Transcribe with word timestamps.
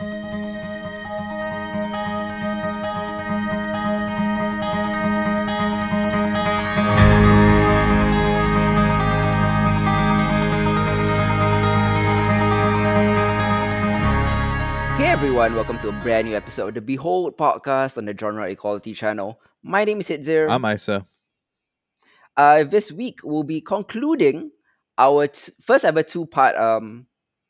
Hey 0.00 0.06
everyone, 15.06 15.54
welcome 15.54 15.78
to 15.80 15.88
a 15.90 15.92
brand 15.92 16.26
new 16.28 16.36
episode 16.36 16.68
of 16.68 16.74
the 16.74 16.80
Behold 16.80 17.36
podcast 17.36 17.96
on 17.96 18.04
the 18.06 18.16
Genre 18.18 18.48
Equality 18.50 18.94
channel. 18.94 19.40
My 19.62 19.84
name 19.84 20.00
is 20.00 20.08
Hitzir. 20.08 20.50
I'm 20.50 20.64
Isa. 20.64 21.06
uh, 22.36 22.64
this 22.64 22.90
week 22.90 23.20
we'll 23.22 23.44
be 23.44 23.60
concluding 23.60 24.50
our 24.98 25.28
t- 25.28 25.52
first 25.62 25.84
ever 25.84 26.02
two 26.02 26.26
part 26.26 26.56
um 26.56 27.06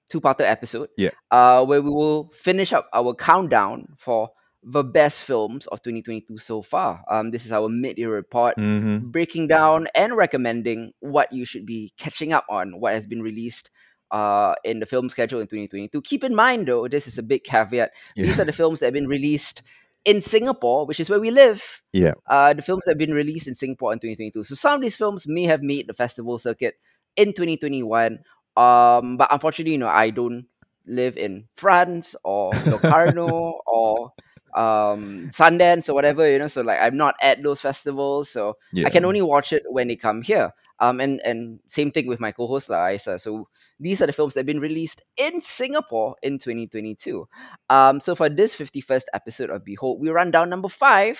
two 0.09 0.21
parter 0.21 0.41
episode. 0.43 0.89
Yeah. 0.97 1.11
Uh, 1.31 1.65
where 1.65 1.83
we 1.83 1.91
will 1.91 2.31
finish 2.35 2.73
up 2.73 2.89
our 2.93 3.15
countdown 3.15 3.89
for 3.99 4.31
the 4.63 4.83
best 4.83 5.25
films 5.25 5.67
of 5.69 5.83
2022 5.83 6.39
so 6.39 6.63
far. 6.63 7.03
Um, 7.11 7.31
this 7.31 7.45
is 7.45 7.53
our 7.53 7.69
mid-year 7.69 8.11
report, 8.13 8.57
Mm-hmm. 8.57 9.11
breaking 9.11 9.49
down 9.49 9.89
and 9.95 10.17
recommending 10.17 10.93
what 11.01 11.31
you 11.33 11.45
should 11.45 11.67
be 11.67 11.93
catching 11.99 12.33
up 12.33 12.47
on, 12.49 12.81
what 12.81 12.95
has 12.95 13.07
been 13.07 13.23
released 13.23 13.71
uh 14.11 14.55
in 14.65 14.81
the 14.81 14.87
film 14.87 15.09
schedule 15.09 15.41
in 15.41 15.47
2022. 15.47 16.01
Keep 16.03 16.25
in 16.25 16.35
mind 16.35 16.69
though, 16.69 16.87
this 16.87 17.07
is 17.09 17.19
a 17.19 17.23
big 17.23 17.43
caveat. 17.43 17.91
These 18.17 18.39
are 18.39 18.45
the 18.45 18.53
films 18.53 18.81
that 18.81 18.87
have 18.87 18.93
been 18.95 19.09
released 19.09 19.63
in 20.05 20.21
Singapore, 20.21 20.87
which 20.87 21.01
is 21.01 21.09
where 21.09 21.19
we 21.21 21.31
live. 21.31 21.83
Yeah. 21.93 22.13
Uh, 22.29 22.53
the 22.53 22.63
films 22.63 22.83
that 22.85 22.93
have 22.93 22.99
been 22.99 23.15
released 23.15 23.47
in 23.49 23.55
Singapore 23.55 23.93
in 23.95 23.99
2022. 23.99 24.45
So 24.45 24.55
some 24.55 24.75
of 24.77 24.83
these 24.83 24.97
films 24.97 25.27
may 25.27 25.45
have 25.45 25.63
made 25.63 25.87
the 25.89 25.95
festival 25.95 26.39
circuit 26.39 26.75
in 27.17 27.29
2021. 27.29 28.19
Um, 28.57 29.17
but 29.17 29.29
unfortunately, 29.33 29.73
you 29.73 29.79
know, 29.79 29.89
I 29.89 30.11
don't 30.11 30.47
live 30.87 31.17
in 31.17 31.47
France 31.57 32.15
or 32.25 32.51
Locarno 32.67 33.61
or 33.67 34.13
um 34.55 35.31
Sundance 35.33 35.89
or 35.89 35.95
whatever, 35.95 36.31
you 36.31 36.39
know. 36.39 36.47
So 36.47 36.63
like 36.63 36.79
I'm 36.81 36.97
not 36.97 37.15
at 37.23 37.43
those 37.43 37.61
festivals. 37.61 38.31
So 38.31 38.57
Yeah. 38.73 38.87
I 38.87 38.91
can 38.91 39.05
only 39.05 39.23
watch 39.23 39.53
it 39.53 39.65
when 39.69 39.89
they 39.89 39.97
come 39.97 40.23
here. 40.23 40.53
Um, 40.81 41.01
and 41.01 41.21
and 41.25 41.61
same 41.67 41.91
thing 41.91 42.07
with 42.07 42.21
my 42.21 42.33
co-host 42.33 42.69
La 42.69 42.89
Isa. 42.89 43.19
So 43.19 43.49
these 43.81 44.01
are 44.03 44.07
the 44.07 44.13
films 44.13 44.35
that 44.35 44.41
have 44.41 44.47
been 44.47 44.61
released 44.61 45.03
in 45.17 45.41
Singapore 45.41 46.17
in 46.23 46.39
2022. 46.39 47.27
Um, 47.71 47.99
so 48.01 48.15
for 48.15 48.29
this 48.29 48.55
51st 48.55 49.05
episode 49.13 49.51
of 49.51 49.65
Behold, 49.65 50.01
we 50.01 50.11
run 50.11 50.31
down 50.31 50.51
number 50.51 50.69
five 50.69 51.19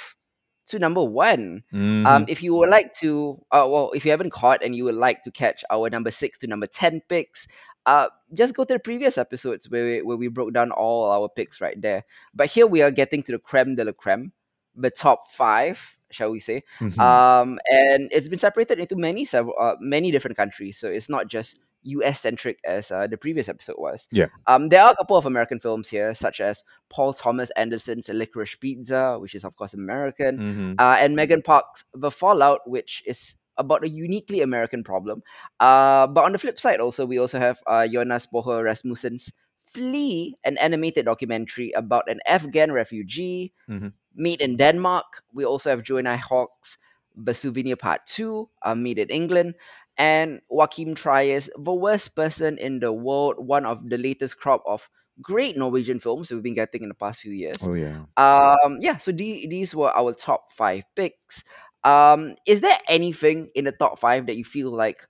to 0.67 0.79
number 0.79 1.03
one. 1.03 1.63
Mhm. 1.73 2.07
Um, 2.07 2.25
if 2.29 2.43
you 2.43 2.55
would 2.55 2.71
like 2.71 2.95
to, 2.95 3.41
uh, 3.53 3.67
well, 3.69 3.91
if 3.95 4.05
you 4.05 4.11
haven't 4.11 4.31
caught 4.31 4.63
and 4.63 4.75
you 4.75 4.85
would 4.85 4.95
like 4.95 5.23
to 5.23 5.31
catch 5.31 5.65
our 5.71 5.91
number 5.91 6.11
six 6.11 6.39
to 6.39 6.47
number 6.47 6.67
ten 6.67 7.03
picks, 7.09 7.47
uh, 7.87 8.09
just 8.33 8.55
go 8.55 8.65
to 8.65 8.73
the 8.73 8.79
previous 8.79 9.19
episodes 9.19 9.69
where 9.69 9.85
we, 9.85 10.03
where 10.03 10.17
we 10.17 10.29
broke 10.29 10.55
down 10.55 10.71
all 10.71 11.11
our 11.11 11.29
picks 11.29 11.61
right 11.61 11.81
there. 11.81 12.05
But 12.35 12.49
here 12.49 12.67
we 12.67 12.81
are 12.83 12.91
getting 12.91 13.23
to 13.25 13.33
the 13.33 13.39
creme 13.39 13.75
de 13.77 13.85
la 13.85 13.93
creme, 13.93 14.33
the 14.75 14.91
top 14.91 15.31
five, 15.31 15.99
shall 16.11 16.31
we 16.31 16.41
say? 16.41 16.63
Mhm. 16.81 16.99
Um, 16.99 17.59
and 17.71 18.09
it's 18.11 18.29
been 18.29 18.39
separated 18.39 18.79
into 18.79 18.97
many 18.97 19.25
several, 19.25 19.55
uh, 19.61 19.75
many 19.81 20.11
different 20.11 20.37
countries. 20.37 20.79
So 20.79 20.89
it's 20.89 21.11
not 21.11 21.29
just 21.29 21.59
US 21.85 22.21
centric 22.21 22.59
as 22.65 22.91
uh, 22.91 23.07
the 23.07 23.17
previous 23.17 23.49
episode 23.49 23.77
was. 23.79 24.09
Yeah. 24.11 24.27
Um, 24.47 24.69
there 24.69 24.83
are 24.83 24.93
a 24.93 24.97
couple 24.97 25.17
of 25.17 25.27
American 25.27 25.61
films 25.61 25.89
here, 25.89 26.15
such 26.15 26.41
as 26.41 26.65
Paul 26.91 27.13
Thomas 27.13 27.51
Anderson's 27.57 28.09
Licorice 28.09 28.57
Pizza, 28.61 29.19
which 29.21 29.35
is 29.35 29.45
of 29.45 29.55
course 29.57 29.75
American, 29.75 30.39
Mhm. 30.39 30.75
uh, 30.81 30.97
and 30.99 31.15
Megan 31.17 31.43
Park's 31.43 31.85
The 31.95 32.11
Fallout, 32.11 32.61
which 32.67 33.03
is 33.07 33.37
about 33.57 33.85
a 33.85 33.89
uniquely 33.89 34.41
American 34.41 34.83
problem. 34.83 35.23
Uh, 35.61 36.07
but 36.09 36.25
on 36.25 36.33
the 36.33 36.39
flip 36.39 36.59
side, 36.59 36.81
also 36.81 37.07
we 37.07 37.19
also 37.21 37.39
have 37.39 37.59
uh, 37.67 37.87
Jonas 37.87 38.27
Poher 38.27 38.65
Rasmussen's 38.65 39.31
Flee, 39.73 40.37
an 40.45 40.57
animated 40.59 41.05
documentary 41.07 41.73
about 41.73 42.09
an 42.09 42.21
Afghan 42.27 42.71
refugee 42.73 43.53
Mhm. 43.69 43.93
made 44.15 44.41
in 44.41 44.57
Denmark. 44.57 45.23
We 45.33 45.45
also 45.45 45.71
have 45.71 45.83
Joanna 45.83 46.17
Hogg's 46.17 46.79
The 47.17 47.35
Souvenir 47.35 47.77
Part 47.77 48.07
2, 48.07 48.51
uh, 48.63 48.75
made 48.75 48.99
in 48.99 49.09
England. 49.11 49.55
And 49.97 50.41
Joachim 50.51 50.95
Trier's 50.95 51.49
The 51.57 51.73
Worst 51.73 52.17
Person 52.17 52.59
in 52.59 52.81
the 52.81 52.93
World, 52.93 53.37
one 53.39 53.65
of 53.65 53.87
the 53.89 53.99
latest 53.99 54.39
crop 54.39 54.63
of 54.67 54.89
great 55.23 55.57
Norwegian 55.57 56.01
films 56.01 56.31
we've 56.31 56.43
been 56.43 56.55
getting 56.55 56.83
in 56.83 56.89
the 56.89 56.95
past 56.95 57.21
few 57.21 57.33
years. 57.33 57.57
Oh 57.63 57.75
yeah. 57.75 58.03
Um, 58.17 58.79
yeah, 58.81 58.97
so 58.97 59.13
the, 59.13 59.47
these 59.49 59.75
were 59.75 59.97
our 59.97 60.13
top 60.13 60.53
five 60.53 60.83
picks. 60.97 61.45
Um, 61.85 62.35
is 62.47 62.61
there 62.61 62.79
anything 62.89 63.51
in 63.55 63.65
the 63.67 63.73
top 63.73 63.99
five 63.99 64.27
that 64.27 64.37
you 64.37 64.45
feel 64.45 64.71
like 64.71 65.07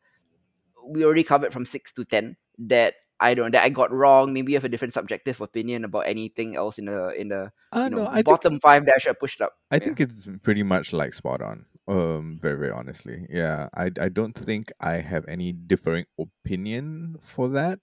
we 0.86 1.04
already 1.04 1.24
covered 1.24 1.52
from 1.52 1.64
six 1.64 1.92
to 1.92 2.04
ten 2.04 2.36
that 2.58 2.94
I 3.20 3.34
don't 3.34 3.52
that 3.52 3.62
I 3.62 3.68
got 3.70 3.92
wrong? 3.92 4.32
Maybe 4.32 4.52
you 4.52 4.56
have 4.56 4.64
a 4.64 4.68
different 4.68 4.92
subjective 4.92 5.40
opinion 5.40 5.84
about 5.84 6.00
anything 6.00 6.56
else 6.56 6.78
in 6.78 6.86
the 6.86 7.10
in 7.18 7.28
the 7.28 7.52
Uh, 7.72 7.84
you 7.84 7.90
know, 7.90 8.04
no, 8.04 8.08
I 8.08 8.14
think 8.16 8.26
bottom 8.26 8.60
five 8.60 8.84
that 8.86 8.94
I 8.96 8.98
should 8.98 9.10
have 9.10 9.20
pushed 9.20 9.40
up. 9.40 9.54
I 9.70 9.76
yeah. 9.76 9.84
think 9.84 10.00
it's 10.00 10.28
pretty 10.42 10.64
much 10.64 10.92
like 10.92 11.14
spot 11.14 11.40
on. 11.40 11.66
Um, 11.86 12.38
very 12.40 12.58
very 12.58 12.70
honestly, 12.72 13.26
yeah. 13.28 13.68
I 13.76 13.90
I 14.00 14.08
don't 14.08 14.32
think 14.34 14.72
I 14.80 14.94
have 14.96 15.24
any 15.28 15.52
differing 15.52 16.06
opinion 16.18 17.16
for 17.20 17.48
that. 17.50 17.78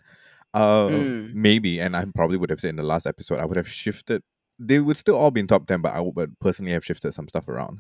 Uh, 0.54 0.88
Mm. 0.90 1.34
maybe, 1.34 1.80
and 1.80 1.96
I 1.96 2.06
probably 2.16 2.38
would 2.38 2.50
have 2.50 2.60
said 2.60 2.72
in 2.72 2.76
the 2.78 2.84
last 2.84 3.06
episode, 3.08 3.40
I 3.40 3.46
would 3.46 3.58
have 3.58 3.68
shifted. 3.70 4.22
They 4.60 4.80
would 4.80 4.98
still 4.98 5.16
all 5.16 5.32
be 5.32 5.40
in 5.40 5.48
top 5.48 5.68
ten, 5.68 5.82
but 5.82 5.94
I 5.94 6.00
would 6.02 6.40
personally 6.40 6.72
have 6.74 6.84
shifted 6.86 7.14
some 7.14 7.28
stuff 7.28 7.48
around. 7.48 7.80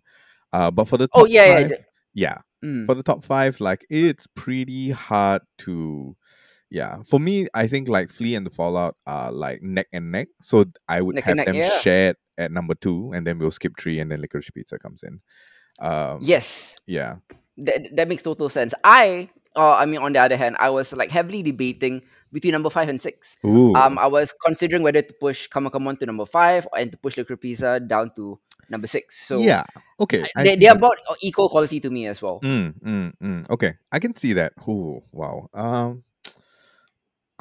Uh, 0.53 0.69
but 0.71 0.87
for 0.87 0.97
the 0.97 1.07
top 1.07 1.21
Oh, 1.23 1.25
yeah, 1.25 1.45
yeah, 1.45 1.55
five, 1.55 1.69
the- 1.69 1.85
yeah, 2.13 2.37
Mm. 2.63 2.85
for 2.85 2.93
the 2.95 3.03
top 3.03 3.23
five, 3.23 3.59
like 3.59 3.85
it's 3.89 4.27
pretty 4.35 4.91
hard 4.91 5.41
to 5.59 6.15
yeah. 6.69 7.01
For 7.03 7.19
me, 7.19 7.47
I 7.53 7.67
think 7.67 7.89
like 7.89 8.09
Flee 8.11 8.35
and 8.35 8.45
the 8.45 8.51
Fallout 8.51 8.95
are 9.05 9.31
like 9.31 9.61
neck 9.63 9.87
and 9.91 10.11
neck. 10.11 10.29
So 10.41 10.65
I 10.87 11.01
would 11.01 11.15
Neck 11.15 11.23
have 11.25 11.35
neck, 11.37 11.45
them 11.47 11.55
yeah. 11.55 11.79
shared 11.79 12.15
at 12.37 12.51
number 12.51 12.75
two, 12.75 13.11
and 13.13 13.25
then 13.27 13.39
we'll 13.39 13.51
skip 13.51 13.73
three, 13.79 13.99
and 13.99 14.09
then 14.11 14.21
Licorice 14.21 14.53
Pizza 14.53 14.77
comes 14.79 15.03
in. 15.03 15.19
Um, 15.81 16.19
yes, 16.21 16.75
yeah. 16.85 17.17
that 17.57 17.89
that 17.95 18.07
makes 18.07 18.23
total 18.23 18.49
sense. 18.49 18.73
I, 18.83 19.29
uh, 19.55 19.73
I 19.73 19.85
mean, 19.85 19.99
on 19.99 20.13
the 20.13 20.19
other 20.19 20.37
hand, 20.37 20.55
I 20.59 20.69
was 20.69 20.93
like 20.93 21.09
heavily 21.09 21.41
debating 21.41 22.01
between 22.31 22.53
number 22.53 22.69
five 22.69 22.87
and 22.87 23.01
six. 23.01 23.35
Ooh. 23.45 23.75
Um, 23.75 23.97
I 23.97 24.07
was 24.07 24.33
considering 24.45 24.83
whether 24.83 25.01
to 25.01 25.13
push 25.19 25.47
Come 25.47 25.67
On 25.67 25.97
to 25.97 26.05
number 26.05 26.25
five 26.25 26.67
and 26.77 26.91
to 26.91 26.97
push 26.97 27.17
Pizza 27.41 27.79
down 27.79 28.11
to 28.15 28.39
number 28.69 28.87
six. 28.87 29.27
So 29.27 29.37
yeah. 29.37 29.63
Okay. 29.99 30.23
I 30.35 30.43
they, 30.43 30.49
can 30.51 30.59
they 30.59 30.67
are 30.67 30.73
see- 30.73 30.77
about 30.77 30.97
equal 31.21 31.49
quality 31.49 31.79
to 31.81 31.89
me 31.89 32.07
as 32.07 32.21
well. 32.21 32.39
Mm, 32.41 32.73
mm, 32.81 33.13
mm. 33.21 33.49
Okay, 33.49 33.73
I 33.91 33.99
can 33.99 34.15
see 34.15 34.33
that. 34.33 34.53
Ooh, 34.67 35.01
wow. 35.11 35.49
Um, 35.53 36.03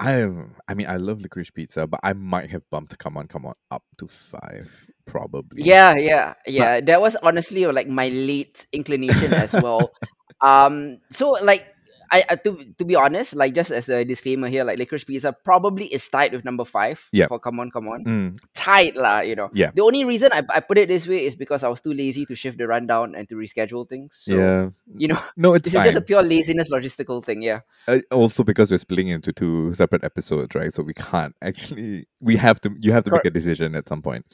I 0.01 0.27
I 0.67 0.75
mean, 0.75 0.89
I 0.89 0.97
love 0.97 1.21
licorice 1.21 1.51
pizza, 1.51 1.87
but 1.87 2.01
I 2.03 2.15
might 2.15 2.49
have 2.51 2.69
bumped 2.71 2.97
"Come 2.99 3.19
On, 3.19 3.27
Come 3.27 3.45
On" 3.45 3.55
up 3.71 3.85
to 3.99 4.07
five, 4.07 4.91
probably. 5.05 5.63
Yeah, 5.63 5.95
yeah, 5.97 6.35
yeah. 6.47 6.81
That 6.81 7.03
was 7.03 7.17
honestly 7.23 7.67
like 7.67 7.87
my 7.87 8.09
late 8.09 8.67
inclination 8.73 9.35
as 9.35 9.53
well. 9.53 9.93
um, 10.41 10.99
so 11.11 11.33
like 11.43 11.67
I, 12.13 12.25
I 12.29 12.37
to 12.37 12.59
to 12.79 12.85
be 12.85 12.97
honest, 12.97 13.37
like 13.37 13.55
just 13.55 13.71
as 13.71 13.89
a 13.89 14.05
disclaimer 14.05 14.49
here, 14.49 14.65
like 14.65 14.79
Licorice 14.79 15.07
Pizza 15.07 15.33
probably 15.33 15.87
is 15.87 16.09
tied 16.09 16.33
with 16.33 16.45
number 16.45 16.65
five. 16.65 17.01
Yeah. 17.13 17.29
For 17.29 17.39
Come 17.39 17.61
On, 17.61 17.71
Come 17.71 17.89
On. 17.89 18.05
Mm, 18.05 18.39
Tied 18.55 18.97
lah, 18.97 19.21
you 19.21 19.37
know. 19.37 19.51
Yeah. 19.55 19.71
The 19.75 19.83
only 19.83 20.05
reason 20.05 20.31
I, 20.33 20.43
I 20.49 20.61
put 20.61 20.79
it 20.79 20.89
this 20.89 21.07
way 21.07 21.25
is 21.25 21.37
because 21.37 21.63
I 21.63 21.69
was 21.69 21.81
too 21.81 21.93
lazy 21.93 22.27
to 22.27 22.35
shift 22.35 22.59
the 22.59 22.67
rundown 22.67 23.15
and 23.15 23.29
to 23.29 23.37
reschedule 23.37 23.89
things. 23.89 24.23
So, 24.25 24.35
yeah. 24.35 24.71
You 24.97 25.09
know, 25.09 25.23
No, 25.37 25.55
it's 25.55 25.71
this 25.71 25.79
is 25.79 25.85
just 25.85 25.99
a 25.99 26.01
pure 26.01 26.23
laziness 26.23 26.69
logistical 26.71 27.25
thing. 27.25 27.43
Yeah. 27.43 27.61
Uh, 27.87 28.01
also 28.11 28.43
because 28.43 28.71
we're 28.71 28.79
splitting 28.79 29.09
into 29.09 29.33
two 29.33 29.73
separate 29.75 30.03
episodes, 30.03 30.55
right? 30.55 30.75
So 30.75 30.83
we 30.83 30.95
can't 30.95 31.35
actually. 31.43 32.07
We 32.21 32.37
have 32.37 32.61
to. 32.63 32.75
You 32.81 32.93
have 32.93 33.05
to 33.05 33.13
make 33.13 33.25
a 33.25 33.31
decision 33.31 33.75
at 33.77 33.89
some 33.89 34.03
point. 34.03 34.27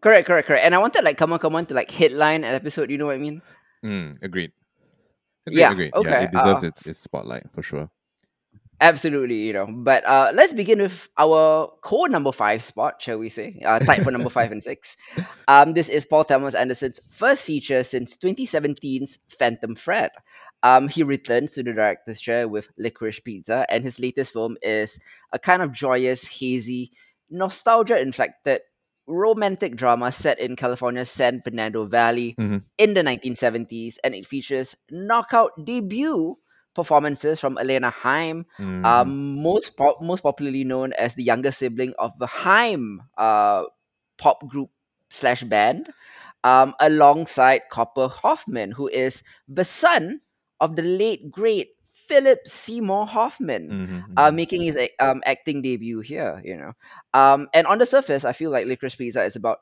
Correct, 0.00 0.26
correct, 0.26 0.48
correct. 0.48 0.64
And 0.64 0.74
I 0.74 0.78
wanted 0.78 1.04
like 1.04 1.18
Come 1.18 1.32
On, 1.32 1.38
Come 1.38 1.56
On 1.56 1.66
to 1.66 1.74
like 1.74 1.90
headline 1.90 2.44
an 2.44 2.54
episode. 2.54 2.90
You 2.90 2.98
know 2.98 3.06
what 3.06 3.16
I 3.16 3.18
mean? 3.18 3.42
Mm, 3.84 4.22
agreed. 4.22 4.52
Agreed, 5.46 5.58
Yeah, 5.58 5.72
agreed. 5.72 5.94
okay, 5.94 6.10
Yeah, 6.10 6.22
it 6.24 6.32
deserves 6.32 6.64
uh, 6.64 6.68
its 6.68 6.82
its 6.82 6.98
spotlight 6.98 7.44
for 7.52 7.62
sure. 7.62 7.90
Absolutely, 8.82 9.36
you 9.36 9.52
know. 9.52 9.66
But 9.68 10.06
uh, 10.06 10.30
let's 10.32 10.54
begin 10.54 10.80
with 10.80 11.08
our 11.18 11.68
core 11.82 12.08
number 12.08 12.32
five 12.32 12.64
spot, 12.64 12.94
shall 13.02 13.18
we 13.18 13.28
say? 13.28 13.60
Uh, 13.64 13.78
tied 13.78 14.02
for 14.02 14.10
number 14.10 14.30
five 14.30 14.52
and 14.52 14.62
six. 14.62 14.96
Um, 15.48 15.72
this 15.74 15.88
is 15.88 16.06
Paul 16.06 16.22
Thomas 16.24 16.54
Anderson's 16.54 17.00
first 17.10 17.42
feature 17.42 17.82
since 17.82 18.16
2017's 18.16 19.18
Phantom 19.36 19.74
Thread. 19.74 20.12
Um, 20.62 20.86
he 20.88 21.02
returns 21.02 21.54
to 21.54 21.64
the 21.64 21.72
director's 21.72 22.20
chair 22.20 22.46
with 22.46 22.68
Licorice 22.78 23.18
Pizza, 23.24 23.66
and 23.68 23.82
his 23.82 23.98
latest 23.98 24.32
film 24.32 24.56
is 24.62 25.00
a 25.32 25.40
kind 25.40 25.60
of 25.60 25.72
joyous, 25.72 26.24
hazy, 26.26 26.92
nostalgia-inflected 27.30 28.60
romantic 29.06 29.76
drama 29.76 30.12
set 30.12 30.38
in 30.38 30.56
California's 30.56 31.10
San 31.10 31.40
Fernando 31.42 31.84
Valley 31.84 32.34
Mhm. 32.38 32.62
in 32.78 32.94
the 32.94 33.02
1970s, 33.02 33.98
and 34.04 34.14
it 34.14 34.26
features 34.26 34.76
knockout 34.90 35.52
debut 35.64 36.36
performances 36.74 37.40
from 37.40 37.58
Elena 37.58 37.90
Haim, 37.90 38.46
Mm, 38.58 38.84
um, 38.86 39.42
most 39.42 39.76
pop, 39.76 40.00
most 40.00 40.22
popularly 40.22 40.62
known 40.64 40.92
as 40.94 41.14
the 41.14 41.24
younger 41.24 41.50
sibling 41.50 41.92
of 41.98 42.16
the 42.18 42.26
Haim 42.26 43.02
uh, 43.18 43.64
pop 44.18 44.46
group 44.48 44.70
slash 45.10 45.42
band, 45.44 45.90
um, 46.44 46.74
alongside 46.78 47.62
Cooper 47.72 48.08
Hoffman, 48.08 48.70
who 48.72 48.86
is 48.88 49.22
the 49.48 49.64
son 49.64 50.20
of 50.60 50.76
the 50.76 50.82
late 50.82 51.30
great 51.30 51.74
Philip 52.10 52.46
Seymour 52.46 53.06
Hoffman, 53.06 53.76
Mm-hmm, 53.76 53.98
uh, 54.16 54.30
mm-hmm. 54.30 54.34
making 54.34 54.62
his 54.62 54.76
um, 55.00 55.22
acting 55.26 55.62
debut 55.62 56.00
here. 56.00 56.42
You 56.44 56.56
know, 56.58 56.72
um, 57.14 57.48
and 57.54 57.66
on 57.66 57.78
the 57.78 57.86
surface, 57.86 58.24
I 58.24 58.32
feel 58.32 58.50
like 58.50 58.66
Licorice 58.66 58.96
Pizza 58.98 59.22
is 59.24 59.36
about 59.36 59.58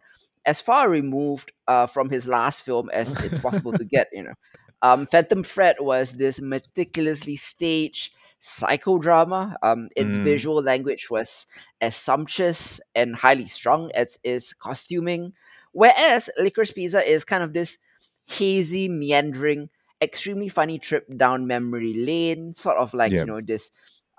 as 0.47 0.61
far 0.61 0.89
removed 0.89 1.53
uh, 1.69 1.87
from 1.87 2.11
his 2.11 2.27
last 2.27 2.63
film 2.63 2.91
as 2.91 3.19
it's 3.23 3.39
possible 3.39 3.75
to 3.75 3.85
get. 3.85 4.09
You 4.13 4.25
know, 4.25 4.35
um, 4.83 5.07
Phantom 5.07 5.45
Thread 5.45 5.77
was 5.81 6.13
this 6.13 6.41
meticulously 6.41 7.37
staged 7.37 8.13
psychodrama. 8.43 9.57
Um, 9.63 9.89
its 9.97 10.17
Mm, 10.17 10.19
visual 10.19 10.63
language 10.63 11.09
was 11.11 11.47
as 11.81 11.97
sumptuous 11.97 12.81
and 12.95 13.17
highly 13.17 13.47
strung 13.49 13.91
as 13.95 14.19
its 14.25 14.53
costuming, 14.55 15.33
whereas 15.73 16.31
Licorice 16.39 16.73
Pizza 16.75 17.03
is 17.09 17.25
kind 17.25 17.43
of 17.43 17.53
this 17.53 17.79
hazy, 18.27 18.89
meandering, 18.89 19.69
extremely 20.01 20.49
funny 20.49 20.79
trip 20.79 21.07
down 21.17 21.47
memory 21.47 21.95
lane, 21.95 22.55
sort 22.55 22.77
of 22.79 22.95
like 22.95 23.13
yeah. 23.13 23.21
you 23.21 23.27
know 23.27 23.41
this 23.41 23.71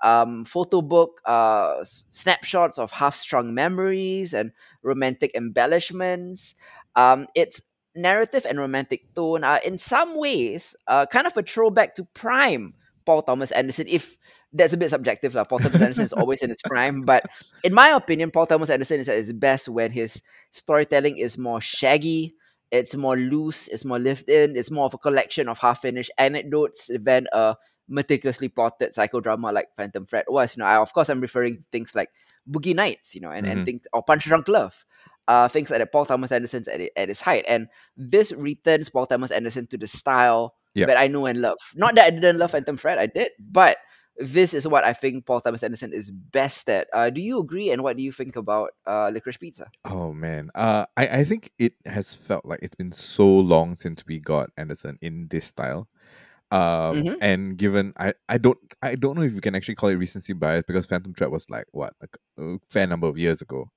um, 0.02 0.44
photo 0.44 0.80
book 0.82 1.20
uh, 1.26 1.84
snapshots 1.84 2.78
of 2.78 2.90
half-strung 2.90 3.54
memories 3.54 4.32
and 4.32 4.52
romantic 4.82 5.30
embellishments. 5.34 6.54
Um, 6.96 7.26
its 7.34 7.60
narrative 7.94 8.46
and 8.48 8.58
romantic 8.58 9.14
tone 9.14 9.44
are 9.44 9.58
in 9.58 9.78
some 9.78 10.16
ways 10.16 10.76
uh, 10.86 11.06
kind 11.06 11.26
of 11.26 11.36
a 11.36 11.42
throwback 11.42 11.94
to 11.96 12.04
prime 12.14 12.74
Paul 13.04 13.22
Thomas 13.22 13.50
Anderson. 13.50 13.86
If 13.88 14.16
that's 14.52 14.72
a 14.72 14.76
bit 14.76 14.90
subjective, 14.90 15.34
lah. 15.34 15.44
Paul 15.44 15.60
Thomas 15.60 15.80
Anderson 15.80 16.04
is 16.04 16.12
always 16.12 16.42
in 16.42 16.50
his 16.50 16.62
prime, 16.64 17.02
but 17.02 17.24
in 17.62 17.72
my 17.72 17.90
opinion, 17.90 18.30
Paul 18.30 18.46
Thomas 18.46 18.70
Anderson 18.70 19.00
is 19.00 19.08
at 19.08 19.16
his 19.16 19.32
best 19.32 19.68
when 19.68 19.92
his 19.92 20.22
storytelling 20.50 21.18
is 21.18 21.38
more 21.38 21.60
shaggy, 21.60 22.34
it's 22.70 22.94
more 22.96 23.16
loose, 23.16 23.68
it's 23.68 23.84
more 23.84 23.98
lived 23.98 24.28
in, 24.28 24.56
it's 24.56 24.70
more 24.70 24.84
of 24.86 24.94
a 24.94 24.98
collection 24.98 25.48
of 25.48 25.58
half 25.58 25.82
finished 25.82 26.10
anecdotes 26.18 26.88
than 27.02 27.26
a 27.32 27.56
meticulously 27.88 28.48
plotted 28.48 28.94
psychodrama 28.94 29.52
like 29.52 29.68
Phantom 29.76 30.06
Thread 30.06 30.24
was. 30.28 30.56
You 30.56 30.62
know, 30.62 30.66
I, 30.66 30.76
of 30.76 30.92
course, 30.92 31.08
I'm 31.08 31.20
referring 31.20 31.56
to 31.56 31.62
things 31.72 31.94
like 31.94 32.10
Boogie 32.48 32.74
Nights, 32.74 33.14
you 33.14 33.20
know, 33.20 33.30
and, 33.30 33.46
and 33.46 33.60
Mhm. 33.60 33.64
things, 33.64 33.82
or 33.92 34.02
Punch 34.02 34.24
Drunk 34.24 34.48
Love. 34.48 34.84
Uh, 35.28 35.48
things 35.48 35.70
like 35.70 35.78
that. 35.78 35.92
Paul 35.92 36.06
Thomas 36.06 36.32
Anderson's 36.32 36.66
at, 36.66 36.80
it, 36.80 36.92
at 36.96 37.08
his 37.08 37.20
height. 37.20 37.44
And 37.46 37.68
this 37.96 38.32
returns 38.32 38.88
Paul 38.88 39.06
Thomas 39.06 39.30
Anderson 39.30 39.66
to 39.68 39.78
the 39.78 39.86
style 39.86 40.54
Yeah. 40.74 40.86
that 40.86 40.96
I 40.96 41.06
know 41.06 41.26
and 41.26 41.40
love. 41.40 41.58
Not 41.74 41.94
that 41.96 42.06
I 42.06 42.10
didn't 42.10 42.38
love 42.38 42.50
Phantom 42.52 42.76
Thread, 42.76 42.98
I 42.98 43.06
did, 43.06 43.30
but 43.38 43.78
this 44.20 44.54
is 44.54 44.68
what 44.68 44.84
I 44.84 44.92
think 44.92 45.26
Paul 45.26 45.40
Thomas 45.40 45.62
Anderson 45.62 45.92
is 45.92 46.10
best 46.10 46.68
at. 46.68 46.88
Uh, 46.92 47.10
do 47.10 47.20
you 47.20 47.40
agree? 47.40 47.70
And 47.70 47.82
what 47.82 47.96
do 47.96 48.02
you 48.02 48.12
think 48.12 48.36
about 48.36 48.70
uh, 48.86 49.10
Licorice 49.10 49.38
Pizza? 49.40 49.72
Oh 49.84 50.12
man, 50.12 50.50
uh, 50.54 50.84
I 50.96 51.20
I 51.20 51.24
think 51.24 51.52
it 51.58 51.74
has 51.86 52.14
felt 52.14 52.44
like 52.44 52.60
it's 52.62 52.74
been 52.76 52.92
so 52.92 53.26
long 53.26 53.76
since 53.78 54.04
we 54.06 54.18
got 54.20 54.50
Anderson 54.56 54.98
in 55.00 55.28
this 55.28 55.46
style. 55.46 55.88
Um, 56.52 57.08
Mm-hmm. 57.08 57.20
and 57.20 57.56
given 57.58 57.92
I 57.98 58.14
I 58.28 58.38
don't 58.38 58.58
I 58.82 58.96
don't 58.96 59.16
know 59.16 59.22
if 59.22 59.34
you 59.34 59.40
can 59.40 59.54
actually 59.54 59.76
call 59.76 59.90
it 59.90 59.94
recency 59.96 60.34
bias 60.34 60.64
because 60.66 60.86
Phantom 60.86 61.14
Thread 61.14 61.30
was 61.30 61.48
like 61.50 61.66
what 61.72 61.94
a 62.38 62.58
fair 62.70 62.86
number 62.86 63.08
of 63.08 63.18
years 63.18 63.42
ago, 63.42 63.70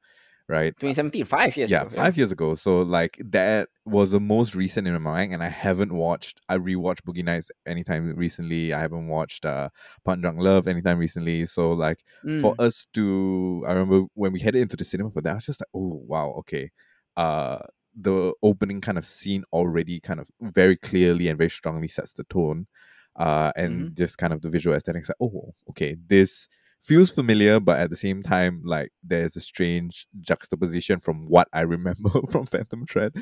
right? 0.49 0.73
2017, 0.79 1.25
five 1.25 1.57
years 1.57 1.71
yeah, 1.71 1.85
ago. 1.85 1.89
five 1.89 2.17
years 2.17 2.31
ago. 2.31 2.55
So 2.55 2.81
like 2.81 3.17
that 3.25 3.69
was 3.85 4.11
the 4.11 4.19
most 4.19 4.53
recent 4.55 4.85
in 4.87 4.93
my 4.93 4.99
mind, 4.99 5.33
and 5.33 5.41
I 5.43 5.47
haven't 5.49 5.93
watched. 5.93 6.41
I 6.49 6.57
rewatched 6.57 7.03
Boogie 7.03 7.23
Nights 7.23 7.51
anytime 7.65 8.13
recently. 8.15 8.73
I 8.73 8.79
haven't 8.79 9.07
watched 9.07 9.45
uh 9.45 9.69
Punch 10.03 10.21
Drunk 10.21 10.39
Love 10.39 10.67
anytime 10.67 10.97
recently. 10.99 11.45
So 11.45 11.71
like 11.71 12.03
for 12.35 12.53
Mm, 12.53 12.59
us 12.59 12.85
to, 12.95 13.63
I 13.67 13.73
remember 13.73 14.07
when 14.15 14.33
we 14.33 14.39
headed 14.41 14.61
into 14.61 14.75
the 14.75 14.83
cinema 14.83 15.11
for 15.11 15.21
that, 15.21 15.31
I 15.31 15.35
was 15.35 15.45
just 15.45 15.61
like, 15.61 15.69
oh 15.73 16.01
wow, 16.07 16.31
okay. 16.39 16.71
Uh, 17.15 17.59
the 17.95 18.33
opening 18.41 18.81
kind 18.81 18.97
of 18.97 19.05
scene 19.05 19.43
already 19.53 19.99
kind 19.99 20.19
of 20.19 20.27
very 20.41 20.75
clearly 20.75 21.27
and 21.27 21.37
very 21.37 21.49
strongly 21.49 21.87
sets 21.87 22.13
the 22.13 22.23
tone. 22.25 22.67
Uh, 23.15 23.51
and 23.55 23.85
mhm. 23.85 23.95
just 23.95 24.17
kind 24.17 24.33
of 24.33 24.41
the 24.41 24.49
visual 24.49 24.75
aesthetics, 24.75 25.07
like, 25.09 25.15
oh, 25.21 25.53
okay, 25.69 25.95
this 26.07 26.47
feels 26.83 27.09
familiar, 27.11 27.59
but 27.59 27.79
at 27.79 27.89
the 27.89 27.95
same 27.95 28.21
time, 28.21 28.61
like 28.65 28.91
there's 29.03 29.35
a 29.35 29.41
strange 29.41 30.07
juxtaposition 30.21 30.99
from 30.99 31.27
what 31.27 31.47
I 31.53 31.61
remember 31.75 32.09
from 32.29 32.45
Phantom 32.45 32.85
Thread. 32.85 33.13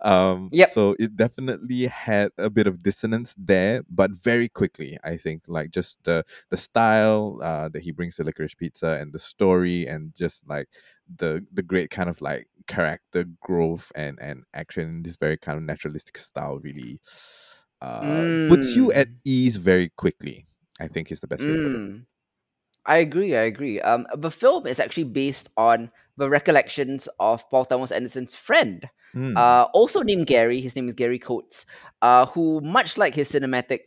Um, 0.00 0.50
Yep. 0.50 0.70
so 0.72 0.94
it 0.98 1.16
definitely 1.16 1.86
had 1.86 2.30
a 2.38 2.50
bit 2.50 2.66
of 2.66 2.82
dissonance 2.82 3.34
there, 3.38 3.82
but 3.90 4.10
very 4.12 4.48
quickly, 4.48 4.98
I 5.04 5.16
think, 5.16 5.44
like 5.48 5.70
just 5.70 5.98
the 6.04 6.24
the 6.50 6.56
style 6.56 7.40
uh, 7.42 7.68
that 7.70 7.82
he 7.82 7.90
brings 7.92 8.16
to 8.16 8.24
Licorice 8.24 8.56
Pizza 8.56 8.98
and 9.00 9.12
the 9.12 9.18
story 9.18 9.86
and 9.86 10.14
just 10.14 10.46
like 10.48 10.68
the 11.16 11.44
the 11.52 11.62
great 11.62 11.90
kind 11.90 12.08
of 12.08 12.20
like 12.20 12.48
character 12.66 13.24
growth 13.40 13.92
and 13.94 14.18
and 14.20 14.44
action 14.54 14.90
in 14.90 15.02
this 15.02 15.16
very 15.16 15.36
kind 15.36 15.56
of 15.58 15.64
naturalistic 15.64 16.18
style 16.18 16.58
really 16.58 16.98
uh 17.82 18.24
puts 18.48 18.74
you 18.74 18.92
at 18.92 19.08
Mm, 19.08 19.20
ease 19.24 19.56
very 19.58 19.90
quickly. 19.96 20.46
I 20.80 20.88
think 20.88 21.10
is 21.10 21.20
the 21.20 21.26
best 21.28 21.46
way 21.48 21.54
to 21.54 21.58
put 21.58 21.74
it. 21.74 21.82
I 22.86 22.98
agree. 22.98 23.34
I 23.36 23.42
agree. 23.42 23.80
Um, 23.80 24.06
the 24.16 24.30
film 24.30 24.66
is 24.66 24.78
actually 24.80 25.04
based 25.04 25.48
on 25.56 25.90
the 26.16 26.28
recollections 26.30 27.08
of 27.20 27.48
Paul 27.50 27.64
Thomas 27.64 27.90
Anderson's 27.92 28.34
friend, 28.34 28.88
Mm. 29.14 29.36
uh, 29.36 29.64
also 29.72 30.02
named 30.02 30.26
Gary. 30.26 30.60
His 30.60 30.76
name 30.76 30.88
is 30.88 30.94
Gary 30.94 31.18
Coates, 31.18 31.64
uh, 32.02 32.26
who, 32.26 32.60
much 32.60 32.96
like 32.98 33.14
his 33.14 33.30
cinematic 33.30 33.80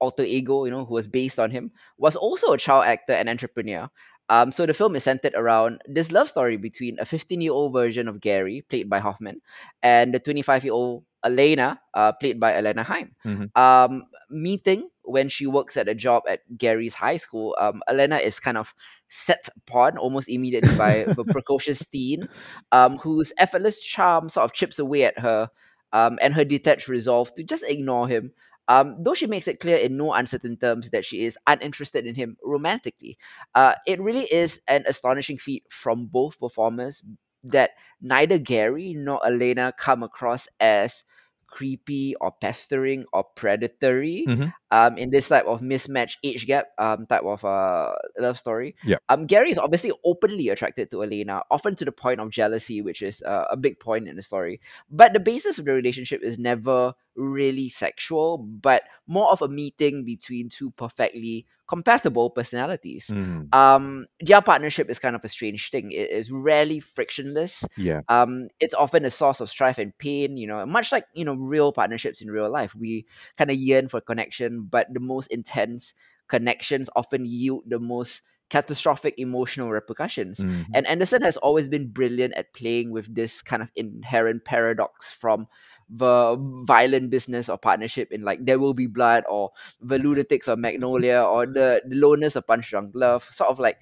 alter 0.00 0.22
ego, 0.22 0.64
you 0.64 0.70
know, 0.70 0.84
who 0.84 0.94
was 0.94 1.06
based 1.08 1.38
on 1.38 1.50
him, 1.50 1.72
was 1.98 2.14
also 2.16 2.52
a 2.52 2.58
child 2.58 2.84
actor 2.86 3.12
and 3.12 3.28
entrepreneur. 3.28 3.88
Um, 4.28 4.52
so 4.52 4.66
the 4.66 4.74
film 4.74 4.94
is 4.94 5.02
centered 5.04 5.34
around 5.34 5.80
this 5.86 6.12
love 6.12 6.28
story 6.28 6.56
between 6.56 6.98
a 7.00 7.04
15-year-old 7.04 7.72
version 7.72 8.06
of 8.08 8.20
Gary, 8.20 8.62
played 8.68 8.88
by 8.88 8.98
Hoffman, 9.00 9.40
and 9.82 10.12
the 10.14 10.20
25-year-old 10.20 11.02
Elena, 11.24 11.80
uh, 11.94 12.12
played 12.12 12.38
by 12.38 12.54
Elena 12.54 12.84
Haim. 12.84 13.16
Mhm. 13.24 13.50
Um, 13.58 14.04
meeting 14.30 14.88
when 15.08 15.28
she 15.28 15.46
works 15.46 15.76
at 15.76 15.88
a 15.88 15.94
job 15.94 16.22
at 16.28 16.40
Gary's 16.56 16.94
high 16.94 17.16
school, 17.16 17.56
um, 17.60 17.82
Elena 17.88 18.16
is 18.16 18.40
kind 18.40 18.56
of 18.56 18.74
set 19.08 19.48
upon 19.56 19.96
almost 19.98 20.28
immediately 20.28 20.74
by 20.76 21.04
the 21.08 21.24
precocious 21.24 21.80
teen, 21.86 22.28
um, 22.72 22.98
whose 22.98 23.32
effortless 23.38 23.80
charm 23.80 24.28
sort 24.28 24.44
of 24.44 24.52
chips 24.52 24.78
away 24.78 25.04
at 25.04 25.18
her, 25.18 25.48
um, 25.92 26.18
and 26.20 26.34
her 26.34 26.44
detached 26.44 26.88
resolve 26.88 27.34
to 27.34 27.42
just 27.42 27.64
ignore 27.64 28.08
him. 28.08 28.32
Um, 28.68 28.96
though 29.00 29.14
she 29.14 29.26
makes 29.26 29.48
it 29.48 29.60
clear 29.60 29.78
in 29.78 29.96
no 29.96 30.12
uncertain 30.12 30.58
terms 30.58 30.90
that 30.90 31.04
she 31.04 31.24
is 31.24 31.38
uninterested 31.46 32.06
in 32.06 32.14
him 32.14 32.36
romantically, 32.44 33.16
uh, 33.54 33.74
it 33.86 33.98
really 34.00 34.24
is 34.24 34.60
an 34.68 34.84
astonishing 34.86 35.38
feat 35.38 35.64
from 35.70 36.04
both 36.04 36.38
performers 36.38 37.02
that 37.44 37.70
neither 38.02 38.38
Gary 38.38 38.94
nor 38.94 39.24
Elena 39.26 39.72
come 39.78 40.02
across 40.02 40.48
as 40.60 41.04
creepy 41.48 42.14
or 42.20 42.30
pestering 42.30 43.04
or 43.12 43.24
predatory 43.24 44.24
Mhm. 44.28 44.52
um 44.70 44.98
in 44.98 45.10
this 45.10 45.28
type 45.28 45.46
of 45.46 45.62
mismatched 45.62 46.18
age 46.22 46.46
gap 46.46 46.68
um 46.78 47.06
type 47.06 47.24
of 47.24 47.44
uh 47.44 47.92
love 48.18 48.38
story 48.38 48.76
Yeah. 48.84 48.98
um 49.08 49.26
gary 49.26 49.50
is 49.50 49.58
obviously 49.58 49.92
openly 50.04 50.48
attracted 50.50 50.90
to 50.90 51.02
elena 51.02 51.42
often 51.50 51.74
to 51.76 51.84
the 51.84 51.92
point 51.92 52.20
of 52.20 52.30
jealousy 52.30 52.82
which 52.82 53.00
is 53.02 53.22
uh, 53.22 53.46
a 53.50 53.56
big 53.56 53.80
point 53.80 54.08
in 54.08 54.16
the 54.16 54.22
story 54.22 54.60
but 54.90 55.12
the 55.12 55.20
basis 55.20 55.58
of 55.58 55.64
the 55.64 55.72
relationship 55.72 56.22
is 56.22 56.38
never 56.38 56.92
really 57.16 57.68
sexual 57.68 58.38
but 58.38 58.82
more 59.06 59.32
of 59.32 59.42
a 59.42 59.48
meeting 59.48 60.04
between 60.04 60.48
two 60.48 60.70
perfectly 60.72 61.46
compatible 61.68 62.30
personalities 62.30 63.06
Mhm. 63.12 63.54
um 63.54 64.06
their 64.20 64.40
partnership 64.42 64.88
is 64.90 64.98
kind 64.98 65.14
of 65.14 65.22
a 65.24 65.28
strange 65.28 65.70
thing 65.70 65.90
it 65.92 66.10
is 66.10 66.30
rarely 66.32 66.80
frictionless 66.80 67.64
Yeah. 67.76 68.00
um 68.08 68.48
it's 68.58 68.74
often 68.74 69.04
a 69.04 69.10
source 69.10 69.40
of 69.40 69.50
strife 69.50 69.78
and 69.78 69.96
pain 69.98 70.36
you 70.36 70.46
know 70.46 70.64
much 70.66 70.92
like 70.92 71.04
you 71.14 71.24
know 71.24 71.34
real 71.34 71.72
partnerships 71.72 72.20
in 72.20 72.30
real 72.30 72.50
life 72.50 72.74
we 72.74 73.06
kind 73.36 73.50
of 73.50 73.56
yearn 73.56 73.88
for 73.88 74.00
connection 74.00 74.62
but 74.70 74.86
the 74.92 75.00
most 75.00 75.28
intense 75.28 75.94
connections 76.28 76.88
often 76.96 77.24
yield 77.24 77.62
the 77.66 77.78
most 77.78 78.22
catastrophic 78.50 79.14
emotional 79.18 79.70
repercussions 79.70 80.40
Mhm. 80.40 80.64
and 80.72 80.86
anderson 80.86 81.20
has 81.20 81.36
always 81.36 81.68
been 81.68 81.86
brilliant 81.88 82.32
at 82.34 82.52
playing 82.54 82.90
with 82.90 83.14
this 83.14 83.42
kind 83.42 83.60
of 83.62 83.68
inherent 83.76 84.44
paradox 84.44 85.10
from 85.12 85.46
the 85.88 86.36
violent 86.64 87.10
business 87.10 87.48
or 87.48 87.56
partnership 87.56 88.12
in 88.12 88.22
like 88.22 88.44
there 88.44 88.58
will 88.58 88.74
be 88.74 88.86
blood 88.86 89.24
or 89.28 89.50
the 89.80 89.98
lunatics 89.98 90.46
of 90.48 90.58
magnolia 90.58 91.22
or 91.22 91.46
the, 91.46 91.80
the 91.88 91.96
lowness 91.96 92.36
of 92.36 92.46
punch 92.46 92.70
drunk 92.70 92.90
love 92.94 93.24
sort 93.32 93.48
of 93.48 93.58
like 93.58 93.78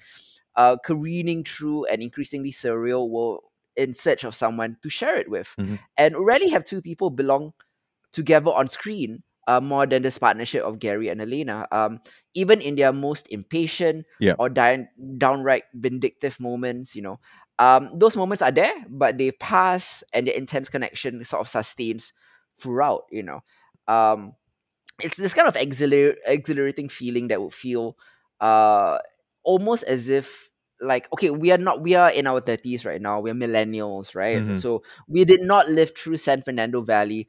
uh, 0.55 0.77
careening 0.83 1.43
through 1.43 1.85
an 1.85 2.01
increasingly 2.01 2.51
surreal 2.51 3.09
world 3.09 3.41
in 3.75 3.93
search 3.93 4.23
of 4.23 4.33
someone 4.33 4.75
to 4.81 4.89
share 4.89 5.15
it 5.15 5.29
with. 5.29 5.53
Mhm. 5.59 5.77
And 5.97 6.15
rarely 6.17 6.49
have 6.49 6.63
two 6.65 6.81
people 6.81 7.11
belong 7.11 7.53
together 8.11 8.49
on 8.51 8.67
screen 8.67 9.21
uh, 9.47 9.61
more 9.61 9.85
than 9.85 10.01
this 10.01 10.17
partnership 10.17 10.63
of 10.63 10.79
Gary 10.79 11.09
and 11.09 11.21
Elena. 11.21 11.67
Um, 11.71 11.99
even 12.33 12.59
in 12.59 12.75
their 12.75 12.91
most 12.91 13.27
impatient 13.29 14.05
Yeah. 14.19 14.33
or 14.39 14.49
di- 14.49 14.87
downright 15.17 15.63
vindictive 15.75 16.39
moments, 16.39 16.95
you 16.95 17.01
know, 17.03 17.19
um, 17.59 17.89
those 17.93 18.15
moments 18.15 18.41
are 18.41 18.51
there, 18.51 18.73
but 18.89 19.17
they 19.17 19.31
pass 19.31 20.03
and 20.13 20.27
the 20.27 20.37
intense 20.37 20.69
connection 20.69 21.23
sort 21.23 21.41
of 21.41 21.49
sustains 21.49 22.13
throughout, 22.59 23.05
you 23.11 23.23
know. 23.23 23.41
Um, 23.87 24.33
it's 25.01 25.17
this 25.17 25.33
kind 25.33 25.47
of 25.47 25.55
exhilar- 25.55 26.15
exhilarating 26.25 26.89
feeling 26.89 27.27
that 27.27 27.41
would 27.41 27.53
feel 27.53 27.97
uh 28.41 28.97
almost 29.43 29.83
as 29.83 30.09
if 30.09 30.49
like 30.81 31.07
okay 31.13 31.29
we 31.29 31.51
are 31.51 31.57
not 31.57 31.81
we 31.81 31.95
are 31.95 32.09
in 32.09 32.27
our 32.27 32.39
30s 32.41 32.85
right 32.85 33.01
now 33.01 33.19
we're 33.19 33.33
millennials 33.33 34.15
right 34.15 34.43
Mhm. 34.43 34.55
so 34.55 34.83
we 35.07 35.25
did 35.25 35.41
not 35.41 35.69
live 35.69 35.91
through 35.97 36.17
san 36.17 36.41
fernando 36.41 36.81
valley 36.81 37.27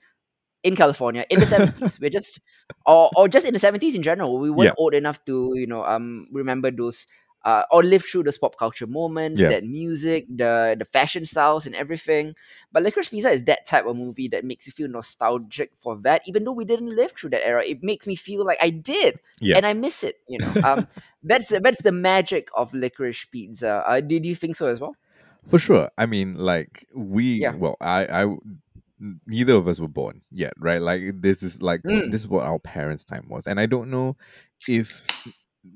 in 0.63 0.77
California 0.77 1.25
in 1.31 1.41
the 1.41 1.47
70s. 1.47 1.99
We're 2.01 2.11
just 2.11 2.41
or 2.87 3.11
or 3.15 3.29
just 3.29 3.47
in 3.47 3.53
the 3.55 3.61
70s 3.61 3.95
in 3.95 4.03
general. 4.03 4.39
We 4.39 4.51
weren't 4.51 4.71
Yeah. 4.71 4.77
old 4.77 4.95
enough 4.95 5.25
to, 5.27 5.53
you 5.55 5.67
know, 5.67 5.85
um 5.85 6.27
remember 6.33 6.71
those 6.71 7.07
uh, 7.45 7.62
or 7.71 7.83
live 7.83 8.04
through 8.04 8.25
those 8.25 8.38
pop 8.38 8.57
culture 8.59 8.87
moments, 8.87 9.42
Yeah. 9.42 9.49
that 9.49 9.64
music, 9.64 10.26
the 10.28 10.76
the 10.78 10.85
fashion 10.85 11.25
styles 11.26 11.66
and 11.66 11.75
everything. 11.75 12.35
But 12.73 12.83
Licorice 12.83 13.11
Pizza 13.11 13.30
is 13.30 13.45
that 13.45 13.66
type 13.66 13.87
of 13.87 13.97
movie 13.97 14.28
that 14.28 14.45
makes 14.45 14.66
you 14.66 14.73
feel 14.73 14.88
nostalgic 14.88 15.73
for 15.80 15.97
that, 16.02 16.23
even 16.26 16.45
though 16.45 16.52
we 16.52 16.64
didn't 16.64 16.95
live 16.95 17.12
through 17.12 17.30
that 17.30 17.47
era. 17.47 17.64
It 17.64 17.83
makes 17.83 18.07
me 18.07 18.16
feel 18.16 18.45
like 18.45 18.59
I 18.61 18.71
did, 18.71 19.18
Yeah. 19.40 19.57
and 19.57 19.66
I 19.66 19.73
miss 19.75 20.02
it. 20.04 20.16
You 20.28 20.40
know, 20.40 20.57
um, 20.62 20.87
that's 21.23 21.49
the, 21.49 21.61
that's 21.61 21.83
the 21.83 21.92
magic 21.92 22.49
of 22.54 22.73
Licorice 22.73 23.26
Pizza. 23.30 23.83
Uh, 23.87 24.00
did 24.00 24.25
you 24.26 24.35
think 24.35 24.57
so 24.57 24.66
as 24.66 24.80
well? 24.80 24.97
For 25.45 25.59
sure. 25.59 25.90
I 25.97 26.07
mean, 26.07 26.35
like 26.35 26.87
we, 26.95 27.40
Yeah. 27.40 27.54
well, 27.54 27.76
I, 27.80 28.26
neither 29.26 29.54
of 29.54 29.68
us 29.68 29.80
were 29.80 29.88
born 29.88 30.23
yet, 30.30 30.52
right? 30.59 30.80
Like 30.83 31.21
this 31.21 31.42
is 31.42 31.62
like 31.62 31.83
Mm. 31.87 32.11
this 32.11 32.23
is 32.23 32.28
what 32.28 32.45
our 32.45 32.59
parents' 32.59 33.04
time 33.04 33.26
was, 33.28 33.47
and 33.47 33.61
I 33.61 33.66
don't 33.66 33.90
know 33.90 34.16
if 34.66 35.07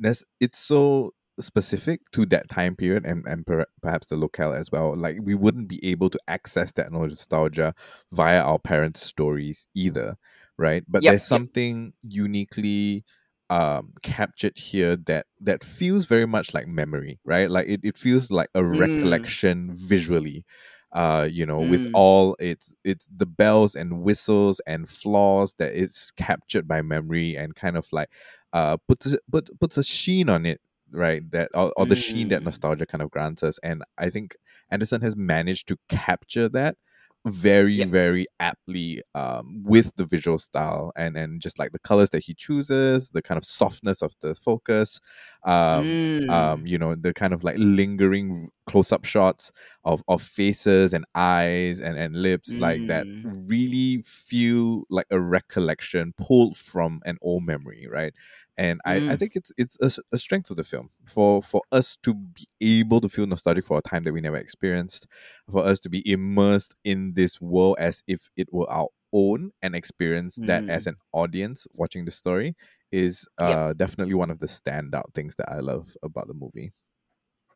that's 0.01 0.25
it's 0.41 0.59
so 0.59 1.15
specific 1.41 2.01
to 2.13 2.27
that 2.27 2.49
time 2.49 2.77
period 2.77 3.05
and 3.07 3.27
and 3.27 3.47
per, 3.47 3.65
perhaps 3.83 4.07
the 4.09 4.17
locale 4.17 4.53
as 4.53 4.71
well. 4.71 4.95
Like 4.97 5.19
we 5.23 5.35
wouldn't 5.35 5.69
be 5.69 5.81
able 5.85 6.11
to 6.11 6.19
access 6.29 6.73
that 6.73 6.93
nostalgia 6.93 7.75
via 8.13 8.41
our 8.43 8.59
parents' 8.59 9.03
stories 9.03 9.67
either, 9.75 10.17
right? 10.59 10.85
But 10.89 11.07
Yep, 11.07 11.07
there's 11.07 11.25
yep. 11.31 11.43
something 11.43 11.93
uniquely 12.03 13.05
um 13.51 13.93
captured 14.03 14.57
here 14.57 14.97
that 14.97 15.27
that 15.41 15.63
feels 15.65 16.07
very 16.07 16.27
much 16.27 16.55
like 16.55 16.67
memory 16.67 17.19
right 17.25 17.51
like 17.51 17.67
it, 17.69 17.81
it 17.83 17.99
feels 17.99 18.31
like 18.31 18.49
a 18.55 18.65
Mm. 18.65 18.65
recollection 18.65 19.71
visually 19.75 20.45
uh 20.93 21.27
you 21.31 21.45
know 21.45 21.61
with 21.63 21.87
Mm. 21.87 21.93
all 21.93 22.37
its 22.39 22.75
it's 22.85 23.09
the 23.15 23.27
bells 23.27 23.75
and 23.75 24.03
whistles 24.03 24.61
and 24.67 24.89
flaws 24.89 25.55
that 25.59 25.73
it's 25.75 26.11
captured 26.13 26.67
by 26.69 26.81
memory 26.83 27.37
and 27.37 27.55
kind 27.55 27.77
of 27.77 27.87
like 27.93 28.09
uh 28.53 28.77
puts 28.89 29.15
put 29.31 29.49
puts 29.61 29.77
a 29.77 29.83
sheen 29.83 30.29
on 30.29 30.47
it 30.47 30.61
right 30.93 31.31
that 31.31 31.49
or, 31.55 31.73
or 31.77 31.87
the 31.87 31.97
sheen 31.97 32.29
that 32.29 32.43
Mm. 32.43 32.45
nostalgia 32.45 32.87
kind 32.87 33.03
of 33.03 33.11
grants 33.11 33.43
us 33.43 33.59
and 33.63 33.83
i 33.99 34.11
think 34.11 34.37
anderson 34.71 35.01
has 35.01 35.17
managed 35.17 35.69
to 35.69 35.77
capture 35.89 36.49
that 36.49 36.77
very 37.25 37.83
Yep. 37.83 37.89
very 37.89 38.27
aptly 38.41 39.01
um 39.15 39.63
with 39.65 39.95
the 39.95 40.05
visual 40.05 40.39
style 40.39 40.91
and 40.97 41.17
and 41.17 41.41
just 41.41 41.57
like 41.59 41.71
the 41.71 41.79
colors 41.79 42.11
that 42.11 42.25
he 42.25 42.35
chooses 42.35 43.11
the 43.11 43.23
kind 43.23 43.39
of 43.39 43.45
softness 43.45 44.03
of 44.03 44.13
the 44.23 44.35
focus 44.35 44.99
um 45.45 46.01
um 46.29 46.65
Mm. 46.65 46.67
you 46.67 46.79
know 46.79 46.95
the 46.95 47.13
kind 47.13 47.33
of 47.33 47.45
like 47.45 47.57
lingering 47.59 48.49
close-up 48.67 49.05
shots 49.05 49.53
of 49.85 50.03
of 50.09 50.21
faces 50.23 50.93
and 50.93 51.05
eyes 51.15 51.81
and 51.81 51.97
and 51.99 52.17
lips 52.17 52.55
like 52.59 52.87
that 52.87 53.07
Mm. 53.25 53.33
really 53.49 54.03
feel 54.03 54.85
like 54.91 55.07
a 55.11 55.21
recollection 55.21 56.13
pulled 56.19 56.57
from 56.57 57.01
an 57.05 57.19
old 57.23 57.45
memory 57.45 57.87
right 57.91 58.15
and 58.57 58.81
I, 58.85 59.03
I 59.09 59.17
Mm. 59.17 59.17
think 59.17 59.37
it's 59.37 59.53
it's 59.57 59.77
a, 59.81 60.03
a 60.13 60.19
strength 60.19 60.51
of 60.51 60.57
the 60.57 60.65
film 60.65 60.91
for 61.07 61.43
for 61.43 61.63
us 61.73 61.97
to 62.03 62.15
be 62.15 62.47
able 62.61 63.01
to 63.01 63.09
feel 63.09 63.27
nostalgic 63.27 63.65
for 63.65 63.79
a 63.79 63.83
time 63.83 64.05
that 64.05 64.13
we 64.13 64.21
never 64.21 64.37
experienced 64.37 65.07
for 65.51 65.65
us 65.65 65.81
to 65.81 65.89
be 65.89 66.03
immersed 66.11 66.75
in 66.85 67.15
this 67.15 67.41
world 67.41 67.77
as 67.79 68.03
if 68.07 68.29
it 68.37 68.53
were 68.53 68.71
our 68.71 68.89
own 69.13 69.53
and 69.63 69.75
experience 69.75 70.41
that 70.45 70.65
as 70.69 70.87
Mm. 70.87 70.87
an 70.87 70.97
audience 71.13 71.67
watching 71.73 72.05
the 72.05 72.11
story 72.11 72.55
is 72.91 73.27
Yep. 73.45 73.61
uh 73.61 73.73
definitely 73.75 74.15
one 74.15 74.31
of 74.31 74.39
the 74.41 74.47
standout 74.47 75.13
things 75.15 75.37
that 75.37 75.51
I 75.51 75.61
love 75.61 75.97
about 76.03 76.29
the 76.29 76.35
movie. 76.35 76.73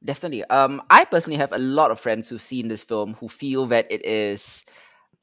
Definitely. 0.04 0.44
Um, 0.44 0.82
I 0.90 1.04
personally 1.04 1.38
have 1.38 1.52
a 1.52 1.58
lot 1.58 1.90
of 1.90 1.98
friends 1.98 2.28
who've 2.28 2.40
seen 2.42 2.68
this 2.68 2.84
film 2.84 3.14
who 3.14 3.28
feel 3.28 3.66
that 3.68 3.90
it 3.90 4.04
is 4.04 4.62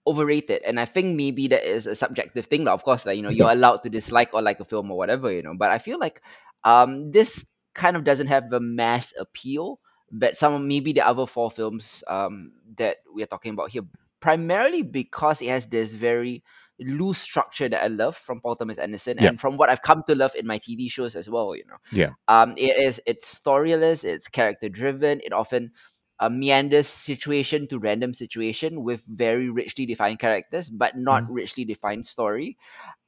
overrated, 0.07 0.61
and 0.63 0.79
I 0.79 0.85
think 0.85 1.15
maybe 1.15 1.47
that 1.47 1.63
is 1.69 1.87
a 1.87 1.95
subjective 1.95 2.45
thing. 2.45 2.67
Of 2.67 2.83
course, 2.83 3.05
like 3.05 3.17
you 3.17 3.23
know, 3.23 3.29
you're 3.29 3.51
allowed 3.57 3.77
to 3.83 3.89
dislike 3.89 4.33
or 4.33 4.41
like 4.41 4.59
a 4.59 4.65
film 4.65 4.91
or 4.91 4.97
whatever, 4.97 5.31
you 5.31 5.43
know. 5.43 5.53
But 5.57 5.71
I 5.71 5.79
feel 5.79 5.99
like 5.99 6.21
um, 6.63 7.11
this 7.11 7.45
kind 7.73 7.95
of 7.95 8.03
doesn't 8.03 8.27
have 8.27 8.49
the 8.49 8.59
mass 8.59 9.13
appeal 9.19 9.79
that 10.11 10.37
some 10.37 10.67
maybe 10.67 10.93
the 10.93 11.01
other 11.05 11.25
four 11.25 11.49
films 11.49 12.03
um, 12.07 12.51
that 12.77 12.97
we 13.13 13.23
are 13.23 13.27
talking 13.27 13.53
about 13.53 13.71
here, 13.71 13.81
primarily 14.19 14.83
because 14.83 15.41
it 15.41 15.47
has 15.49 15.65
this 15.67 15.93
very 15.93 16.43
loose 16.79 17.19
structure 17.19 17.69
that 17.69 17.83
I 17.83 17.87
love 17.87 18.17
from 18.17 18.41
Paul 18.41 18.55
Thomas 18.55 18.77
Anderson, 18.77 19.17
Yeah. 19.19 19.29
and 19.29 19.39
from 19.39 19.57
what 19.57 19.69
I've 19.69 19.81
come 19.81 20.03
to 20.07 20.15
love 20.15 20.35
in 20.35 20.45
my 20.45 20.59
TV 20.59 20.89
shows 20.89 21.15
as 21.15 21.29
well. 21.29 21.55
You 21.55 21.63
know, 21.67 21.77
Yeah. 21.91 22.09
um, 22.27 22.53
it 22.57 22.77
is 22.77 23.01
it's 23.05 23.39
storyless, 23.39 24.03
it's 24.03 24.27
character 24.27 24.69
driven. 24.69 25.19
It 25.23 25.33
often 25.33 25.71
uh, 26.19 26.29
meanders 26.29 26.87
situation 26.87 27.67
to 27.67 27.79
random 27.79 28.13
situation 28.13 28.83
with 28.83 29.01
very 29.07 29.49
richly 29.49 29.85
defined 29.85 30.19
characters, 30.19 30.69
but 30.69 30.95
not 30.97 31.23
Mhm. 31.23 31.27
richly 31.31 31.65
defined 31.65 32.05
story. 32.05 32.57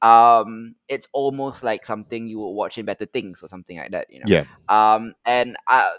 Um, 0.01 0.75
it's 0.87 1.07
almost 1.13 1.63
like 1.63 1.85
something 1.85 2.27
you 2.27 2.39
would 2.39 2.51
watch 2.51 2.77
in 2.77 2.85
Better 2.85 3.05
Things 3.05 3.41
or 3.41 3.47
something 3.47 3.77
like 3.77 3.91
that. 3.91 4.07
You 4.09 4.19
know. 4.19 4.25
Yeah. 4.27 4.45
Um, 4.69 5.13
and 5.25 5.55
uh, 5.67 5.91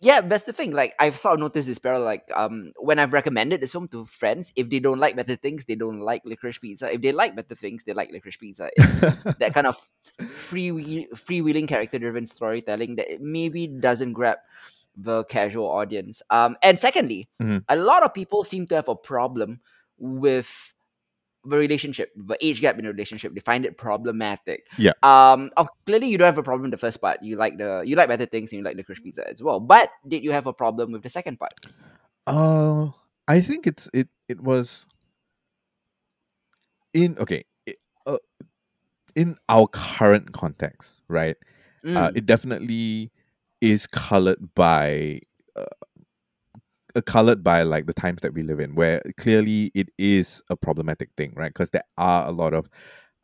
yeah, 0.00 0.20
that's 0.20 0.44
the 0.44 0.52
thing. 0.52 0.72
Like 0.72 0.94
I've 0.98 1.16
sort 1.16 1.34
of 1.34 1.40
noticed 1.40 1.66
this 1.66 1.78
parallel. 1.78 2.04
Like 2.04 2.28
um, 2.34 2.72
when 2.78 2.98
I've 2.98 3.12
recommended 3.12 3.60
this 3.60 3.72
film 3.72 3.88
to 3.88 4.04
friends, 4.04 4.52
if 4.56 4.68
they 4.68 4.80
don't 4.80 4.98
like 4.98 5.16
Better 5.16 5.36
Things, 5.36 5.64
they 5.64 5.76
don't 5.76 6.00
like 6.00 6.24
Licorice 6.24 6.60
Pizza. 6.60 6.92
If 6.92 7.00
they 7.00 7.12
like 7.12 7.36
Better 7.36 7.54
Things, 7.54 7.84
they 7.84 7.94
like 7.94 8.10
Licorice 8.12 8.38
Pizza. 8.38 8.68
It's 8.76 9.00
that 9.38 9.54
kind 9.54 9.66
of 9.66 9.76
free 10.36 11.08
freewheeling 11.14 11.66
character 11.68 11.98
driven 11.98 12.26
storytelling 12.26 12.96
that 12.96 13.06
maybe 13.20 13.66
doesn't 13.66 14.12
grab 14.12 14.38
the 14.96 15.24
casual 15.24 15.66
audience. 15.66 16.22
Um, 16.30 16.56
and 16.62 16.78
secondly, 16.78 17.28
Mhm. 17.40 17.64
a 17.68 17.76
lot 17.76 18.02
of 18.02 18.14
people 18.14 18.44
seem 18.44 18.66
to 18.68 18.74
have 18.76 18.88
a 18.88 18.94
problem 18.96 19.60
with 19.98 20.48
the 21.44 21.56
relationship, 21.56 22.10
the 22.16 22.38
age 22.40 22.60
gap 22.60 22.78
in 22.78 22.84
the 22.84 22.90
relationship. 22.90 23.34
They 23.34 23.40
find 23.40 23.66
it 23.66 23.76
problematic. 23.76 24.66
Yeah. 24.78 24.92
Um. 25.02 25.50
Oh, 25.56 25.68
clearly 25.86 26.08
you 26.08 26.16
don't 26.16 26.26
have 26.26 26.38
a 26.38 26.42
problem 26.42 26.70
with 26.70 26.70
the 26.70 26.80
first 26.80 27.00
part. 27.00 27.22
You 27.22 27.36
like 27.36 27.58
the 27.58 27.82
you 27.84 27.96
like 27.96 28.08
better 28.08 28.24
things 28.24 28.50
and 28.52 28.58
you 28.58 28.64
like 28.64 28.76
the 28.76 28.82
Licorice 28.82 29.02
Pizza 29.02 29.28
as 29.28 29.42
well. 29.42 29.60
But 29.60 29.90
did 30.08 30.24
you 30.24 30.32
have 30.32 30.46
a 30.46 30.52
problem 30.52 30.92
with 30.92 31.02
the 31.02 31.10
second 31.10 31.38
part? 31.38 31.52
Uh 32.26 32.90
I 33.28 33.40
think 33.40 33.66
it's 33.66 33.90
it 33.92 34.08
it 34.28 34.40
was 34.40 34.86
in 36.94 37.16
okay 37.18 37.44
it, 37.66 37.76
uh, 38.06 38.18
in 39.14 39.36
our 39.48 39.66
current 39.66 40.32
context, 40.32 41.00
right? 41.08 41.36
Uh, 41.84 42.08
Mm, 42.08 42.16
it 42.16 42.24
definitely 42.24 43.10
is 43.64 43.86
colored 43.86 44.54
by 44.54 45.20
uh, 45.56 45.64
uh, 46.96 47.00
colored 47.02 47.42
by 47.42 47.62
like 47.62 47.86
the 47.86 47.92
times 47.94 48.20
that 48.22 48.34
we 48.34 48.42
live 48.42 48.60
in, 48.60 48.74
where 48.74 49.00
clearly 49.16 49.70
it 49.74 49.88
is 49.98 50.42
a 50.50 50.56
problematic 50.56 51.10
thing, 51.16 51.32
right? 51.36 51.52
Because 51.52 51.70
there 51.70 51.82
are 51.98 52.26
a 52.26 52.30
lot 52.30 52.54
of 52.54 52.68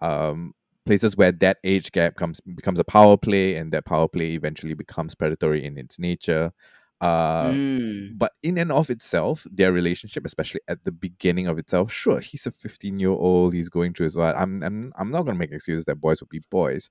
um, 0.01 0.53
places 0.87 1.17
where 1.17 1.33
that 1.33 1.59
age 1.65 1.93
gap 1.93 2.17
comes 2.17 2.41
becomes 2.41 2.79
a 2.79 2.85
power 2.85 3.17
play, 3.17 3.57
and 3.57 3.73
that 3.73 3.85
power 3.87 4.09
play 4.09 4.33
eventually 4.33 4.75
becomes 4.75 5.15
predatory 5.15 5.65
in 5.65 5.79
its 5.79 5.99
nature. 5.99 6.53
Uh, 7.01 7.55
mm, 7.55 8.19
but 8.19 8.33
in 8.43 8.59
and 8.59 8.73
of 8.73 8.91
itself, 8.91 9.47
their 9.51 9.73
relationship, 9.73 10.27
especially 10.27 10.61
at 10.69 10.85
the 10.85 10.93
beginning 10.93 11.47
of 11.49 11.59
itself, 11.59 11.93
sure, 11.93 12.21
he's 12.21 12.47
a 12.47 12.51
15 12.53 12.99
year 13.01 13.11
old, 13.11 13.55
he's 13.55 13.69
going 13.69 13.95
through 13.95 14.05
his 14.07 14.17
what. 14.17 14.37
I'm 14.37 14.63
I'm 14.63 14.93
I'm 14.99 15.11
not 15.11 15.25
gonna 15.25 15.39
make 15.39 15.53
excuses 15.53 15.85
that 15.87 15.97
boys 16.01 16.21
will 16.21 16.29
be 16.31 16.43
boys, 16.51 16.91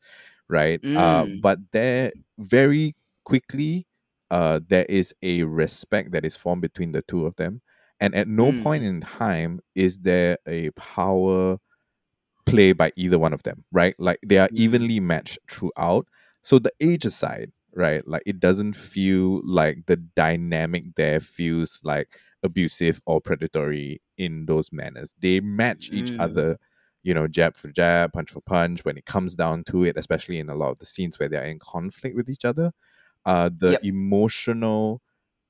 right? 0.49 0.81
Uh, 0.95 1.25
mm, 1.25 1.41
but 1.41 1.59
there 1.71 2.11
very 2.39 2.95
quickly, 3.29 3.85
uh, 4.31 4.59
there 4.67 4.85
is 4.89 5.13
a 5.21 5.43
respect 5.43 6.11
that 6.11 6.25
is 6.25 6.35
formed 6.35 6.61
between 6.63 6.91
the 6.91 7.03
two 7.03 7.25
of 7.25 7.35
them, 7.35 7.61
and 7.99 8.15
at 8.15 8.27
no 8.27 8.51
point 8.51 8.83
mm, 8.83 8.87
in 8.87 9.01
time 9.01 9.59
is 9.75 9.99
there 9.99 10.37
a 10.47 10.71
power 10.71 11.57
play 12.45 12.71
by 12.73 12.91
either 12.95 13.19
one 13.19 13.33
of 13.33 13.43
them, 13.43 13.63
right? 13.71 13.95
Like 13.99 14.19
they 14.25 14.37
are 14.37 14.47
mm, 14.49 14.57
evenly 14.57 14.99
matched 14.99 15.37
throughout. 15.49 16.07
So 16.41 16.57
the 16.59 16.71
age 16.81 17.05
aside, 17.05 17.51
right? 17.75 18.05
Like 18.07 18.23
it 18.25 18.39
doesn't 18.39 18.73
feel 18.73 19.41
like 19.45 19.85
the 19.85 19.97
dynamic 19.97 20.95
there 20.95 21.19
feels 21.19 21.81
like 21.83 22.19
abusive 22.41 23.01
or 23.05 23.21
predatory 23.21 24.01
in 24.17 24.45
those 24.45 24.71
manners. 24.71 25.13
They 25.21 25.39
match 25.39 25.89
each 25.91 26.11
mm. 26.11 26.19
other, 26.19 26.57
you 27.03 27.13
know, 27.13 27.27
jab 27.27 27.57
for 27.57 27.69
jab, 27.69 28.13
punch 28.13 28.31
for 28.31 28.41
punch 28.41 28.85
when 28.85 28.97
it 28.97 29.05
comes 29.05 29.35
down 29.35 29.63
to 29.65 29.83
it, 29.83 29.97
especially 29.97 30.39
in 30.39 30.49
a 30.49 30.55
lot 30.55 30.71
of 30.71 30.79
the 30.79 30.85
scenes 30.85 31.19
where 31.19 31.29
they're 31.29 31.45
in 31.45 31.59
conflict 31.59 32.15
with 32.15 32.29
each 32.29 32.45
other. 32.45 32.71
Uh 33.25 33.49
the 33.55 33.77
Yep. 33.77 33.83
emotional 33.83 35.01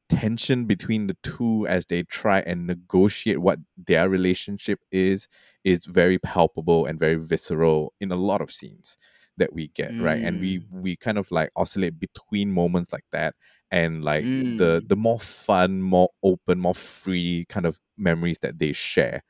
tension 0.09 0.65
between 0.65 1.07
the 1.07 1.17
two 1.23 1.67
as 1.67 1.85
they 1.87 2.03
try 2.03 2.39
and 2.41 2.65
negotiate 2.67 3.39
what 3.39 3.59
their 3.77 4.09
relationship 4.09 4.79
is 4.91 5.27
is 5.63 5.85
very 5.85 6.17
palpable 6.19 6.85
and 6.85 6.99
very 6.99 7.15
visceral 7.15 7.93
in 7.99 8.11
a 8.11 8.15
lot 8.15 8.41
of 8.41 8.51
scenes 8.51 8.97
that 9.37 9.53
we 9.53 9.67
get 9.69 9.93
right 9.99 10.19
and 10.23 10.39
we 10.39 10.59
Mm, 10.59 10.67
we 10.71 10.95
kind 10.95 11.17
of 11.17 11.31
like 11.31 11.51
oscillate 11.55 11.99
between 11.99 12.51
moments 12.51 12.91
like 12.91 13.05
that 13.11 13.35
and 13.71 14.03
like 14.03 14.29
the 14.57 14.81
mm. 14.81 14.87
the 14.87 14.95
more 14.95 15.19
fun 15.19 15.81
more 15.81 16.09
open 16.23 16.59
more 16.59 16.73
free 16.75 17.45
kind 17.49 17.65
of 17.67 17.79
memories 17.97 18.39
that 18.39 18.57
they 18.59 18.73
share 18.73 19.23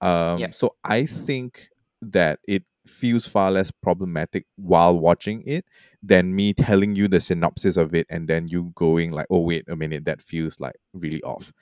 um 0.00 0.48
Yep. 0.48 0.52
so 0.52 0.74
i 0.84 1.06
think 1.06 1.68
that 2.02 2.38
it 2.48 2.64
feels 2.86 3.26
far 3.26 3.50
less 3.50 3.70
problematic 3.70 4.46
while 4.56 4.98
watching 4.98 5.42
it 5.46 5.64
than 6.02 6.34
me 6.34 6.52
telling 6.54 6.94
you 6.96 7.08
the 7.08 7.20
synopsis 7.20 7.76
of 7.76 7.94
it 7.94 8.06
and 8.10 8.28
then 8.28 8.48
you 8.48 8.72
going 8.74 9.12
like 9.12 9.26
oh 9.30 9.40
wait 9.40 9.64
a 9.68 9.76
minute 9.76 10.04
that 10.04 10.22
feels 10.22 10.58
like 10.60 10.76
really 10.94 11.22
off 11.22 11.52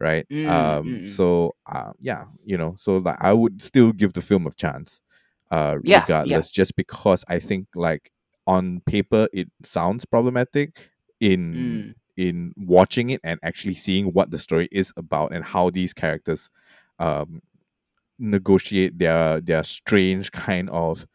right? 0.00 0.26
Mm, 0.30 0.46
Um, 0.50 0.84
mm. 0.84 1.10
so 1.10 1.54
uh, 1.66 1.92
yeah, 2.00 2.24
you 2.44 2.58
know, 2.58 2.74
so 2.78 2.98
like 2.98 3.16
I 3.20 3.32
would 3.32 3.62
still 3.62 3.92
give 3.92 4.12
the 4.12 4.20
film 4.22 4.46
a 4.46 4.52
chance, 4.52 5.00
uh, 5.50 5.76
Yeah, 5.82 6.04
yeah. 6.08 6.08
regardless, 6.08 6.50
just 6.50 6.76
because 6.76 7.24
I 7.28 7.38
think 7.38 7.68
like 7.74 8.10
on 8.46 8.80
paper 8.86 9.28
it 9.32 9.48
sounds 9.64 10.04
problematic 10.04 10.76
in 11.20 11.84
Mm, 11.90 11.94
in 12.16 12.52
watching 12.56 13.10
it 13.10 13.20
and 13.24 13.38
actually 13.42 13.74
seeing 13.74 14.06
what 14.06 14.30
the 14.30 14.38
story 14.38 14.68
is 14.72 14.92
about 14.96 15.32
and 15.32 15.44
how 15.44 15.68
these 15.70 15.92
characters 15.92 16.48
um 16.98 17.42
negotiate 18.18 18.98
their 18.98 19.40
their 19.40 19.64
strange 19.64 20.32
kind 20.32 20.70
of 20.70 21.06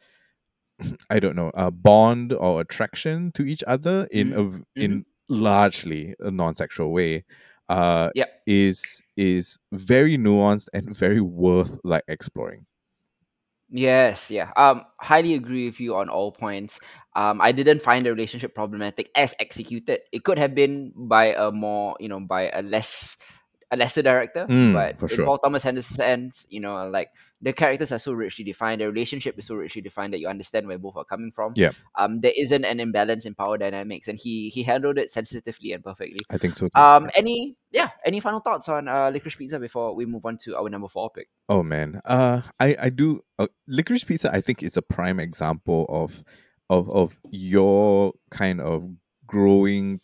I 1.09 1.19
don't 1.19 1.35
know, 1.35 1.51
a 1.53 1.71
bond 1.71 2.33
or 2.33 2.61
attraction 2.61 3.31
to 3.33 3.43
each 3.45 3.63
other 3.67 4.07
in 4.11 4.33
mm, 4.33 4.33
a 4.33 4.81
in 4.81 5.05
largely 5.29 6.15
a 6.19 6.31
non-sexual 6.31 6.91
way, 6.91 7.23
uh, 7.69 8.09
Yep. 8.13 8.29
is 8.45 9.01
is 9.15 9.57
very 9.71 10.17
nuanced 10.17 10.67
and 10.73 10.95
very 10.95 11.21
worth 11.21 11.77
like 11.83 12.03
exploring. 12.07 12.65
Yes, 13.69 14.29
yeah. 14.29 14.51
Um, 14.57 14.83
highly 14.99 15.33
agree 15.35 15.65
with 15.65 15.79
you 15.79 15.95
on 15.95 16.09
all 16.09 16.31
points. 16.31 16.79
Um, 17.15 17.39
I 17.39 17.53
didn't 17.53 17.81
find 17.81 18.05
the 18.05 18.11
relationship 18.11 18.53
problematic 18.53 19.09
as 19.15 19.33
executed. 19.39 20.01
It 20.11 20.23
could 20.25 20.37
have 20.37 20.53
been 20.53 20.91
by 20.95 21.33
a 21.33 21.51
more, 21.51 21.95
you 21.99 22.09
know, 22.09 22.19
by 22.19 22.49
a 22.49 22.61
less 22.61 23.15
a 23.71 23.77
lesser 23.77 24.01
director, 24.01 24.45
Mm, 24.47 24.73
but 24.73 24.97
for 24.97 25.07
sure. 25.07 25.25
Paul 25.25 25.37
Thomas 25.39 25.65
Anderson's 25.65 26.45
you 26.49 26.59
know, 26.59 26.87
like 26.89 27.09
the 27.41 27.53
characters 27.53 27.91
are 27.91 27.97
so 27.99 28.11
richly 28.13 28.45
defined, 28.45 28.81
the 28.81 28.85
relationship 28.87 29.39
is 29.39 29.47
so 29.47 29.55
richly 29.55 29.81
defined 29.81 30.13
that 30.13 30.19
you 30.19 30.27
understand 30.27 30.67
where 30.67 30.77
both 30.77 30.95
are 30.95 31.05
coming 31.05 31.31
from. 31.31 31.53
Yeah, 31.55 31.71
Um, 31.97 32.21
there 32.21 32.33
isn't 32.37 32.65
an 32.65 32.79
imbalance 32.79 33.25
in 33.25 33.33
power 33.33 33.57
dynamics, 33.57 34.07
and 34.07 34.19
he 34.19 34.49
he 34.49 34.61
handled 34.61 34.97
it 34.97 35.11
sensitively 35.11 35.71
and 35.73 35.83
perfectly. 35.83 36.21
I 36.29 36.37
think 36.37 36.55
so 36.57 36.67
too. 36.67 36.79
Um, 36.79 37.09
any 37.15 37.55
yeah, 37.71 37.89
any 38.05 38.19
final 38.19 38.41
thoughts 38.41 38.69
on 38.69 38.87
uh, 38.87 39.09
Licorice 39.09 39.37
Pizza 39.37 39.59
before 39.59 39.95
we 39.95 40.05
move 40.05 40.25
on 40.25 40.37
to 40.43 40.57
our 40.57 40.69
number 40.69 40.87
four 40.87 41.09
pick? 41.09 41.29
Oh 41.49 41.63
man, 41.63 42.01
uh, 42.05 42.41
I 42.59 42.75
I 42.79 42.89
do. 42.89 43.21
Uh, 43.39 43.47
Licorice 43.67 44.05
Pizza, 44.05 44.29
I 44.31 44.41
think, 44.41 44.61
is 44.61 44.77
a 44.77 44.81
prime 44.81 45.19
example 45.19 45.85
of 45.89 46.23
of 46.69 46.89
of 46.89 47.19
your 47.31 48.13
kind 48.29 48.61
of 48.61 48.87
growing 49.25 50.01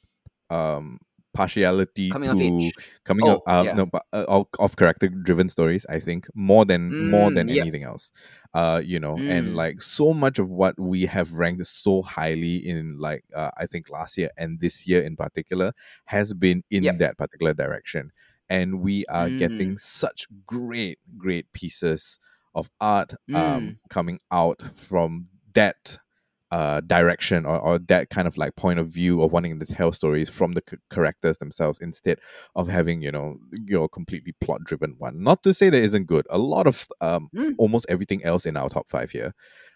um 0.50 1.00
partiality 1.38 2.15
Coming 2.15 2.29
to 2.29 2.72
coming 3.06 3.27
up 3.29 3.39
Oh 3.39 3.48
um 3.48 3.70
yeah. 3.70 3.75
no 3.75 3.86
but 3.86 4.03
uh, 4.13 4.44
character 4.77 5.08
driven 5.10 5.50
stories 5.50 5.86
i 5.89 6.00
think 6.00 6.27
more 6.34 6.65
than 6.65 6.96
more 6.98 7.29
Mm, 7.29 7.38
than 7.38 7.50
yep. 7.50 7.67
anything 7.67 7.84
else 7.84 8.12
uh 8.53 8.82
you 8.84 9.00
know 9.00 9.22
and 9.27 9.53
Mm, 9.53 9.56
like 9.56 9.82
so 9.82 10.13
much 10.13 10.39
of 10.39 10.50
what 10.51 10.79
we 10.79 11.06
have 11.06 11.34
ranked 11.34 11.65
so 11.67 12.01
highly 12.01 12.58
in 12.58 12.98
like 13.00 13.24
uh, 13.36 13.51
i 13.58 13.65
think 13.65 13.89
last 13.89 14.17
year 14.17 14.29
and 14.38 14.60
this 14.60 14.88
year 14.88 15.01
in 15.01 15.15
particular 15.15 15.72
has 16.06 16.34
been 16.34 16.63
in 16.72 16.84
yep. 16.84 16.98
that 16.98 17.17
particular 17.17 17.53
direction 17.53 18.12
and 18.50 18.82
we 18.82 19.06
are 19.08 19.29
getting 19.29 19.72
Mm, 19.72 19.77
such 19.77 20.27
great 20.46 21.00
great 21.17 21.51
pieces 21.53 22.20
of 22.56 22.70
art 22.79 23.13
um 23.34 23.75
mm, 23.75 23.79
coming 23.89 24.20
out 24.32 24.62
from 24.74 25.27
that 25.53 26.00
uh, 26.51 26.80
direction 26.82 27.46
or, 27.46 27.60
or 27.60 27.77
that 27.80 28.10
kind 28.10 28.27
of 28.27 28.38
like 28.38 28.56
point 28.56 28.80
of 28.80 28.88
view 28.88 29.22
of 29.22 29.32
wanting 29.32 29.60
to 29.60 29.66
tell 29.66 29.92
stories 29.92 30.30
from 30.30 30.54
the 30.54 30.63
c- 30.70 30.77
characters 30.89 31.38
themselves 31.39 31.80
instead 31.80 32.20
of 32.56 32.68
having 32.70 33.01
you 33.01 33.12
know 33.12 33.38
your 33.66 33.89
completely 33.89 34.34
plot 34.39 34.63
driven 34.63 34.96
one. 34.98 35.22
Not 35.22 35.44
to 35.44 35.54
say 35.54 35.70
that 35.70 35.82
isn't 35.82 36.06
good. 36.06 36.25
A 36.30 36.38
lot 36.38 36.68
of 36.68 36.88
um 37.01 37.30
mm, 37.36 37.54
almost 37.58 37.86
everything 37.89 38.24
else 38.24 38.46
in 38.46 38.56
our 38.56 38.70
top 38.70 38.88
five 38.88 39.12
here 39.12 39.34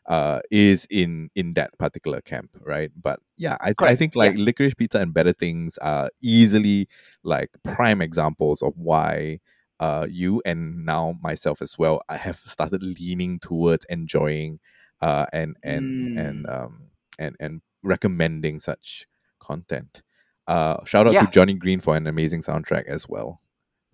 uh 0.08 0.40
is 0.50 0.88
in 0.90 1.30
in 1.36 1.54
that 1.54 1.78
particular 1.78 2.22
camp 2.22 2.50
right? 2.62 2.92
But 3.00 3.20
yeah 3.38 3.58
i, 3.62 3.74
I 3.84 3.96
think 3.96 4.16
Yeah. 4.16 4.20
like 4.20 4.36
licorice 4.38 4.74
pizza 4.75 5.00
and 5.00 5.13
better 5.13 5.34
things 5.34 5.78
are 5.80 6.10
easily 6.22 6.88
like 7.24 7.50
prime 7.63 8.01
examples 8.01 8.62
of 8.62 8.74
why 8.78 9.40
uh 9.80 10.08
you 10.10 10.42
and 10.46 10.86
now 10.86 11.16
myself 11.22 11.62
as 11.62 11.78
well 11.78 12.01
i 12.10 12.18
have 12.18 12.38
started 12.38 12.82
leaning 12.84 13.40
towards 13.40 13.86
enjoying 13.90 14.60
uh, 15.01 15.25
and 15.34 15.58
and 15.63 16.17
and 16.17 16.46
Mm, 16.46 16.50
um 16.50 16.89
and 17.20 17.36
and 17.39 17.62
recommending 17.84 18.60
such 18.60 19.08
content. 19.39 20.01
Uh, 20.48 20.84
shout 20.86 21.08
out 21.08 21.13
to. 21.13 21.27
Johnny 21.31 21.53
Green 21.53 21.79
for 21.79 21.96
an 21.96 22.08
amazing 22.08 22.41
soundtrack 22.41 22.86
as 22.88 23.08
well 23.08 23.41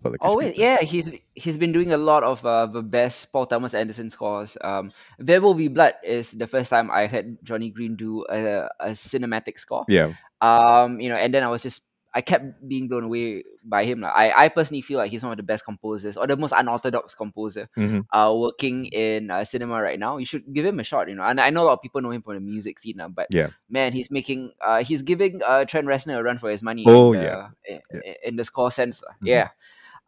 for 0.02 0.10
Licorice 0.12 0.30
Always, 0.30 0.48
Pizza. 0.52 0.62
yeah. 0.62 0.78
He's 0.82 1.12
he's 1.36 1.58
been 1.58 1.72
doing 1.72 1.92
a 1.94 1.98
lot 1.98 2.24
of 2.24 2.46
uh, 2.46 2.66
the 2.68 2.82
best 2.82 3.32
Paul 3.32 3.46
Thomas 3.46 3.74
Anderson 3.74 4.10
scores. 4.10 4.58
Um, 4.62 4.92
There 5.20 5.42
Will 5.42 5.54
Be 5.54 5.68
Blood 5.68 5.96
is 6.04 6.32
the 6.32 6.48
first 6.48 6.70
time 6.70 6.90
I 6.92 7.08
heard 7.08 7.38
Johnny 7.44 7.70
Green 7.70 7.96
do 7.96 8.26
a, 8.30 8.68
a 8.80 8.90
cinematic 8.92 9.60
score. 9.60 9.86
Yeah. 9.88 10.14
Um, 10.42 11.00
you 11.00 11.10
know, 11.10 11.16
and 11.18 11.34
then 11.34 11.44
I 11.44 11.48
was 11.50 11.62
just 11.62 11.82
I 12.18 12.22
kept 12.26 12.66
being 12.66 12.90
blown 12.90 13.06
away 13.06 13.46
by 13.62 13.86
him. 13.86 14.02
Like, 14.02 14.18
I 14.18 14.46
I 14.46 14.50
personally 14.50 14.82
feel 14.82 14.98
like 14.98 15.14
he's 15.14 15.22
one 15.22 15.30
of 15.30 15.38
the 15.38 15.46
best 15.46 15.62
composers 15.70 16.18
or 16.18 16.26
the 16.26 16.34
most 16.34 16.54
unorthodox 16.58 17.14
composer. 17.14 17.70
hmm 17.78 18.02
Uh, 18.10 18.34
working 18.34 18.90
in 18.90 19.30
uh, 19.30 19.46
cinema 19.46 19.78
right 19.78 20.02
now, 20.02 20.18
you 20.18 20.26
should 20.26 20.42
give 20.50 20.66
him 20.66 20.82
a 20.82 20.88
shot. 20.88 21.06
You 21.12 21.16
know, 21.20 21.28
and 21.30 21.38
I 21.38 21.54
know 21.54 21.62
a 21.62 21.68
lot 21.70 21.78
of 21.78 21.86
people 21.86 22.02
know 22.02 22.10
him 22.10 22.26
from 22.26 22.34
the 22.42 22.42
music 22.42 22.82
scene 22.82 22.98
now, 22.98 23.08
but 23.14 23.30
Yeah. 23.30 23.54
man, 23.70 23.94
he's 23.94 24.10
making 24.10 24.50
uh 24.66 24.82
he's 24.82 25.06
giving 25.06 25.46
uh 25.46 25.70
Trent 25.70 25.86
Reznor 25.86 26.18
a 26.18 26.24
run 26.26 26.42
for 26.42 26.50
his 26.50 26.66
money 26.66 26.82
in 26.82 26.90
Oh 26.90 27.14
yeah. 27.14 27.54
the 27.68 27.76
in, 27.76 27.78
Yeah. 27.94 28.14
in 28.26 28.34
the 28.40 28.46
score 28.50 28.72
sense. 28.74 28.98
lah. 29.06 29.14
Mhm. 29.22 29.28
Yeah. 29.30 29.50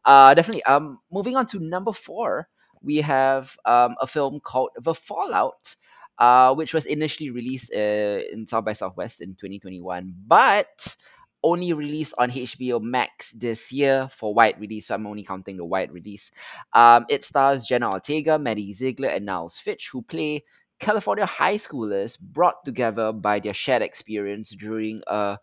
Uh, 0.07 0.33
definitely. 0.33 0.63
Um, 0.65 0.97
moving 1.11 1.35
on 1.37 1.45
to 1.53 1.59
number 1.59 1.93
four, 1.93 2.47
we 2.81 3.03
have 3.03 3.53
um, 3.69 3.95
a 4.01 4.07
film 4.07 4.39
called 4.39 4.71
The 4.79 4.95
Fallout, 4.95 5.75
uh, 6.17 6.55
which 6.55 6.73
was 6.73 6.87
initially 6.87 7.29
released 7.29 7.69
uh, 7.75 8.23
in 8.31 8.47
South 8.47 8.63
by 8.65 8.73
Southwest 8.73 9.19
in 9.21 9.35
2021, 9.35 10.15
but 10.27 10.95
only 11.43 11.73
released 11.73 12.13
on 12.17 12.31
HBO 12.31 12.81
Max 12.81 13.31
this 13.31 13.71
year 13.71 14.09
for 14.11 14.33
wide 14.33 14.59
release. 14.59 14.87
So 14.87 14.95
I'm 14.95 15.07
only 15.07 15.23
counting 15.23 15.57
the 15.57 15.65
wide 15.65 15.91
release. 15.91 16.31
Um, 16.73 17.05
it 17.09 17.23
stars 17.23 17.65
Jenna 17.65 17.91
Ortega, 17.91 18.37
Maddie 18.37 18.73
Ziegler, 18.73 19.09
and 19.09 19.25
Niles 19.25 19.57
Fitch, 19.57 19.89
who 19.91 20.01
play 20.01 20.43
California 20.79 21.25
high 21.25 21.55
schoolers 21.57 22.19
brought 22.19 22.63
together 22.65 23.11
by 23.11 23.39
their 23.39 23.53
shared 23.53 23.81
experience 23.81 24.51
during 24.51 25.01
a 25.07 25.37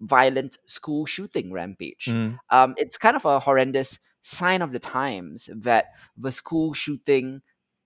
violent 0.00 0.56
school 0.66 1.06
shooting 1.06 1.52
rampage. 1.52 2.06
Mm. 2.08 2.38
Um, 2.50 2.74
it's 2.76 2.96
kind 2.96 3.16
of 3.16 3.24
a 3.24 3.40
horrendous 3.40 3.98
sign 4.22 4.62
of 4.62 4.72
the 4.72 4.78
times 4.78 5.48
that 5.54 5.86
the 6.16 6.30
school 6.30 6.72
shooting 6.74 7.42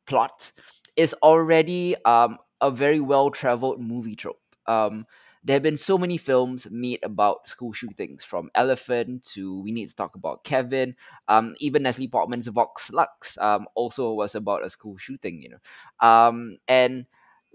plot 0.06 0.52
is 0.96 1.14
already 1.22 1.96
um, 2.04 2.38
a 2.60 2.70
very 2.70 3.00
well 3.00 3.30
traveled 3.30 3.80
movie 3.80 4.16
trope. 4.16 4.40
Um, 4.66 5.06
there 5.44 5.54
have 5.54 5.62
been 5.62 5.76
so 5.76 5.98
many 5.98 6.16
films 6.16 6.68
made 6.70 7.00
about 7.02 7.48
school 7.48 7.72
shootings, 7.72 8.22
from 8.24 8.50
Elephant 8.54 9.24
to 9.34 9.60
We 9.60 9.72
Need 9.72 9.88
to 9.90 9.96
Talk 9.96 10.14
About 10.14 10.44
Kevin. 10.44 10.94
Um, 11.28 11.54
even 11.58 11.82
Natalie 11.82 12.08
Portman's 12.08 12.46
Vox 12.46 12.90
Lux 12.90 13.36
um, 13.38 13.66
also 13.74 14.12
was 14.12 14.34
about 14.34 14.64
a 14.64 14.70
school 14.70 14.96
shooting, 14.98 15.42
you 15.42 15.50
know. 15.50 16.06
Um, 16.08 16.58
and 16.68 17.06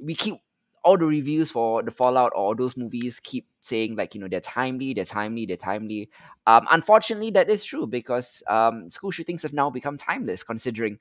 we 0.02 0.16
keep 0.16 0.36
all 0.84 0.98
the 0.98 1.06
reviews 1.06 1.52
for 1.52 1.82
the 1.84 1.92
Fallout 1.92 2.32
or 2.36 2.56
those 2.56 2.78
movies 2.78 3.20
keep 3.22 3.46
saying 3.60 3.96
like 3.96 4.16
you 4.16 4.22
know 4.22 4.28
they're 4.30 4.40
timely, 4.42 4.94
they're 4.94 5.06
timely, 5.06 5.46
they're 5.46 5.58
timely. 5.58 6.10
Um, 6.46 6.68
unfortunately, 6.72 7.32
that 7.32 7.50
is 7.50 7.64
true 7.64 7.88
because 7.88 8.44
um, 8.48 8.90
school 8.90 9.12
shootings 9.12 9.44
have 9.44 9.54
now 9.54 9.70
become 9.70 9.98
timeless, 9.98 10.44
considering 10.44 10.98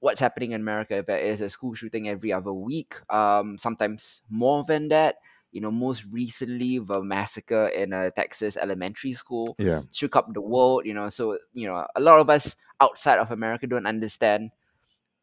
what's 0.00 0.20
happening 0.20 0.52
in 0.52 0.60
America. 0.60 1.02
There 1.06 1.18
is 1.18 1.40
a 1.40 1.50
school 1.50 1.74
shooting 1.74 2.08
every 2.08 2.32
other 2.32 2.52
week, 2.52 2.96
um, 3.10 3.58
sometimes 3.58 4.22
more 4.30 4.64
than 4.64 4.88
that. 4.88 5.16
You 5.54 5.62
know, 5.62 5.70
most 5.70 6.04
recently 6.10 6.82
the 6.82 6.98
massacre 7.00 7.68
in 7.70 7.94
a 7.94 8.10
Texas 8.10 8.58
elementary 8.58 9.14
school 9.14 9.54
Yeah. 9.58 9.86
shook 9.94 10.16
up 10.18 10.34
the 10.34 10.42
world. 10.42 10.82
You 10.84 10.94
know, 10.98 11.08
so 11.08 11.38
you 11.54 11.70
know 11.70 11.86
a 11.94 12.00
lot 12.02 12.18
of 12.18 12.28
us 12.28 12.56
outside 12.82 13.22
of 13.22 13.30
America 13.30 13.70
don't 13.70 13.86
understand 13.86 14.50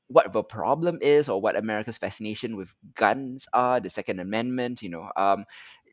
what 0.07 0.31
the 0.31 0.43
problem 0.43 0.99
is 1.01 1.27
or 1.27 1.39
what 1.39 1.55
America's 1.55 1.97
fascination 1.97 2.55
with 2.55 2.71
guns 2.95 3.47
are, 3.53 3.79
the 3.79 3.89
Second 3.89 4.19
Amendment, 4.19 4.81
you 4.81 4.89
know. 4.89 5.11
Um, 5.15 5.45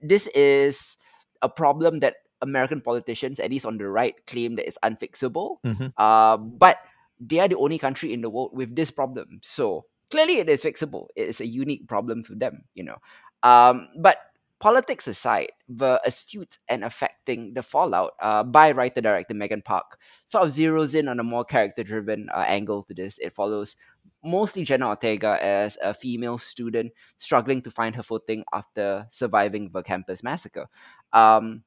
this 0.02 0.26
is 0.34 0.96
a 1.42 1.48
problem 1.48 2.00
that 2.00 2.16
American 2.42 2.80
politicians, 2.80 3.38
at 3.38 3.50
least 3.50 3.66
on 3.66 3.78
the 3.78 3.86
right, 3.86 4.14
claim 4.26 4.54
that 4.56 4.66
it's 4.66 4.78
unfixable. 4.82 5.58
Mhm. 5.66 5.92
Uh, 5.98 6.36
but 6.38 6.78
they 7.18 7.38
are 7.38 7.48
the 7.48 7.58
only 7.58 7.78
country 7.78 8.12
in 8.12 8.22
the 8.22 8.30
world 8.30 8.50
with 8.54 8.74
this 8.74 8.90
problem. 8.90 9.38
So 9.42 9.86
clearly 10.10 10.38
it 10.38 10.48
is 10.48 10.62
fixable. 10.62 11.08
It 11.14 11.28
is 11.28 11.40
a 11.40 11.46
unique 11.46 11.86
problem 11.88 12.22
for 12.22 12.34
them, 12.34 12.62
you 12.74 12.82
know. 12.86 12.98
Um, 13.42 13.88
but 13.98 14.18
politics 14.60 15.06
aside, 15.06 15.50
the 15.68 16.00
astute 16.04 16.58
and 16.68 16.84
affecting 16.84 17.54
the 17.54 17.62
fallout 17.62 18.12
uh, 18.20 18.42
by 18.42 18.72
writer 18.72 19.00
director 19.00 19.34
Megan 19.34 19.62
Park 19.62 19.98
sort 20.26 20.46
of 20.46 20.52
zeroes 20.52 20.94
in 20.94 21.08
on 21.08 21.20
a 21.20 21.24
more 21.24 21.44
character 21.44 21.84
driven 21.84 22.28
uh, 22.34 22.40
angle 22.40 22.82
to 22.84 22.94
this. 22.94 23.18
It 23.18 23.34
follows 23.34 23.76
mostly 24.24 24.64
Jenna 24.64 24.88
Ortega 24.88 25.38
as 25.42 25.78
a 25.82 25.94
female 25.94 26.38
student 26.38 26.92
struggling 27.18 27.62
to 27.62 27.70
find 27.70 27.94
her 27.94 28.02
footing 28.02 28.44
after 28.52 29.06
surviving 29.10 29.70
the 29.72 29.82
campus 29.82 30.22
massacre. 30.22 30.68
Um, 31.12 31.62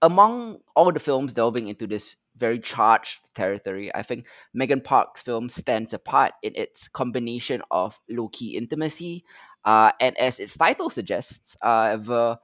among 0.00 0.58
all 0.74 0.92
the 0.92 1.00
films 1.00 1.32
delving 1.32 1.68
into 1.68 1.86
this 1.86 2.16
very 2.36 2.58
charged 2.58 3.20
territory, 3.34 3.94
I 3.94 4.02
think 4.02 4.26
Megan 4.54 4.80
Park's 4.80 5.22
film 5.22 5.48
stands 5.48 5.92
apart 5.92 6.32
in 6.42 6.52
its 6.54 6.88
combination 6.88 7.62
of 7.70 8.00
low 8.08 8.28
key 8.28 8.56
intimacy, 8.56 9.24
uh, 9.64 9.92
and 10.00 10.16
as 10.18 10.38
its 10.38 10.56
title 10.56 10.90
suggests, 10.90 11.56
uh, 11.62 11.96
the 11.96 12.38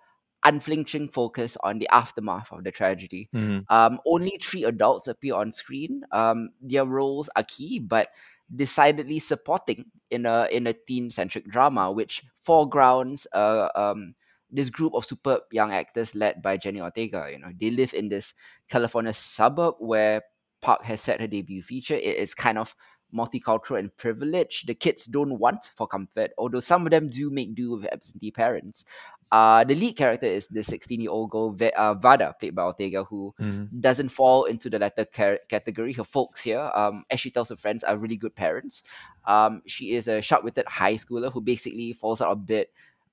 unflinching 0.44 1.08
focus 1.08 1.56
on 1.62 1.78
the 1.78 1.88
aftermath 1.92 2.48
of 2.50 2.64
the 2.64 2.70
tragedy. 2.70 3.28
Mhm. 3.34 3.64
Um, 3.68 4.00
only 4.06 4.38
three 4.42 4.64
adults 4.64 5.06
appear 5.08 5.34
on 5.34 5.52
screen. 5.52 6.02
Um, 6.12 6.50
their 6.62 6.86
roles 6.86 7.28
are 7.36 7.44
key, 7.44 7.78
but 7.78 8.08
decidedly 8.54 9.18
supporting 9.20 9.84
in 10.10 10.26
a 10.26 10.48
in 10.50 10.66
a 10.66 10.72
teen 10.72 11.10
centric 11.10 11.46
drama, 11.48 11.92
which 11.92 12.24
foregrounds 12.42 13.26
uh, 13.32 13.68
um, 13.74 14.14
this 14.50 14.70
group 14.70 14.94
of 14.94 15.04
superb 15.04 15.42
young 15.52 15.72
actors 15.72 16.14
led 16.14 16.42
by 16.42 16.56
Jenna 16.56 16.80
Ortega. 16.82 17.28
You 17.30 17.38
know, 17.38 17.52
they 17.60 17.70
live 17.70 17.94
in 17.94 18.08
this 18.08 18.34
California 18.68 19.12
suburb 19.14 19.74
where 19.78 20.22
Park 20.60 20.82
has 20.84 21.00
set 21.00 21.20
her 21.20 21.26
debut 21.26 21.62
feature. 21.62 21.94
It 21.94 22.16
is 22.16 22.34
kind 22.34 22.58
of 22.58 22.74
multicultural 23.14 23.78
and 23.78 23.94
privileged. 23.96 24.66
The 24.66 24.74
kids 24.74 25.06
don't 25.06 25.38
want 25.38 25.70
for 25.76 25.86
comfort, 25.86 26.32
although 26.38 26.60
some 26.60 26.86
of 26.86 26.90
them 26.90 27.08
do 27.08 27.30
make 27.30 27.54
do 27.54 27.72
with 27.72 27.92
absentee 27.92 28.30
parents. 28.30 28.84
Uh, 29.32 29.62
the 29.62 29.76
lead 29.76 29.96
character 29.96 30.26
is 30.26 30.48
the 30.48 30.62
16 30.62 31.00
year 31.00 31.10
old 31.10 31.30
girl, 31.30 31.56
uh, 31.76 31.94
Vada, 31.94 32.34
played 32.40 32.54
by 32.54 32.62
Ortega, 32.62 33.04
who 33.04 33.32
Mhm. 33.38 33.68
doesn't 33.80 34.08
fall 34.08 34.44
into 34.46 34.68
the 34.68 34.78
latter 34.78 35.04
ca- 35.04 35.38
category. 35.48 35.92
Her 35.92 36.02
folks 36.02 36.42
here, 36.42 36.68
um, 36.74 37.04
as 37.10 37.20
she 37.20 37.30
tells 37.30 37.48
her 37.50 37.56
friends, 37.56 37.84
are 37.84 37.96
really 37.96 38.16
good 38.16 38.34
parents. 38.34 38.82
Um, 39.26 39.62
she 39.66 39.94
is 39.94 40.08
a 40.08 40.20
sharp-witted 40.20 40.66
high 40.66 40.94
schooler 40.94 41.32
who 41.32 41.40
basically 41.40 41.92
falls 41.92 42.20
out 42.20 42.32
of 42.32 42.44
bed 42.46 42.66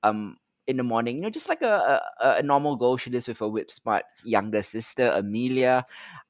um, 0.04 0.38
in 0.68 0.78
the 0.78 0.84
morning. 0.84 1.18
You 1.18 1.24
know, 1.24 1.30
just 1.30 1.50
like 1.50 1.62
a, 1.62 2.02
a, 2.22 2.30
a 2.40 2.44
normal 2.44 2.76
girl. 2.76 2.98
She 2.98 3.10
lives 3.10 3.28
with 3.28 3.40
her 3.40 3.48
whip-smart 3.48 4.04
younger 4.24 4.62
sister, 4.64 5.10
Amelia. 5.12 5.86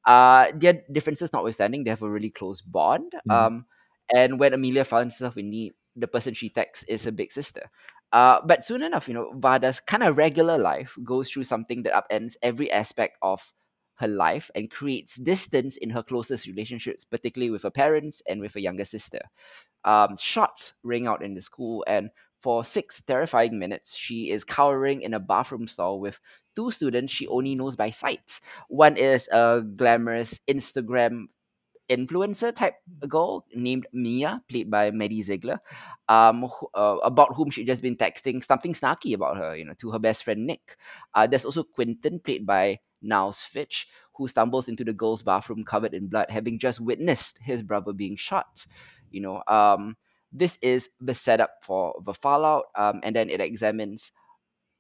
Uh, 0.06 0.47
their 0.56 0.84
differences 0.91 1.34
notwithstanding, 1.34 1.84
they 1.84 1.89
have 1.89 2.04
a 2.04 2.10
really 2.10 2.30
close 2.30 2.62
bond. 2.62 3.13
Mhm. 3.28 3.32
Um, 3.34 3.65
and 4.13 4.39
when 4.39 4.54
Amelia 4.54 4.86
finds 4.86 5.15
herself 5.15 5.38
in 5.38 5.50
need, 5.50 5.73
the 5.95 6.08
person 6.08 6.34
she 6.34 6.50
texts 6.50 6.86
is 6.88 7.04
her 7.06 7.12
big 7.12 7.32
sister. 7.32 7.69
Uh, 8.13 8.39
but 8.45 8.63
soon 8.63 8.84
enough, 8.84 9.08
you 9.08 9.13
know, 9.13 9.32
Vada's 9.36 9.80
kind 9.82 10.04
of 10.04 10.15
regular 10.17 10.58
life 10.58 10.95
goes 11.04 11.30
through 11.30 11.43
something 11.43 11.84
that 11.84 11.93
upends 11.93 12.36
every 12.41 12.71
aspect 12.71 13.17
of 13.21 13.41
her 13.95 14.08
life 14.08 14.50
and 14.56 14.71
creates 14.71 15.15
distance 15.17 15.76
in 15.78 15.89
her 15.89 16.04
closest 16.04 16.45
relationships, 16.47 17.04
particularly 17.04 17.52
with 17.52 17.63
her 17.63 17.71
parents 17.71 18.21
and 18.28 18.39
with 18.39 18.54
her 18.54 18.60
younger 18.60 18.86
sister. 18.86 19.19
Um, 19.86 20.17
shots 20.17 20.73
ring 20.84 21.08
out 21.08 21.23
in 21.23 21.34
the 21.34 21.41
school, 21.41 21.84
and 21.88 22.10
for 22.41 22.63
six 22.63 23.02
terrifying 23.02 23.58
minutes, 23.60 23.95
she 23.95 24.30
is 24.30 24.43
cowering 24.43 25.02
in 25.02 25.13
a 25.13 25.19
bathroom 25.19 25.67
stall 25.67 26.00
with 26.00 26.19
two 26.56 26.71
students 26.71 27.13
she 27.13 27.28
only 27.28 27.56
knows 27.56 27.76
by 27.76 27.89
sight. 27.89 28.39
One 28.67 28.97
is 28.97 29.28
a 29.32 29.62
glamorous 29.76 30.39
Instagram 30.47 31.28
influencer 31.89 32.54
type 32.54 32.76
girl 33.08 33.45
named 33.56 33.88
Mia, 33.93 34.41
played 34.50 34.69
by 34.69 34.91
Maddie 34.91 35.23
Ziegler, 35.23 35.60
um, 36.10 36.43
who, 36.43 36.67
uh, 36.73 36.97
about 37.04 37.36
whom 37.36 37.50
she 37.50 37.63
just 37.63 37.82
been 37.82 37.95
texting 37.95 38.43
something 38.43 38.73
snarky 38.73 39.13
about 39.13 39.38
her, 39.38 39.56
you 39.56 39.65
know, 39.65 39.73
to 39.80 39.91
her 39.91 40.00
best 40.00 40.23
friend 40.23 40.45
Nick. 40.45 40.78
Uh, 41.13 41.28
there's 41.28 41.45
also 41.45 41.63
Quinton, 41.63 42.19
played 42.19 42.45
by 42.45 42.80
Niles 43.02 43.39
Fitch, 43.39 43.88
who 44.15 44.28
stumbles 44.28 44.67
into 44.67 44.84
the 44.84 44.93
girl's 44.93 45.23
bathroom 45.23 45.63
covered 45.63 45.93
in 45.93 46.08
blood, 46.08 46.30
having 46.30 46.60
just 46.60 46.80
witnessed 46.82 47.38
his 47.41 47.63
brother 47.63 47.93
being 47.93 48.15
shot. 48.17 48.65
You 49.12 49.21
know, 49.21 49.43
um, 49.47 49.95
this 50.31 50.57
is 50.61 50.89
the 50.99 51.13
setup 51.13 51.51
for 51.63 51.95
the 52.05 52.13
fallout, 52.13 52.65
um, 52.75 53.01
and 53.03 53.15
then 53.15 53.29
it 53.29 53.41
examines 53.41 54.11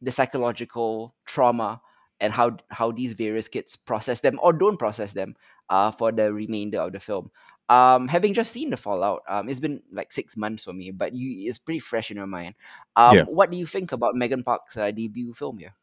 the 0.01 0.11
psychological 0.11 1.15
trauma 1.25 1.81
and 2.19 2.33
how 2.33 2.57
how 2.69 2.91
these 2.91 3.13
various 3.13 3.47
kids 3.47 3.75
process 3.75 4.21
them 4.21 4.39
or 4.41 4.53
don't 4.53 4.77
process 4.77 5.13
them 5.13 5.35
uh, 5.69 5.91
for 5.91 6.11
the 6.11 6.31
remainder 6.33 6.79
of 6.81 6.93
the 6.93 6.99
film. 6.99 7.31
Um, 7.69 8.07
having 8.07 8.33
just 8.33 8.51
seen 8.53 8.69
the 8.69 8.77
Fallout, 8.77 9.23
um, 9.27 9.49
it's 9.49 9.59
been 9.59 9.83
like 9.91 10.13
six 10.13 10.37
months 10.37 10.63
for 10.63 10.73
me, 10.73 10.91
but 10.91 11.13
you 11.13 11.49
it's 11.49 11.59
pretty 11.59 11.79
fresh 11.79 12.11
in 12.11 12.17
your 12.17 12.27
mind. 12.27 12.55
Um, 12.95 13.17
Yeah. 13.17 13.25
what 13.25 13.51
do 13.51 13.57
you 13.57 13.65
think 13.65 13.91
about 13.91 14.15
Megan 14.15 14.43
Park's 14.43 14.77
uh, 14.77 14.91
debut 14.91 15.33
film 15.33 15.57
here? 15.59 15.73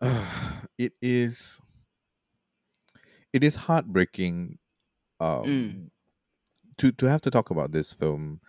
it 0.78 0.92
is 1.00 1.60
it 3.32 3.42
is 3.44 3.56
heartbreaking 3.56 4.58
um 5.20 5.50
Mm, 5.50 5.90
to 6.78 6.92
to 6.92 7.06
have 7.06 7.20
to 7.22 7.30
talk 7.30 7.50
about 7.50 7.72
this 7.72 7.92
film 7.92 8.40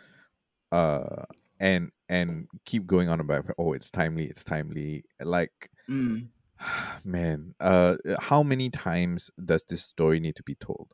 uh 0.73 1.25
and 1.61 1.91
and 2.09 2.47
keep 2.65 2.87
going 2.87 3.09
on 3.09 3.19
about 3.21 3.45
oh 3.59 3.73
it's 3.73 3.91
timely 3.91 4.25
it's 4.27 4.43
timely 4.43 5.05
like 5.21 5.71
mm, 5.87 6.31
man 7.03 7.53
uh 7.59 7.95
how 8.19 8.43
many 8.43 8.69
times 8.69 9.31
does 9.43 9.65
this 9.65 9.83
story 9.83 10.19
need 10.19 10.35
to 10.35 10.43
be 10.43 10.55
told 10.55 10.93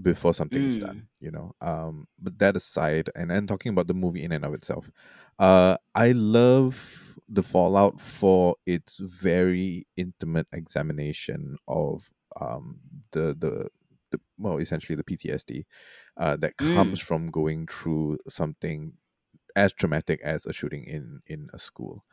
before 0.00 0.34
something 0.34 0.64
is 0.64 0.76
mm, 0.76 0.78
done 0.78 1.08
you 1.20 1.30
know? 1.30 1.52
Um 1.60 2.06
but 2.18 2.38
that 2.38 2.56
aside 2.56 3.10
and 3.16 3.32
and 3.32 3.48
talking 3.48 3.70
about 3.72 3.88
the 3.88 3.94
movie 3.94 4.24
in 4.24 4.32
and 4.32 4.44
of 4.44 4.54
itself 4.54 4.90
uh 5.38 5.76
i 5.94 6.12
love 6.12 7.18
the 7.28 7.42
fallout 7.42 8.00
for 8.00 8.56
its 8.66 8.98
very 8.98 9.86
intimate 9.96 10.48
examination 10.52 11.56
of 11.68 12.10
um 12.40 12.80
the 13.12 13.34
the, 13.38 13.68
the 14.10 14.20
well 14.38 14.58
essentially 14.58 14.96
the 14.96 15.04
ptsd 15.04 15.64
uh 16.16 16.36
that 16.36 16.56
comes 16.56 17.00
mm, 17.00 17.00
from 17.00 17.30
going 17.30 17.66
through 17.66 18.18
something 18.28 18.94
as 19.58 19.72
traumatic 19.72 20.20
as 20.22 20.46
a 20.46 20.52
shooting 20.52 20.84
in 20.84 21.20
in 21.26 21.48
a 21.54 21.58
school 21.58 22.04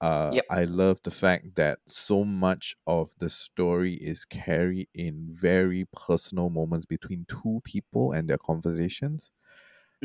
uh, 0.00 0.34
yep. 0.34 0.44
I 0.50 0.64
love 0.64 1.00
the 1.02 1.10
fact 1.12 1.56
that 1.56 1.80
so 1.88 2.24
much 2.24 2.76
of 2.86 3.14
the 3.18 3.30
story 3.30 3.94
is 3.94 4.24
carried 4.26 4.88
in 4.94 5.28
very 5.30 5.86
personal 5.92 6.50
moments 6.50 6.86
between 6.86 7.26
two 7.28 7.60
people 7.64 8.12
and 8.12 8.28
their 8.28 8.38
conversations. 8.38 9.32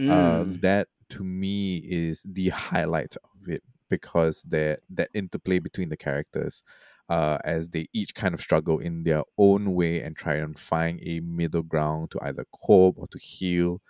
Uh, 0.08 0.43
Mm, 0.43 0.62
that 0.62 0.88
to 1.10 1.23
me 1.23 1.77
is 1.77 2.23
the 2.27 2.49
highlight 2.49 3.15
of 3.17 3.47
it 3.49 3.63
because 3.89 4.41
that 4.43 4.82
that 4.89 5.10
interplay 5.13 5.60
between 5.60 5.89
the 5.89 5.97
characters, 5.97 6.63
uh, 7.10 7.38
as 7.45 7.69
they 7.69 7.88
each 7.93 8.15
kind 8.15 8.34
of 8.34 8.41
struggle 8.41 8.80
in 8.80 9.04
their 9.04 9.23
own 9.38 9.73
way 9.75 10.01
and 10.01 10.15
try 10.15 10.36
and 10.36 10.58
find 10.60 10.99
a 11.04 11.19
middle 11.21 11.63
ground 11.63 12.12
to 12.12 12.19
either 12.23 12.45
cope 12.65 12.97
or 12.97 13.08
to 13.08 13.19
heal, 13.19 13.82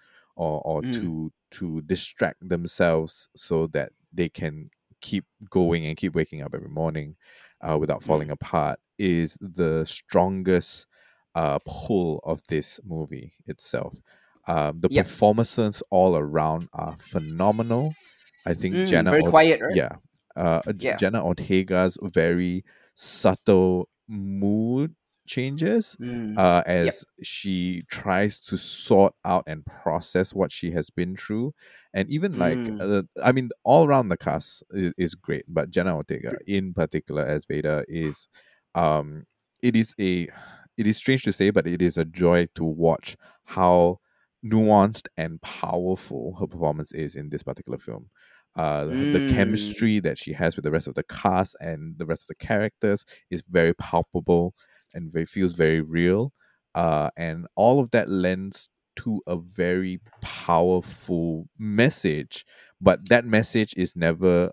or 0.42 0.62
or 0.66 0.84
mm, 0.84 0.92
to 0.92 1.32
to 1.52 1.82
distract 1.84 2.48
themselves 2.48 3.30
so 3.36 3.68
that 3.68 3.92
they 4.14 4.30
can 4.30 4.70
keep 5.02 5.26
going 5.50 5.86
and 5.86 5.98
keep 5.98 6.16
waking 6.16 6.42
up 6.42 6.54
every 6.56 6.70
morning 6.70 7.16
uh, 7.62 7.78
without 7.80 8.04
falling 8.04 8.30
mm, 8.30 8.32
apart 8.32 8.80
is 9.00 9.38
the 9.42 9.86
strongest 9.86 10.88
uh, 11.36 11.60
pull 11.66 12.20
of 12.24 12.42
this 12.50 12.80
movie 12.86 13.34
itself. 13.48 14.02
Um, 14.48 14.82
the 14.82 14.90
yep. 14.90 15.08
performances 15.08 15.84
all 15.92 16.18
around 16.18 16.70
are 16.74 16.98
phenomenal. 17.00 17.98
I 18.46 18.54
think 18.56 18.84
Mm, 18.84 18.86
Jenna, 18.86 19.12
very 19.12 19.24
quiet, 19.24 19.62
right? 19.62 19.82
yeah, 19.82 19.98
uh, 20.36 20.62
Yeah. 20.80 20.98
Jenna 20.98 21.24
Ortega's 21.24 21.98
very 22.02 22.66
subtle 22.96 23.90
mood 24.08 24.96
changes 25.32 25.98
Mm, 26.00 26.38
uh, 26.38 26.64
yep. 26.80 26.96
as 26.96 27.06
she 27.24 27.84
tries 27.90 28.40
to 28.42 28.58
sort 28.58 29.14
out 29.26 29.44
and 29.48 29.66
process 29.66 30.34
what 30.34 30.52
she 30.52 30.72
has 30.72 30.90
been 30.90 31.16
through, 31.16 31.54
and 31.94 32.10
even 32.10 32.38
like 32.38 32.70
Mm, 32.70 32.82
uh, 32.82 33.04
I 33.24 33.32
mean, 33.32 33.50
all 33.64 33.86
around 33.88 34.10
the 34.10 34.18
cast 34.18 34.64
is, 34.72 34.94
is 34.98 35.16
great, 35.16 35.46
but 35.48 35.72
Jenna 35.72 35.96
Ortega 35.96 36.36
in 36.48 36.74
particular 36.74 37.24
as 37.26 37.46
Vada 37.46 37.84
is, 37.88 38.28
um, 38.76 39.26
it 39.62 39.76
is 39.76 39.94
a, 40.00 40.28
it 40.78 40.88
is 40.88 40.98
strange 40.98 41.24
to 41.24 41.34
say, 41.34 41.50
but 41.52 41.68
it 41.68 41.82
is 41.82 41.98
a 41.98 42.06
joy 42.06 42.48
to 42.56 42.64
watch 42.64 43.18
how 43.46 44.00
nuanced 44.46 45.08
and 45.18 45.42
powerful 45.42 46.36
her 46.40 46.48
performance 46.48 46.92
is 46.92 47.16
in 47.16 47.30
this 47.30 47.44
particular 47.44 47.78
film. 47.78 48.10
Uh, 48.56 48.96
the 49.12 49.22
mm, 49.22 49.22
chemistry 49.22 50.00
that 50.00 50.18
she 50.18 50.34
has 50.34 50.56
with 50.56 50.64
the 50.64 50.72
rest 50.72 50.88
of 50.88 50.96
the 50.96 51.04
cast 51.04 51.56
and 51.62 51.98
the 51.98 52.06
rest 52.06 52.24
of 52.24 52.28
the 52.28 52.36
characters 52.46 53.06
is 53.30 53.44
very 53.50 53.74
palpable 53.74 54.54
and 54.94 55.12
very 55.12 55.26
feels 55.26 55.54
very 55.54 55.82
real. 55.82 56.34
Uh, 56.76 57.10
and 57.18 57.48
all 57.56 57.80
of 57.80 57.92
that 57.92 58.10
lends 58.10 58.70
to 58.98 59.22
a 59.28 59.38
very 59.38 60.00
powerful 60.22 61.48
message, 61.58 62.46
but 62.80 63.10
that 63.10 63.26
message 63.26 63.74
is 63.78 63.96
never 63.96 64.52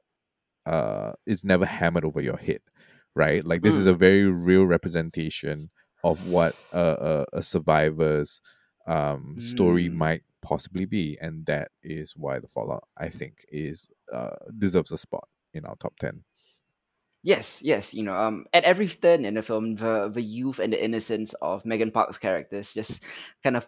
uh 0.66 1.12
is 1.26 1.44
never 1.44 1.64
hammered 1.66 2.04
over 2.04 2.20
your 2.20 2.36
head, 2.36 2.60
right? 3.14 3.44
Like 3.44 3.62
this 3.62 3.74
is 3.74 3.86
mm, 3.86 3.90
a 3.90 3.94
very 3.94 4.24
real 4.24 4.64
representation 4.64 5.70
of 6.04 6.24
what 6.24 6.56
a, 6.72 7.26
a, 7.32 7.38
a 7.38 7.42
survivor's 7.42 8.40
um 8.86 9.36
story 9.38 9.88
mm. 9.88 9.94
might 9.94 10.22
possibly 10.42 10.84
be, 10.84 11.18
and 11.20 11.46
that 11.46 11.70
is 11.82 12.14
why 12.16 12.38
the 12.38 12.48
Fallout 12.48 12.84
I 12.96 13.08
think 13.08 13.44
is 13.50 13.88
uh 14.12 14.36
deserves 14.58 14.92
a 14.92 14.98
spot 14.98 15.28
in 15.54 15.64
our 15.64 15.76
top 15.76 15.94
ten. 15.98 16.24
Yes, 17.22 17.60
yes, 17.62 17.92
you 17.94 18.04
know, 18.04 18.14
um, 18.14 18.46
at 18.52 18.64
every 18.64 18.86
turn 18.88 19.24
in 19.24 19.34
the 19.34 19.42
film, 19.42 19.74
the 19.74 20.08
the 20.12 20.22
youth 20.22 20.58
and 20.60 20.72
the 20.72 20.82
innocence 20.82 21.34
of 21.42 21.64
Megan 21.66 21.90
Park's 21.90 22.16
characters 22.18 22.72
just 22.72 23.02
kind 23.42 23.56
of 23.56 23.66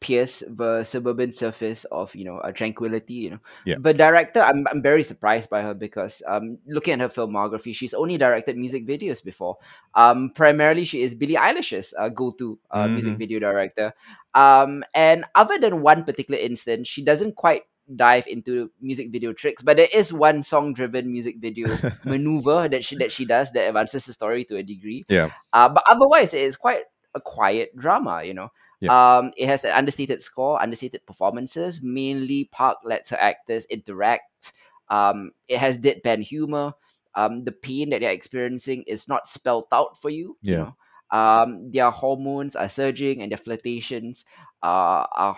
pierce 0.00 0.42
the 0.48 0.84
suburban 0.84 1.32
surface 1.32 1.84
of 1.92 2.14
you 2.14 2.24
know 2.24 2.40
a 2.44 2.52
tranquility. 2.52 3.14
You 3.14 3.30
know, 3.32 3.40
Yeah. 3.64 3.76
the 3.76 3.92
director, 3.94 4.40
I'm 4.40 4.66
I'm 4.70 4.82
very 4.82 5.02
surprised 5.02 5.50
by 5.50 5.62
her 5.62 5.74
because 5.74 6.22
um, 6.26 6.58
looking 6.66 6.94
at 6.94 7.00
her 7.00 7.08
filmography, 7.10 7.74
she's 7.74 7.94
only 7.94 8.16
directed 8.18 8.56
music 8.56 8.86
videos 8.86 9.22
before. 9.22 9.58
Um, 9.94 10.30
primarily, 10.34 10.84
she 10.84 11.02
is 11.02 11.14
Billie 11.14 11.36
Eilish's 11.36 11.94
uh, 11.98 12.08
go-to 12.08 12.58
uh, 12.70 12.88
music 12.88 13.16
hmm 13.16 13.18
video 13.18 13.38
director. 13.38 13.92
Um, 14.34 14.84
and 14.94 15.24
other 15.34 15.58
than 15.58 15.82
one 15.82 16.04
particular 16.04 16.40
instance, 16.40 16.88
she 16.88 17.02
doesn't 17.04 17.36
quite 17.36 17.62
dive 17.96 18.26
into 18.26 18.70
music 18.80 19.10
video 19.10 19.32
tricks, 19.32 19.62
but 19.62 19.76
there 19.76 19.88
is 19.92 20.12
one 20.12 20.42
song-driven 20.42 21.10
music 21.10 21.36
video 21.38 21.68
maneuver 22.04 22.68
that 22.68 22.84
she 22.84 22.96
that 22.96 23.12
she 23.12 23.24
does 23.24 23.50
that 23.52 23.66
advances 23.68 24.04
the 24.06 24.12
story 24.12 24.44
to 24.44 24.56
a 24.56 24.62
degree. 24.62 25.04
Yeah. 25.08 25.30
Uh, 25.52 25.68
but 25.68 25.84
otherwise, 25.88 26.34
it 26.34 26.42
is 26.42 26.56
quite 26.56 26.82
a 27.14 27.20
quiet 27.20 27.76
drama. 27.76 28.22
You 28.24 28.34
know, 28.34 28.48
Yep. 28.80 28.92
um, 28.92 29.32
it 29.36 29.46
has 29.46 29.64
an 29.64 29.72
understated 29.72 30.22
score, 30.22 30.60
understated 30.62 31.04
performances. 31.06 31.80
Mainly, 31.82 32.48
Park 32.52 32.78
lets 32.84 33.10
her 33.10 33.16
actors 33.20 33.64
interact. 33.66 34.52
Um, 34.88 35.32
it 35.48 35.58
has 35.58 35.78
deadpan 35.78 36.22
humor. 36.22 36.72
Um, 37.14 37.44
the 37.44 37.52
pain 37.52 37.90
that 37.90 38.00
they're 38.00 38.12
experiencing 38.12 38.84
is 38.86 39.08
not 39.08 39.28
spelled 39.28 39.66
out 39.72 40.00
for 40.00 40.10
you. 40.10 40.36
You 40.42 40.52
Yeah. 40.52 40.70
know, 41.10 41.18
um, 41.18 41.70
their 41.72 41.90
hormones 41.90 42.54
are 42.54 42.68
surging 42.68 43.22
and 43.22 43.32
their 43.32 43.38
flirtations 43.38 44.24
uh, 44.62 45.06
are 45.10 45.36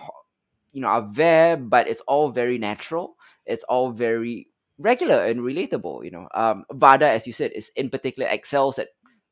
you 0.73 0.81
know 0.81 0.89
are 0.89 1.09
there 1.13 1.57
but 1.57 1.89
it's 1.89 2.01
all 2.03 2.31
very 2.31 2.59
natural 2.59 3.17
it's 3.47 3.65
all 3.65 3.91
very 3.93 4.49
regular 4.79 5.25
and 5.27 5.41
relatable 5.41 6.05
you 6.05 6.11
know 6.11 6.29
um 6.35 6.65
vada 6.73 7.09
as 7.09 7.27
you 7.27 7.33
said 7.33 7.53
is 7.53 7.71
in 7.77 7.91
particular 7.91 8.29
excels 8.29 8.79
at 8.79 8.89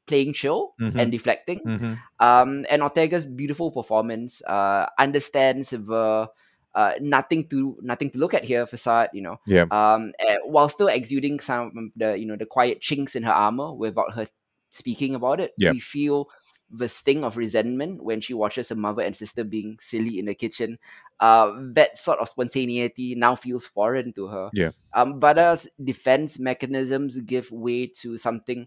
playing 0.06 0.32
chill 0.32 0.74
Mhm. 0.80 0.98
and 1.00 1.12
deflecting 1.12 1.60
Mm-hmm. 1.66 1.94
um 2.20 2.64
and 2.70 2.82
ortega's 2.82 3.24
beautiful 3.24 3.70
performance 3.70 4.42
uh 4.46 4.86
understands 4.98 5.70
the 5.70 6.28
uh 6.74 6.92
nothing 7.00 7.48
to 7.48 7.76
nothing 7.82 8.10
to 8.10 8.18
look 8.18 8.34
at 8.34 8.44
here 8.44 8.66
facade 8.66 9.10
you 9.12 9.22
know 9.22 9.36
Yeah. 9.46 9.66
um 9.70 10.12
eh, 10.18 10.36
while 10.44 10.68
still 10.68 10.88
exuding 10.88 11.40
some 11.40 11.72
of 11.76 11.84
the 11.96 12.18
you 12.18 12.26
know 12.26 12.36
the 12.36 12.46
quiet 12.46 12.80
chinks 12.80 13.14
in 13.16 13.22
her 13.22 13.32
armor 13.32 13.72
without 13.72 14.12
her 14.14 14.28
speaking 14.70 15.14
about 15.14 15.40
it 15.40 15.52
Yep. 15.58 15.72
we 15.72 15.80
feel 15.80 16.28
the 16.70 16.88
sting 16.88 17.24
of 17.24 17.36
resentment 17.36 18.02
when 18.02 18.20
she 18.20 18.34
watches 18.34 18.68
her 18.68 18.74
mother 18.76 19.02
and 19.02 19.16
sister 19.16 19.44
being 19.44 19.78
silly 19.80 20.18
in 20.18 20.26
the 20.26 20.34
kitchen 20.34 20.78
uh, 21.20 21.52
that 21.74 21.98
sort 21.98 22.18
of 22.18 22.28
spontaneity 22.28 23.14
now 23.14 23.34
feels 23.34 23.66
foreign 23.66 24.12
to 24.12 24.26
her. 24.28 24.50
Yeah. 24.52 24.70
Um, 24.94 25.20
Vada's 25.20 25.68
defense 25.82 26.38
mechanisms 26.38 27.18
give 27.20 27.50
way 27.50 27.86
to 28.02 28.16
something, 28.16 28.66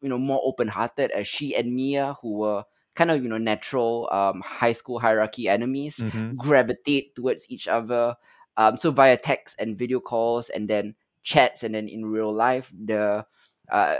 you 0.00 0.08
know, 0.08 0.18
more 0.18 0.40
open-hearted 0.44 1.10
as 1.10 1.26
she 1.28 1.54
and 1.54 1.74
Mia, 1.74 2.16
who 2.22 2.38
were 2.38 2.64
kind 2.94 3.10
of, 3.10 3.22
you 3.22 3.28
know, 3.28 3.38
natural 3.38 4.08
um, 4.12 4.42
high 4.44 4.72
school 4.72 4.98
hierarchy 4.98 5.48
enemies, 5.48 6.02
Mm-hmm. 6.02 6.36
gravitate 6.36 7.14
towards 7.14 7.50
each 7.50 7.68
other. 7.68 8.14
Um, 8.56 8.76
so 8.76 8.90
via 8.90 9.16
text 9.16 9.56
and 9.58 9.78
video 9.78 10.00
calls 10.00 10.48
and 10.48 10.68
then 10.68 10.94
chats 11.22 11.62
and 11.62 11.74
then 11.74 11.88
in 11.88 12.06
real 12.06 12.32
life, 12.32 12.72
the 12.72 13.26
uh, 13.70 13.96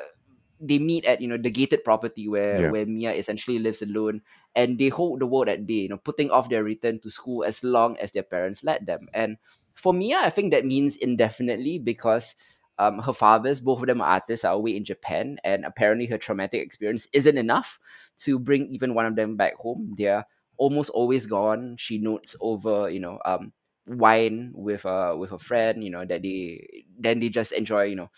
they 0.60 0.78
meet 0.78 1.04
at 1.04 1.20
you 1.20 1.28
know 1.28 1.36
the 1.38 1.50
gated 1.50 1.84
property 1.84 2.28
where 2.28 2.62
Yeah. 2.62 2.66
where 2.66 2.86
Mia 2.86 3.12
essentially 3.12 3.58
lives 3.58 3.82
alone, 3.82 4.22
and 4.54 4.78
they 4.78 4.88
hold 4.88 5.20
the 5.20 5.26
world 5.26 5.48
at 5.48 5.66
bay. 5.66 5.84
You 5.86 5.90
know, 5.90 5.98
putting 6.02 6.30
off 6.30 6.48
their 6.48 6.64
return 6.64 7.00
to 7.00 7.10
school 7.10 7.44
as 7.44 7.62
long 7.64 7.96
as 7.98 8.12
their 8.12 8.22
parents 8.24 8.64
let 8.64 8.86
them. 8.86 9.08
And 9.14 9.36
for 9.74 9.92
Mia, 9.92 10.18
I 10.18 10.30
think 10.30 10.52
that 10.52 10.64
means 10.64 10.96
indefinitely 10.96 11.78
because 11.78 12.34
um, 12.78 12.98
her 13.00 13.12
fathers, 13.12 13.60
both 13.60 13.80
of 13.80 13.86
them 13.86 14.00
are 14.00 14.08
artists, 14.20 14.44
are 14.44 14.54
away 14.54 14.76
in 14.76 14.84
Japan, 14.84 15.38
and 15.44 15.64
apparently 15.64 16.06
her 16.06 16.18
traumatic 16.18 16.62
experience 16.62 17.08
isn't 17.12 17.38
enough 17.38 17.78
to 18.18 18.38
bring 18.38 18.66
even 18.68 18.94
one 18.94 19.06
of 19.06 19.16
them 19.16 19.36
back 19.36 19.54
home. 19.56 19.94
They're 19.96 20.26
almost 20.56 20.90
always 20.90 21.26
gone. 21.26 21.76
She 21.78 21.98
notes 21.98 22.36
over, 22.40 22.88
you 22.90 23.00
know, 23.00 23.18
um, 23.24 23.52
wine 23.86 24.50
with 24.54 24.84
uh 24.84 25.14
with 25.18 25.32
a 25.32 25.38
friend. 25.38 25.82
You 25.84 25.90
know 25.90 26.04
that 26.04 26.22
they 26.22 26.84
then 26.98 27.20
they 27.20 27.28
just 27.28 27.52
enjoy, 27.52 27.84
you 27.84 27.96
know, 27.96 28.10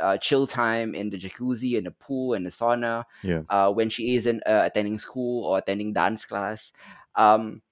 uh, 0.00 0.16
chill 0.18 0.46
time 0.46 0.94
in 0.94 1.10
the 1.10 1.18
jacuzzi 1.18 1.76
and 1.76 1.86
the 1.86 1.90
pool 1.90 2.34
and 2.34 2.44
the 2.44 2.50
sauna 2.50 3.04
Yeah. 3.22 3.42
uh, 3.48 3.70
when 3.72 3.88
she 3.90 4.14
isn't 4.16 4.42
uh, 4.46 4.62
attending 4.64 4.98
school 4.98 5.44
or 5.44 5.58
attending 5.58 5.92
dance 5.92 6.24
class. 6.24 6.72
Um, 7.14 7.62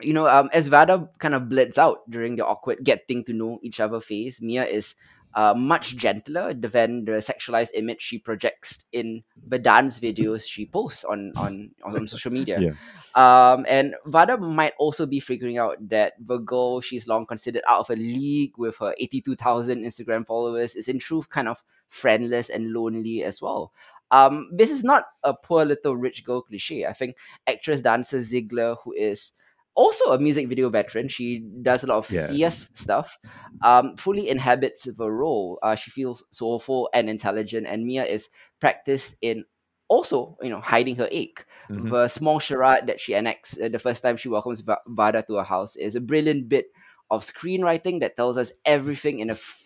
you 0.00 0.14
know, 0.14 0.26
um, 0.26 0.48
as 0.52 0.68
Vada 0.68 1.08
kind 1.18 1.34
of 1.34 1.42
blits 1.42 1.76
out 1.76 2.08
during 2.10 2.36
the 2.36 2.46
awkward 2.46 2.82
getting 2.82 3.24
to 3.24 3.32
know 3.34 3.58
each 3.62 3.80
other 3.80 4.00
phase, 4.00 4.40
Mia 4.40 4.64
is 4.64 4.94
uh, 5.34 5.54
much 5.54 5.96
gentler 5.96 6.52
than 6.54 7.04
the 7.04 7.12
sexualized 7.12 7.70
image 7.74 8.02
she 8.02 8.18
projects 8.18 8.84
in 8.92 9.22
the 9.46 9.58
dance 9.58 10.00
videos 10.00 10.46
she 10.46 10.66
posts 10.66 11.04
on 11.04 11.32
on, 11.36 11.70
on 11.84 12.06
social 12.08 12.32
media. 12.32 12.58
Yeah. 12.60 12.72
Um, 13.14 13.66
and 13.68 13.96
Vada 14.06 14.36
might 14.36 14.74
also 14.78 15.04
be 15.04 15.18
figuring 15.18 15.58
out 15.58 15.76
that 15.88 16.12
the 16.24 16.38
girl 16.38 16.80
she's 16.80 17.08
long 17.08 17.26
considered 17.26 17.62
out 17.68 17.80
of 17.80 17.90
a 17.90 17.96
league 17.96 18.52
with 18.56 18.76
her 18.76 18.94
82,000 18.98 19.82
Instagram 19.82 20.26
followers 20.26 20.76
is 20.76 20.86
in 20.86 21.00
truth 21.00 21.28
kind 21.28 21.48
of 21.48 21.62
friendless 21.88 22.50
and 22.50 22.72
lonely 22.72 23.24
as 23.24 23.42
well. 23.42 23.72
Um, 24.12 24.48
this 24.52 24.70
is 24.70 24.82
not 24.84 25.06
a 25.22 25.34
poor 25.34 25.64
little 25.64 25.96
rich 25.96 26.24
girl 26.24 26.42
cliche. 26.42 26.86
I 26.86 26.92
think 26.92 27.16
actress 27.46 27.80
dancer 27.80 28.20
Ziegler, 28.20 28.76
who 28.84 28.92
is 28.92 29.32
also 29.74 30.12
a 30.12 30.18
music 30.18 30.48
video 30.48 30.68
veteran, 30.68 31.08
she 31.08 31.40
does 31.62 31.82
a 31.82 31.86
lot 31.86 31.98
of 31.98 32.10
Yes. 32.10 32.28
Sia's 32.28 32.70
stuff, 32.74 33.18
um, 33.62 33.96
fully 33.96 34.28
inhabits 34.28 34.84
the 34.84 35.10
role. 35.10 35.58
Uh, 35.62 35.74
she 35.74 35.90
feels 35.90 36.24
soulful 36.30 36.88
and 36.92 37.08
intelligent, 37.08 37.66
and 37.66 37.84
Mia 37.86 38.04
is 38.04 38.28
practiced 38.60 39.16
in 39.22 39.44
also, 39.88 40.36
you 40.40 40.50
know, 40.50 40.60
hiding 40.60 40.96
her 40.96 41.08
ache. 41.10 41.44
Mhm. 41.68 41.90
The 41.90 42.08
small 42.08 42.38
charade 42.38 42.86
that 42.86 43.00
she 43.00 43.14
enacts 43.14 43.58
uh, 43.60 43.68
the 43.68 43.78
first 43.78 44.02
time 44.02 44.16
she 44.16 44.28
welcomes 44.28 44.60
Va- 44.60 44.78
Vada 44.86 45.22
to 45.26 45.34
her 45.34 45.42
house 45.44 45.74
is 45.76 45.94
a 45.96 46.00
brilliant 46.00 46.48
bit 46.48 46.66
of 47.10 47.24
screenwriting 47.26 48.00
that 48.00 48.16
tells 48.16 48.38
us 48.38 48.52
everything 48.64 49.18
in 49.18 49.30
a 49.30 49.34
f- 49.34 49.58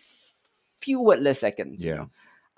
few 0.81 1.01
wordless 1.01 1.41
seconds. 1.41 1.85
Yeah. 1.85 2.07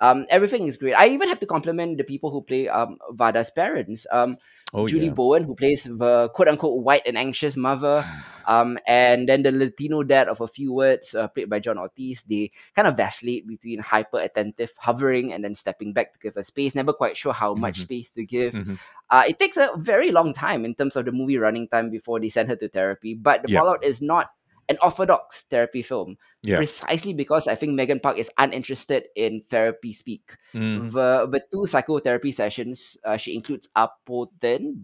Um, 0.00 0.26
everything 0.28 0.66
is 0.66 0.76
great. 0.76 0.94
I 0.94 1.08
even 1.08 1.28
have 1.28 1.40
to 1.40 1.46
compliment 1.46 1.96
the 1.98 2.04
people 2.04 2.30
who 2.30 2.42
play 2.42 2.68
um 2.68 2.98
Vada's 3.12 3.50
parents. 3.50 4.06
Um, 4.12 4.36
Oh 4.74 4.88
Julie 4.88 5.06
yeah. 5.06 5.12
Bowen, 5.12 5.44
who 5.44 5.54
plays 5.54 5.84
the 5.84 6.28
quote 6.34 6.48
unquote 6.48 6.82
white 6.82 7.02
and 7.06 7.16
anxious 7.16 7.56
mother, 7.56 8.04
um, 8.46 8.78
and 8.86 9.28
then 9.28 9.42
the 9.42 9.52
Latino 9.52 10.02
dad 10.02 10.28
of 10.28 10.40
a 10.40 10.48
few 10.48 10.72
words, 10.72 11.14
uh, 11.14 11.28
played 11.28 11.48
by 11.48 11.60
John 11.60 11.78
Ortiz. 11.78 12.24
They 12.28 12.50
kind 12.74 12.88
of 12.88 12.96
vacillate 12.96 13.46
between 13.46 13.78
hyper 13.78 14.18
attentive, 14.20 14.72
hovering, 14.76 15.32
and 15.32 15.44
then 15.44 15.54
stepping 15.54 15.92
back 15.92 16.12
to 16.12 16.18
give 16.18 16.34
her 16.34 16.42
space. 16.42 16.74
Never 16.74 16.92
quite 16.92 17.16
sure 17.16 17.32
how 17.32 17.54
much 17.54 17.78
Mhm. 17.78 17.82
space 17.82 18.10
to 18.10 18.24
give. 18.24 18.54
Mhm. 18.54 18.78
Uh, 19.08 19.22
it 19.28 19.38
takes 19.38 19.56
a 19.56 19.70
very 19.78 20.10
long 20.10 20.34
time 20.34 20.64
in 20.64 20.74
terms 20.74 20.96
of 20.96 21.04
the 21.06 21.12
movie 21.12 21.38
running 21.38 21.68
time 21.68 21.90
before 21.90 22.18
they 22.18 22.28
send 22.28 22.48
her 22.48 22.56
to 22.56 22.68
therapy. 22.68 23.14
But 23.14 23.42
the. 23.46 23.54
Fallout 23.54 23.84
is 23.84 24.02
not 24.02 24.30
an 24.68 24.78
orthodox 24.82 25.42
therapy 25.50 25.82
film, 25.82 26.18
Yeah. 26.42 26.62
precisely 26.62 27.14
because 27.14 27.46
I 27.48 27.54
think 27.54 27.72
Megan 27.74 28.00
Park 28.00 28.18
is 28.18 28.30
uninterested 28.38 29.08
in 29.16 29.42
therapy 29.50 29.92
speak. 29.92 30.36
Mm. 30.54 30.90
The 30.90 31.26
the 31.30 31.42
two 31.52 31.66
psychotherapy 31.66 32.32
sessions 32.32 32.96
uh, 33.04 33.16
she 33.16 33.34
includes 33.34 33.68
are 33.76 33.90
potent 34.04 34.76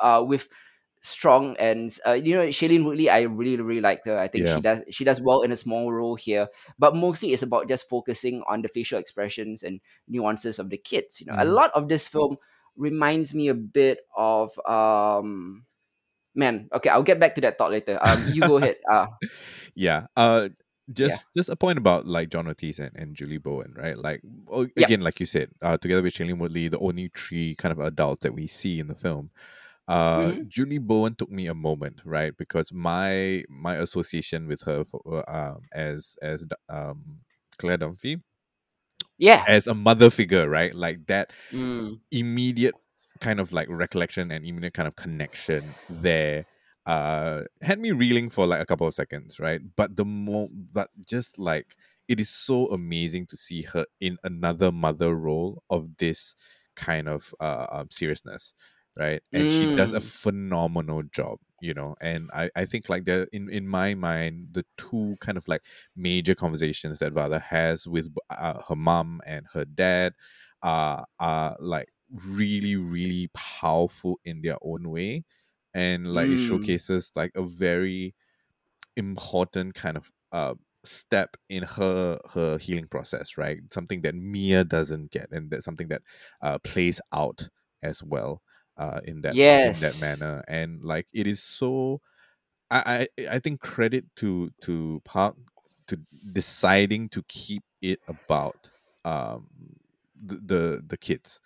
uh, 0.00 0.24
with 0.26 0.48
strong 1.02 1.56
and 1.58 1.96
uh, 2.06 2.12
you 2.14 2.34
know 2.34 2.48
Shailene 2.48 2.84
Woodley 2.84 3.08
I 3.10 3.22
really 3.22 3.62
really 3.62 3.80
like 3.80 4.02
her 4.06 4.18
I 4.18 4.26
think 4.28 4.48
Yeah. 4.48 4.48
she 4.48 4.60
does 4.60 4.82
she 4.90 5.04
does 5.04 5.20
well 5.22 5.42
in 5.42 5.52
a 5.52 5.56
small 5.56 5.92
role 5.92 6.16
here 6.16 6.48
but 6.78 6.96
mostly 6.96 7.32
it's 7.32 7.42
about 7.44 7.68
just 7.68 7.88
focusing 7.88 8.42
on 8.48 8.62
the 8.62 8.68
facial 8.68 8.98
expressions 8.98 9.62
and 9.62 9.80
nuances 10.08 10.58
of 10.58 10.70
the 10.70 10.78
kids 10.78 11.20
you 11.20 11.26
know 11.28 11.36
a 11.38 11.44
Mhm. 11.44 11.46
lot 11.46 11.70
of 11.74 11.88
this 11.88 12.08
film 12.08 12.38
reminds 12.76 13.34
me 13.34 13.48
a 13.48 13.54
bit 13.54 14.00
of 14.16 14.58
um 14.66 15.65
man 16.36 16.68
okay 16.74 16.90
I'll 16.90 17.02
get 17.02 17.20
back 17.20 17.34
to 17.36 17.40
that 17.42 17.58
thought 17.58 17.72
later 17.72 17.98
um 18.02 18.26
you 18.26 18.44
go 18.44 18.58
ahead 18.58 18.76
uh 18.92 19.06
yeah. 19.74 20.06
Uh 20.16 20.50
just 20.92 21.28
just 21.34 21.48
a 21.48 21.56
point 21.56 21.78
about 21.78 22.06
like 22.06 22.28
John 22.30 22.46
Ortiz 22.46 22.78
and, 22.78 22.92
and 22.96 23.14
Julie 23.16 23.38
Bowen, 23.38 23.74
right? 23.76 23.98
Like 23.98 24.20
o- 24.48 24.68
Yep. 24.76 24.76
again, 24.78 25.00
like 25.00 25.18
you 25.20 25.26
said, 25.26 25.50
uh, 25.62 25.76
together 25.78 26.02
with 26.02 26.14
Shailene 26.14 26.38
Woodley, 26.38 26.68
the 26.68 26.78
only 26.78 27.10
three 27.16 27.56
kind 27.56 27.72
of 27.72 27.80
adults 27.80 28.22
that 28.22 28.34
we 28.34 28.46
see 28.46 28.78
in 28.78 28.86
the 28.86 28.94
film. 28.94 29.30
Uh, 29.88 30.34
Mhm. 30.34 30.48
Julie 30.48 30.78
Bowen 30.78 31.14
took 31.16 31.30
me 31.30 31.46
a 31.48 31.54
moment, 31.54 32.02
right? 32.04 32.36
Because 32.36 32.72
my 32.72 33.44
my 33.48 33.76
association 33.76 34.46
with 34.48 34.62
her 34.62 34.84
for, 34.84 35.24
um, 35.30 35.62
as 35.74 36.16
as 36.22 36.44
um, 36.68 37.18
Claire 37.58 37.78
Dunphy 37.78 38.22
yeah 39.18 39.44
as 39.46 39.66
a 39.66 39.74
mother 39.74 40.10
figure, 40.10 40.48
right? 40.48 40.74
Like 40.74 41.06
that 41.06 41.32
mm, 41.52 42.00
immediate 42.10 42.74
kind 43.20 43.40
of 43.40 43.52
like 43.52 43.68
recollection 43.70 44.30
and 44.32 44.44
immediate 44.44 44.74
kind 44.74 44.88
of 44.88 44.96
connection 44.96 45.76
there 45.88 46.46
uh 46.86 47.42
had 47.62 47.80
me 47.80 47.90
reeling 47.92 48.28
for 48.28 48.46
like 48.46 48.60
a 48.60 48.66
couple 48.66 48.86
of 48.86 48.94
seconds 48.94 49.40
right? 49.40 49.60
But 49.76 49.96
the 49.96 50.04
more 50.04 50.48
but 50.52 50.90
just 51.06 51.38
like 51.38 51.76
it 52.08 52.20
is 52.20 52.30
so 52.30 52.68
amazing 52.68 53.26
to 53.28 53.36
see 53.36 53.62
her 53.62 53.86
in 54.00 54.18
another 54.22 54.70
mother 54.70 55.14
role 55.16 55.62
of 55.70 55.96
this 55.98 56.34
kind 56.76 57.08
of 57.08 57.34
uh 57.40 57.66
um, 57.70 57.88
seriousness 57.90 58.54
right? 58.98 59.20
And 59.34 59.50
she 59.50 59.66
does 59.66 59.92
a 59.92 60.00
Mm. 60.00 60.00
phenomenal 60.00 61.02
job 61.04 61.38
you 61.60 61.72
know? 61.74 61.96
And 62.00 62.30
i 62.34 62.50
i 62.56 62.64
think 62.66 62.88
like 62.88 63.04
the 63.06 63.26
in 63.32 63.48
in 63.50 63.66
my 63.66 63.94
mind 63.94 64.48
the 64.52 64.64
two 64.76 65.16
kind 65.20 65.38
of 65.38 65.48
like 65.48 65.62
major 65.96 66.34
conversations 66.34 66.98
that 67.00 67.12
Vada 67.14 67.38
has 67.38 67.86
with 67.88 68.14
uh, 68.30 68.60
her 68.68 68.76
mom 68.76 69.20
and 69.26 69.46
her 69.52 69.64
dad 69.64 70.14
uh, 70.62 71.04
are 71.18 71.56
like 71.60 71.88
really 72.26 72.76
really 72.76 73.28
powerful 73.34 74.20
in 74.24 74.42
their 74.42 74.56
own 74.62 74.90
way 74.90 75.24
and 75.74 76.06
like 76.14 76.30
it 76.30 76.38
Mm. 76.38 76.40
showcases 76.40 77.12
like 77.16 77.32
a 77.34 77.44
very 77.44 78.14
important 78.96 79.74
kind 79.74 79.96
of 79.96 80.10
uh 80.32 80.54
step 80.84 81.36
in 81.48 81.62
her 81.64 82.18
her 82.32 82.58
healing 82.58 82.86
process 82.88 83.36
right? 83.36 83.60
Something 83.72 84.02
that 84.02 84.14
mia 84.14 84.64
doesn't 84.64 85.10
get 85.10 85.30
and 85.32 85.50
that's 85.50 85.64
something 85.64 85.88
that 85.88 86.02
uh 86.42 86.58
plays 86.60 87.00
out 87.12 87.48
as 87.82 88.02
well 88.02 88.42
uh 88.78 89.00
in 89.04 89.22
that 89.22 89.40
in 89.64 89.80
that 89.80 89.96
manner 89.96 90.44
and 90.48 90.84
like 90.84 91.08
it 91.12 91.26
is 91.26 91.42
so 91.42 92.00
I, 92.70 93.08
I 93.18 93.36
I 93.36 93.38
think 93.38 93.60
credit 93.60 94.04
to 94.16 94.50
to 94.62 95.00
Park 95.04 95.36
to 95.88 95.98
deciding 96.32 97.08
to 97.10 97.22
keep 97.28 97.64
it 97.82 98.00
about 98.08 98.70
um 99.04 99.48
the 100.20 100.36
the, 100.36 100.82
the 100.86 100.96
kids 100.96 101.40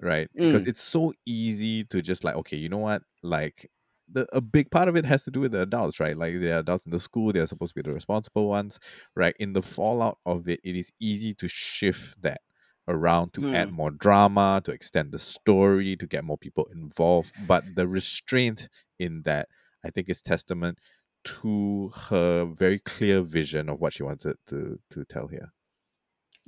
right? 0.00 0.28
Because 0.40 0.64
Mm, 0.64 0.66
it's 0.66 0.82
so 0.82 1.12
easy 1.26 1.84
to 1.84 2.02
just 2.02 2.24
like 2.24 2.34
okay 2.36 2.56
you 2.56 2.68
know 2.68 2.78
what? 2.78 3.02
Like 3.22 3.70
the 4.08 4.26
a 4.36 4.40
big 4.40 4.70
part 4.70 4.88
of 4.88 4.96
it 4.96 5.04
has 5.04 5.24
to 5.24 5.30
do 5.30 5.40
with 5.40 5.52
the 5.52 5.62
adults 5.62 6.00
right? 6.00 6.16
Like 6.16 6.34
the 6.34 6.50
adults 6.58 6.84
in 6.86 6.92
the 6.92 7.00
school 7.00 7.32
they're 7.32 7.46
supposed 7.46 7.74
to 7.74 7.82
be 7.82 7.88
the 7.88 7.94
responsible 7.94 8.48
ones 8.48 8.78
right? 9.16 9.34
In 9.38 9.52
the 9.52 9.62
fallout 9.62 10.18
of 10.26 10.48
it 10.48 10.60
it 10.64 10.76
is 10.76 10.90
easy 11.00 11.34
to 11.34 11.48
shift 11.48 12.20
that 12.22 12.40
around 12.88 13.32
to 13.34 13.44
add 13.52 13.68
mm. 13.68 13.72
more 13.72 13.90
drama 13.90 14.60
to 14.64 14.72
extend 14.72 15.12
the 15.12 15.18
story 15.18 15.96
to 15.96 16.06
get 16.06 16.24
more 16.24 16.38
people 16.38 16.64
involved 16.72 17.32
but 17.36 17.64
the 17.76 17.86
restraint 17.86 18.68
in 18.98 19.22
that 19.22 19.48
i 19.84 19.90
think 19.90 20.08
is 20.08 20.22
testament 20.22 20.78
to 21.22 21.88
her 21.90 22.44
very 22.46 22.78
clear 22.80 23.20
vision 23.20 23.68
of 23.68 23.78
what 23.80 23.92
she 23.92 24.02
wanted 24.02 24.36
to 24.46 24.80
to 24.88 25.04
tell 25.04 25.28
here 25.28 25.52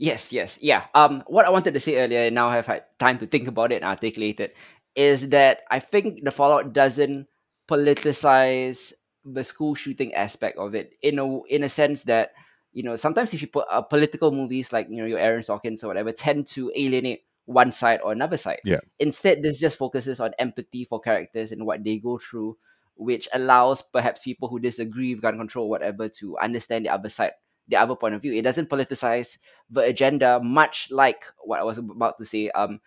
Yes, 0.02 0.32
yes, 0.32 0.58
yeah. 0.60 0.90
Um, 0.98 1.22
what 1.28 1.46
I 1.46 1.50
wanted 1.50 1.74
to 1.74 1.80
say 1.80 1.94
earlier, 2.02 2.26
and 2.26 2.34
now 2.34 2.48
I've 2.48 2.66
had 2.66 2.82
time 2.98 3.20
to 3.20 3.26
think 3.26 3.46
about 3.46 3.70
it 3.70 3.76
and 3.76 3.84
articulate 3.84 4.40
it, 4.40 4.56
is 4.96 5.28
that 5.28 5.60
I 5.70 5.78
think 5.78 6.24
the 6.24 6.32
Fallout 6.34 6.72
doesn't 6.72 7.28
politicize 7.70 8.92
the 9.24 9.44
school 9.44 9.76
shooting 9.76 10.12
aspect 10.14 10.58
of 10.58 10.74
it 10.74 10.94
in 11.02 11.20
a 11.20 11.42
in 11.44 11.62
a 11.62 11.68
sense 11.68 12.02
that 12.10 12.32
you 12.72 12.82
know 12.82 12.96
sometimes 12.96 13.32
if 13.32 13.40
you 13.40 13.46
put 13.46 13.64
uh, 13.70 13.80
political 13.80 14.32
movies 14.32 14.72
like 14.72 14.88
you 14.90 14.96
know 14.96 15.06
your 15.06 15.20
Aaron 15.20 15.40
Sorkins 15.42 15.84
or 15.84 15.86
whatever 15.86 16.10
tend 16.10 16.48
to 16.48 16.72
alienate 16.74 17.22
one 17.46 17.70
side 17.70 18.00
or 18.02 18.10
another 18.10 18.36
side. 18.36 18.58
yeah 18.64 18.80
Instead, 18.98 19.42
this 19.42 19.60
just 19.60 19.78
focuses 19.78 20.18
on 20.18 20.34
empathy 20.40 20.84
for 20.84 20.98
characters 21.00 21.52
and 21.52 21.64
what 21.64 21.84
they 21.84 21.98
go 21.98 22.18
through, 22.18 22.56
which 22.96 23.28
allows 23.32 23.82
perhaps 23.82 24.22
people 24.22 24.48
who 24.48 24.58
disagree 24.58 25.14
with 25.14 25.22
gun 25.22 25.38
control 25.38 25.66
or 25.66 25.70
whatever 25.70 26.08
to 26.08 26.36
understand 26.38 26.86
the 26.86 26.90
other 26.90 27.08
side, 27.08 27.32
the 27.68 27.77
other 27.77 27.94
point 27.96 28.14
of 28.14 28.22
view. 28.22 28.33
It 28.35 28.42
doesn't 28.42 28.68
politicize 28.68 29.38
the 29.70 29.81
agenda, 29.83 30.40
much 30.42 30.88
like 30.90 31.25
what 31.44 31.61
I 31.61 31.64
was 31.64 31.79
about 31.79 32.18
to 32.18 32.25
say. 32.25 32.51
Um, 32.51 32.81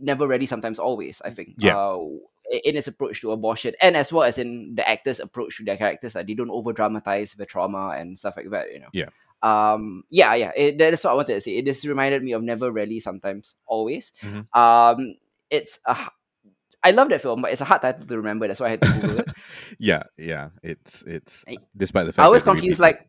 never 0.00 0.26
ready, 0.26 0.46
sometimes 0.46 0.78
always. 0.78 1.20
I 1.24 1.30
think. 1.30 1.54
yeah 1.58 1.76
Uh, 1.76 2.06
in 2.64 2.76
its 2.76 2.88
approach 2.88 3.20
to 3.20 3.30
abortion, 3.30 3.72
and 3.80 3.96
as 3.96 4.12
well 4.12 4.24
as 4.24 4.36
in 4.36 4.74
the 4.74 4.86
actors' 4.86 5.20
approach 5.20 5.56
to 5.56 5.64
their 5.64 5.76
characters, 5.76 6.14
like 6.14 6.26
they 6.26 6.34
don't 6.34 6.50
over 6.50 6.72
dramatize 6.72 7.32
the 7.34 7.46
trauma 7.46 7.90
and 7.96 8.18
stuff 8.18 8.34
like 8.36 8.50
that. 8.50 8.72
You 8.72 8.80
know. 8.80 8.90
yeah 8.92 9.08
Um. 9.42 10.02
Yeah. 10.10 10.34
Yeah. 10.34 10.52
It, 10.56 10.76
that's 10.78 11.04
what 11.04 11.12
I 11.12 11.14
wanted 11.14 11.34
to 11.34 11.40
say. 11.40 11.52
It 11.52 11.64
just 11.64 11.84
reminded 11.84 12.22
me 12.22 12.32
of 12.32 12.42
never 12.42 12.70
really, 12.70 13.00
sometimes 13.00 13.56
always. 13.66 14.12
hmm 14.20 14.40
Um. 14.58 15.14
It's 15.50 15.78
a. 15.86 15.96
I 16.82 16.90
love 16.90 17.10
that 17.10 17.22
film, 17.22 17.42
but 17.42 17.52
it's 17.52 17.60
a 17.60 17.64
hard 17.64 17.82
title 17.82 18.06
to 18.06 18.16
remember. 18.16 18.48
That's 18.48 18.58
why 18.58 18.66
I 18.66 18.70
had 18.70 18.80
to 18.82 18.92
Google 18.92 19.18
it. 19.20 19.30
yeah 19.78 20.02
yeah 20.18 20.48
it's 20.62 21.02
it's 21.06 21.44
I, 21.48 21.58
despite 21.76 22.06
the 22.06 22.12
fact 22.12 22.26
I 22.26 22.28
was 22.28 22.42
confused. 22.42 22.80
like 22.80 23.08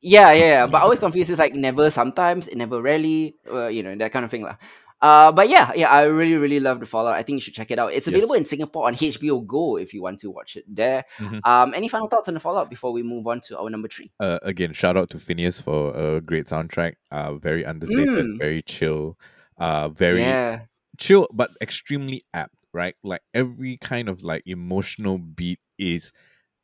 Yeah, 0.00 0.32
yeah, 0.32 0.44
yeah. 0.44 0.66
But 0.66 0.78
I 0.78 0.80
always 0.82 0.98
confuse 0.98 1.28
it's 1.30 1.38
like 1.38 1.54
never 1.54 1.90
sometimes, 1.90 2.48
it 2.48 2.56
never 2.56 2.80
rarely, 2.80 3.36
uh, 3.50 3.66
you 3.68 3.82
know, 3.82 3.94
that 3.96 4.12
kind 4.12 4.24
of 4.24 4.30
thing. 4.30 4.42
lah. 4.42 4.56
Uh, 5.02 5.32
but 5.32 5.48
yeah, 5.48 5.72
yeah, 5.74 5.88
I 5.88 6.02
really, 6.04 6.34
really 6.36 6.60
love 6.60 6.80
the 6.80 6.86
Fallout. 6.86 7.14
I 7.14 7.22
think 7.22 7.36
you 7.36 7.40
should 7.40 7.54
check 7.54 7.70
it 7.70 7.78
out. 7.78 7.92
It's 7.92 8.06
available 8.06 8.34
yes 8.34 8.36
in 8.36 8.44
Singapore 8.44 8.86
on 8.86 8.94
HBO 8.94 9.40
Go 9.40 9.76
if 9.78 9.94
you 9.94 10.02
want 10.02 10.20
to 10.20 10.30
watch 10.30 10.56
it 10.56 10.64
there. 10.68 11.04
hmm 11.18 11.38
Um, 11.44 11.72
any 11.74 11.88
final 11.88 12.08
thoughts 12.08 12.28
on 12.28 12.34
the 12.34 12.40
Fallout 12.40 12.68
before 12.68 12.92
we 12.92 13.02
move 13.02 13.26
on 13.26 13.40
to 13.48 13.58
our 13.58 13.70
number 13.70 13.88
three? 13.88 14.10
uh, 14.20 14.38
again 14.42 14.72
shout 14.72 14.96
out 14.96 15.08
to 15.10 15.16
Finneas 15.18 15.62
for 15.62 15.96
a 15.96 16.20
great 16.20 16.46
soundtrack 16.46 16.94
uh 17.10 17.34
very 17.34 17.64
understated 17.64 18.28
Mm, 18.28 18.38
very 18.38 18.62
chill 18.62 19.16
uh 19.58 19.88
very 19.88 20.20
yeah. 20.20 20.60
chill 20.98 21.26
but 21.32 21.50
extremely 21.60 22.22
apt 22.34 22.54
right 22.72 22.94
like 23.02 23.22
every 23.34 23.76
kind 23.78 24.08
of 24.08 24.22
like 24.22 24.42
emotional 24.46 25.18
beat 25.18 25.60
is 25.78 26.12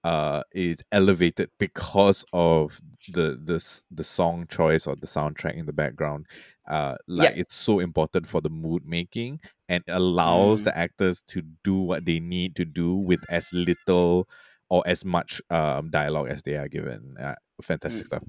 uh 0.06 0.42
is 0.52 0.82
elevated 0.92 1.50
because 1.58 2.24
of 2.32 2.80
the 3.08 3.38
the 3.44 3.64
the 3.90 4.04
song 4.04 4.46
choice 4.48 4.86
or 4.86 4.96
the 4.96 5.06
soundtrack 5.06 5.54
in 5.56 5.66
the 5.66 5.72
background. 5.72 6.26
Uh 6.68 6.96
like 7.08 7.32
it's 7.36 7.54
so 7.54 7.80
important 7.80 8.26
for 8.26 8.40
the 8.40 8.50
mood 8.50 8.82
making 8.86 9.40
and 9.68 9.82
allows 9.88 10.62
Mm, 10.62 10.64
the 10.64 10.76
actors 10.76 11.22
to 11.28 11.42
do 11.64 11.76
what 11.80 12.04
they 12.04 12.20
need 12.20 12.56
to 12.56 12.64
do 12.64 12.94
with 12.94 13.22
as 13.30 13.48
little 13.52 14.28
or 14.70 14.82
as 14.86 15.04
much 15.04 15.40
um 15.50 15.90
dialogue 15.90 16.28
as 16.28 16.42
they 16.42 16.56
are 16.56 16.68
given. 16.68 17.16
Uh, 17.18 17.34
fantastic 17.62 18.04
mm. 18.04 18.06
stuff 18.06 18.22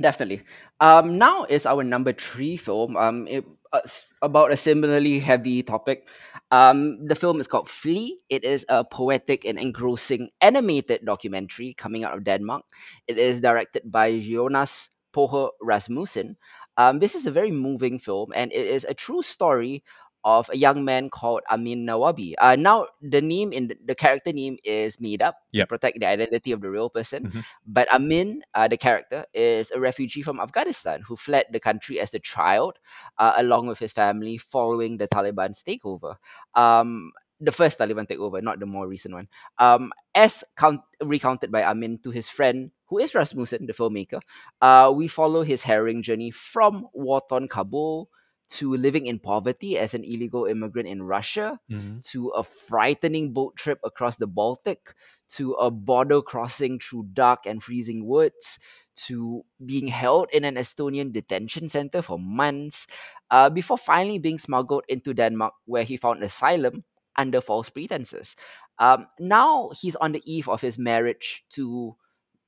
Definitely. 0.00 0.42
Um, 0.80 1.18
now 1.18 1.44
is 1.44 1.66
our 1.66 1.82
number 1.82 2.12
three 2.12 2.56
film. 2.56 2.96
Um, 2.96 3.26
it, 3.26 3.44
uh, 3.72 3.80
about 4.22 4.52
a 4.52 4.56
similarly 4.56 5.18
heavy 5.18 5.62
topic. 5.62 6.06
Um, 6.52 7.04
the 7.04 7.16
film 7.16 7.40
is 7.40 7.48
called 7.48 7.68
Flee. 7.68 8.20
It 8.30 8.44
is 8.44 8.64
a 8.68 8.84
poetic 8.84 9.44
and 9.44 9.58
engrossing 9.58 10.30
animated 10.40 11.04
documentary 11.04 11.74
coming 11.74 12.04
out 12.04 12.16
of 12.16 12.24
Denmark. 12.24 12.62
It 13.08 13.18
is 13.18 13.40
directed 13.40 13.90
by 13.90 14.20
Jonas 14.20 14.88
Poher 15.12 15.50
Rasmussen. 15.60 16.36
Um, 16.76 17.00
this 17.00 17.16
is 17.16 17.26
a 17.26 17.32
very 17.32 17.50
moving 17.50 17.98
film, 17.98 18.30
and 18.36 18.52
it 18.52 18.66
is 18.68 18.86
a 18.88 18.94
true 18.94 19.20
story 19.20 19.82
of 20.28 20.50
a 20.52 20.56
young 20.56 20.84
man 20.84 21.08
called 21.08 21.40
Amin 21.50 21.86
Nawabi. 21.86 22.34
Uh, 22.38 22.56
now, 22.56 22.86
the 23.00 23.20
name 23.22 23.52
in 23.52 23.68
the, 23.68 23.76
the 23.86 23.94
character 23.94 24.32
name 24.32 24.58
is 24.64 25.00
made 25.00 25.22
up 25.22 25.36
to 25.56 25.64
protect 25.64 26.00
the 26.00 26.06
identity 26.06 26.52
of 26.52 26.60
the 26.60 26.70
real 26.70 26.90
person 26.90 27.24
hmm 27.32 27.40
but 27.66 27.90
Amin, 27.92 28.42
uh, 28.54 28.68
the 28.68 28.76
character, 28.76 29.24
is 29.34 29.70
a 29.70 29.80
refugee 29.80 30.22
from 30.22 30.40
Afghanistan 30.40 31.02
who 31.06 31.16
fled 31.16 31.46
the 31.52 31.60
country 31.60 32.00
as 32.00 32.14
a 32.14 32.18
child, 32.18 32.78
uh, 33.18 33.34
along 33.36 33.66
with 33.66 33.78
his 33.78 33.92
family, 33.92 34.38
following 34.38 34.96
the 34.96 35.08
Taliban's 35.08 35.62
takeover. 35.62 36.16
Um, 36.54 37.12
the 37.40 37.52
first 37.52 37.78
Taliban 37.78 38.08
takeover, 38.08 38.42
not 38.42 38.58
the 38.58 38.66
more 38.66 38.88
recent 38.88 39.14
one. 39.14 39.28
Um, 39.58 39.92
as 40.14 40.42
count- 40.56 40.82
recounted 41.00 41.52
by 41.52 41.62
Amin 41.62 41.98
to 42.02 42.10
his 42.10 42.28
friend, 42.28 42.70
who 42.86 42.98
is 42.98 43.14
Rasmussen, 43.14 43.66
the 43.66 43.72
filmmaker, 43.74 44.20
uh, 44.60 44.92
we 44.94 45.08
follow 45.08 45.42
his 45.42 45.62
harrowing 45.62 46.02
journey 46.02 46.30
from 46.30 46.86
war-torn 46.92 47.48
Kabul 47.48 48.08
to 48.48 48.74
living 48.76 49.06
in 49.06 49.18
poverty 49.18 49.76
as 49.78 49.94
an 49.94 50.04
illegal 50.04 50.46
immigrant 50.46 50.88
in 50.88 51.02
Russia, 51.02 51.60
hmm 51.68 51.98
to 52.12 52.28
a 52.28 52.42
frightening 52.44 53.32
boat 53.32 53.56
trip 53.56 53.78
across 53.84 54.16
the 54.16 54.26
Baltic, 54.26 54.94
to 55.28 55.52
a 55.54 55.70
border 55.70 56.22
crossing 56.22 56.78
through 56.78 57.06
dark 57.12 57.46
and 57.46 57.62
freezing 57.62 58.06
woods, 58.06 58.58
to 58.94 59.44
being 59.66 59.88
held 59.88 60.28
in 60.32 60.44
an 60.44 60.56
Estonian 60.56 61.12
detention 61.12 61.68
center 61.68 62.02
for 62.02 62.18
months, 62.18 62.86
uh, 63.30 63.50
before 63.50 63.78
finally 63.78 64.18
being 64.18 64.38
smuggled 64.38 64.84
into 64.88 65.12
Denmark, 65.12 65.54
where 65.66 65.84
he 65.84 65.96
found 65.96 66.22
asylum 66.22 66.84
under 67.16 67.40
false 67.40 67.68
pretenses. 67.68 68.36
Um, 68.78 69.08
now 69.18 69.70
he's 69.80 69.96
on 69.96 70.12
the 70.12 70.22
eve 70.24 70.48
of 70.48 70.60
his 70.62 70.78
marriage 70.78 71.44
to 71.50 71.96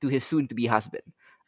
to 0.01 0.07
his 0.07 0.23
soon-to-be 0.23 0.65
husband, 0.65 1.03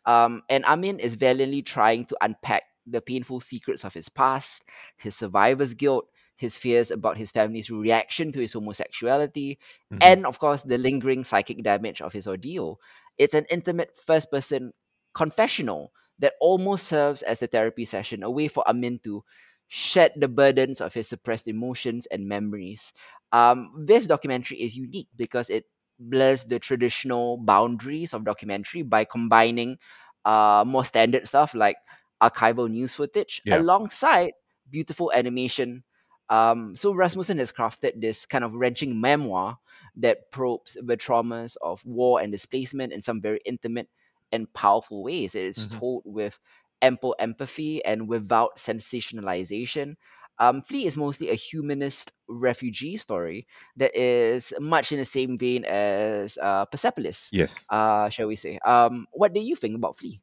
um, 0.06 0.44
and 0.50 0.64
Amin 0.66 1.00
is 1.00 1.16
valiantly 1.16 1.64
trying 1.64 2.06
to 2.06 2.18
unpack 2.22 2.64
the 2.86 3.02
painful 3.02 3.40
secrets 3.40 3.84
of 3.84 3.94
his 3.94 4.10
past, 4.10 4.64
his 4.98 5.16
survivor's 5.16 5.74
guilt, 5.74 6.08
his 6.36 6.58
fears 6.58 6.92
about 6.92 7.18
his 7.18 7.32
family's 7.32 7.70
reaction 7.72 8.32
to 8.32 8.40
his 8.40 8.54
homosexuality, 8.54 9.60
hmm 9.92 10.02
and 10.02 10.26
of 10.26 10.40
course 10.40 10.64
the 10.64 10.78
lingering 10.78 11.24
psychic 11.24 11.64
damage 11.64 12.02
of 12.02 12.14
his 12.14 12.28
ordeal. 12.28 12.80
It's 13.18 13.34
an 13.34 13.46
intimate 13.50 13.92
first 14.06 14.32
person 14.32 14.74
confessional 15.14 15.92
that 16.20 16.34
almost 16.40 16.88
serves 16.88 17.22
as 17.22 17.42
a 17.42 17.48
therapy 17.48 17.86
session, 17.86 18.24
a 18.24 18.30
way 18.30 18.48
for 18.48 18.68
Amin 18.68 19.00
to 19.04 19.24
shed 19.68 20.14
the 20.16 20.28
burdens 20.28 20.82
of 20.82 20.94
his 20.94 21.08
suppressed 21.08 21.48
emotions 21.48 22.06
and 22.08 22.28
memories. 22.28 22.94
Um, 23.32 23.72
this 23.86 24.06
documentary 24.06 24.62
is 24.62 24.78
unique 24.78 25.08
because 25.16 25.50
it 25.50 25.66
blurs 26.00 26.44
the 26.46 26.60
traditional 26.60 27.38
boundaries 27.38 28.14
of 28.14 28.26
documentary 28.26 28.82
by 28.84 29.06
combining 29.06 29.78
uh, 30.26 30.64
more 30.66 30.86
standard 30.86 31.28
stuff 31.28 31.54
like 31.54 31.78
archival 32.24 32.70
news 32.70 32.96
footage 32.96 33.42
yeah 33.46 33.64
alongside 33.64 34.34
beautiful 34.70 35.12
animation. 35.14 35.84
Um, 36.30 36.76
so 36.76 36.94
Rasmussen 36.94 37.38
has 37.40 37.52
crafted 37.52 38.02
this 38.02 38.26
kind 38.26 38.44
of 38.44 38.54
wrenching 38.54 39.00
memoir 39.00 39.58
that 39.98 40.32
probes 40.32 40.78
the 40.82 40.98
traumas 40.98 41.58
of 41.62 41.86
war 41.86 42.22
and 42.22 42.32
displacement 42.32 42.94
in 42.94 43.02
some 43.02 43.22
very 43.22 43.42
intimate 43.46 43.90
and 44.32 44.52
powerful 44.54 45.04
ways. 45.04 45.36
It 45.36 45.46
is 45.46 45.68
hmm 45.68 45.80
told 45.80 46.04
with 46.06 46.40
ample 46.82 47.16
empathy 47.20 47.84
and 47.86 48.08
without 48.08 48.58
sensationalization. 48.58 49.96
Um, 50.40 50.62
Flee 50.62 50.88
is 50.88 50.98
mostly 50.98 51.30
a 51.30 51.36
humanist 51.36 52.12
refugee 52.28 52.98
story 52.98 53.48
that 53.78 53.96
is 54.00 54.54
much 54.60 54.92
in 54.92 55.00
the 55.00 55.06
same 55.06 55.38
vein 55.38 55.66
as 55.66 56.38
uh, 56.42 56.66
Persepolis, 56.66 57.32
yes 57.32 57.68
uh, 57.70 58.10
shall 58.10 58.28
we 58.28 58.36
say. 58.36 58.60
Um, 58.66 59.08
what 59.12 59.34
do 59.34 59.42
you 59.42 59.56
think 59.56 59.76
about 59.76 59.98
Flee? 59.98 60.22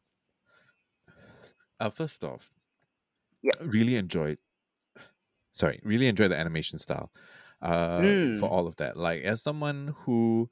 Uh, 1.81 1.91
first 1.91 2.23
off 2.23 2.53
Yep. 3.43 3.57
really 3.65 3.97
enjoyed 3.97 4.39
sorry 5.53 5.81
really 5.83 6.07
enjoyed 6.07 6.31
the 6.31 6.37
animation 6.37 6.79
style 6.79 7.13
uh 7.63 8.15
for 8.33 8.49
Mm, 8.49 8.51
all 8.51 8.67
of 8.67 8.77
that. 8.77 8.97
Like 8.97 9.23
as 9.23 9.43
someone 9.43 9.89
who 9.99 10.49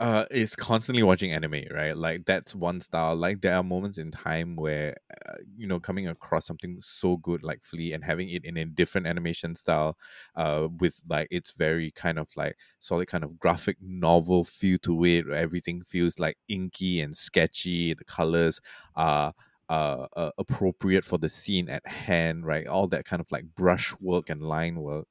uh 0.00 0.26
is 0.30 0.56
constantly 0.56 1.02
watching 1.02 1.32
anime 1.32 1.64
right? 1.72 1.96
Like 1.96 2.26
that's 2.26 2.54
one 2.54 2.80
style. 2.80 3.16
Like 3.16 3.42
there 3.42 3.54
are 3.54 3.62
moments 3.64 3.98
in 3.98 4.10
time 4.12 4.56
where 4.56 4.96
uh, 5.28 5.36
you 5.56 5.66
know 5.66 5.80
coming 5.80 6.08
across 6.08 6.46
something 6.46 6.80
so 6.82 7.18
good 7.18 7.42
like 7.44 7.64
flee 7.64 7.92
and 7.92 8.04
having 8.04 8.30
it 8.30 8.44
in 8.44 8.56
a 8.56 8.66
different 8.66 9.06
animation 9.06 9.54
style 9.54 9.98
uh 10.36 10.68
with 10.80 11.00
like 11.08 11.28
it's 11.30 11.52
very 11.52 11.90
kind 11.92 12.18
of 12.18 12.30
like 12.36 12.56
solid 12.80 13.08
kind 13.08 13.24
of 13.24 13.38
graphic 13.38 13.78
novel 13.80 14.44
feel 14.44 14.78
to 14.80 15.04
it. 15.04 15.26
Where 15.28 15.36
everything 15.36 15.82
feels 15.84 16.18
like 16.18 16.38
inky 16.48 17.00
and 17.00 17.16
sketchy 17.16 17.94
the 17.94 18.04
colors 18.04 18.60
are 18.96 19.34
uh, 19.70 20.08
uh 20.16 20.32
appropriate 20.38 21.04
for 21.06 21.18
the 21.18 21.28
scene 21.30 21.68
at 21.70 21.86
hand 21.86 22.46
right 22.46 22.66
all 22.68 22.88
that 22.88 23.06
kind 23.06 23.20
of 23.20 23.32
like 23.32 23.46
brush 23.54 23.94
work 24.00 24.28
and 24.30 24.42
line 24.42 24.80
work 24.82 25.08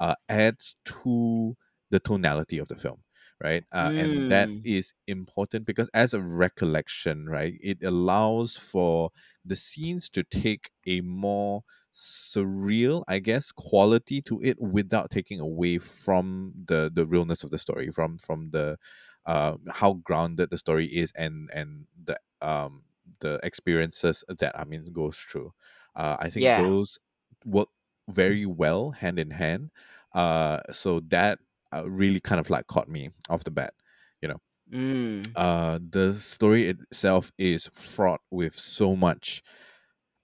uh 0.00 0.14
adds 0.28 0.76
to 0.84 1.56
the 1.90 2.00
tonality 2.00 2.58
of 2.58 2.68
the 2.68 2.76
film 2.76 3.02
right? 3.40 3.64
Uh, 3.72 3.90
and 3.96 4.28
that 4.28 4.50
Mm. 4.52 4.66
important 5.08 5.66
because 5.66 5.90
as 5.94 6.14
a 6.14 6.20
recollection, 6.20 7.26
right, 7.28 7.54
it 7.60 7.82
allows 7.82 8.56
for 8.56 9.10
the 9.44 9.56
scenes 9.56 10.08
to 10.10 10.22
take 10.22 10.70
a 10.86 11.00
more 11.00 11.62
surreal, 11.92 13.02
I 13.08 13.18
guess, 13.18 13.52
quality 13.52 14.22
to 14.22 14.40
it 14.42 14.60
without 14.60 15.10
taking 15.10 15.40
away 15.40 15.78
from 15.78 16.52
the 16.66 16.90
the 16.94 17.04
realness 17.06 17.42
of 17.44 17.50
the 17.50 17.58
story, 17.58 17.90
from 17.90 18.18
from 18.18 18.50
the 18.50 18.78
uh 19.26 19.56
how 19.70 19.94
grounded 19.94 20.50
the 20.50 20.58
story 20.58 20.86
is 20.86 21.12
and 21.16 21.50
and 21.52 21.86
the 22.02 22.18
um 22.40 22.84
the 23.22 23.40
experiences 23.44 24.24
that 24.28 24.56
Amin 24.56 24.92
goes 24.92 25.18
through. 25.18 25.52
Uh, 25.96 26.18
I 26.20 26.30
think 26.30 26.54
Yeah. 26.54 26.56
those 26.56 26.98
work 27.46 27.70
very 28.10 28.46
well 28.46 28.92
hand 28.92 29.18
in 29.20 29.32
hand. 29.32 29.72
Uh, 30.14 30.60
so 30.72 31.00
that 31.08 31.40
uh, 31.74 31.88
really 31.90 32.20
kind 32.20 32.40
of 32.40 32.50
like 32.50 32.68
caught 32.68 32.88
me 32.90 33.10
off 33.30 33.44
the 33.44 33.52
bat. 33.52 33.74
You 34.22 34.28
know, 34.30 34.38
Mm. 34.70 35.36
uh, 35.36 35.78
the 35.82 36.14
story 36.14 36.68
itself 36.68 37.32
is 37.38 37.68
fraught 37.68 38.20
with 38.30 38.54
so 38.56 38.96
much. 38.96 39.42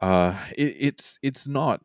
Uh, 0.01 0.39
it, 0.57 0.77
it's 0.81 1.19
it's 1.23 1.49
not 1.49 1.83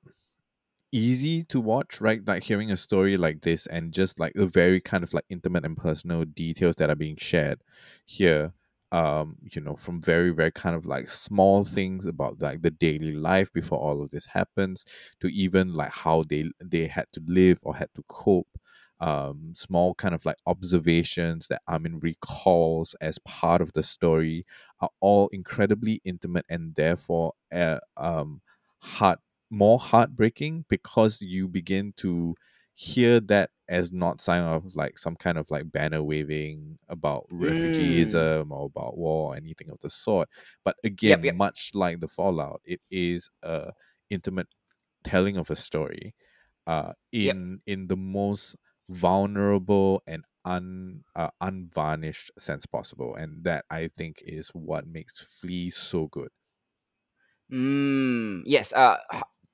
easy 0.92 1.44
to 1.46 1.60
watch, 1.60 2.02
right? 2.02 2.26
Like 2.28 2.44
hearing 2.44 2.72
a 2.72 2.78
story 2.78 3.18
like 3.18 3.42
this 3.42 3.68
and 3.68 3.94
just 3.94 4.20
like 4.20 4.34
the 4.36 4.48
very 4.48 4.80
kind 4.82 5.04
of 5.04 5.14
like 5.14 5.26
intimate 5.30 5.66
and 5.66 5.78
personal 5.78 6.26
details 6.26 6.76
that 6.78 6.90
are 6.90 6.96
being 6.96 7.18
shared 7.18 7.62
here. 8.06 8.54
Um, 8.94 9.38
you 9.42 9.62
know, 9.62 9.76
from 9.76 10.02
very, 10.02 10.32
very 10.32 10.52
kind 10.52 10.76
of 10.76 10.86
like 10.86 11.10
small 11.10 11.66
things 11.66 12.06
about 12.06 12.42
like 12.42 12.62
the 12.62 12.72
daily 12.72 13.12
life 13.14 13.52
before 13.52 13.80
all 13.80 14.02
of 14.04 14.12
this 14.12 14.28
happens 14.28 14.86
to 15.22 15.28
even 15.30 15.74
like 15.74 15.92
how 15.92 16.24
they 16.30 16.50
they 16.64 16.88
had 16.88 17.08
to 17.14 17.22
live 17.28 17.60
or 17.64 17.76
had 17.76 17.90
to 17.96 18.04
cope. 18.08 18.48
Um, 19.00 19.52
small 19.56 19.96
kind 19.96 20.16
of 20.16 20.26
like 20.26 20.38
observations 20.46 21.48
that 21.50 21.62
Amin 21.68 22.00
recalls 22.00 22.96
as 23.02 23.20
part 23.20 23.62
of 23.62 23.74
the 23.74 23.84
story 23.84 24.46
are 24.80 24.90
all 25.02 25.28
incredibly 25.34 26.00
intimate 26.06 26.46
and 26.50 26.76
therefore 26.76 27.34
uh, 27.52 27.80
um 27.98 28.42
heart 28.80 29.20
more 29.50 29.78
heartbreaking 29.80 30.66
because 30.70 31.22
you 31.22 31.48
begin 31.50 31.94
to 31.98 32.36
hear 32.74 33.20
that 33.20 33.52
as 33.70 33.92
not 33.92 34.20
sign 34.20 34.44
of 34.44 34.76
like 34.76 34.98
some 34.98 35.16
kind 35.16 35.38
of 35.38 35.50
like 35.52 35.72
banner 35.72 36.02
waving 36.04 36.78
about 36.90 37.26
Mm. 37.42 38.24
refugeeism 38.42 38.52
or 38.52 38.66
about 38.66 38.98
war 38.98 39.34
or 39.34 39.36
anything 39.36 39.70
of 39.70 39.80
the 39.82 39.90
sort 39.90 40.28
but 40.66 40.76
again 40.84 41.22
Yep. 41.22 41.38
much 41.38 41.72
like 41.74 42.00
the 42.00 42.08
fallout 42.08 42.62
it 42.66 42.82
is 42.90 43.30
a 43.44 43.72
intimate 44.10 44.48
telling 45.04 45.38
of 45.38 45.50
a 45.52 45.56
story 45.56 46.16
uh 46.68 46.94
Yep. 47.20 47.38
in 47.38 47.60
in 47.66 47.88
the 47.88 47.98
most 47.98 48.56
vulnerable 48.90 50.02
and 50.08 50.26
un 50.46 51.04
uh, 51.16 51.30
unvarnished 51.42 52.32
sense 52.38 52.66
possible 52.66 53.16
and 53.16 53.44
that 53.44 53.66
i 53.70 53.90
think 53.98 54.22
is 54.26 54.50
what 54.50 54.88
makes 54.88 55.22
flee 55.22 55.70
so 55.70 56.08
good 56.08 56.30
Mm. 57.52 58.44
Yes. 58.46 58.74
Uh, 58.74 58.98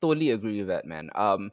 totally 0.01 0.31
agree 0.31 0.59
with 0.59 0.67
that, 0.67 0.85
man. 0.85 1.09
Um, 1.15 1.51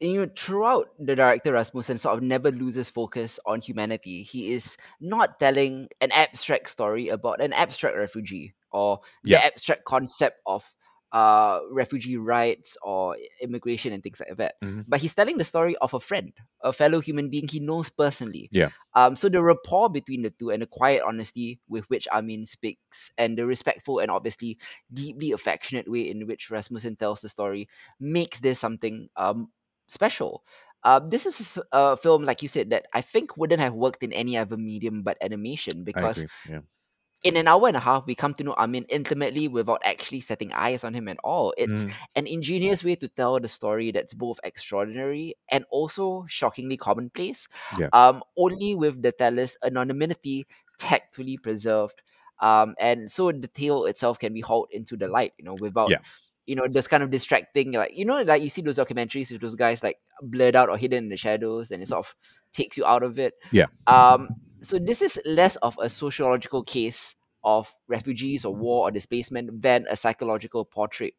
and, 0.00 0.10
you 0.12 0.20
know, 0.26 0.30
throughout 0.36 0.88
the 0.98 1.14
director 1.16 1.52
Rasmussen 1.52 1.98
sort 1.98 2.16
of 2.16 2.22
never 2.22 2.50
loses 2.50 2.90
focus 2.90 3.38
on 3.46 3.60
humanity. 3.60 4.22
He 4.22 4.52
is 4.52 4.76
not 5.00 5.38
telling 5.40 5.88
an 6.00 6.10
abstract 6.12 6.68
story 6.70 7.08
about 7.08 7.40
an 7.40 7.52
abstract 7.52 7.96
refugee 7.96 8.54
or 8.72 9.00
yeah 9.24 9.38
the 9.38 9.44
abstract 9.44 9.84
concept 9.84 10.40
of 10.46 10.64
uh 11.12 11.60
refugee 11.70 12.16
rights 12.16 12.76
or 12.82 13.16
immigration 13.40 13.92
and 13.92 14.02
things 14.02 14.20
like 14.20 14.36
that. 14.36 14.54
hmm 14.62 14.84
But 14.86 15.00
he's 15.00 15.14
telling 15.14 15.38
the 15.38 15.44
story 15.44 15.76
of 15.80 15.94
a 15.94 16.00
friend, 16.00 16.32
a 16.62 16.72
fellow 16.72 17.00
human 17.00 17.30
being 17.30 17.48
he 17.48 17.60
knows 17.60 17.88
personally. 17.88 18.50
yeah 18.50 18.70
Um, 18.94 19.16
so 19.16 19.28
the 19.28 19.42
rapport 19.42 19.88
between 19.90 20.22
the 20.22 20.30
two 20.30 20.50
and 20.50 20.62
the 20.62 20.66
quiet 20.66 21.02
honesty 21.06 21.60
with 21.68 21.84
which 21.90 22.06
Amin 22.12 22.46
speaks, 22.46 23.10
and 23.18 23.38
the 23.38 23.46
respectful 23.46 23.98
and 24.00 24.10
obviously 24.10 24.58
deeply 24.92 25.32
affectionate 25.32 25.90
way 25.90 26.10
in 26.10 26.26
which 26.26 26.50
Rasmussen 26.50 26.96
tells 26.96 27.20
the 27.20 27.28
story, 27.28 27.68
makes 28.00 28.40
this 28.40 28.58
something 28.60 29.08
um 29.16 29.50
special. 29.88 30.44
Uh, 30.84 31.00
this 31.00 31.26
is 31.26 31.58
a 31.72 31.96
film, 31.96 32.24
like 32.24 32.42
you 32.42 32.48
said, 32.48 32.70
that 32.70 32.86
I 32.92 33.00
think 33.00 33.36
wouldn't 33.36 33.60
have 33.60 33.74
worked 33.74 34.02
in 34.02 34.12
any 34.12 34.36
other 34.36 34.56
medium 34.56 35.02
but 35.02 35.16
animation 35.22 35.82
because 35.84 36.24
yeah 36.44 36.60
in 37.22 37.36
an 37.38 37.48
hour 37.48 37.68
and 37.68 37.76
a 37.76 37.80
half, 37.80 38.04
we 38.06 38.14
come 38.14 38.34
to 38.34 38.44
know 38.44 38.52
Amin 38.54 38.84
intimately 38.90 39.48
without 39.48 39.80
actually 39.82 40.20
setting 40.20 40.52
eyes 40.52 40.84
on 40.84 40.92
him 40.92 41.08
at 41.08 41.16
all. 41.24 41.54
It's 41.56 41.86
Mhm. 41.86 41.98
an 42.16 42.26
ingenious 42.26 42.84
way 42.84 42.96
to 42.96 43.08
tell 43.08 43.40
the 43.40 43.48
story 43.48 43.90
that's 43.92 44.12
both 44.12 44.38
extraordinary 44.44 45.34
and 45.50 45.64
also 45.70 46.26
shockingly 46.28 46.76
commonplace, 46.76 47.48
Yeah. 47.70 47.90
um, 47.92 48.22
only 48.36 48.74
with 48.74 49.00
the 49.02 49.12
teller's 49.12 49.56
anonymity 49.64 50.46
tactfully 50.78 51.38
preserved. 51.38 52.02
Um, 52.40 52.74
and 52.78 53.10
so 53.10 53.32
the 53.32 53.48
tale 53.48 53.86
itself 53.86 54.18
can 54.18 54.34
be 54.34 54.40
hauled 54.42 54.68
into 54.70 54.96
the 54.96 55.08
light, 55.08 55.32
you 55.38 55.44
know, 55.46 55.54
without 55.54 55.94
Yeah. 55.94 56.00
You 56.46 56.54
know 56.54 56.66
this 56.68 56.86
kind 56.86 57.02
of 57.02 57.10
distracting 57.10 57.72
like 57.72 57.96
you 57.96 58.04
know 58.04 58.22
like 58.22 58.42
you 58.42 58.50
see 58.50 58.62
those 58.62 58.76
documentaries 58.78 59.30
with 59.30 59.40
those 59.40 59.54
guys 59.54 59.82
like 59.82 59.98
blurred 60.22 60.56
out 60.56 60.68
or 60.68 60.76
hidden 60.76 61.04
in 61.04 61.08
the 61.08 61.16
shadows 61.16 61.70
and 61.70 61.82
it 61.82 61.88
sort 61.88 62.04
of 62.04 62.14
takes 62.52 62.76
you 62.76 62.84
out 62.84 63.02
of 63.02 63.18
it 63.18 63.34
Yeah. 63.50 63.66
um 63.86 64.28
so 64.62 64.78
this 64.78 65.02
is 65.02 65.18
less 65.24 65.56
of 65.56 65.78
a 65.80 65.90
sociological 65.90 66.62
case 66.62 67.16
of 67.42 67.72
refugees 67.88 68.44
or 68.44 68.54
war 68.54 68.88
or 68.88 68.90
displacement 68.90 69.62
than 69.62 69.86
a 69.90 69.96
psychological 69.96 70.64
portrait 70.64 71.14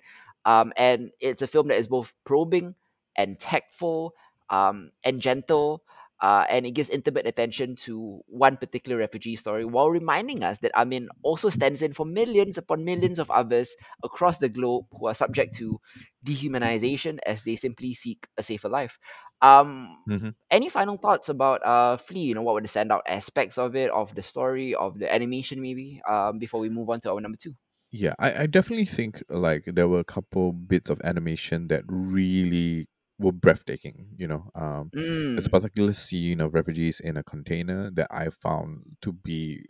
um 0.46 0.74
and 0.78 1.12
it's 1.20 1.42
a 1.42 1.48
film 1.48 1.68
that 1.68 1.78
is 1.78 1.88
both 1.88 2.14
probing 2.24 2.76
and 3.16 3.40
tactful 3.40 4.14
um 4.50 4.92
and 5.04 5.22
gentle 5.22 5.84
uh, 6.22 6.45
and 6.49 6.66
it 6.66 6.72
gives 6.72 6.89
intimate 6.89 7.26
attention 7.28 7.76
to 7.76 8.22
one 8.28 8.57
particular 8.57 8.97
refugee 8.97 9.36
story 9.36 9.66
while 9.66 9.89
reminding 9.89 10.43
us 10.43 10.59
that 10.59 10.76
Amin 10.76 11.09
also 11.24 11.49
stands 11.49 11.82
in 11.82 11.93
for 11.93 12.05
millions 12.05 12.57
upon 12.57 12.86
millions 12.86 13.20
of 13.20 13.30
others 13.32 13.76
across 14.03 14.38
the 14.38 14.49
globe 14.49 14.86
who 14.97 15.07
are 15.07 15.13
subject 15.13 15.55
to 15.55 15.80
dehumanization 16.26 17.20
as 17.26 17.43
they 17.43 17.55
simply 17.55 17.93
seek 17.93 18.28
a 18.38 18.43
safer 18.43 18.70
life. 18.70 18.97
Um, 19.41 19.97
Mhm. 20.05 20.36
any 20.51 20.70
final 20.70 20.97
thoughts 20.97 21.30
about 21.30 21.66
uh 21.66 21.97
Flee? 21.97 22.22
You 22.22 22.36
know, 22.36 22.41
what 22.41 22.53
were 22.55 22.61
the 22.61 22.68
standout 22.68 23.01
aspects 23.07 23.57
of 23.57 23.76
it, 23.76 23.89
of 23.91 24.13
the 24.16 24.22
story, 24.22 24.76
of 24.76 24.99
the 24.99 25.11
animation, 25.13 25.61
maybe? 25.61 26.01
Um, 26.09 26.39
before 26.39 26.59
we 26.59 26.70
move 26.70 26.89
on 26.89 26.99
to 27.01 27.11
our 27.11 27.22
number 27.22 27.38
two. 27.41 27.53
Yeah, 27.91 28.13
I, 28.20 28.43
I 28.43 28.45
definitely 28.47 28.86
think 28.86 29.24
like 29.30 29.66
there 29.66 29.88
were 29.88 29.99
a 29.99 30.03
couple 30.03 30.51
bits 30.51 30.89
of 30.89 30.99
animation 31.03 31.68
that 31.70 31.84
really 31.88 32.88
were 33.20 33.32
breathtaking. 33.32 34.09
You 34.18 34.28
know, 34.28 34.51
um, 34.55 34.93
there's 35.36 35.47
a 35.47 35.49
Mm, 35.49 35.51
particular 35.51 35.93
scene 35.93 36.41
of 36.41 36.53
refugees 36.53 36.99
in 36.99 37.18
a 37.18 37.24
container 37.24 37.91
that 37.91 38.07
I 38.11 38.30
found 38.30 38.97
to 39.01 39.13
be 39.13 39.66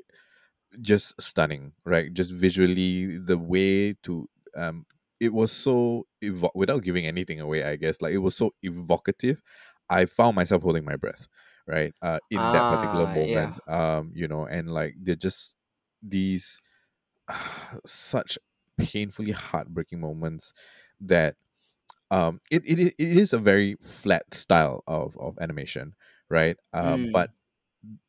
just 0.81 1.19
stunning, 1.21 1.73
right? 1.85 2.11
Just 2.13 2.31
visually, 2.31 3.17
the 3.17 3.37
way 3.37 3.93
to 4.03 4.29
um, 4.55 4.85
it 5.19 5.33
was 5.33 5.51
so 5.51 6.07
evo- 6.23 6.51
without 6.55 6.83
giving 6.83 7.05
anything 7.05 7.39
away. 7.39 7.63
I 7.63 7.75
guess 7.75 8.01
like 8.01 8.13
it 8.13 8.19
was 8.19 8.35
so 8.35 8.53
evocative. 8.63 9.41
I 9.89 10.05
found 10.05 10.35
myself 10.35 10.63
holding 10.63 10.85
my 10.85 10.95
breath, 10.95 11.27
right? 11.67 11.93
Uh, 12.01 12.19
in 12.29 12.51
that 12.51 12.67
particular 12.67 13.07
ah, 13.07 13.15
yeah. 13.17 13.55
moment, 13.55 13.59
um, 13.67 14.11
you 14.15 14.27
know, 14.27 14.45
and 14.45 14.71
like 14.71 14.95
they're 15.01 15.15
just 15.15 15.55
these 16.01 16.59
such 17.85 18.37
painfully 18.77 19.31
heartbreaking 19.31 19.99
moments 19.99 20.53
that 20.99 21.35
um 22.11 22.39
it, 22.51 22.67
it 22.67 22.79
it 22.79 22.93
is 22.99 23.33
a 23.33 23.39
very 23.39 23.75
flat 23.81 24.23
style 24.33 24.83
of 24.87 25.17
of 25.17 25.37
animation 25.39 25.93
right 26.29 26.57
uh, 26.73 26.97
Mm, 26.97 27.11
but 27.13 27.31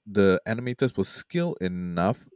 the 0.06 0.40
animators 0.46 0.96
were 0.96 1.04
skilled 1.04 1.58
enough 1.60 2.28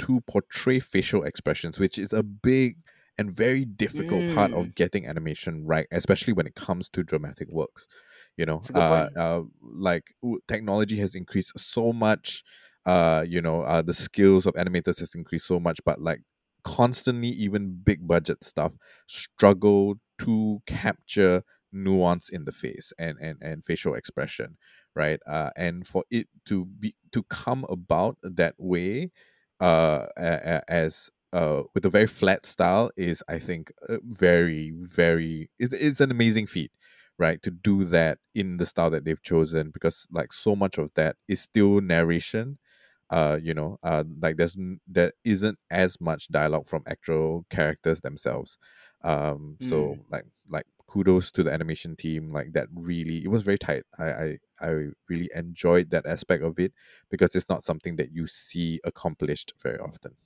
to 0.00 0.20
portray 0.22 0.80
facial 0.80 1.24
expressions, 1.24 1.78
which 1.78 1.98
is 1.98 2.12
a 2.12 2.22
big 2.22 2.78
and 3.16 3.30
very 3.30 3.64
difficult 3.64 4.26
part 4.26 4.52
mm. 4.52 4.58
of 4.60 4.74
getting 4.74 5.06
animation 5.06 5.64
right, 5.64 5.86
especially 5.92 6.32
when 6.32 6.46
it 6.46 6.54
comes 6.56 6.88
to 6.90 7.02
dramatic 7.04 7.48
works. 7.50 7.86
You 8.36 8.46
know, 8.46 8.62
It's 8.62 8.70
a 8.70 8.72
good 8.72 8.82
uh, 8.82 9.08
uh 9.16 9.42
like 9.62 10.14
technology 10.48 10.98
has 10.98 11.14
increased 11.14 11.52
so 11.58 11.92
much. 11.92 12.42
Uh, 12.86 13.24
you 13.26 13.40
know, 13.40 13.62
uh, 13.62 13.80
the 13.82 13.94
skills 13.94 14.46
of 14.46 14.52
animators 14.54 14.98
has 15.00 15.14
increased 15.14 15.46
so 15.46 15.58
much, 15.60 15.78
but 15.86 16.00
like 16.00 16.20
constantly, 16.64 17.28
even 17.28 17.80
big 17.82 18.06
budget 18.06 18.42
stuff 18.44 18.74
struggle 19.06 19.94
to 20.18 20.62
capture 20.66 21.42
nuance 21.72 22.28
in 22.28 22.44
the 22.44 22.52
face 22.52 22.92
and 22.98 23.18
and 23.20 23.38
and 23.42 23.64
facial 23.64 23.94
expression 23.94 24.56
right? 24.96 25.18
Uh, 25.26 25.50
and 25.56 25.84
for 25.84 26.04
it 26.08 26.28
to 26.44 26.66
be 26.66 26.94
to 27.10 27.24
come 27.24 27.66
about 27.68 28.16
that 28.22 28.54
way, 28.58 29.10
uh, 29.60 30.06
as 30.68 31.10
uh, 31.32 31.62
with 31.74 31.84
a 31.84 31.90
very 31.90 32.06
flat 32.06 32.46
style 32.46 32.90
is, 32.96 33.22
I 33.28 33.38
think, 33.38 33.72
uh, 33.88 33.96
very, 34.04 34.72
very. 34.76 35.50
It, 35.58 35.72
it's 35.72 36.00
an 36.00 36.10
amazing 36.10 36.46
feat, 36.46 36.70
right? 37.18 37.42
To 37.42 37.50
do 37.50 37.84
that 37.86 38.18
in 38.34 38.56
the 38.58 38.66
style 38.66 38.90
that 38.90 39.04
they've 39.04 39.22
chosen, 39.22 39.70
because 39.70 40.06
like 40.12 40.32
so 40.32 40.54
much 40.54 40.78
of 40.78 40.92
that 40.94 41.16
is 41.28 41.40
still 41.40 41.80
narration. 41.80 42.58
Uh, 43.10 43.38
you 43.42 43.52
know, 43.54 43.78
uh, 43.82 44.02
like 44.20 44.36
there's 44.36 44.56
there 44.88 45.12
isn't 45.24 45.58
as 45.70 46.00
much 46.00 46.28
dialogue 46.28 46.66
from 46.66 46.82
actual 46.86 47.44
characters 47.50 48.00
themselves. 48.00 48.58
Um, 49.04 49.58
so 49.60 49.96
Mm. 49.96 50.04
like 50.10 50.24
like 50.48 50.66
kudos 50.88 51.32
to 51.32 51.44
the 51.44 51.52
animation 51.52 51.96
team. 51.96 52.32
Like 52.32 52.54
that 52.54 52.68
really, 52.74 53.24
it 53.24 53.28
was 53.28 53.44
very 53.44 53.58
tight. 53.58 53.84
I 53.98 54.12
I 54.12 54.38
I 54.62 54.68
really 55.08 55.30
enjoyed 55.34 55.90
that 55.90 56.06
aspect 56.06 56.44
of 56.44 56.58
it 56.60 56.72
because 57.10 57.36
it's 57.36 57.48
not 57.50 57.64
something 57.64 57.96
that 57.96 58.12
you 58.12 58.26
see 58.28 58.80
accomplished 58.84 59.54
very 59.62 59.78
often. 59.78 60.16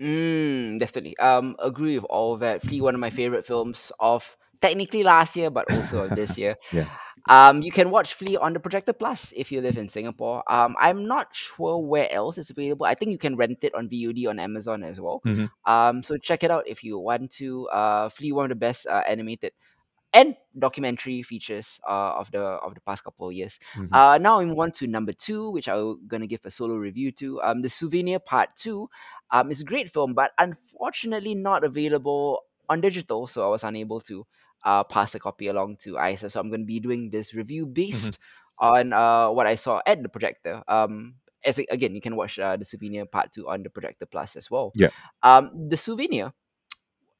Mm, 0.00 0.78
definitely. 0.78 1.16
Um, 1.18 1.56
agree 1.58 1.96
with 1.96 2.04
all 2.06 2.36
that. 2.38 2.62
Flee, 2.62 2.80
one 2.80 2.94
of 2.94 3.00
my 3.00 3.10
favorite 3.10 3.46
films 3.46 3.92
of 4.00 4.36
technically 4.62 5.02
last 5.02 5.36
year, 5.36 5.50
but 5.50 5.70
also 5.70 6.08
this 6.08 6.38
year. 6.38 6.56
yeah. 6.72 6.86
Um, 7.28 7.62
you 7.62 7.70
can 7.70 7.90
watch 7.90 8.14
Flee 8.14 8.36
on 8.36 8.52
the 8.52 8.60
Projector 8.60 8.92
Plus 8.92 9.32
if 9.36 9.52
you 9.52 9.60
live 9.60 9.76
in 9.78 9.88
Singapore. 9.88 10.42
Um, 10.50 10.74
I'm 10.80 11.06
not 11.06 11.28
sure 11.32 11.78
where 11.78 12.10
else 12.12 12.38
it's 12.38 12.50
available. 12.50 12.86
I 12.86 12.94
think 12.94 13.12
you 13.12 13.18
can 13.18 13.36
rent 13.36 13.58
it 13.62 13.74
on 13.74 13.88
VOD 13.88 14.26
on 14.28 14.38
Amazon 14.40 14.82
as 14.82 15.00
well. 15.00 15.20
hmm 15.24 15.46
Um, 15.66 16.02
so 16.02 16.16
check 16.16 16.42
it 16.42 16.50
out 16.50 16.66
if 16.66 16.82
you 16.82 16.98
want 16.98 17.30
to. 17.32 17.68
Uh, 17.68 18.08
Flee, 18.08 18.32
one 18.32 18.46
of 18.46 18.48
the 18.50 18.56
best 18.56 18.86
uh, 18.86 19.02
animated 19.06 19.52
and 20.14 20.36
documentary 20.58 21.22
features 21.22 21.80
uh, 21.88 22.12
of 22.18 22.30
the 22.32 22.40
of 22.40 22.74
the 22.74 22.80
past 22.82 23.04
couple 23.04 23.28
of 23.28 23.32
years. 23.34 23.58
hmm 23.74 23.86
Uh, 23.92 24.18
now 24.18 24.40
I 24.40 24.44
move 24.44 24.58
on 24.58 24.72
to 24.72 24.86
number 24.86 25.12
two, 25.12 25.50
which 25.50 25.68
I'm 25.68 26.06
gonna 26.08 26.26
give 26.26 26.44
a 26.44 26.50
solo 26.50 26.74
review 26.76 27.12
to. 27.12 27.40
Um, 27.42 27.62
the 27.62 27.68
Souvenir 27.68 28.18
Part 28.18 28.50
Two. 28.56 28.88
Um, 29.30 29.50
it's 29.50 29.60
a 29.62 29.64
great 29.64 29.92
film, 29.92 30.12
but 30.14 30.32
unfortunately 30.38 31.34
not 31.34 31.64
available 31.64 32.42
on 32.68 32.80
digital, 32.80 33.26
so 33.26 33.46
I 33.46 33.48
was 33.50 33.64
unable 33.64 34.00
to 34.02 34.26
uh, 34.64 34.84
pass 34.84 35.14
a 35.14 35.18
copy 35.18 35.48
along 35.48 35.76
to 35.82 35.98
Isa. 35.98 36.30
So 36.30 36.40
I'm 36.40 36.50
gonna 36.50 36.64
be 36.64 36.80
doing 36.80 37.10
this 37.10 37.34
review 37.34 37.66
hmm 37.66 37.72
based 37.72 38.18
on 38.58 38.92
uh, 38.92 39.30
what 39.30 39.46
I 39.46 39.56
saw 39.56 39.80
at 39.86 40.02
the 40.02 40.08
projector. 40.08 40.62
Um, 40.68 41.14
as 41.44 41.58
again, 41.58 41.94
you 41.94 42.00
can 42.00 42.14
watch 42.14 42.38
uh, 42.38 42.56
the 42.56 42.64
Souvenir 42.64 43.06
Part 43.06 43.32
Two 43.32 43.48
on 43.48 43.62
the 43.62 43.70
Projector 43.70 44.06
Plus 44.06 44.36
as 44.36 44.50
well. 44.50 44.70
Yeah. 44.74 44.90
Um, 45.22 45.50
the 45.68 45.76
Souvenir 45.76 46.32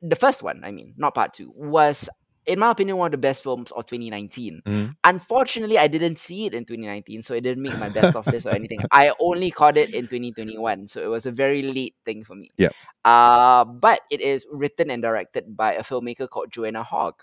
the 0.03 0.17
first 0.17 0.43
one, 0.43 0.63
I 0.65 0.73
mean, 0.73 0.95
not 0.97 1.15
part 1.15 1.33
two, 1.33 1.53
was 1.57 2.09
in 2.47 2.59
my 2.59 2.71
opinion 2.71 2.97
one 2.97 3.07
of 3.07 3.13
the 3.13 3.19
best 3.19 3.43
films 3.43 3.71
of 3.73 3.87
2019. 3.87 4.63
hmm 4.67 4.87
Unfortunately, 5.05 5.79
I 5.79 5.89
didn't 5.89 6.19
see 6.19 6.47
it 6.47 6.55
in 6.55 6.65
2019, 6.65 7.23
so 7.23 7.35
it 7.35 7.41
didn't 7.43 7.63
make 7.63 7.77
my 7.77 7.89
best 7.89 8.15
of 8.15 8.29
this 8.31 8.47
or 8.47 8.51
anything. 8.51 8.85
I 8.93 9.13
only 9.19 9.51
caught 9.51 9.77
it 9.77 9.93
in 9.93 10.07
2021, 10.09 10.87
so 10.89 11.03
it 11.03 11.07
was 11.09 11.27
a 11.27 11.33
very 11.33 11.63
late 11.63 11.97
thing 12.05 12.25
for 12.25 12.35
me. 12.37 12.53
Yeah. 12.57 12.71
Uh, 13.05 13.65
but 13.65 14.03
it 14.11 14.21
is 14.21 14.47
written 14.51 14.91
and 14.91 15.03
directed 15.03 15.57
by 15.57 15.75
a 15.75 15.83
filmmaker 15.83 16.29
called 16.29 16.53
Joanna 16.53 16.85
Hogg. 16.85 17.15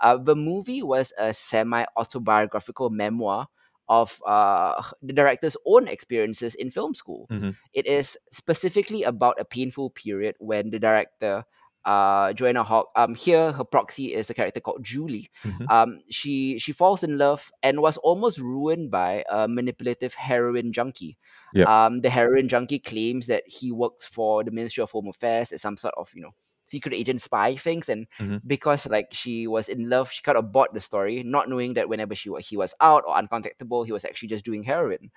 Uh, 0.00 0.16
the 0.16 0.34
movie 0.34 0.82
was 0.82 1.12
a 1.18 1.34
semi-autobiographical 1.34 2.90
memoir 2.90 3.48
of 3.88 4.20
uh, 4.26 4.82
the 5.02 5.12
director's 5.12 5.56
own 5.66 5.88
experiences 5.88 6.54
in 6.54 6.70
film 6.70 6.94
school. 6.94 7.26
hmm 7.30 7.50
It 7.72 7.86
is 7.86 8.16
specifically 8.32 9.02
about 9.04 9.38
a 9.40 9.44
painful 9.44 9.90
period 9.90 10.36
when 10.38 10.70
the 10.70 10.78
director 10.78 11.44
uh 11.86 12.32
Joanna 12.34 12.64
Hogg. 12.64 12.86
Um 12.96 13.14
here 13.14 13.52
her 13.52 13.64
proxy 13.64 14.14
is 14.14 14.30
a 14.30 14.34
character 14.34 14.60
called 14.60 14.84
Julie. 14.84 15.30
hmm 15.44 15.66
Um 15.70 16.00
she 16.10 16.58
she 16.58 16.72
falls 16.72 17.02
in 17.02 17.18
love 17.18 17.50
and 17.62 17.80
was 17.80 17.96
almost 17.98 18.38
ruined 18.38 18.90
by 18.90 19.24
a 19.30 19.48
manipulative 19.48 20.14
heroin 20.14 20.72
junkie. 20.72 21.16
Yep. 21.54 21.68
Um 21.68 22.00
the 22.02 22.10
heroin 22.10 22.48
junkie 22.48 22.78
claims 22.80 23.26
that 23.28 23.44
he 23.46 23.72
worked 23.72 24.04
for 24.04 24.44
the 24.44 24.50
Ministry 24.50 24.82
of 24.82 24.90
Home 24.90 25.08
Affairs 25.08 25.52
as 25.52 25.62
some 25.62 25.76
sort 25.76 25.94
of, 25.96 26.10
you 26.14 26.22
know, 26.22 26.34
secret 26.66 26.94
agent 26.94 27.22
spy 27.22 27.56
things 27.56 27.88
and 27.88 28.06
hmm 28.18 28.38
because 28.46 28.86
like 28.86 29.08
she 29.12 29.46
was 29.46 29.68
in 29.68 29.88
love, 29.88 30.10
she 30.10 30.22
kind 30.22 30.38
of 30.38 30.52
bought 30.52 30.74
the 30.74 30.80
story, 30.80 31.22
not 31.24 31.48
knowing 31.48 31.74
that 31.74 31.88
whenever 31.88 32.14
she 32.14 32.30
he 32.40 32.56
was 32.56 32.74
out 32.80 33.04
or 33.06 33.16
uncontactable, 33.16 33.86
he 33.86 33.92
was 33.92 34.04
actually 34.04 34.28
just 34.28 34.44
doing 34.44 34.62
heroin. 34.64 35.10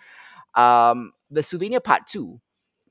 Um 0.56 1.14
the 1.32 1.44
souvenir 1.44 1.80
part 1.80 2.08
two 2.08 2.42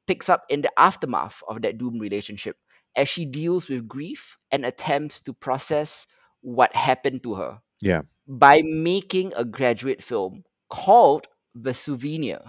picks 0.07 0.29
up 0.29 0.45
in 0.51 0.63
the 0.63 0.73
aftermath 0.79 1.43
of 1.49 1.63
that 1.63 1.79
doomed 1.79 2.01
relationship 2.01 2.57
as 2.97 3.09
she 3.09 3.25
deals 3.25 3.69
with 3.69 3.89
grief 3.89 4.39
and 4.51 4.65
attempts 4.65 5.21
to 5.23 5.33
process 5.33 6.07
what 6.41 6.75
happened 6.75 7.23
to 7.23 7.35
her 7.35 7.61
Yeah. 7.81 8.03
by 8.27 8.63
making 8.63 9.33
a 9.37 9.45
graduate 9.45 10.03
film 10.03 10.45
called 10.69 11.27
The 11.55 11.75
Souvenir. 11.75 12.41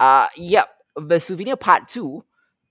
Uh, 0.00 0.28
yep, 0.36 0.68
The 0.96 1.18
Souvenir 1.20 1.56
Part 1.56 1.88
2 1.88 2.24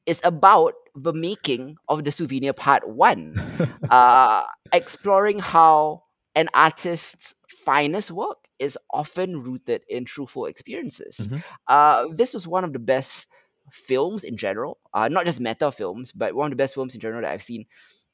is 0.06 0.22
about 0.24 0.74
the 0.96 1.14
making 1.14 1.78
of 1.88 2.04
The 2.04 2.12
Souvenir 2.12 2.54
Part 2.54 2.88
1, 2.88 3.36
uh, 3.90 4.44
exploring 4.72 5.40
how 5.40 6.04
an 6.36 6.50
artist's 6.54 7.34
finest 7.66 8.12
work 8.12 8.38
is 8.60 8.78
often 8.92 9.42
rooted 9.42 9.84
in 9.90 10.06
truthful 10.06 10.46
experiences. 10.46 11.18
Mhm. 11.20 11.44
Uh, 11.68 12.08
this 12.16 12.34
was 12.34 12.48
one 12.48 12.64
of 12.64 12.74
the 12.74 12.80
best 12.80 13.28
films 13.74 14.24
in 14.24 14.38
general, 14.38 14.80
uh, 14.94 15.10
not 15.10 15.26
just 15.26 15.42
meta 15.42 15.72
films, 15.72 16.14
but 16.14 16.36
one 16.36 16.48
of 16.48 16.52
the 16.52 16.64
best 16.64 16.76
films 16.76 16.96
in 16.96 17.02
general 17.02 17.24
that 17.24 17.32
I've 17.34 17.44
seen 17.44 17.68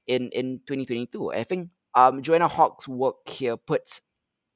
in 0.08 0.30
in 0.32 0.62
2022. 0.68 1.32
I 1.32 1.44
think 1.44 1.70
um, 1.96 2.24
Joanna 2.24 2.48
Hogg's 2.50 2.88
work 2.88 3.28
here 3.28 3.58
puts 3.58 4.02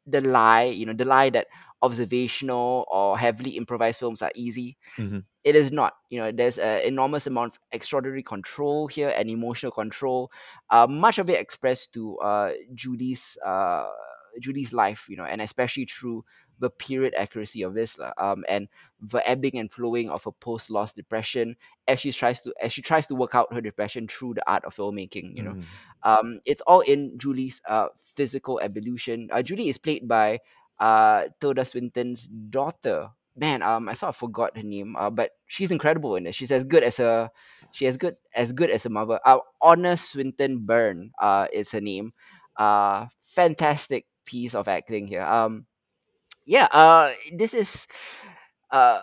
the 0.08 0.22
lie, 0.22 0.66
you 0.66 0.86
know, 0.86 0.94
the 0.94 1.06
lie 1.06 1.30
that 1.32 1.48
observational 1.82 2.86
or 2.92 3.18
heavily 3.18 3.52
improvised 3.58 4.00
films 4.00 4.22
are 4.22 4.32
easy 4.36 4.78
Mhm. 4.98 5.24
it 5.44 5.56
is 5.56 5.72
not 5.72 5.94
you 6.10 6.20
know 6.20 6.32
there's 6.32 6.58
an 6.58 6.82
enormous 6.82 7.28
amount 7.28 7.56
of 7.56 7.62
extraordinary 7.72 8.24
control 8.24 8.88
here 8.88 9.10
and 9.10 9.30
emotional 9.30 9.72
control 9.72 10.32
uh, 10.70 10.88
much 10.88 11.20
of 11.20 11.30
it 11.30 11.40
expressed 11.40 11.94
to 11.94 12.18
uh, 12.20 12.52
judy's 12.76 13.38
uh, 13.46 13.90
judy's 14.42 14.74
life 14.74 15.06
you 15.10 15.18
know 15.18 15.26
and 15.26 15.42
especially 15.42 15.86
through 15.86 16.24
the 16.60 16.70
period 16.70 17.14
accuracy 17.18 17.62
of 17.64 17.74
this 17.74 17.98
um, 18.18 18.44
and 18.48 18.68
the 19.02 19.28
ebbing 19.28 19.58
and 19.58 19.72
flowing 19.72 20.10
of 20.10 20.26
a 20.28 20.32
post-loss 20.32 20.94
depression 20.94 21.56
as 21.88 22.00
she 22.00 22.12
tries 22.12 22.42
to 22.42 22.54
as 22.62 22.72
she 22.72 22.82
tries 22.82 23.08
to 23.08 23.16
work 23.16 23.36
out 23.36 23.52
her 23.54 23.62
depression 23.62 24.08
through 24.08 24.34
the 24.34 24.50
art 24.50 24.64
of 24.66 24.76
filmmaking 24.76 25.36
you 25.36 25.44
know 25.44 25.56
Mhm. 25.56 25.64
um, 26.04 26.40
it's 26.46 26.62
all 26.62 26.82
in 26.82 27.18
julie's 27.18 27.62
uh, 27.68 27.88
physical 28.16 28.60
evolution 28.60 29.30
uh, 29.32 29.42
julie 29.42 29.70
is 29.70 29.78
played 29.78 30.08
by 30.08 30.40
uh, 30.80 31.24
tilda 31.42 31.66
swinton's 31.66 32.28
daughter 32.50 33.10
man, 33.36 33.64
um, 33.64 33.90
I 33.90 33.94
sort 33.96 34.10
of 34.10 34.16
forgot 34.16 34.56
her 34.56 34.62
name, 34.62 34.96
uh, 34.96 35.10
but 35.10 35.32
she's 35.48 35.72
incredible 35.72 36.16
in 36.18 36.28
it. 36.28 36.36
She's 36.36 36.52
as 36.52 36.64
good 36.64 36.84
as 36.84 37.00
a, 37.00 37.32
she 37.72 37.88
as 37.88 37.98
good 37.98 38.16
as 38.36 38.52
good 38.54 38.70
as 38.70 38.86
a 38.86 38.90
mother. 38.90 39.20
Uh, 39.26 39.40
Honor 39.60 39.96
Swinton 39.96 40.60
Byrne, 40.60 41.12
uh, 41.20 41.48
is 41.52 41.72
her 41.72 41.82
name. 41.82 42.14
Uh, 42.58 43.08
fantastic 43.36 44.06
piece 44.26 44.54
of 44.54 44.68
acting 44.68 45.08
here. 45.08 45.24
Um, 45.24 45.66
yeah. 46.46 46.66
Uh, 46.66 47.14
this 47.36 47.54
is, 47.54 47.88
uh, 48.72 49.02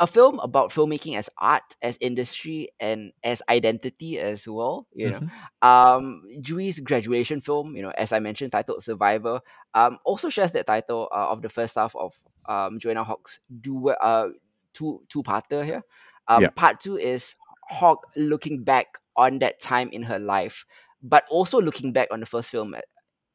a 0.00 0.06
film 0.06 0.38
about 0.40 0.70
filmmaking 0.70 1.16
as 1.16 1.28
art, 1.38 1.76
as 1.82 1.96
industry, 2.00 2.70
and 2.80 3.12
as 3.22 3.42
identity 3.48 4.18
as 4.18 4.46
well. 4.48 4.86
You 4.94 5.10
know, 5.10 5.20
Mhm. 5.20 5.30
um, 5.62 6.22
Jui's 6.40 6.80
graduation 6.80 7.40
film, 7.40 7.76
you 7.76 7.82
know, 7.82 7.92
as 7.96 8.12
I 8.12 8.18
mentioned, 8.18 8.52
titled 8.52 8.82
Survivor, 8.82 9.40
um, 9.74 9.98
also 10.04 10.28
shares 10.28 10.52
that 10.52 10.66
title 10.66 11.08
uh, 11.12 11.28
of 11.30 11.42
the 11.42 11.48
first 11.48 11.76
half 11.76 11.94
of 11.96 12.18
um 12.48 12.78
Joanna 12.78 13.04
Hogg's 13.04 13.40
do 13.60 13.88
uh 13.90 14.28
two 14.74 15.02
two 15.08 15.22
parter 15.22 15.64
here. 15.64 15.82
Um, 16.28 16.48
Yeah. 16.48 16.50
part 16.50 16.80
two 16.80 16.96
is 16.96 17.34
Hogg 17.68 17.98
looking 18.16 18.62
back 18.64 18.98
on 19.16 19.38
that 19.40 19.60
time 19.60 19.88
in 19.92 20.02
her 20.02 20.18
life, 20.18 20.64
but 21.02 21.24
also 21.30 21.60
looking 21.60 21.92
back 21.92 22.08
on 22.10 22.20
the 22.20 22.26
first 22.26 22.50
film 22.50 22.74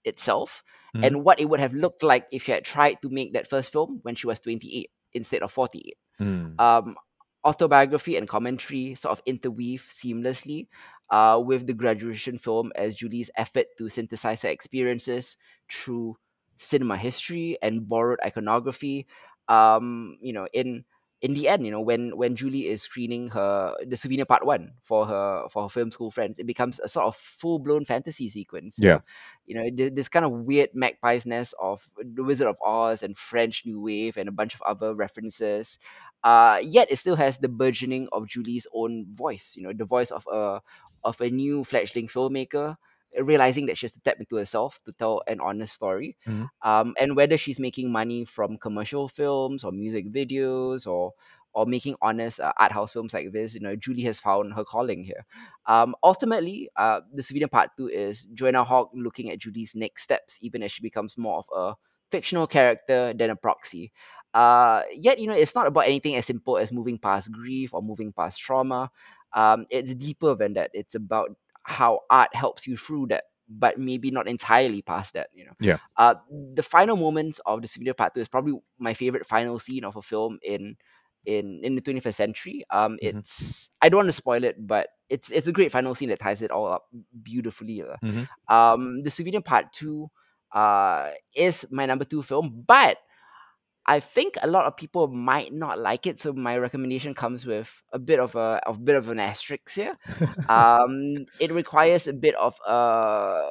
itself 0.03 0.63
Mhm. 0.95 1.05
and 1.05 1.23
what 1.23 1.39
it 1.39 1.45
would 1.49 1.59
have 1.59 1.73
looked 1.73 2.03
like 2.03 2.25
if 2.31 2.43
she 2.43 2.51
had 2.51 2.65
tried 2.65 3.01
to 3.01 3.09
make 3.09 3.33
that 3.33 3.47
first 3.47 3.71
film 3.71 3.99
when 4.03 4.15
she 4.15 4.27
was 4.27 4.39
28 4.39 4.91
instead 5.13 5.41
of 5.43 5.51
48 5.51 5.97
Mm. 6.19 6.59
um, 6.59 6.95
autobiography 7.45 8.17
and 8.17 8.27
commentary 8.27 8.95
sort 8.95 9.11
of 9.17 9.21
interweave 9.25 9.85
seamlessly 9.89 10.67
uh, 11.11 11.41
with 11.43 11.65
the 11.67 11.73
graduation 11.73 12.37
film 12.37 12.71
as 12.75 12.95
Julie's 12.95 13.29
effort 13.37 13.67
to 13.77 13.89
synthesize 13.89 14.41
her 14.43 14.49
experiences 14.49 15.37
through 15.71 16.17
cinema 16.57 16.97
history 16.97 17.57
and 17.61 17.87
borrowed 17.87 18.19
iconography. 18.25 19.07
Um, 19.47 20.17
you 20.21 20.33
know, 20.33 20.47
in 20.53 20.83
in 21.21 21.33
the 21.33 21.47
end, 21.49 21.65
you 21.65 21.71
know, 21.71 21.81
when 21.81 22.15
when 22.17 22.35
Julie 22.35 22.67
is 22.67 22.81
screening 22.81 23.27
her 23.29 23.75
the 23.85 23.97
souvenir 23.97 24.25
part 24.25 24.45
one 24.45 24.71
for 24.83 25.05
her 25.05 25.47
for 25.51 25.63
her 25.63 25.69
film 25.69 25.91
school 25.91 26.11
friends, 26.11 26.39
it 26.39 26.45
becomes 26.45 26.79
a 26.79 26.87
sort 26.87 27.05
of 27.07 27.15
full 27.15 27.59
blown 27.59 27.85
fantasy 27.85 28.29
sequence. 28.29 28.77
you 28.79 28.87
Yeah. 28.87 28.93
know. 28.93 29.01
You 29.45 29.55
know, 29.55 29.69
th- 29.75 29.93
this 29.95 30.07
kind 30.09 30.25
of 30.25 30.31
weird 30.31 30.69
magpie's 30.75 31.25
nest 31.25 31.55
of 31.59 31.87
the 31.97 32.23
Wizard 32.23 32.47
of 32.47 32.57
Oz 32.63 33.03
and 33.03 33.17
French 33.17 33.63
New 33.65 33.81
Wave 33.81 34.15
and 34.17 34.29
a 34.29 34.31
bunch 34.31 34.53
of 34.55 34.61
other 34.61 34.93
references 34.93 35.77
uh, 36.23 36.59
yet 36.61 36.91
it 36.91 36.97
still 36.97 37.15
has 37.15 37.37
the 37.37 37.47
burgeoning 37.47 38.07
of 38.11 38.27
Julie's 38.27 38.67
own 38.73 39.05
voice. 39.13 39.53
You 39.55 39.63
know, 39.63 39.73
the 39.73 39.85
voice 39.85 40.11
of 40.11 40.27
a 40.31 40.61
of 41.03 41.19
a 41.21 41.29
new 41.29 41.63
fledgling 41.63 42.07
filmmaker. 42.07 42.77
Realizing 43.21 43.65
that 43.67 43.77
she 43.77 43.85
has 43.85 43.93
to 43.93 44.01
tap 44.01 44.17
into 44.19 44.35
herself 44.35 44.79
to 44.85 44.91
tell 44.93 45.21
an 45.27 45.39
honest 45.39 45.73
story. 45.73 46.17
Mhm. 46.27 46.49
Um, 46.63 46.93
and 46.99 47.15
whether 47.15 47.37
she's 47.37 47.59
making 47.59 47.91
money 47.91 48.25
from 48.25 48.57
commercial 48.57 49.07
films 49.07 49.63
or 49.63 49.71
music 49.71 50.11
videos 50.13 50.85
or 50.87 51.13
or 51.53 51.65
making 51.65 51.95
honest 52.01 52.39
uh, 52.39 52.53
art 52.57 52.71
house 52.71 52.93
films 52.93 53.11
like 53.13 53.31
this, 53.31 53.55
you 53.55 53.59
know, 53.59 53.75
Julie 53.75 54.03
has 54.03 54.19
found 54.19 54.53
her 54.53 54.63
calling 54.63 55.03
here. 55.03 55.25
Um, 55.65 55.95
ultimately, 56.03 56.69
uh, 56.75 57.01
the 57.13 57.23
Souvenir 57.23 57.47
Part 57.47 57.71
2 57.77 57.87
is 57.87 58.27
Joanna 58.33 58.63
Hogg 58.63 58.89
looking 58.93 59.31
at 59.31 59.39
Julie's 59.39 59.75
next 59.75 60.03
steps, 60.03 60.37
even 60.41 60.61
as 60.61 60.71
she 60.71 60.81
becomes 60.83 61.17
more 61.17 61.39
of 61.39 61.45
a 61.73 61.75
fictional 62.11 62.47
character 62.47 63.13
than 63.13 63.31
a 63.31 63.35
proxy. 63.35 63.91
Uh, 64.33 64.83
yet, 64.93 65.19
you 65.19 65.27
know, 65.27 65.33
it's 65.33 65.55
not 65.55 65.65
about 65.67 65.85
anything 65.87 66.15
as 66.15 66.25
simple 66.25 66.57
as 66.57 66.71
moving 66.71 66.99
past 66.99 67.31
grief 67.31 67.73
or 67.73 67.81
moving 67.81 68.13
past 68.13 68.39
trauma. 68.39 68.91
Um, 69.33 69.65
it's 69.69 69.93
deeper 69.95 70.35
than 70.35 70.53
that. 70.53 70.71
It's 70.73 70.95
about 70.95 71.31
how 71.69 72.01
art 72.09 72.33
helps 72.35 72.65
you 72.67 72.75
through 72.75 73.07
that, 73.07 73.25
but 73.47 73.77
maybe 73.79 74.11
not 74.11 74.27
entirely 74.27 74.81
past 74.81 75.13
that, 75.13 75.29
you 75.33 75.45
know. 75.45 75.53
Yeah. 75.61 75.77
Uh, 75.97 76.15
the 76.55 76.63
final 76.63 76.97
moments 76.97 77.39
of 77.45 77.61
the 77.61 77.67
Souvenir 77.67 77.93
Part 77.93 78.13
2 78.15 78.21
is 78.21 78.27
probably 78.27 78.57
my 78.79 78.93
favorite 78.93 79.25
final 79.27 79.59
scene 79.59 79.85
of 79.85 79.95
a 79.95 80.01
film 80.01 80.39
in 80.43 80.75
in 81.25 81.59
in 81.63 81.75
the 81.75 81.81
21st 81.81 82.17
century. 82.17 82.63
Um, 82.71 82.97
Mhm. 82.97 82.99
it's 83.21 83.69
I 83.81 83.89
don't 83.89 83.99
want 83.99 84.09
to 84.09 84.13
spoil 84.23 84.43
it, 84.43 84.55
but 84.65 84.87
it's 85.09 85.29
it's 85.31 85.47
a 85.47 85.51
great 85.53 85.71
final 85.71 85.93
scene 85.95 86.09
that 86.09 86.19
ties 86.19 86.41
it 86.41 86.51
all 86.51 86.67
up 86.67 86.87
beautifully. 87.23 87.83
lah. 87.83 87.97
Mhm. 88.03 88.25
Um, 88.47 89.03
the 89.03 89.09
Souvenir 89.11 89.41
Part 89.41 89.71
Two, 89.73 90.09
uh, 90.55 91.11
is 91.35 91.65
my 91.69 91.85
number 91.85 92.05
two 92.05 92.23
film, 92.23 92.63
but 92.65 92.97
I 93.89 93.99
think 93.99 94.37
a 94.39 94.47
lot 94.47 94.67
of 94.67 94.77
people 94.77 95.07
might 95.07 95.51
not 95.51 95.79
like 95.79 96.05
it. 96.05 96.19
So 96.19 96.31
my 96.31 96.55
recommendation 96.57 97.15
comes 97.15 97.47
with 97.47 97.69
a 97.91 97.97
bit 97.97 98.19
of 98.19 98.35
a, 98.35 98.61
a 98.67 98.73
bit 98.77 98.95
of 98.95 99.09
an 99.09 99.19
asterisk 99.19 99.71
here. 99.73 99.97
Um, 100.49 101.25
it 101.39 101.51
requires 101.51 102.07
a 102.07 102.13
bit 102.13 102.35
of 102.35 102.53
a 102.67 103.41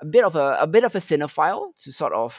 a 0.00 0.06
bit 0.08 0.24
of 0.24 0.36
a 0.36 0.58
a 0.60 0.66
bit 0.66 0.84
of 0.84 0.94
a 0.94 1.00
cinephile 1.00 1.74
to 1.82 1.92
sort 1.92 2.12
of 2.12 2.36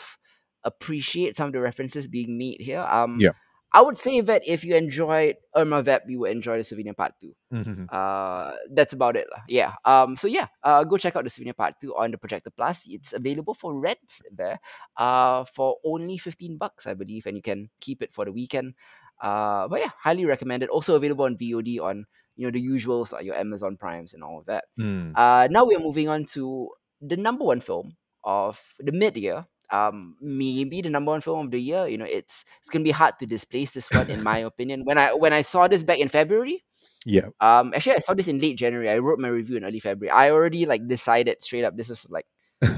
appreciate 0.64 1.36
some 1.36 1.48
of 1.48 1.54
the 1.54 1.60
references 1.60 2.08
being 2.08 2.38
made 2.38 2.62
here. 2.62 2.82
Um, 2.82 3.18
Yeah. 3.20 3.36
I 3.76 3.84
would 3.84 4.00
say 4.00 4.24
that 4.24 4.48
if 4.48 4.64
you 4.64 4.72
enjoyed 4.74 5.36
Irma 5.52 5.84
Vep, 5.84 6.08
you 6.08 6.24
would 6.24 6.32
enjoy 6.32 6.56
the 6.58 6.64
Souvenir 6.64 6.96
Part 6.96 7.12
Two. 7.20 7.36
Mhm. 7.52 7.92
Uh, 7.92 8.56
that's 8.72 8.96
about 8.96 9.20
it, 9.20 9.28
lah. 9.28 9.44
Yeah. 9.52 9.76
Um. 9.84 10.16
So 10.16 10.32
yeah. 10.32 10.48
Uh, 10.64 10.88
go 10.88 10.96
check 10.96 11.20
out 11.20 11.28
the 11.28 11.30
Souvenir 11.30 11.54
Part 11.54 11.76
Two 11.84 11.92
on 11.92 12.16
the 12.16 12.18
Projector 12.18 12.56
Plus. 12.56 12.88
It's 12.88 13.12
available 13.12 13.52
for 13.52 13.76
rent 13.76 14.24
there. 14.32 14.64
Uh, 14.96 15.44
for 15.52 15.76
only 15.84 16.16
fifteen 16.16 16.56
bucks, 16.56 16.88
I 16.88 16.96
believe, 16.96 17.28
and 17.28 17.36
you 17.36 17.44
can 17.44 17.68
keep 17.84 18.00
it 18.00 18.16
for 18.16 18.24
the 18.24 18.32
weekend. 18.32 18.80
Uh, 19.20 19.68
but 19.68 19.84
yeah, 19.84 19.92
highly 20.00 20.24
recommended. 20.24 20.72
Also 20.72 20.96
available 20.96 21.26
on 21.28 21.36
VOD 21.36 21.84
on 21.84 22.08
you 22.40 22.48
know 22.48 22.52
the 22.56 22.64
usuals 22.64 23.12
like 23.12 23.28
your 23.28 23.36
Amazon 23.36 23.76
Primes 23.76 24.16
and 24.16 24.24
all 24.24 24.40
of 24.40 24.48
that. 24.48 24.72
Mm. 24.80 25.12
Uh, 25.20 25.52
now 25.52 25.68
we 25.68 25.76
are 25.76 25.84
moving 25.84 26.08
on 26.08 26.24
to 26.40 26.72
the 27.04 27.20
number 27.20 27.44
one 27.44 27.60
film 27.60 28.00
of 28.24 28.56
the 28.80 28.92
mid 28.96 29.20
year. 29.20 29.46
Um, 29.72 30.16
maybe 30.22 30.82
the 30.82 30.90
number 30.90 31.12
one 31.12 31.22
film 31.22 31.46
of 31.46 31.52
the 31.52 31.60
year. 31.62 31.88
You 31.88 31.98
know, 31.98 32.06
it's 32.06 32.46
it's 32.62 32.70
gonna 32.70 32.84
be 32.84 32.92
hard 32.92 33.16
to 33.20 33.26
displace 33.26 33.72
this 33.72 33.90
one, 33.92 34.10
in 34.10 34.24
my 34.24 34.38
opinion. 34.52 34.86
When 34.86 34.98
I 34.98 35.14
when 35.14 35.34
I 35.34 35.42
saw 35.42 35.68
this 35.68 35.84
back 35.84 36.00
in 36.00 36.10
February, 36.10 36.64
Yeah. 37.06 37.30
um, 37.42 37.74
actually 37.76 37.96
I 37.98 38.00
saw 38.00 38.14
this 38.14 38.28
in 38.28 38.40
late 38.40 38.58
January. 38.58 38.90
I 38.90 38.98
wrote 39.00 39.20
my 39.20 39.28
review 39.30 39.58
in 39.58 39.64
early 39.66 39.80
February. 39.80 40.12
I 40.12 40.32
already 40.32 40.66
like 40.66 40.88
decided 40.88 41.44
straight 41.44 41.64
up 41.66 41.76
this 41.78 41.90
was 41.90 42.06
like 42.10 42.26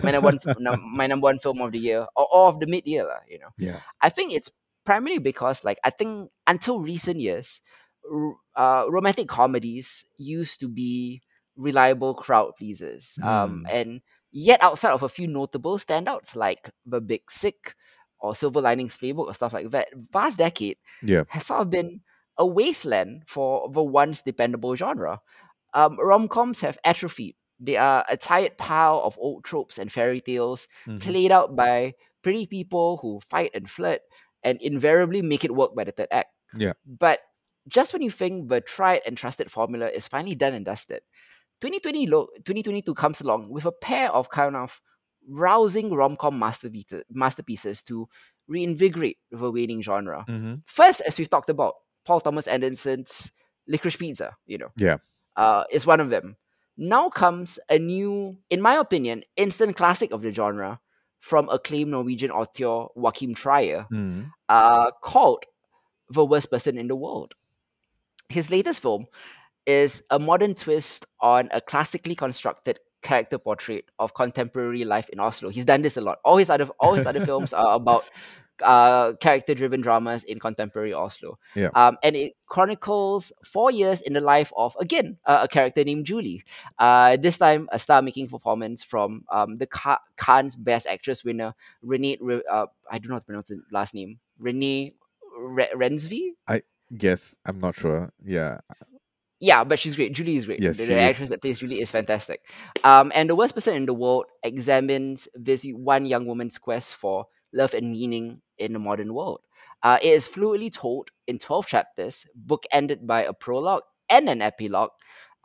my 0.04 0.12
number 0.12 0.32
one 0.32 0.40
my 0.96 1.08
number 1.08 1.26
one 1.26 1.40
film 1.40 1.62
of 1.62 1.72
the 1.72 1.80
year 1.80 2.08
or, 2.16 2.28
or 2.32 2.48
of 2.50 2.60
the 2.60 2.68
mid 2.68 2.86
year, 2.88 3.04
lah. 3.06 3.22
You 3.30 3.40
know. 3.40 3.50
Yeah. 3.58 3.80
I 4.02 4.10
think 4.10 4.34
it's 4.34 4.52
primarily 4.86 5.20
because 5.20 5.64
like 5.64 5.80
I 5.84 5.90
think 5.92 6.30
until 6.48 6.80
recent 6.80 7.20
years, 7.20 7.62
uh, 8.56 8.86
romantic 8.90 9.28
comedies 9.28 10.06
used 10.18 10.60
to 10.62 10.68
be 10.68 11.22
reliable 11.56 12.14
crowd 12.14 12.52
pleasers. 12.58 13.18
Um, 13.22 13.66
Mm. 13.66 13.74
and 13.74 14.02
yet 14.32 14.62
outside 14.64 14.92
of 14.92 15.04
a 15.04 15.10
few 15.10 15.28
notable 15.28 15.78
standouts 15.78 16.36
like 16.36 16.70
The 16.86 17.02
Big 17.02 17.30
Sick 17.30 17.76
or 18.20 18.36
Silver 18.36 18.62
Linings 18.62 18.98
Playbook 18.98 19.28
or 19.28 19.34
stuff 19.34 19.54
like 19.54 19.70
that, 19.72 19.90
past 20.12 20.38
decade 20.38 20.78
Yeah. 21.04 21.24
has 21.30 21.46
sort 21.46 21.62
of 21.62 21.70
been 21.70 22.02
a 22.38 22.46
wasteland 22.46 23.24
for 23.28 23.70
the 23.72 23.84
once 23.84 24.22
dependable 24.22 24.76
genre. 24.76 25.22
Um, 25.74 25.98
rom 26.00 26.28
coms 26.28 26.60
have 26.62 26.78
atrophied. 26.84 27.36
They 27.60 27.78
are 27.78 28.06
a 28.10 28.18
tired 28.18 28.58
pile 28.58 29.02
of 29.04 29.18
old 29.20 29.44
tropes 29.44 29.78
and 29.78 29.92
fairy 29.92 30.22
tales 30.22 30.68
Mhm. 30.86 31.02
played 31.02 31.32
out 31.32 31.56
by 31.56 31.94
pretty 32.22 32.46
people 32.48 32.98
who 33.02 33.20
fight 33.30 33.52
and 33.54 33.70
flirt 33.70 34.02
and 34.44 34.62
invariably 34.62 35.22
make 35.22 35.44
it 35.44 35.54
work 35.56 35.76
by 35.76 35.84
the 35.84 35.92
third 35.92 36.08
act. 36.12 36.34
Yeah. 36.56 36.74
But 36.86 37.22
just 37.68 37.94
when 37.94 38.02
you 38.02 38.12
think 38.12 38.50
the 38.50 38.62
tried 38.62 39.02
and 39.06 39.18
trusted 39.18 39.52
formula 39.52 39.88
is 39.90 40.08
finally 40.08 40.36
done 40.36 40.54
and 40.54 40.66
dusted, 40.66 41.02
2020 41.62 42.08
lo- 42.08 42.28
2022 42.46 42.94
comes 42.94 43.22
along 43.22 43.50
with 43.50 43.66
a 43.66 43.72
pair 43.72 44.12
of 44.12 44.30
kind 44.30 44.56
of 44.56 44.82
rousing 45.30 45.92
rom-com 45.94 46.38
masterpieces, 46.40 47.04
masterpieces 47.10 47.84
to 47.84 48.08
reinvigorate 48.48 49.18
the 49.32 49.52
waning 49.52 49.82
genre. 49.82 50.24
Mhm. 50.28 50.62
First, 50.66 51.02
as 51.02 51.18
we've 51.18 51.30
talked 51.30 51.50
about, 51.50 51.74
Paul 52.06 52.22
Thomas 52.22 52.48
Anderson's 52.48 53.32
Licorice 53.68 53.98
Pizza, 53.98 54.38
you 54.46 54.58
know, 54.58 54.70
Yeah. 54.78 54.98
uh, 55.36 55.66
is 55.70 55.86
one 55.86 56.00
of 56.00 56.10
them. 56.10 56.38
Now 56.78 57.10
comes 57.10 57.60
a 57.70 57.78
new, 57.78 58.38
in 58.50 58.62
my 58.62 58.76
opinion, 58.76 59.24
instant 59.36 59.76
classic 59.76 60.12
of 60.12 60.22
the 60.22 60.32
genre 60.32 60.80
from 61.20 61.50
acclaimed 61.50 61.92
Norwegian 61.92 62.32
author 62.32 62.88
Joachim 62.96 63.34
Trier, 63.34 63.88
Mm. 63.92 64.32
uh, 64.48 64.92
called 65.02 65.44
The 66.10 66.24
Worst 66.24 66.50
Person 66.52 66.78
in 66.78 66.88
the 66.88 66.96
World. 66.96 67.34
His 68.30 68.50
latest 68.50 68.82
film 68.82 69.08
is 69.68 70.02
a 70.10 70.18
modern 70.18 70.56
twist 70.56 71.06
on 71.20 71.50
a 71.52 71.62
classically 71.62 72.16
constructed 72.16 72.80
character 73.04 73.38
portrait 73.38 73.86
of 74.00 74.14
contemporary 74.14 74.84
life 74.86 75.08
in 75.10 75.20
Oslo. 75.20 75.50
He's 75.50 75.66
done 75.66 75.82
this 75.82 75.98
a 75.98 76.02
lot. 76.02 76.20
All 76.26 76.38
his 76.38 76.50
other 76.50 76.68
all 76.80 76.96
his 76.96 77.06
other 77.06 77.24
films 77.30 77.54
are 77.54 77.76
about 77.76 78.10
uh, 78.64 79.14
character-driven 79.22 79.82
dramas 79.82 80.24
in 80.24 80.40
contemporary 80.40 80.92
Oslo. 80.94 81.38
Yeah. 81.56 81.70
Um, 81.76 81.98
and 82.02 82.16
it 82.16 82.34
chronicles 82.48 83.32
four 83.44 83.70
years 83.70 84.02
in 84.02 84.14
the 84.14 84.22
life 84.22 84.52
of 84.58 84.76
again 84.80 85.18
uh, 85.26 85.40
a 85.44 85.48
character 85.48 85.84
named 85.84 86.06
Julie. 86.06 86.44
Uh, 86.80 87.18
this 87.18 87.38
time 87.38 87.70
a 87.72 87.80
star-making 87.80 88.30
performance 88.30 88.84
from 88.84 89.26
um, 89.32 89.58
the 89.58 89.68
Cannes 90.18 90.56
Best 90.56 90.88
Actress 90.88 91.24
winner 91.24 91.54
Renee. 91.82 92.18
Re- 92.20 92.44
uh, 92.52 92.66
I 92.90 92.98
don't 92.98 93.10
know 93.10 93.16
how 93.16 93.20
to 93.20 93.26
pronounce 93.26 93.50
the 93.50 93.62
last 93.72 93.94
name. 93.94 94.20
Renee 94.40 94.94
Re- 95.38 95.72
Rensby. 95.76 96.32
Yes, 96.90 97.36
I'm 97.46 97.60
not 97.60 97.76
sure. 97.76 98.12
Yeah. 98.24 98.60
Yeah, 99.40 99.64
but 99.64 99.78
she's 99.80 99.96
great. 99.96 100.14
Julie 100.14 100.38
is 100.38 100.46
great. 100.46 100.62
Yes, 100.62 100.78
the, 100.78 100.86
the 100.86 101.00
actress 101.00 101.28
that 101.30 101.42
plays 101.42 101.60
Julie 101.60 101.80
is 101.80 101.92
fantastic. 101.92 102.42
Um, 102.84 103.12
and 103.14 103.30
the 103.30 103.36
worst 103.36 103.54
person 103.54 103.76
in 103.76 103.86
the 103.86 103.94
world 103.94 104.26
examines 104.44 105.28
this 105.36 105.64
one 105.64 106.06
young 106.06 106.26
woman's 106.26 106.58
quest 106.58 106.96
for 106.96 107.28
love 107.54 107.74
and 107.74 107.92
meaning 107.92 108.42
in 108.58 108.74
the 108.74 108.80
modern 108.80 109.14
world. 109.14 109.42
Uh, 109.84 110.00
it 110.02 110.08
is 110.10 110.28
fluidly 110.28 110.72
told 110.72 111.10
in 111.28 111.38
12 111.38 111.68
chapters, 111.68 112.26
bookended 112.48 113.06
by 113.06 113.24
a 113.24 113.34
prologue 113.34 113.84
and 114.10 114.28
an 114.28 114.42
epilogue. 114.42 114.90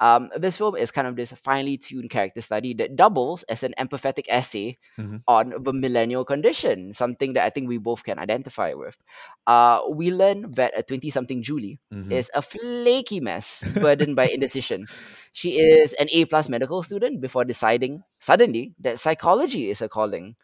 Um, 0.02 0.30
this 0.36 0.56
film 0.58 0.74
is 0.74 0.90
kind 0.90 1.06
of 1.06 1.14
this 1.14 1.30
finely 1.46 1.78
tuned 1.78 2.10
character 2.10 2.42
study 2.42 2.74
that 2.74 2.96
doubles 2.96 3.44
as 3.44 3.62
an 3.62 3.72
empathetic 3.78 4.26
essay 4.28 4.78
Mhm. 4.98 5.22
on 5.28 5.54
the 5.62 5.72
millennial 5.72 6.24
condition, 6.26 6.92
something 6.92 7.34
that 7.34 7.44
I 7.46 7.50
think 7.50 7.68
we 7.68 7.78
both 7.78 8.02
can 8.02 8.18
identify 8.18 8.74
with. 8.74 8.96
Uh, 9.46 9.78
we 9.88 10.10
learn 10.10 10.50
that 10.58 10.74
a 10.76 10.82
20 10.82 11.08
something 11.08 11.40
Julie 11.46 11.78
Mhm. 11.94 12.10
is 12.10 12.30
a 12.34 12.42
flaky 12.42 13.20
mess 13.20 13.62
burdened 13.80 14.16
by 14.16 14.26
indecision. 14.28 14.86
She 15.32 15.56
is 15.60 15.94
an 15.94 16.08
A 16.10 16.26
plus 16.26 16.48
medical 16.50 16.82
student 16.82 17.20
before 17.22 17.44
deciding 17.46 18.02
suddenly 18.18 18.74
that 18.80 18.98
psychology 18.98 19.70
is 19.70 19.78
her 19.78 19.88
calling. 19.88 20.34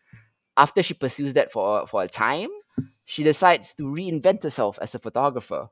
After 0.56 0.82
she 0.82 0.94
pursues 0.94 1.34
that 1.34 1.50
for 1.52 1.86
for 1.90 2.02
a 2.06 2.08
time, 2.08 2.48
she 3.04 3.22
decides 3.26 3.74
to 3.74 3.82
reinvent 3.84 4.42
herself 4.46 4.78
as 4.80 4.94
a 4.94 4.98
photographer. 4.98 5.68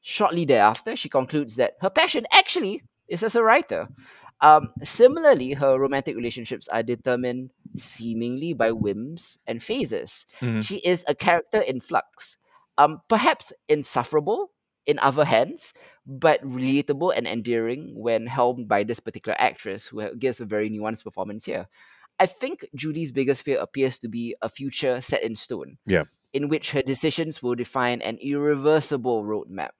Shortly 0.00 0.44
thereafter, 0.46 0.96
she 0.96 1.08
concludes 1.08 1.56
that 1.56 1.74
her 1.80 1.90
passion 1.90 2.24
actually 2.32 2.82
is 3.08 3.22
as 3.22 3.34
a 3.34 3.42
writer. 3.42 3.88
Um, 4.40 4.70
similarly, 4.84 5.54
her 5.54 5.78
romantic 5.78 6.14
relationships 6.16 6.68
are 6.68 6.82
determined 6.82 7.50
seemingly 7.78 8.52
by 8.52 8.70
whims 8.72 9.38
and 9.46 9.62
phases. 9.62 10.26
Mhm. 10.40 10.62
She 10.62 10.76
is 10.78 11.04
a 11.08 11.14
character 11.14 11.60
in 11.60 11.80
flux, 11.80 12.36
um, 12.76 13.00
perhaps 13.08 13.52
insufferable 13.68 14.52
in 14.84 14.98
other 14.98 15.24
hands, 15.24 15.72
but 16.06 16.40
relatable 16.44 17.12
and 17.16 17.26
endearing 17.26 17.94
when 17.96 18.26
helmed 18.26 18.68
by 18.68 18.84
this 18.84 19.00
particular 19.00 19.36
actress 19.40 19.86
who 19.86 20.14
gives 20.16 20.40
a 20.40 20.44
very 20.44 20.68
nuanced 20.70 21.02
performance 21.04 21.46
here. 21.46 21.66
I 22.20 22.26
think 22.26 22.64
Julie's 22.74 23.12
biggest 23.12 23.42
fear 23.42 23.58
appears 23.58 23.98
to 24.00 24.08
be 24.08 24.36
a 24.42 24.48
future 24.48 25.00
set 25.00 25.22
in 25.22 25.34
stone, 25.36 25.78
Yeah. 25.86 26.04
in 26.32 26.48
which 26.48 26.70
her 26.72 26.82
decisions 26.82 27.42
will 27.42 27.54
define 27.54 28.00
an 28.02 28.18
irreversible 28.18 29.24
roadmap. 29.24 29.70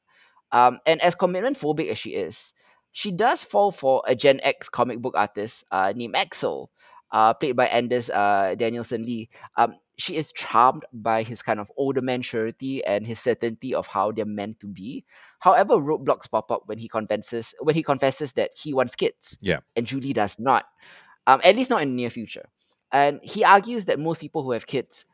Um, 0.53 0.81
and 0.87 1.01
as 1.03 1.15
commitment 1.15 1.59
phobic 1.59 1.91
as 1.91 1.99
she 1.99 2.11
is, 2.11 2.53
she 2.97 3.13
does 3.13 3.45
fall 3.45 3.73
for 3.73 4.01
a 4.09 4.15
Gen 4.17 4.41
X 4.41 4.71
comic 4.73 5.01
book 5.05 5.13
artist 5.21 5.65
uh, 5.71 5.93
named 5.95 6.17
Axel, 6.17 6.71
uh, 7.13 7.35
played 7.35 7.57
by 7.57 7.67
Anders 7.69 8.09
uh, 8.09 8.55
Danielsen 8.57 9.05
Lie. 9.05 9.29
Um, 9.61 9.77
she 9.99 10.17
is 10.17 10.33
charmed 10.33 10.85
by 10.93 11.23
his 11.23 11.43
kind 11.43 11.61
of 11.61 11.69
older 11.77 12.01
man 12.01 12.23
surety 12.23 12.81
and 12.85 13.07
his 13.07 13.21
certainty 13.21 13.75
of 13.75 13.87
how 13.87 14.13
they're 14.13 14.25
meant 14.25 14.61
to 14.61 14.67
be. 14.67 15.05
However, 15.41 15.75
roadblocks 15.77 16.31
pop 16.31 16.51
up 16.51 16.63
when 16.67 16.79
he 16.79 16.89
confesses 16.89 17.55
when 17.61 17.75
he 17.75 17.83
confesses 17.83 18.33
that 18.33 18.51
he 18.57 18.73
wants 18.73 18.97
kids. 18.97 19.37
Yeah. 19.43 19.61
And 19.77 19.87
Julie 19.87 20.15
does 20.15 20.39
not. 20.39 20.65
um, 21.27 21.41
at 21.45 21.57
least 21.57 21.71
not 21.71 21.83
in 21.83 21.91
the 21.91 21.97
near 21.97 22.11
future. 22.11 22.49
And 22.93 23.21
he 23.23 23.45
argues 23.45 23.85
that 23.87 23.99
most 23.99 24.21
people 24.21 24.43
who 24.43 24.53
have 24.53 24.67
kids 24.67 25.05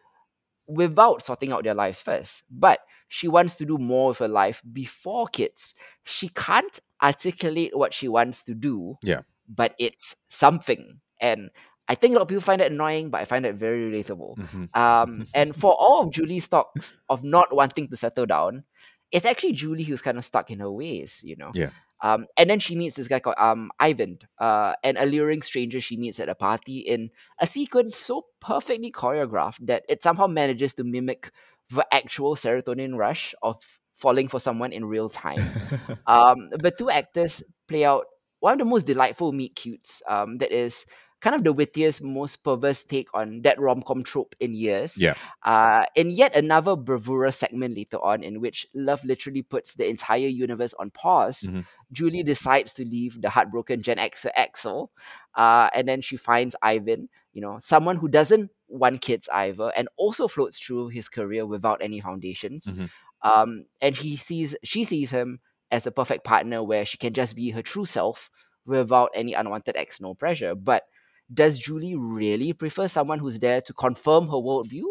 without 0.69 1.23
sorting 1.23 1.53
out 1.53 1.65
their 1.65 1.75
lives 1.75 2.01
first. 2.03 2.45
But 2.51 2.81
she 3.09 3.29
wants 3.29 3.57
to 3.57 3.65
do 3.67 3.79
more 3.79 4.09
with 4.09 4.19
her 4.19 4.29
life 4.29 4.63
before 4.73 5.27
kids. 5.29 5.75
She 6.05 6.29
can't 6.31 6.81
articulate 7.03 7.77
what 7.77 7.95
she 7.95 8.09
wants 8.09 8.45
to 8.45 8.55
do. 8.55 8.97
Yeah. 9.03 9.23
But 9.49 9.75
it's 9.79 10.17
something. 10.29 11.01
And 11.21 11.51
I 11.89 11.95
think 11.95 12.13
a 12.13 12.19
lot 12.19 12.23
of 12.23 12.29
people 12.29 12.43
find 12.43 12.61
that 12.61 12.71
annoying, 12.73 13.11
but 13.11 13.21
I 13.21 13.25
find 13.25 13.45
it 13.45 13.57
very 13.57 13.91
relatable. 13.91 14.37
Mhm. 14.37 14.77
Um, 14.77 15.27
and 15.35 15.55
for 15.61 15.75
all 15.75 16.03
of 16.03 16.11
Julie's 16.11 16.49
talks 16.49 16.95
of 17.09 17.25
not 17.25 17.55
wanting 17.55 17.89
to 17.89 17.97
settle 17.97 18.27
down, 18.27 18.65
it's 19.11 19.27
actually 19.27 19.53
Julie 19.53 19.83
who's 19.83 20.01
kind 20.01 20.17
of 20.17 20.25
stuck 20.25 20.51
in 20.51 20.61
her 20.61 20.71
ways, 20.71 21.21
you 21.23 21.37
know. 21.37 21.51
Yeah. 21.55 21.71
Um, 22.03 22.27
and 22.37 22.51
then 22.51 22.59
she 22.59 22.75
meets 22.75 22.97
this 22.97 23.07
guy 23.07 23.21
called 23.21 23.37
um 23.39 23.71
Ivan, 23.79 24.19
uh, 24.39 24.75
an 24.83 24.97
alluring 24.97 25.43
stranger 25.43 25.81
she 25.81 25.97
meets 25.97 26.19
at 26.19 26.29
a 26.29 26.35
party 26.35 26.79
in 26.79 27.11
a 27.39 27.47
sequence 27.47 27.97
so 27.97 28.27
perfectly 28.41 28.91
choreographed 28.91 29.65
that 29.67 29.85
it 29.89 30.03
somehow 30.03 30.27
manages 30.27 30.75
to 30.75 30.85
mimic 30.85 31.31
the 31.71 31.87
actual 31.95 32.35
serotonin 32.35 32.97
rush 32.97 33.35
of 33.43 33.63
falling 34.03 34.29
for 34.29 34.41
someone 34.41 34.73
in 34.73 34.85
real 34.85 35.09
time. 35.09 35.39
Um, 36.07 36.51
the 36.51 36.71
two 36.77 36.91
actors 36.91 37.43
play 37.69 37.85
out 37.87 38.05
one 38.41 38.55
of 38.55 38.59
the 38.59 38.65
most 38.65 38.87
delightful 38.87 39.33
meet 39.33 39.55
cutes. 39.55 40.03
Um, 40.09 40.39
that 40.39 40.51
is 40.53 40.85
kind 41.23 41.37
of 41.37 41.45
the 41.45 41.53
wittiest, 41.53 42.03
most 42.03 42.43
perverse 42.43 42.83
take 42.83 43.07
on 43.15 43.43
that 43.43 43.55
rom 43.61 43.81
com 43.87 44.03
trope 44.03 44.35
in 44.41 44.53
years. 44.55 44.99
Yeah. 44.99 45.15
Uh, 45.47 45.85
in 45.95 46.11
yet 46.11 46.35
another 46.35 46.75
bravura 46.75 47.31
segment 47.31 47.77
later 47.77 48.03
on, 48.03 48.25
in 48.25 48.41
which 48.41 48.67
love 48.75 49.05
literally 49.05 49.43
puts 49.43 49.75
the 49.75 49.87
entire 49.89 50.27
universe 50.27 50.75
on 50.81 50.91
pause, 50.91 51.41
Mhm. 51.47 51.65
Julie 51.93 52.25
decides 52.25 52.73
to 52.75 52.85
leave 52.85 53.23
the 53.23 53.31
heartbroken 53.31 53.83
Gen 53.83 53.99
Xer 53.99 54.33
Axel, 54.35 54.91
uh, 55.37 55.71
and 55.73 55.87
then 55.87 56.01
she 56.03 56.17
finds 56.17 56.57
Ivan, 56.61 57.09
you 57.33 57.41
know, 57.41 57.59
someone 57.61 57.97
who 57.97 58.09
doesn't 58.09 58.51
want 58.67 59.01
kids 59.03 59.29
either, 59.33 59.71
and 59.77 59.89
also 59.97 60.27
floats 60.27 60.59
through 60.59 60.89
his 60.89 61.09
career 61.09 61.47
without 61.47 61.81
any 61.81 62.01
foundations. 62.01 62.67
Mhm. 62.67 62.91
Um, 63.23 63.67
and 63.81 63.97
he 63.97 64.17
sees, 64.17 64.57
she 64.65 64.85
sees 64.85 65.11
him 65.11 65.41
as 65.71 65.87
a 65.87 65.91
perfect 65.91 66.25
partner 66.25 66.63
where 66.63 66.85
she 66.85 66.99
can 66.99 67.15
just 67.15 67.35
be 67.37 67.51
her 67.51 67.63
true 67.63 67.85
self 67.85 68.31
without 68.67 69.11
any 69.15 69.35
unwanted 69.35 69.77
external 69.77 70.15
pressure. 70.15 70.55
But 70.55 70.85
does 71.33 71.59
Julie 71.59 71.97
really 71.97 72.53
prefer 72.53 72.89
someone 72.89 73.19
who's 73.19 73.39
there 73.39 73.61
to 73.63 73.73
confirm 73.73 74.27
her 74.27 74.35
worldview? 74.35 74.85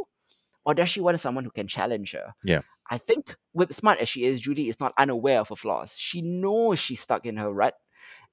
Or 0.65 0.73
does 0.73 0.89
she 0.89 1.01
want 1.01 1.19
someone 1.19 1.43
who 1.43 1.51
can 1.51 1.67
challenge 1.67 2.11
her? 2.11 2.33
Yeah. 2.43 2.61
I 2.89 2.97
think, 2.97 3.35
whip 3.53 3.73
smart 3.73 3.99
as 3.99 4.09
she 4.09 4.25
is, 4.25 4.39
Julie 4.39 4.69
is 4.69 4.79
not 4.79 4.93
unaware 4.97 5.39
of 5.39 5.49
her 5.49 5.55
flaws. 5.55 5.95
She 5.97 6.21
knows 6.21 6.77
she's 6.77 7.01
stuck 7.01 7.25
in 7.25 7.37
her 7.37 7.51
rut. 7.51 7.73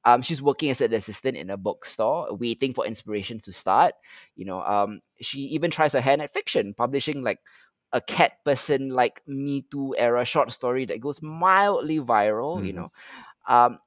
Um, 0.05 0.23
she's 0.23 0.43
working 0.43 0.71
as 0.71 0.81
an 0.81 0.95
assistant 0.95 1.37
in 1.37 1.51
a 1.51 1.57
bookstore, 1.57 2.35
waiting 2.35 2.75
for 2.75 2.87
inspiration 2.87 3.41
to 3.41 3.53
start. 3.53 3.95
You 4.37 4.47
know, 4.47 4.63
um, 4.63 5.01
she 5.21 5.41
even 5.41 5.71
tries 5.71 5.93
her 5.93 6.01
hand 6.01 6.23
at 6.23 6.33
fiction, 6.33 6.75
publishing 6.75 7.23
like 7.23 7.39
a 7.93 8.01
cat 8.01 8.45
person 8.45 8.91
like 8.91 9.23
Me 9.27 9.63
Too 9.71 9.95
era 9.99 10.25
short 10.25 10.53
story 10.53 10.85
that 10.87 11.01
goes 11.01 11.23
mildly 11.23 11.99
viral. 12.01 12.65
You 12.65 12.73
Mhm. 12.73 12.75
know, 12.75 12.93
um, 13.49 13.79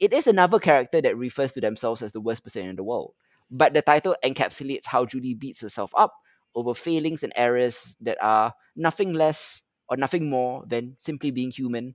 it 0.00 0.12
is 0.12 0.26
another 0.26 0.58
character 0.58 1.00
that 1.00 1.16
refers 1.16 1.52
to 1.52 1.60
themselves 1.60 2.02
as 2.02 2.12
the 2.12 2.20
worst 2.20 2.42
person 2.44 2.66
in 2.68 2.76
the 2.76 2.84
world. 2.84 3.14
But 3.50 3.74
the 3.74 3.82
title 3.82 4.16
encapsulates 4.24 4.86
how 4.86 5.06
Julie 5.06 5.34
beats 5.34 5.60
herself 5.60 5.92
up 5.96 6.14
over 6.54 6.74
failings 6.74 7.22
and 7.22 7.32
errors 7.36 7.96
that 8.00 8.18
are 8.22 8.54
nothing 8.76 9.12
less 9.12 9.62
or 9.88 9.96
nothing 9.96 10.28
more 10.30 10.64
than 10.66 10.96
simply 10.98 11.30
being 11.30 11.50
human 11.50 11.94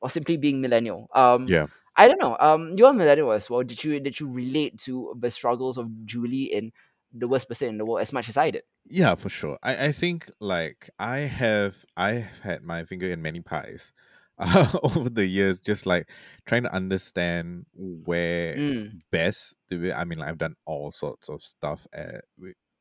or 0.00 0.10
simply 0.10 0.36
being 0.36 0.60
millennial. 0.60 1.08
Um, 1.14 1.54
Yeah. 1.54 1.66
I 1.96 2.08
don't 2.08 2.20
know. 2.20 2.36
Um, 2.40 2.74
you're 2.76 2.90
a 2.90 2.94
millennial 2.94 3.32
as 3.32 3.48
well. 3.48 3.62
Did 3.62 3.82
you 3.84 4.00
did 4.00 4.18
you 4.20 4.28
relate 4.28 4.78
to 4.80 5.14
the 5.20 5.30
struggles 5.30 5.78
of 5.78 5.88
Julie 6.06 6.52
in 6.52 6.72
the 7.14 7.28
worst 7.28 7.48
person 7.48 7.68
in 7.68 7.78
the 7.78 7.86
world 7.86 8.02
as 8.02 8.12
much 8.12 8.28
as 8.28 8.36
I 8.36 8.50
did? 8.50 8.64
Yeah, 8.86 9.14
for 9.14 9.28
sure. 9.30 9.58
I, 9.62 9.86
I 9.86 9.92
think 9.92 10.30
like 10.40 10.90
I 10.98 11.18
have 11.20 11.84
I 11.96 12.12
have 12.14 12.38
had 12.40 12.62
my 12.62 12.84
finger 12.84 13.08
in 13.08 13.22
many 13.22 13.40
pies 13.40 13.92
uh, 14.38 14.78
over 14.82 15.08
the 15.08 15.26
years, 15.26 15.58
just 15.60 15.86
like 15.86 16.10
trying 16.46 16.64
to 16.64 16.72
understand 16.74 17.66
where 17.72 18.60
Mm, 18.60 18.94
best 19.10 19.54
to 19.70 19.78
be. 19.80 19.92
I 19.92 20.04
mean, 20.04 20.20
I've 20.20 20.38
done 20.38 20.56
all 20.66 20.90
sorts 20.92 21.28
of 21.30 21.40
stuff. 21.42 21.86
At, 21.94 22.24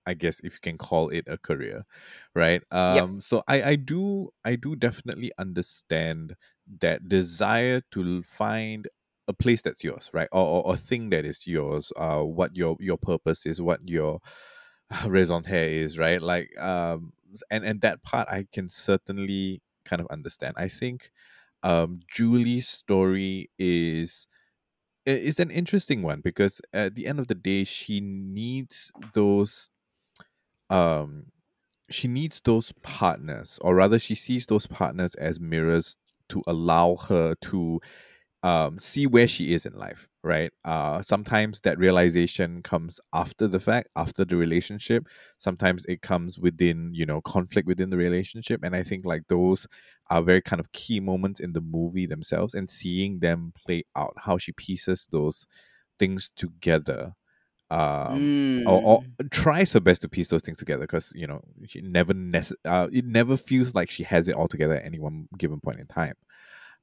I 0.05 0.13
guess 0.15 0.39
if 0.41 0.53
you 0.55 0.59
can 0.61 0.77
call 0.77 1.07
it 1.09 1.29
a 1.29 1.37
career, 1.37 1.85
right? 2.35 2.61
yep. 2.87 3.05
Um, 3.05 3.21
so 3.21 3.41
I 3.47 3.63
I 3.63 3.75
do 3.77 4.31
I 4.43 4.55
do 4.57 4.75
definitely 4.75 5.31
understand 5.37 6.35
that 6.81 7.07
desire 7.07 7.81
to 7.91 8.23
find 8.23 8.87
a 9.27 9.33
place 9.33 9.61
that's 9.61 9.83
yours, 9.83 10.09
right? 10.13 10.27
Or, 10.31 10.63
or 10.65 10.73
a 10.73 10.77
thing 10.77 11.09
that 11.11 11.25
is 11.25 11.47
yours. 11.47 11.91
Uh, 11.95 12.21
what 12.21 12.55
your 12.57 12.77
your 12.79 12.97
purpose 12.97 13.45
is, 13.45 13.61
what 13.61 13.87
your 13.87 14.19
raison 15.07 15.41
d'etre 15.41 15.77
is, 15.79 15.97
right? 15.99 16.21
Like 16.21 16.57
um, 16.59 17.13
and 17.51 17.65
and 17.65 17.81
that 17.81 18.03
part 18.03 18.27
I 18.29 18.45
can 18.51 18.69
certainly 18.69 19.61
kind 19.85 20.01
of 20.01 20.07
understand. 20.07 20.55
I 20.57 20.67
think 20.67 21.11
um 21.63 22.01
Julie's 22.07 22.67
story 22.67 23.49
is 23.57 24.27
is 25.05 25.39
an 25.39 25.51
interesting 25.51 26.01
one 26.01 26.21
because 26.21 26.61
at 26.73 26.95
the 26.95 27.07
end 27.07 27.19
of 27.19 27.27
the 27.27 27.35
day 27.35 27.63
she 27.63 27.99
needs 28.01 28.91
those 29.13 29.69
um 30.69 31.25
she 31.89 32.07
needs 32.07 32.41
those 32.45 32.71
partners 32.83 33.59
or 33.61 33.75
rather 33.75 33.99
she 33.99 34.15
sees 34.15 34.45
those 34.47 34.67
partners 34.67 35.15
as 35.15 35.39
mirrors 35.39 35.97
to 36.29 36.43
allow 36.47 36.95
her 36.95 37.35
to 37.35 37.81
um 38.43 38.77
see 38.77 39.07
where 39.07 39.27
she 39.27 39.53
is 39.53 39.65
in 39.65 39.73
life 39.73 40.07
right? 40.25 40.51
Uh 40.65 41.01
sometimes 41.01 41.59
that 41.61 41.77
realization 41.77 42.61
comes 42.61 42.99
after 43.13 43.47
the 43.47 43.59
fact 43.59 43.89
after 43.97 44.23
the 44.25 44.37
relationship. 44.37 45.07
Sometimes 45.37 45.85
it 45.85 46.01
comes 46.01 46.39
within 46.39 46.91
you 46.93 47.05
know 47.05 47.21
conflict 47.21 47.67
within 47.67 47.89
the 47.89 47.97
relationship. 47.97 48.61
And 48.63 48.75
i 48.75 48.83
think 48.83 49.05
like 49.05 49.23
those 49.29 49.67
are 50.09 50.21
very 50.21 50.41
kind 50.41 50.59
of 50.59 50.71
key 50.73 50.99
moments 50.99 51.39
in 51.39 51.53
the 51.53 51.61
movie 51.61 52.05
themselves 52.05 52.53
and 52.53 52.69
seeing 52.69 53.19
them 53.19 53.53
play 53.65 53.83
out 53.95 54.13
how 54.17 54.37
she 54.37 54.51
pieces 54.53 55.07
those 55.11 55.47
things 55.99 56.31
together 56.35 57.13
um 57.71 58.33
or, 58.65 58.81
or 58.83 59.01
Mm. 59.01 59.15
tries 59.31 59.73
her 59.73 59.79
best 59.79 60.01
to 60.01 60.09
piece 60.09 60.27
those 60.29 60.41
things 60.41 60.57
together 60.57 60.81
because 60.81 61.11
you 61.15 61.27
know 61.27 61.41
she 61.67 61.81
never 61.81 62.13
nece- 62.13 62.53
uh, 62.65 62.87
it 62.93 63.05
never 63.05 63.37
feels 63.37 63.75
like 63.75 63.89
she 63.89 64.03
has 64.03 64.27
it 64.27 64.35
all 64.35 64.47
together 64.47 64.75
at 64.75 64.85
any 64.85 64.99
one 64.99 65.27
given 65.37 65.59
point 65.59 65.79
in 65.79 65.87
time 65.87 66.13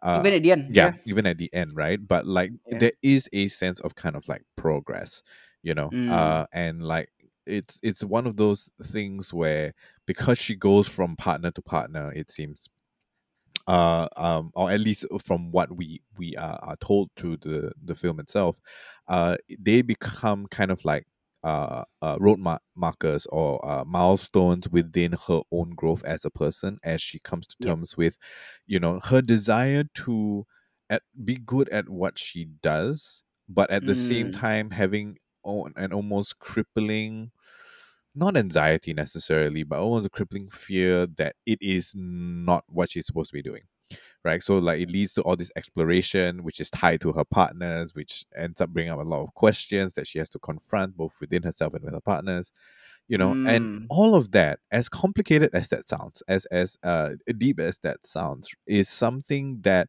uh 0.02 0.26
Even 0.26 0.34
at 0.34 0.42
the 0.42 0.52
end, 0.52 0.68
yeah 0.68 0.92
yeah. 0.92 0.92
even 1.04 1.26
at 1.26 1.38
the 1.38 1.52
end 1.52 1.76
right 1.76 2.06
but 2.06 2.26
like 2.26 2.52
Yeah. 2.66 2.78
there 2.78 2.92
is 3.02 3.28
a 3.32 3.48
sense 3.48 3.80
of 3.80 3.94
kind 3.94 4.16
of 4.16 4.28
like 4.28 4.42
progress 4.56 5.22
you 5.62 5.74
know 5.74 5.92
Mm. 5.92 6.08
uh 6.08 6.46
and 6.52 6.82
like 6.84 7.10
it's 7.46 7.78
it's 7.82 8.04
one 8.04 8.26
of 8.26 8.36
those 8.36 8.70
things 8.82 9.32
where 9.34 9.74
because 10.06 10.38
she 10.38 10.54
goes 10.54 10.86
from 10.88 11.16
partner 11.16 11.50
to 11.50 11.62
partner 11.62 12.12
it 12.14 12.30
seems 12.30 12.68
uh 13.66 14.08
um 14.16 14.50
or 14.54 14.70
at 14.70 14.80
least 14.80 15.04
from 15.22 15.50
what 15.52 15.76
we 15.76 16.00
we 16.16 16.34
are, 16.36 16.58
are 16.62 16.76
told 16.76 17.10
through 17.16 17.36
the 17.38 17.72
the 17.84 17.94
film 17.94 18.18
itself 18.18 18.58
uh 19.08 19.36
they 19.58 19.82
become 19.82 20.46
kind 20.46 20.70
of 20.70 20.84
like 20.84 21.06
uh, 21.42 21.84
uh 22.02 22.16
road 22.20 22.38
ma- 22.38 22.58
markers 22.74 23.26
or 23.26 23.64
uh, 23.68 23.84
milestones 23.84 24.68
within 24.68 25.12
her 25.28 25.40
own 25.52 25.70
growth 25.70 26.04
as 26.04 26.24
a 26.24 26.30
person 26.30 26.78
as 26.84 27.00
she 27.00 27.18
comes 27.18 27.46
to 27.46 27.56
terms 27.60 27.96
with 27.96 28.16
you 28.66 28.78
know 28.78 29.00
her 29.04 29.22
desire 29.22 29.84
to 29.94 30.44
at, 30.90 31.02
be 31.24 31.36
good 31.36 31.68
at 31.70 31.88
what 31.88 32.18
she 32.18 32.44
does 32.44 33.22
but 33.48 33.70
at 33.70 33.86
the 33.86 33.94
same 33.94 34.30
Mm. 34.30 34.32
time 34.32 34.70
having 34.70 35.16
o- 35.44 35.70
an 35.76 35.92
almost 35.92 36.38
crippling 36.38 37.30
not 38.14 38.36
anxiety 38.36 38.92
necessarily, 38.92 39.62
but 39.62 39.78
almost 39.80 40.06
a 40.06 40.10
crippling 40.10 40.48
fear 40.48 41.06
that 41.06 41.36
it 41.46 41.58
is 41.62 41.94
not 41.96 42.64
what 42.68 42.90
she's 42.90 43.06
supposed 43.06 43.30
to 43.30 43.34
be 43.34 43.42
doing. 43.42 43.62
Right. 44.24 44.42
So 44.42 44.58
like 44.58 44.80
it 44.80 44.90
leads 44.90 45.14
to 45.14 45.22
all 45.22 45.36
this 45.36 45.50
exploration, 45.56 46.42
which 46.44 46.60
is 46.60 46.70
tied 46.70 47.00
to 47.02 47.12
her 47.12 47.24
partners, 47.24 47.94
which 47.94 48.24
ends 48.36 48.60
up 48.60 48.70
bringing 48.70 48.92
up 48.92 48.98
a 49.00 49.02
lot 49.02 49.22
of 49.24 49.34
questions 49.34 49.94
that 49.94 50.06
she 50.06 50.18
has 50.18 50.28
to 50.30 50.38
confront 50.38 50.96
both 50.96 51.14
within 51.20 51.42
herself 51.42 51.74
and 51.74 51.84
with 51.84 51.94
her 51.94 52.00
partners. 52.00 52.52
You 53.08 53.18
know, 53.18 53.36
and 53.44 53.68
Mm. 53.68 53.86
all 53.88 54.14
of 54.14 54.32
that, 54.32 54.60
as 54.70 54.88
complicated 54.88 55.50
as 55.54 55.68
that 55.68 55.86
sounds, 55.88 56.22
as 56.28 56.46
as 56.46 56.78
uh 56.82 57.10
deep 57.38 57.60
as 57.60 57.78
that 57.80 58.06
sounds, 58.06 58.50
is 58.66 58.88
something 58.88 59.60
that 59.62 59.88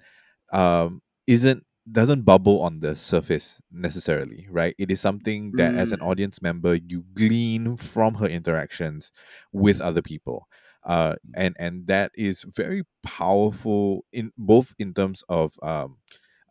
um 0.54 1.02
isn't 1.28 1.66
doesn't 1.92 2.22
bubble 2.24 2.62
on 2.62 2.80
the 2.80 2.96
surface 2.96 3.60
necessarily, 3.72 4.48
right? 4.50 4.76
It 4.78 4.92
is 4.92 5.02
something 5.02 5.56
that 5.56 5.76
as 5.76 5.92
an 5.92 6.00
Mm. 6.00 6.08
audience 6.08 6.42
member 6.42 6.76
you 6.76 7.04
glean 7.14 7.76
from 7.76 8.16
her 8.16 8.28
interactions 8.28 9.12
with 9.52 9.82
other 9.82 10.02
people. 10.02 10.48
Uh 10.84 11.16
and 11.36 11.56
and 11.60 11.88
that 11.88 12.12
is 12.16 12.44
very 12.44 12.84
powerful 13.04 14.06
in 14.12 14.32
both 14.38 14.74
in 14.80 14.94
terms 14.94 15.24
of 15.30 15.54
um 15.62 15.98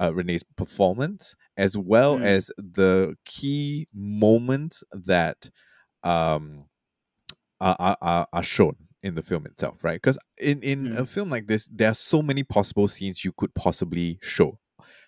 uh, 0.01 0.13
Renee's 0.15 0.45
performance 0.57 1.35
as 1.59 1.77
well 1.77 2.19
Mm. 2.19 2.23
as 2.23 2.51
the 2.57 3.17
key 3.27 3.87
moments 3.93 4.83
that 4.93 5.51
um 6.05 6.67
are, 7.61 7.97
are, 8.01 8.27
are 8.33 8.43
shown 8.43 8.77
in 9.03 9.15
the 9.15 9.23
film 9.23 9.47
itself, 9.47 9.83
right? 9.85 9.97
Because 10.01 10.19
in, 10.39 10.63
in 10.63 10.93
a 10.97 11.03
Mm. 11.03 11.09
film 11.09 11.31
like 11.31 11.47
this, 11.47 11.69
there 11.73 11.91
are 11.91 11.95
so 11.95 12.23
many 12.23 12.43
possible 12.43 12.89
scenes 12.89 13.25
you 13.25 13.33
could 13.33 13.55
possibly 13.55 14.19
show 14.23 14.59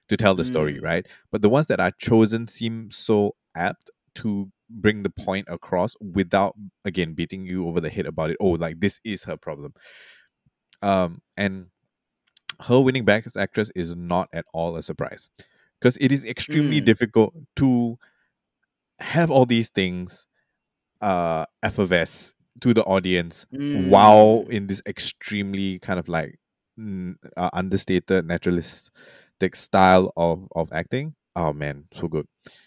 to 0.09 0.17
tell 0.17 0.35
the 0.35 0.45
story, 0.45 0.79
Mm. 0.79 0.83
right? 0.83 1.07
But 1.31 1.43
the 1.43 1.49
ones 1.51 1.67
that 1.69 1.81
are 1.81 1.93
chosen 1.99 2.49
seem 2.49 2.91
so 2.91 3.37
apt 3.57 3.91
to 4.17 4.51
bring 4.73 5.03
the 5.03 5.11
point 5.11 5.49
across 5.51 5.95
without 6.01 6.55
again 6.85 7.15
beating 7.15 7.47
you 7.47 7.69
over 7.69 7.81
the 7.81 7.91
head 7.91 8.07
about 8.07 8.31
it. 8.31 8.37
Oh, 8.41 8.51
like 8.53 8.81
this 8.81 9.01
is 9.05 9.25
her 9.25 9.37
problem. 9.37 9.75
Um, 10.83 11.23
and 11.37 11.67
her 12.63 12.81
winning 12.81 13.05
back 13.05 13.27
as 13.27 13.37
Actress 13.37 13.71
is 13.75 13.97
not 13.97 14.29
at 14.35 14.47
all 14.55 14.77
a 14.77 14.83
surprise 14.83 15.29
because 15.81 15.97
it 15.99 16.13
is 16.13 16.25
extremely 16.25 16.81
Mm. 16.81 16.85
difficult 16.87 17.35
to 17.57 17.99
have 19.01 19.31
all 19.31 19.47
these 19.47 19.69
things 19.69 20.27
uh 21.03 21.45
effervesce 21.63 22.35
to 22.61 22.75
the 22.75 22.85
audience 22.85 23.47
while 23.73 24.45
Mm. 24.47 24.51
in 24.51 24.67
this 24.69 24.83
extremely 24.87 25.79
kind 25.81 25.99
of 26.01 26.09
like 26.09 26.39
uh, 27.37 27.51
understated 27.53 28.27
naturalistic 28.27 29.55
style 29.55 30.13
of 30.17 30.49
of 30.55 30.73
acting 30.73 31.15
oh 31.37 31.53
man 31.53 31.87
so 31.93 32.09
good 32.09 32.27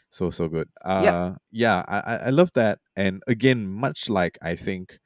so 0.09 0.29
so 0.29 0.47
good 0.47 0.67
Yep. 0.95 1.15
uh 1.23 1.35
yeah 1.51 1.83
i 1.87 1.99
i 1.99 2.15
I 2.27 2.29
love 2.29 2.51
that 2.55 2.79
and 2.95 3.21
again 3.27 3.67
much 3.67 4.09
like 4.09 4.37
i 4.41 4.55
think 4.55 4.99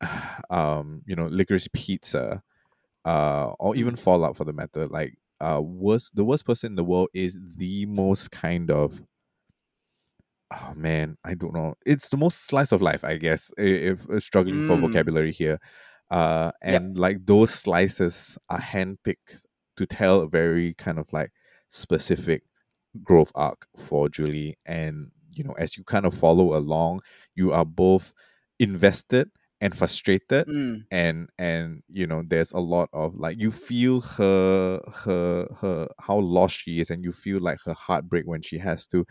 um 0.50 1.02
you 1.06 1.16
know 1.16 1.26
licorice 1.28 1.68
pizza 1.72 2.42
uh 3.06 3.52
or 3.60 3.76
even 3.76 3.96
Mm. 3.96 3.96
fallout 3.96 4.36
for 4.36 4.44
the 4.44 4.52
matter 4.54 4.88
like 4.88 5.16
uh 5.40 5.60
worst 5.62 6.16
the 6.16 6.24
worst 6.24 6.46
person 6.46 6.72
in 6.72 6.76
the 6.76 6.84
world 6.84 7.08
is 7.14 7.38
the 7.58 7.86
most 7.86 8.30
kind 8.32 8.70
of 8.70 9.02
oh 10.52 10.72
man 10.74 11.16
i 11.24 11.34
don't 11.34 11.54
know 11.54 11.74
it's 11.86 12.08
the 12.08 12.16
most 12.16 12.46
slice 12.46 12.72
of 12.72 12.82
life 12.82 13.04
i 13.04 13.16
guess 13.16 13.50
i- 13.58 13.62
if 13.62 14.08
uh, 14.10 14.18
struggling 14.18 14.62
for 14.62 14.76
Mm. 14.76 14.78
vocabulary 14.78 15.32
here 15.32 15.58
uh 16.10 16.50
Yep. 16.66 16.84
and 16.84 16.96
like 16.98 17.18
those 17.26 17.50
slices 17.52 18.36
are 18.48 18.58
handpicked 18.60 19.42
to 19.76 19.86
tell 19.86 20.20
a 20.22 20.28
very 20.28 20.74
kind 20.74 20.98
of 20.98 21.12
like 21.12 21.30
specific 21.68 22.42
growth 23.02 23.32
arc 23.34 23.66
for 23.76 24.08
julie 24.08 24.56
and 24.66 25.10
you 25.34 25.44
know 25.44 25.52
as 25.58 25.76
you 25.76 25.84
kind 25.84 26.06
of 26.06 26.14
follow 26.14 26.56
along 26.56 27.00
you 27.34 27.52
are 27.52 27.64
both 27.64 28.12
invested 28.58 29.30
and 29.60 29.76
frustrated 29.76 30.46
Mm. 30.46 30.84
and 30.90 31.30
and 31.38 31.82
you 31.88 32.04
know 32.06 32.22
there's 32.26 32.50
a 32.52 32.58
lot 32.58 32.88
of 32.92 33.16
like 33.18 33.38
you 33.38 33.50
feel 33.50 34.00
her 34.00 34.80
her 34.92 35.46
her 35.60 35.88
how 36.00 36.18
lost 36.18 36.58
she 36.60 36.80
is 36.80 36.90
and 36.90 37.04
you 37.04 37.12
feel 37.12 37.38
like 37.40 37.60
her 37.64 37.74
heartbreak 37.74 38.26
when 38.26 38.42
she 38.42 38.58
has 38.58 38.86
to 38.88 39.04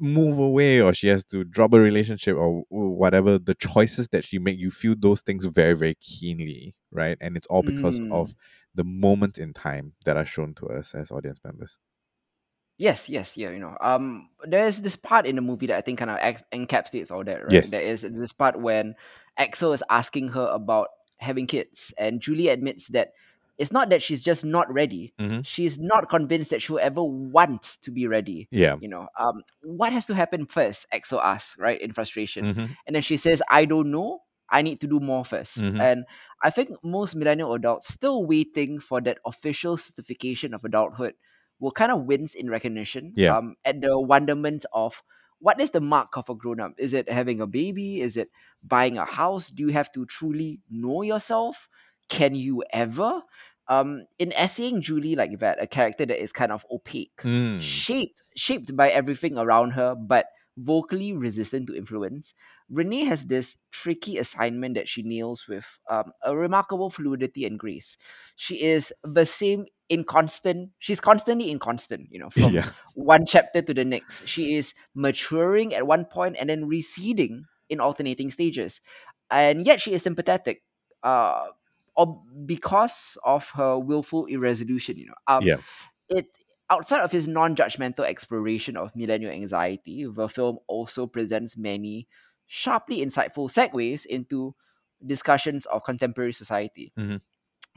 move 0.00 0.38
away 0.38 0.80
or 0.80 0.92
she 0.92 1.06
has 1.08 1.24
to 1.24 1.44
drop 1.44 1.72
a 1.72 1.80
relationship 1.80 2.36
or 2.36 2.64
whatever 2.70 3.38
the 3.38 3.54
choices 3.54 4.08
that 4.08 4.24
she 4.24 4.38
make 4.40 4.58
you 4.58 4.70
feel 4.70 4.94
those 4.98 5.22
things 5.22 5.46
very 5.46 5.74
very 5.76 5.94
keenly 6.00 6.74
right 6.90 7.16
and 7.20 7.36
it's 7.36 7.46
all 7.46 7.62
because 7.62 8.00
Mm. 8.00 8.08
of 8.10 8.34
the 8.74 8.82
moments 8.84 9.38
in 9.38 9.52
time 9.52 9.92
that 10.04 10.16
are 10.16 10.24
shown 10.24 10.52
to 10.54 10.66
us 10.68 10.94
as 10.94 11.12
audience 11.12 11.38
members 11.44 11.78
Yes, 12.76 13.08
yes, 13.08 13.36
yeah, 13.36 13.50
you 13.50 13.60
know. 13.60 13.76
Um, 13.80 14.30
there's 14.44 14.80
this 14.80 14.96
part 14.96 15.26
in 15.26 15.36
the 15.36 15.42
movie 15.42 15.66
that 15.68 15.76
I 15.76 15.80
think 15.80 15.98
kind 15.98 16.10
of 16.10 16.18
ex- 16.20 16.42
encapsulates 16.52 17.12
all 17.12 17.22
that, 17.24 17.44
right? 17.46 17.52
yes 17.52 17.70
There 17.70 17.80
is 17.80 18.02
this 18.02 18.32
part 18.32 18.58
when 18.60 18.94
Axel 19.38 19.72
is 19.72 19.82
asking 19.90 20.28
her 20.28 20.46
about 20.48 20.88
having 21.18 21.46
kids, 21.46 21.94
and 21.96 22.20
Julie 22.20 22.48
admits 22.48 22.88
that 22.88 23.12
it's 23.58 23.70
not 23.70 23.90
that 23.90 24.02
she's 24.02 24.22
just 24.22 24.44
not 24.44 24.72
ready. 24.72 25.14
hmm 25.18 25.40
She's 25.44 25.78
not 25.78 26.08
convinced 26.10 26.50
that 26.50 26.62
she'll 26.62 26.78
ever 26.80 27.02
want 27.04 27.76
to 27.82 27.90
be 27.92 28.06
ready. 28.08 28.48
yeah 28.50 28.76
You 28.80 28.88
know, 28.88 29.06
um, 29.20 29.42
what 29.62 29.92
has 29.92 30.06
to 30.06 30.14
happen 30.14 30.46
first? 30.46 30.86
Axel 30.90 31.20
asks, 31.20 31.56
right, 31.58 31.80
in 31.80 31.92
frustration, 31.92 32.54
hmm 32.54 32.66
and 32.86 32.94
then 32.96 33.02
she 33.02 33.16
says, 33.16 33.40
"I 33.50 33.66
don't 33.66 33.90
know. 33.92 34.22
I 34.50 34.62
need 34.62 34.80
to 34.80 34.86
do 34.86 35.00
more 35.00 35.24
first. 35.24 35.56
hmm 35.58 35.78
And 35.80 36.04
I 36.42 36.50
think 36.50 36.70
most 36.82 37.14
millennial 37.14 37.54
adults 37.54 37.88
still 37.88 38.24
waiting 38.26 38.78
for 38.80 39.00
that 39.02 39.18
official 39.24 39.76
certification 39.76 40.54
of 40.54 40.64
adulthood 40.64 41.14
will 41.60 41.72
kind 41.72 41.92
of 41.92 42.02
wince 42.02 42.34
in 42.34 42.50
recognition 42.50 43.12
yeah 43.16 43.36
um, 43.36 43.56
at 43.64 43.80
the 43.80 43.98
wonderment 43.98 44.64
of 44.72 45.02
what 45.44 45.60
is 45.60 45.70
the 45.70 45.80
mark 45.80 46.16
of 46.16 46.30
a 46.30 46.34
grown 46.34 46.58
up? 46.58 46.72
Is 46.78 46.94
it 46.94 47.10
having 47.12 47.42
a 47.42 47.46
baby? 47.46 48.00
Is 48.00 48.16
it 48.16 48.30
buying 48.62 48.96
a 48.96 49.04
house? 49.04 49.50
Do 49.50 49.62
you 49.62 49.72
have 49.72 49.92
to 49.92 50.06
truly 50.06 50.60
know 50.70 51.02
yourself? 51.02 51.68
Can 52.08 52.34
you 52.34 52.64
ever? 52.72 53.22
Um, 53.68 54.06
in 54.18 54.32
essaying 54.32 54.80
Julie 54.80 55.16
like 55.16 55.38
that, 55.40 55.62
a 55.62 55.66
character 55.66 56.06
that 56.06 56.22
is 56.22 56.32
kind 56.32 56.50
of 56.50 56.64
opaque, 56.70 57.20
mm. 57.22 57.60
shaped 57.60 58.22
shaped 58.34 58.74
by 58.74 58.88
everything 58.88 59.36
around 59.36 59.72
her, 59.72 59.94
but 59.94 60.26
vocally 60.56 61.12
resistant 61.12 61.66
to 61.66 61.76
influence. 61.76 62.34
Renee 62.70 63.04
has 63.04 63.26
this 63.26 63.56
tricky 63.70 64.18
assignment 64.18 64.74
that 64.76 64.88
she 64.88 65.02
nails 65.02 65.46
with 65.48 65.66
um, 65.90 66.12
a 66.22 66.36
remarkable 66.36 66.90
fluidity 66.90 67.44
and 67.44 67.58
grace. 67.58 67.96
She 68.36 68.62
is 68.62 68.92
the 69.02 69.26
same 69.26 69.66
inconstant. 69.88 70.70
She's 70.78 71.00
constantly 71.00 71.50
inconstant, 71.50 72.08
you 72.10 72.18
know, 72.18 72.30
from 72.30 72.52
yeah 72.52 72.70
one 72.94 73.26
chapter 73.26 73.62
to 73.62 73.74
the 73.74 73.84
next. 73.84 74.26
She 74.26 74.56
is 74.56 74.74
maturing 74.94 75.74
at 75.74 75.86
one 75.86 76.04
point 76.04 76.36
and 76.38 76.48
then 76.48 76.66
receding 76.66 77.44
in 77.68 77.80
alternating 77.80 78.30
stages. 78.30 78.80
And 79.30 79.64
yet 79.64 79.80
she 79.80 79.92
is 79.92 80.02
sympathetic. 80.02 80.62
Uh 81.02 81.46
or 81.96 82.20
because 82.44 83.16
of 83.24 83.48
her 83.50 83.78
willful 83.78 84.26
irresolution, 84.26 84.98
you 84.98 85.06
know. 85.06 85.14
Um 85.26 85.42
yeah 85.44 85.56
it 86.08 86.26
outside 86.70 87.00
of 87.00 87.12
his 87.12 87.28
non-judgmental 87.28 88.04
exploration 88.04 88.76
of 88.76 88.94
millennial 88.96 89.32
anxiety, 89.32 90.06
the 90.06 90.28
film 90.28 90.58
also 90.66 91.06
presents 91.06 91.56
many 91.56 92.08
sharply 92.46 92.98
insightful 92.98 93.50
segues 93.50 94.06
into 94.06 94.54
discussions 95.06 95.66
of 95.66 95.84
contemporary 95.84 96.32
society 96.32 96.92
hmm 96.96 97.16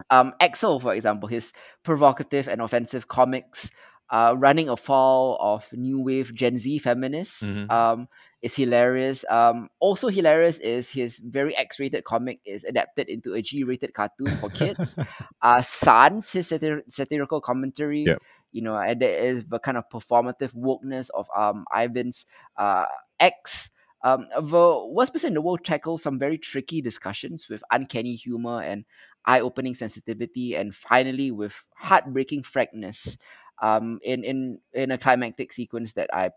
um, 0.10 0.34
Axel, 0.40 0.80
for 0.80 0.94
example, 0.94 1.28
his 1.28 1.54
provocative 1.84 2.48
and 2.48 2.62
offensive 2.62 3.08
comics, 3.08 3.70
uh, 4.10 4.36
running 4.38 4.70
afoul 4.70 5.38
of 5.42 5.66
new 5.74 6.00
wave 6.00 6.34
Gen 6.34 6.58
Z 6.60 6.80
feminists, 6.80 7.42
hmm 7.42 7.66
um, 7.70 8.08
is 8.42 8.56
hilarious. 8.56 9.26
Um, 9.30 9.70
also 9.80 10.08
hilarious 10.10 10.60
is 10.60 10.90
his 10.92 11.20
very 11.20 11.56
X-rated 11.58 12.04
comic 12.04 12.40
is 12.46 12.64
adapted 12.64 13.10
into 13.10 13.34
a 13.34 13.42
G-rated 13.42 13.94
cartoon 13.94 14.36
for 14.40 14.50
kids. 14.50 14.96
Uh, 15.42 15.62
Sans, 15.62 16.32
his 16.32 16.50
satir- 16.50 16.82
satirical 16.90 17.42
commentary, 17.42 18.04
yeah 18.06 18.16
you 18.58 18.64
know, 18.64 18.78
and 18.78 19.01
there 19.01 19.20
is 19.20 19.45
the 19.45 19.60
kind 19.60 19.78
of 19.78 19.89
performative 19.89 20.53
wokeness 20.55 21.10
of 21.14 21.28
um 21.38 21.66
Ivan's 21.76 22.26
uh 22.58 22.86
X. 23.20 23.70
Um, 24.03 24.28
the 24.39 24.86
worst 24.91 25.14
person 25.14 25.30
in 25.30 25.34
the 25.34 25.41
world 25.41 25.64
tackles 25.66 26.03
some 26.03 26.20
very 26.20 26.38
tricky 26.38 26.82
discussions 26.82 27.49
with 27.49 27.64
uncanny 27.72 28.16
humor 28.16 28.62
and 28.62 28.86
eye-opening 29.26 29.76
sensitivity, 29.76 30.55
and 30.55 30.74
finally 30.76 31.32
with 31.32 31.53
heartbreaking 31.76 32.43
frankness. 32.43 33.18
Um, 33.62 33.99
in 34.03 34.24
in 34.24 34.60
in 34.74 34.91
a 34.91 34.97
climactic 34.97 35.53
sequence 35.53 35.93
that 35.93 36.10
I 36.14 36.32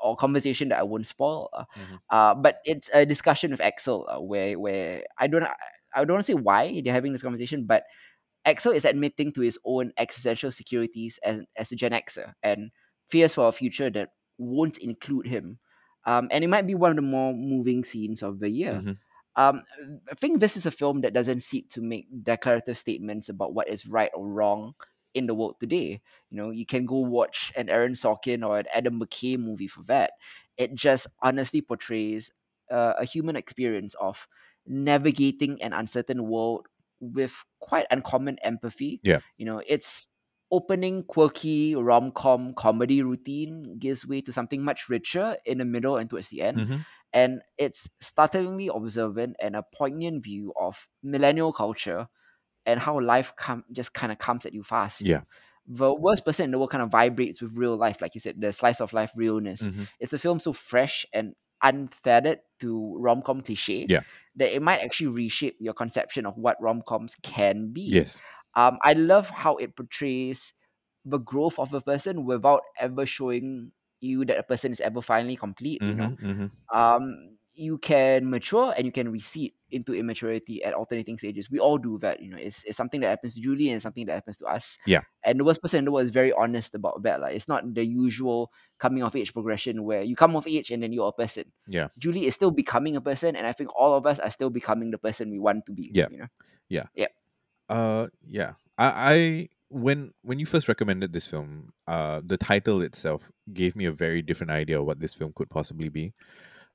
or 0.00 0.16
conversation 0.16 0.68
that 0.70 0.78
I 0.80 0.82
won't 0.82 1.06
spoil. 1.06 1.50
Uh, 1.52 1.64
hmm 1.76 1.96
uh, 2.10 2.34
but 2.34 2.56
it's 2.64 2.90
a 2.94 3.06
discussion 3.06 3.50
with 3.50 3.60
Axel 3.60 4.08
uh, 4.10 4.20
where 4.20 4.58
where 4.58 5.04
I 5.18 5.26
don't 5.28 5.44
I 5.94 6.04
don't 6.04 6.12
want 6.14 6.26
to 6.26 6.32
say 6.32 6.38
why 6.38 6.80
they're 6.84 6.94
having 6.94 7.12
this 7.12 7.22
conversation, 7.22 7.64
but 7.66 7.84
Axel 8.44 8.72
is 8.72 8.84
admitting 8.84 9.32
to 9.32 9.40
his 9.40 9.58
own 9.64 9.92
existential 9.98 10.50
securities 10.50 11.18
as, 11.24 11.42
as 11.56 11.72
a 11.72 11.76
Gen 11.76 11.92
Xer 11.92 12.34
and 12.42 12.70
fears 13.08 13.34
for 13.34 13.48
a 13.48 13.52
future 13.52 13.90
that 13.90 14.10
won't 14.38 14.78
include 14.78 15.26
him. 15.26 15.58
Um, 16.06 16.28
and 16.30 16.42
it 16.42 16.48
might 16.48 16.66
be 16.66 16.74
one 16.74 16.90
of 16.90 16.96
the 16.96 17.02
more 17.02 17.32
moving 17.32 17.84
scenes 17.84 18.22
of 18.22 18.40
the 18.40 18.50
year. 18.50 18.82
hmm 18.82 18.92
Um, 19.36 19.62
I 20.10 20.14
think 20.14 20.40
this 20.40 20.56
is 20.56 20.66
a 20.66 20.70
film 20.70 21.00
that 21.02 21.14
doesn't 21.14 21.40
seek 21.40 21.70
to 21.70 21.80
make 21.80 22.06
declarative 22.22 22.76
statements 22.76 23.28
about 23.28 23.54
what 23.54 23.68
is 23.68 23.86
right 23.86 24.10
or 24.14 24.28
wrong 24.28 24.74
in 25.14 25.26
the 25.26 25.34
world 25.34 25.56
today. 25.60 26.00
You 26.30 26.36
know, 26.36 26.50
you 26.50 26.66
can 26.66 26.84
go 26.86 26.98
watch 26.98 27.52
an 27.56 27.68
Aaron 27.70 27.94
Sorkin 27.94 28.46
or 28.46 28.58
an 28.58 28.66
Adam 28.74 29.00
McKay 29.00 29.38
movie 29.38 29.68
for 29.68 29.82
that. 29.84 30.12
It 30.56 30.74
just 30.74 31.06
honestly 31.22 31.62
portrays 31.62 32.30
uh, 32.70 32.94
a 32.98 33.04
human 33.04 33.36
experience 33.36 33.94
of 34.00 34.26
navigating 34.66 35.60
an 35.62 35.72
uncertain 35.72 36.26
world 36.28 36.66
with 37.02 37.34
quite 37.60 37.86
uncommon 37.90 38.38
empathy. 38.42 39.02
yeah 39.02 39.20
You 39.38 39.46
know, 39.46 39.62
its 39.66 40.08
opening 40.50 41.02
quirky 41.04 41.74
rom-com 41.74 42.54
comedy 42.54 43.02
routine 43.02 43.78
gives 43.78 44.06
way 44.06 44.20
to 44.22 44.32
something 44.32 44.62
much 44.62 44.88
richer 44.88 45.36
in 45.46 45.58
the 45.58 45.64
middle 45.64 45.96
and 45.96 46.08
towards 46.10 46.28
the 46.28 46.42
end. 46.42 46.68
hmm 46.68 46.82
And 47.12 47.42
it's 47.58 47.88
startlingly 48.00 48.68
observant 48.68 49.36
and 49.40 49.56
a 49.56 49.62
poignant 49.74 50.24
view 50.24 50.52
of 50.58 50.88
millennial 51.02 51.52
culture 51.52 52.08
and 52.66 52.80
how 52.80 53.00
life 53.00 53.34
come 53.36 53.64
just 53.72 53.92
kind 53.94 54.12
of 54.12 54.18
comes 54.18 54.46
at 54.46 54.54
you 54.54 54.62
fast, 54.62 55.02
yeah. 55.02 55.22
The 55.66 55.94
worst 55.94 56.24
person 56.24 56.46
in 56.46 56.50
the 56.50 56.58
world 56.58 56.70
kind 56.70 56.82
of 56.82 56.90
vibrates 56.90 57.40
with 57.40 57.52
real 57.54 57.76
life, 57.76 58.00
like 58.00 58.14
you 58.16 58.20
said, 58.20 58.40
the 58.40 58.52
slice 58.52 58.80
of 58.80 58.92
life 58.92 59.12
realness. 59.14 59.68
hmm 59.68 59.84
It's 60.00 60.12
a 60.12 60.18
film 60.18 60.40
so 60.40 60.52
fresh 60.52 61.06
and 61.12 61.34
untethered 61.62 62.40
to 62.60 62.96
rom 62.98 63.22
com 63.22 63.40
cliche 63.42 63.88
yeah 63.88 64.02
that 64.36 64.54
it 64.54 64.62
might 64.62 64.80
actually 64.80 65.08
reshape 65.08 65.56
your 65.60 65.74
conception 65.74 66.26
of 66.26 66.36
what 66.38 66.60
rom 66.60 66.82
coms 66.86 67.16
can 67.22 67.72
be. 67.72 68.04
yes 68.04 68.22
Um, 68.54 68.78
I 68.82 68.94
love 68.94 69.28
how 69.30 69.56
it 69.56 69.76
portrays 69.76 70.52
the 71.04 71.18
growth 71.18 71.58
of 71.58 71.72
a 71.74 71.80
person 71.80 72.24
without 72.24 72.62
ever 72.78 73.06
showing 73.06 73.72
you 74.00 74.24
that 74.26 74.38
a 74.38 74.42
person 74.42 74.72
is 74.72 74.80
ever 74.80 75.02
finally 75.02 75.36
complete. 75.36 75.82
You 75.84 75.96
know, 75.96 76.12
hmm 76.12 76.20
hmm 76.20 76.46
um, 76.74 77.38
you 77.54 77.78
can 77.78 78.28
mature 78.30 78.74
and 78.76 78.86
you 78.86 78.92
can 78.92 79.10
recede 79.10 79.52
into 79.70 79.94
immaturity 79.94 80.62
at 80.64 80.74
alternating 80.74 81.18
stages. 81.18 81.50
We 81.50 81.58
all 81.58 81.78
do 81.78 81.98
that, 81.98 82.22
you 82.22 82.30
know. 82.30 82.36
It's, 82.36 82.64
it's 82.64 82.76
something 82.76 83.00
that 83.00 83.08
happens 83.08 83.34
to 83.34 83.40
Julie 83.40 83.70
and 83.70 83.80
something 83.80 84.06
that 84.06 84.14
happens 84.14 84.38
to 84.38 84.46
us. 84.46 84.78
Yeah. 84.86 85.02
And 85.24 85.40
the 85.40 85.44
worst 85.44 85.62
person 85.62 85.78
in 85.78 85.84
the 85.84 85.92
world 85.92 86.04
is 86.04 86.10
very 86.10 86.32
honest 86.32 86.74
about 86.74 87.02
that. 87.02 87.20
Like 87.20 87.36
it's 87.36 87.48
not 87.48 87.74
the 87.74 87.84
usual 87.84 88.50
coming 88.78 89.02
of 89.02 89.14
age 89.16 89.32
progression 89.32 89.84
where 89.84 90.02
you 90.02 90.16
come 90.16 90.36
of 90.36 90.46
age 90.46 90.70
and 90.70 90.82
then 90.82 90.92
you're 90.92 91.08
a 91.08 91.12
person. 91.12 91.44
Yeah. 91.66 91.88
Julie 91.98 92.26
is 92.26 92.34
still 92.34 92.50
becoming 92.50 92.96
a 92.96 93.00
person, 93.00 93.36
and 93.36 93.46
I 93.46 93.52
think 93.52 93.70
all 93.76 93.94
of 93.94 94.06
us 94.06 94.18
are 94.18 94.30
still 94.30 94.50
becoming 94.50 94.90
the 94.90 94.98
person 94.98 95.30
we 95.30 95.38
want 95.38 95.66
to 95.66 95.72
be. 95.72 95.90
Yeah. 95.92 96.08
You 96.10 96.18
know. 96.18 96.26
Yeah. 96.68 96.86
Yeah. 96.94 97.08
Uh, 97.68 98.08
yeah. 98.26 98.52
I, 98.78 98.92
I 99.14 99.48
when 99.68 100.12
when 100.22 100.38
you 100.38 100.46
first 100.46 100.68
recommended 100.68 101.12
this 101.12 101.26
film, 101.26 101.72
uh, 101.86 102.20
the 102.24 102.36
title 102.36 102.82
itself 102.82 103.30
gave 103.52 103.74
me 103.74 103.86
a 103.86 103.92
very 103.92 104.22
different 104.22 104.52
idea 104.52 104.78
of 104.78 104.86
what 104.86 105.00
this 105.00 105.14
film 105.14 105.32
could 105.34 105.50
possibly 105.50 105.88
be. 105.88 106.12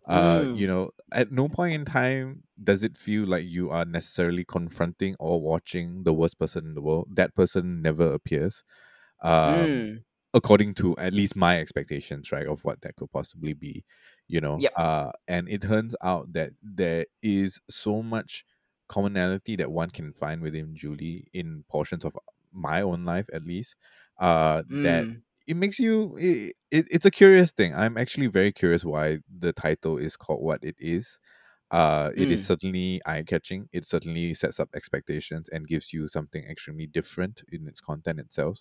Uh, 0.07 0.45
you 0.51 0.65
Mm. 0.65 0.67
know, 0.67 0.91
at 1.13 1.31
no 1.31 1.49
point 1.49 1.73
in 1.73 1.85
time 1.85 2.43
does 2.63 2.83
it 2.83 2.97
feel 2.97 3.25
like 3.27 3.45
you 3.45 3.69
are 3.71 3.85
necessarily 3.85 4.45
confronting 4.45 5.15
or 5.19 5.41
watching 5.41 6.03
the 6.03 6.13
worst 6.13 6.39
person 6.39 6.65
in 6.65 6.75
the 6.75 6.81
world. 6.81 7.09
That 7.15 7.35
person 7.35 7.81
never 7.81 8.13
appears. 8.13 8.63
Um, 9.21 9.85
Mm. 9.85 10.03
according 10.33 10.73
to 10.75 10.95
at 10.97 11.13
least 11.13 11.35
my 11.35 11.59
expectations, 11.59 12.31
right, 12.31 12.47
of 12.47 12.63
what 12.63 12.81
that 12.81 12.95
could 12.95 13.11
possibly 13.11 13.53
be, 13.53 13.85
you 14.27 14.41
know. 14.41 14.63
Yep. 14.63 14.73
Uh, 14.75 15.11
and 15.27 15.49
it 15.49 15.61
turns 15.61 15.95
out 16.03 16.33
that 16.33 16.53
there 16.61 17.05
is 17.21 17.59
so 17.69 18.03
much 18.03 18.45
commonality 18.87 19.55
that 19.57 19.71
one 19.71 19.89
can 19.89 20.13
find 20.13 20.41
within 20.41 20.75
Julie 20.75 21.27
in 21.33 21.63
portions 21.69 22.05
of 22.05 22.17
my 22.51 22.81
own 22.81 23.05
life, 23.05 23.27
at 23.33 23.43
least. 23.45 23.75
Uh, 24.19 24.63
that 24.81 25.07
Mm. 25.07 25.21
It 25.47 25.55
makes 25.57 25.79
you 25.79 26.15
it, 26.17 26.55
it, 26.71 26.87
it's 26.91 27.05
a 27.05 27.11
curious 27.11 27.51
thing. 27.51 27.73
I'm 27.75 27.97
actually 27.97 28.27
very 28.27 28.51
curious 28.51 28.85
why 28.85 29.19
the 29.39 29.53
title 29.53 29.97
is 29.97 30.17
called 30.17 30.43
what 30.43 30.63
it 30.63 30.75
is. 30.79 31.19
Uh, 31.71 32.11
it 32.15 32.31
is 32.31 32.41
Mm. 32.41 32.45
certainly 32.45 33.01
eye 33.05 33.23
catching. 33.23 33.67
It 33.73 33.85
certainly 33.87 34.33
sets 34.33 34.59
up 34.59 34.69
expectations 34.75 35.49
and 35.49 35.67
gives 35.67 35.91
you 35.93 36.07
something 36.07 36.43
extremely 36.45 36.87
different 36.87 37.43
in 37.51 37.67
its 37.67 37.81
content 37.81 38.19
itself 38.19 38.59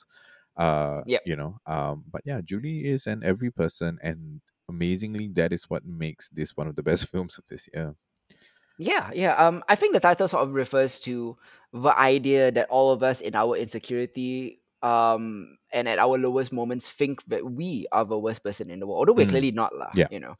uh 0.56 1.02
Yep. 1.04 1.22
you 1.24 1.36
know 1.36 1.58
um 1.66 2.04
but 2.10 2.22
yeah 2.24 2.40
julie 2.42 2.86
is 2.86 3.06
an 3.06 3.22
every 3.22 3.50
person 3.50 3.98
and 4.02 4.40
amazingly 4.68 5.28
that 5.28 5.52
is 5.52 5.64
what 5.70 5.84
makes 5.84 6.30
this 6.30 6.56
one 6.56 6.66
of 6.66 6.76
the 6.76 6.82
best 6.90 7.08
films 7.08 7.38
of 7.38 7.44
this 7.48 7.68
year 7.74 7.94
Yeah, 8.78 9.10
yeah. 9.14 9.34
Um, 9.36 9.64
I 9.68 9.74
think 9.76 9.94
the 9.94 10.00
title 10.00 10.28
sort 10.28 10.42
of 10.42 10.52
refers 10.54 11.00
to 11.00 11.38
the 11.72 11.96
idea 11.98 12.52
that 12.52 12.68
all 12.68 12.92
of 12.92 13.02
us 13.02 13.20
in 13.20 13.34
our 13.34 13.56
insecurity, 13.56 14.60
um, 14.86 15.58
and 15.74 15.88
at 15.90 15.98
our 15.98 16.16
lowest 16.18 16.52
moments 16.52 16.86
think 16.90 17.24
that 17.26 17.42
we 17.42 17.86
are 17.90 18.04
the 18.06 18.18
worst 18.18 18.42
person 18.46 18.70
in 18.70 18.78
the 18.78 18.86
world. 18.86 18.98
Although 19.02 19.18
we're 19.18 19.26
Mm, 19.26 19.34
clearly 19.34 19.50
not, 19.52 19.74
lah. 19.74 19.90
yeah. 19.98 20.06
You 20.14 20.20
know. 20.22 20.34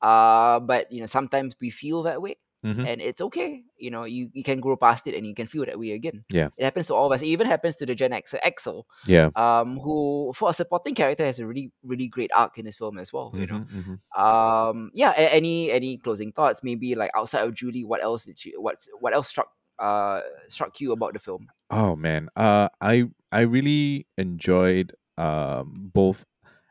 Uh, 0.00 0.56
but 0.64 0.88
you 0.90 1.00
know, 1.00 1.06
sometimes 1.06 1.52
we 1.60 1.68
feel 1.68 2.02
that 2.08 2.22
way, 2.24 2.36
Mhm. 2.64 2.84
and 2.88 2.98
it's 3.04 3.20
okay. 3.20 3.60
You 3.76 3.90
know, 3.92 4.04
you, 4.08 4.30
you 4.32 4.40
can 4.44 4.60
grow 4.60 4.76
past 4.76 5.04
it 5.08 5.12
and 5.16 5.26
you 5.28 5.34
can 5.36 5.46
feel 5.46 5.64
that 5.68 5.76
way 5.76 5.92
again. 5.92 6.24
Yeah. 6.32 6.48
It 6.56 6.64
happens 6.64 6.88
to 6.88 6.94
all 6.96 7.04
of 7.08 7.12
us. 7.12 7.20
It 7.20 7.28
even 7.36 7.46
happens 7.48 7.76
to 7.76 7.84
the 7.84 7.94
Gen 7.94 8.12
Xer 8.16 8.40
Axel, 8.40 8.88
yeah 9.04 9.28
um, 9.36 9.76
who 9.80 10.32
for 10.32 10.48
a 10.48 10.56
supporting 10.56 10.94
character 10.96 11.24
has 11.28 11.38
a 11.38 11.44
really, 11.46 11.68
really 11.84 12.08
great 12.08 12.32
arc 12.32 12.56
in 12.56 12.64
this 12.64 12.76
film 12.80 12.96
as 12.96 13.12
well. 13.12 13.28
You 13.36 13.46
know. 13.48 13.60
Mhm, 13.68 13.76
mhm. 13.76 13.96
Um, 14.16 14.90
yeah. 14.96 15.12
Any 15.16 15.68
any 15.70 15.96
closing 16.00 16.32
thoughts? 16.32 16.64
Maybe 16.64 16.96
like 16.96 17.12
outside 17.16 17.44
of 17.44 17.52
Julie, 17.54 17.84
what 17.84 18.00
else 18.02 18.24
did 18.24 18.40
you 18.44 18.56
what 18.60 18.80
what 19.04 19.12
else 19.12 19.28
struck 19.28 19.52
uh 19.80 20.20
struck 20.48 20.80
you 20.80 20.92
about 20.92 21.12
the 21.14 21.18
film? 21.18 21.48
oh 21.70 21.96
man 21.96 22.28
uh 22.36 22.68
i 22.80 23.04
i 23.32 23.40
really 23.40 24.06
enjoyed 24.18 24.92
um 25.18 25.90
both 25.94 26.24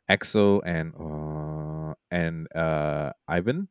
axel 0.10 0.62
and 0.66 0.94
uh 1.00 1.94
and 2.12 2.48
uh 2.56 3.12
ivan 3.28 3.68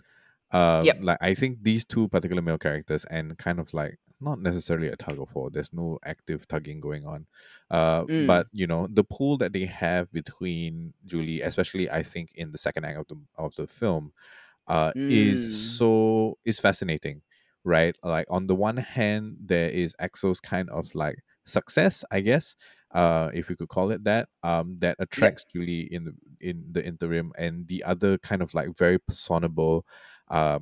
uh 0.52 0.82
Yep. 0.84 0.98
like 1.02 1.18
i 1.20 1.34
think 1.34 1.58
these 1.62 1.84
two 1.84 2.08
particular 2.08 2.42
male 2.42 2.58
characters 2.58 3.04
and 3.06 3.36
kind 3.38 3.60
of 3.60 3.74
like 3.74 3.98
not 4.20 4.40
necessarily 4.40 4.88
a 4.88 4.96
tug 4.96 5.20
of 5.20 5.34
war 5.34 5.50
there's 5.50 5.72
no 5.72 5.98
active 6.04 6.46
tugging 6.48 6.80
going 6.80 7.06
on 7.06 7.26
uh 7.70 8.04
but 8.16 8.46
Mm. 8.46 8.50
you 8.52 8.66
know 8.66 8.86
the 8.90 9.04
pull 9.04 9.36
that 9.36 9.52
they 9.52 9.66
have 9.66 10.10
between 10.12 10.94
julie 11.06 11.42
especially 11.42 11.90
i 11.90 12.02
think 12.02 12.30
in 12.34 12.50
the 12.52 12.58
second 12.58 12.84
act 12.84 12.98
of 12.98 13.06
the 13.08 13.16
of 13.36 13.54
the 13.56 13.66
film 13.66 14.12
uh 14.68 14.92
is 15.08 15.40
Mm. 15.40 15.78
so 15.78 16.38
is 16.44 16.60
fascinating 16.60 17.22
right 17.68 17.96
like 18.04 18.26
on 18.30 18.46
the 18.48 18.54
one 18.54 18.78
hand 18.78 19.36
there 19.40 19.70
is 19.70 19.94
axel's 20.00 20.40
kind 20.40 20.70
of 20.70 20.94
like 20.94 21.18
success 21.46 22.04
i 22.10 22.20
guess 22.20 22.56
uh 22.92 23.30
if 23.34 23.48
we 23.48 23.56
could 23.56 23.68
call 23.68 23.90
it 23.90 24.04
that 24.04 24.28
um 24.42 24.78
that 24.80 24.96
attracts 25.00 25.44
julie 25.44 25.82
in 25.92 26.04
the 26.06 26.12
in 26.40 26.64
the 26.72 26.84
interim 26.84 27.32
and 27.38 27.68
the 27.68 27.84
other 27.84 28.18
kind 28.18 28.42
of 28.42 28.54
like 28.54 28.76
very 28.76 28.98
personable 28.98 29.86
uh 30.30 30.58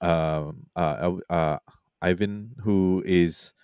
um 0.00 0.66
uh, 0.76 1.12
uh 1.30 1.58
ivan 2.02 2.54
who 2.62 3.02
is 3.06 3.54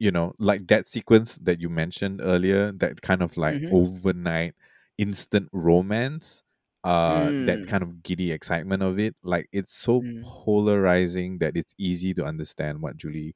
you 0.00 0.12
know 0.12 0.34
like 0.40 0.68
that 0.68 0.88
sequence 0.88 1.38
that 1.42 1.60
you 1.60 1.70
mentioned 1.70 2.22
earlier 2.24 2.72
that 2.72 3.02
kind 3.02 3.22
of 3.22 3.36
like 3.38 3.58
Mm-hmm. 3.58 3.72
overnight 3.72 4.54
instant 4.98 5.50
romance 5.52 6.43
uh 6.84 7.32
that 7.40 7.60
Mm. 7.60 7.66
kind 7.66 7.82
of 7.82 8.02
giddy 8.02 8.32
excitement 8.32 8.82
of 8.82 8.98
it 8.98 9.16
like 9.24 9.48
it's 9.52 9.74
so 9.74 10.04
Mm. 10.04 10.22
polarizing 10.22 11.38
that 11.38 11.56
it's 11.56 11.74
easy 11.78 12.14
to 12.14 12.24
understand 12.24 12.82
what 12.82 12.96
julie 12.96 13.34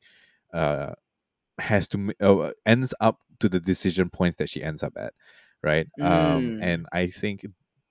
uh 0.55 0.93
has 1.59 1.89
to 1.89 2.13
uh, 2.21 2.53
ends 2.67 2.95
up 3.01 3.19
to 3.41 3.49
the 3.49 3.61
decision 3.61 4.11
points 4.11 4.37
that 4.37 4.49
she 4.49 4.63
ends 4.63 4.83
up 4.83 4.93
at 4.97 5.13
right 5.63 5.89
um 6.01 6.53
Mm. 6.53 6.61
and 6.61 6.87
i 6.93 7.07
think 7.07 7.45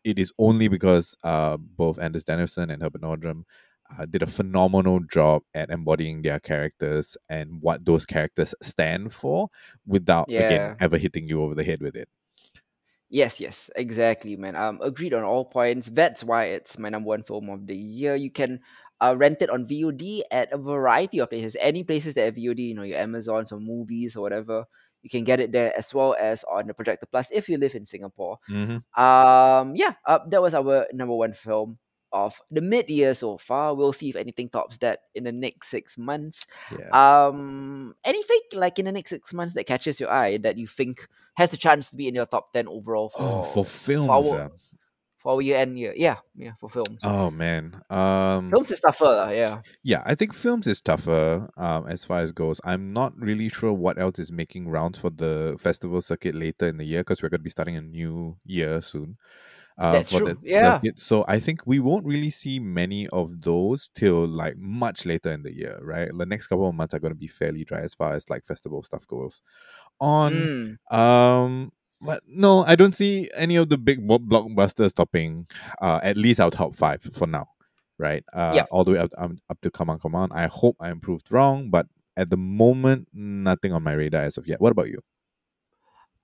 it 0.04 0.18
is 0.18 0.32
only 0.40 0.68
because 0.68 1.16
uh 1.24 1.58
both 1.58 2.00
anders 2.00 2.24
danielsen 2.24 2.70
and 2.70 2.82
herbert 2.82 3.02
nordrum 3.02 3.44
uh, 3.98 4.06
did 4.06 4.22
a 4.22 4.28
phenomenal 4.28 5.00
job 5.00 5.44
at 5.54 5.70
embodying 5.70 6.22
their 6.22 6.40
characters 6.40 7.18
and 7.30 7.62
what 7.62 7.86
those 7.86 8.06
characters 8.06 8.54
stand 8.62 9.14
for 9.14 9.50
without 9.86 10.30
again 10.36 10.68
ever 10.80 10.98
hitting 10.98 11.28
you 11.28 11.42
over 11.42 11.56
the 11.56 11.64
head 11.64 11.82
with 11.82 11.96
it 11.96 12.10
Yes, 13.10 13.40
yes, 13.40 13.70
exactly, 13.76 14.36
man. 14.36 14.56
Um, 14.56 14.80
agreed 14.82 15.14
on 15.14 15.24
all 15.24 15.46
points. 15.46 15.90
That's 15.92 16.24
why 16.24 16.46
it's 16.46 16.78
my 16.78 16.90
number 16.90 17.08
one 17.08 17.24
film 17.24 17.50
of 17.50 17.66
the 17.66 17.76
year. 17.76 18.16
You 18.16 18.30
can 18.30 18.60
uh, 19.00 19.16
rent 19.18 19.42
it 19.42 19.50
on 19.50 19.66
VOD 19.66 20.24
at 20.30 20.52
a 20.52 20.58
variety 20.58 21.20
of 21.20 21.30
places. 21.30 21.56
Any 21.60 21.84
places 21.84 22.16
that 22.16 22.26
have 22.26 22.36
VOD, 22.36 22.60
you 22.60 22.76
know, 22.76 22.84
your 22.84 23.00
Amazons 23.00 23.52
or 23.52 23.60
movies 23.62 24.18
or 24.18 24.22
whatever, 24.22 24.66
you 25.04 25.10
can 25.10 25.24
get 25.24 25.40
it 25.40 25.54
there 25.54 25.72
as 25.78 25.94
well 25.94 26.18
as 26.20 26.44
on 26.52 26.68
the 26.68 26.74
Projector 26.74 27.06
Plus 27.06 27.32
if 27.32 27.48
you 27.48 27.58
live 27.58 27.76
in 27.76 27.86
Singapore. 27.86 28.40
mm-hmm. 28.50 28.84
Um, 29.02 29.76
yeah, 29.76 29.94
uh, 30.06 30.20
that 30.28 30.42
was 30.42 30.54
our 30.54 30.88
number 30.92 31.16
one 31.16 31.32
film 31.34 31.78
of 32.26 32.34
the 32.52 32.62
mid 32.62 32.90
year 32.90 33.14
so 33.14 33.38
far. 33.38 33.76
We'll 33.76 33.94
see 33.94 34.10
if 34.10 34.16
anything 34.16 34.50
tops 34.50 34.78
that 34.78 35.00
in 35.14 35.24
the 35.24 35.32
next 35.32 35.70
six 35.70 35.98
months. 35.98 36.46
yeah 36.72 36.90
Um, 37.28 37.96
anything 38.04 38.42
like 38.54 38.80
in 38.80 38.86
the 38.86 38.92
next 38.92 39.12
six 39.12 39.34
months 39.34 39.54
that 39.54 39.66
catches 39.66 40.00
your 40.00 40.12
eye 40.12 40.38
that 40.38 40.58
you 40.58 40.68
think 40.68 41.08
has 41.36 41.54
a 41.54 41.58
chance 41.58 41.90
to 41.90 41.96
be 41.96 42.08
in 42.08 42.16
your 42.16 42.26
top 42.26 42.54
ten 42.54 42.68
overall 42.68 43.10
for 43.10 43.22
oh 43.22 43.44
for 43.44 43.64
for 43.64 43.66
films 43.66 44.10
our 44.10 44.42
uh, 44.42 44.50
for 45.18 45.34
our 45.34 45.42
year 45.42 45.58
end 45.58 45.78
year? 45.78 45.94
Yeah, 45.96 46.18
yeah, 46.36 46.52
for 46.60 46.70
films. 46.70 47.00
oh 47.04 47.30
man 47.32 47.82
um 47.90 48.50
Films 48.50 48.72
is 48.72 48.80
tougher, 48.80 49.30
yeah. 49.34 49.62
Yeah, 49.84 50.02
I 50.06 50.16
think 50.16 50.34
films 50.34 50.68
is 50.68 50.82
tougher 50.82 51.50
um, 51.58 51.88
as 51.88 52.06
far 52.06 52.22
as 52.22 52.32
goes. 52.32 52.62
I'm 52.64 52.94
not 52.94 53.18
really 53.18 53.50
sure 53.50 53.74
what 53.74 54.00
else 54.00 54.20
is 54.20 54.32
making 54.32 54.70
rounds 54.70 55.00
for 55.00 55.10
the 55.10 55.58
festival 55.60 56.02
circuit 56.02 56.36
later 56.36 56.68
in 56.68 56.78
the 56.78 56.86
year 56.86 57.02
because 57.02 57.22
we're 57.22 57.30
going 57.30 57.40
to 57.40 57.44
be 57.44 57.50
starting 57.50 57.76
a 57.78 57.82
new 57.82 58.38
year 58.46 58.82
soon 58.82 59.18
uh, 59.78 59.92
That's 59.94 60.12
for 60.12 60.20
true. 60.20 60.38
Yeah. 60.42 60.80
circuit. 60.80 61.00
So 61.00 61.24
I 61.28 61.40
think 61.40 61.62
we 61.66 61.80
won't 61.80 62.06
really 62.06 62.30
see 62.32 62.60
many 62.60 63.08
of 63.10 63.42
those 63.42 63.90
till 63.94 64.28
like 64.28 64.58
much 64.58 65.06
later 65.06 65.32
in 65.32 65.44
the 65.44 65.54
year, 65.56 65.78
right? 65.82 66.10
The 66.16 66.26
next 66.26 66.48
couple 66.48 66.68
of 66.68 66.76
months 66.76 66.94
are 66.94 67.00
going 67.00 67.14
to 67.14 67.20
be 67.20 67.28
fairly 67.28 67.64
dry 67.64 67.82
as 67.82 67.94
far 67.94 68.14
as 68.14 68.30
like 68.30 68.46
festival 68.46 68.82
stuff 68.84 69.06
goes. 69.08 69.42
On 70.00 70.78
Mm, 70.92 70.96
um, 70.98 71.72
but 72.02 72.22
no, 72.28 72.64
I 72.64 72.76
don't 72.76 72.94
see 72.96 73.30
any 73.36 73.56
of 73.56 73.70
the 73.70 73.78
big 73.78 74.08
blockbusters 74.08 74.94
topping 74.94 75.48
uh, 75.82 76.00
at 76.04 76.16
least 76.18 76.40
our 76.40 76.52
top 76.52 76.76
five 76.76 77.02
for 77.02 77.26
now, 77.28 77.48
right? 77.98 78.24
Uh, 78.34 78.52
Yep. 78.56 78.68
all 78.72 78.84
the 78.84 78.92
way 78.92 79.00
up, 79.00 79.12
um, 79.18 79.40
up 79.50 79.60
to 79.62 79.72
Come 79.72 79.90
On, 79.90 80.00
Come 80.00 80.16
On. 80.16 80.32
I 80.32 80.48
hope 80.48 80.76
I 80.80 80.90
am 80.90 81.00
proved 81.00 81.32
wrong, 81.32 81.70
but 81.70 81.88
at 82.16 82.30
the 82.30 82.38
moment, 82.38 83.08
nothing 83.14 83.74
on 83.74 83.84
my 83.84 83.94
radar 83.94 84.24
as 84.24 84.38
of 84.38 84.48
yet. 84.48 84.62
What 84.62 84.72
about 84.72 84.90
you? 84.90 85.00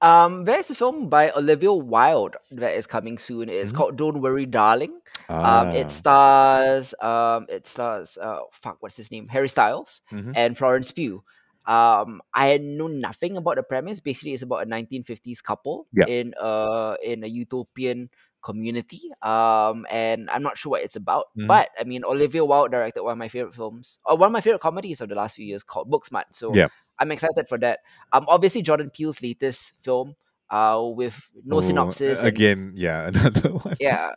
Um, 0.03 0.43
there's 0.43 0.69
a 0.69 0.75
film 0.75 1.07
by 1.07 1.31
Olivia 1.31 1.71
Wilde 1.71 2.35
that 2.51 2.75
is 2.75 2.85
coming 2.85 3.17
soon. 3.17 3.47
It's 3.47 3.71
Mhm. 3.71 3.75
called 3.77 3.95
Don't 3.95 4.19
Worry, 4.21 4.45
Darling. 4.45 4.91
Um, 5.29 5.45
Ah, 5.45 5.71
it 5.71 5.91
stars 5.91 6.93
um, 7.01 7.45
it 7.47 7.65
stars 7.65 8.17
uh, 8.17 8.39
fuck, 8.51 8.77
what's 8.81 8.97
his 8.97 9.09
name? 9.11 9.29
Harry 9.29 9.47
Styles 9.47 10.01
mhm. 10.11 10.33
and 10.35 10.57
Florence 10.57 10.91
Pugh. 10.91 11.23
Um, 11.65 12.21
I 12.35 12.57
know 12.57 12.87
nothing 12.87 13.37
about 13.37 13.55
the 13.55 13.63
premise. 13.63 14.01
Basically, 14.01 14.33
it's 14.33 14.43
about 14.43 14.63
a 14.63 14.65
1950s 14.67 15.41
couple 15.41 15.87
Yeah. 15.93 16.07
in 16.07 16.33
a 16.37 16.97
in 17.01 17.23
a 17.23 17.27
utopian 17.27 18.09
community. 18.43 19.07
Um, 19.21 19.87
and 19.89 20.29
I'm 20.29 20.43
not 20.43 20.57
sure 20.57 20.71
what 20.71 20.83
it's 20.83 20.97
about. 20.97 21.27
Mhm. 21.39 21.47
But 21.47 21.69
I 21.79 21.85
mean, 21.85 22.03
Olivia 22.03 22.43
Wilde 22.43 22.71
directed 22.71 23.01
one 23.03 23.13
of 23.13 23.17
my 23.17 23.29
favorite 23.29 23.55
films, 23.55 23.99
or 24.05 24.17
one 24.17 24.27
of 24.27 24.33
my 24.33 24.41
favorite 24.41 24.59
comedies 24.59 24.99
of 24.99 25.07
the 25.07 25.15
last 25.15 25.37
few 25.37 25.45
years 25.45 25.63
called 25.63 25.89
Booksmart. 25.89 26.25
So 26.35 26.51
Yeah. 26.53 26.67
I'm 26.99 27.11
excited 27.11 27.47
for 27.49 27.57
that. 27.59 27.79
Um, 28.11 28.25
obviously 28.27 28.61
Jordan 28.61 28.89
Peele's 28.89 29.21
latest 29.21 29.73
film, 29.81 30.15
uh, 30.49 30.81
with 30.85 31.17
no 31.45 31.57
Oh, 31.57 31.61
synopsis 31.61 32.19
and 32.19 32.27
again, 32.27 32.73
yeah, 32.75 33.07
another 33.13 33.49
one. 33.49 33.75
yeah, 33.79 34.11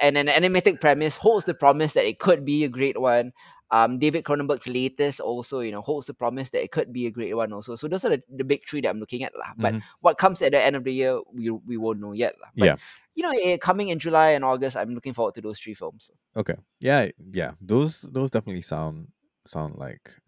and 0.00 0.16
an 0.18 0.26
animatic 0.26 0.80
premise 0.80 1.16
holds 1.16 1.44
the 1.46 1.54
promise 1.54 1.92
that 1.94 2.04
it 2.06 2.18
could 2.18 2.44
be 2.44 2.64
a 2.64 2.68
great 2.68 3.00
one. 3.00 3.32
Um, 3.70 3.98
David 3.98 4.24
Cronenberg's 4.24 4.66
latest 4.68 5.18
also, 5.18 5.60
you 5.60 5.72
know, 5.72 5.80
holds 5.80 6.06
the 6.06 6.12
promise 6.12 6.50
that 6.50 6.62
it 6.62 6.72
could 6.72 6.92
be 6.92 7.06
a 7.06 7.10
great 7.10 7.32
one 7.32 7.54
also. 7.54 7.74
So 7.74 7.88
those 7.88 8.04
are 8.04 8.10
the, 8.10 8.22
the 8.28 8.44
big 8.44 8.68
three 8.68 8.82
that 8.82 8.90
I'm 8.90 9.00
looking 9.00 9.24
at. 9.24 9.32
lah. 9.34 9.54
But 9.56 9.74
Mhm. 9.74 9.82
what 10.00 10.18
comes 10.18 10.42
at 10.42 10.52
the 10.52 10.60
end 10.60 10.76
of 10.76 10.84
the 10.84 10.92
year, 10.92 11.18
we 11.32 11.48
we 11.48 11.78
won't 11.78 11.98
know 12.00 12.12
yet. 12.12 12.34
lah. 12.42 12.48
But 12.54 12.64
Yeah. 12.66 12.76
you 13.14 13.22
know, 13.24 13.32
eh, 13.32 13.56
coming 13.56 13.88
in 13.88 13.98
July 13.98 14.32
and 14.36 14.44
August, 14.44 14.76
I'm 14.76 14.92
looking 14.94 15.14
forward 15.14 15.34
to 15.36 15.40
those 15.40 15.58
three 15.58 15.72
films. 15.72 16.10
Okay. 16.36 16.56
Yeah, 16.80 17.08
yeah. 17.32 17.52
Those 17.64 18.02
those 18.02 18.28
definitely 18.30 18.60
sound 18.60 19.08
sound 19.46 19.76
like 19.80 20.20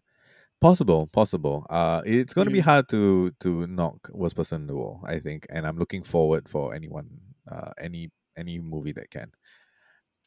possible, 0.61 1.07
possible. 1.07 1.65
Uh 1.69 2.01
it's 2.05 2.33
gonna 2.33 2.49
be 2.51 2.59
Mm. 2.59 2.65
hard 2.69 2.87
to 2.89 3.31
to 3.39 3.67
knock 3.67 4.09
worst 4.13 4.35
person 4.35 4.61
in 4.61 4.67
the 4.67 4.75
world, 4.75 5.01
I 5.05 5.19
think. 5.19 5.45
And 5.49 5.65
I'm 5.67 5.77
looking 5.77 6.03
forward 6.03 6.49
for 6.49 6.73
anyone 6.73 7.09
uh 7.49 7.71
any 7.79 8.11
any 8.37 8.59
movie 8.59 8.93
that 8.93 9.09
can. 9.09 9.31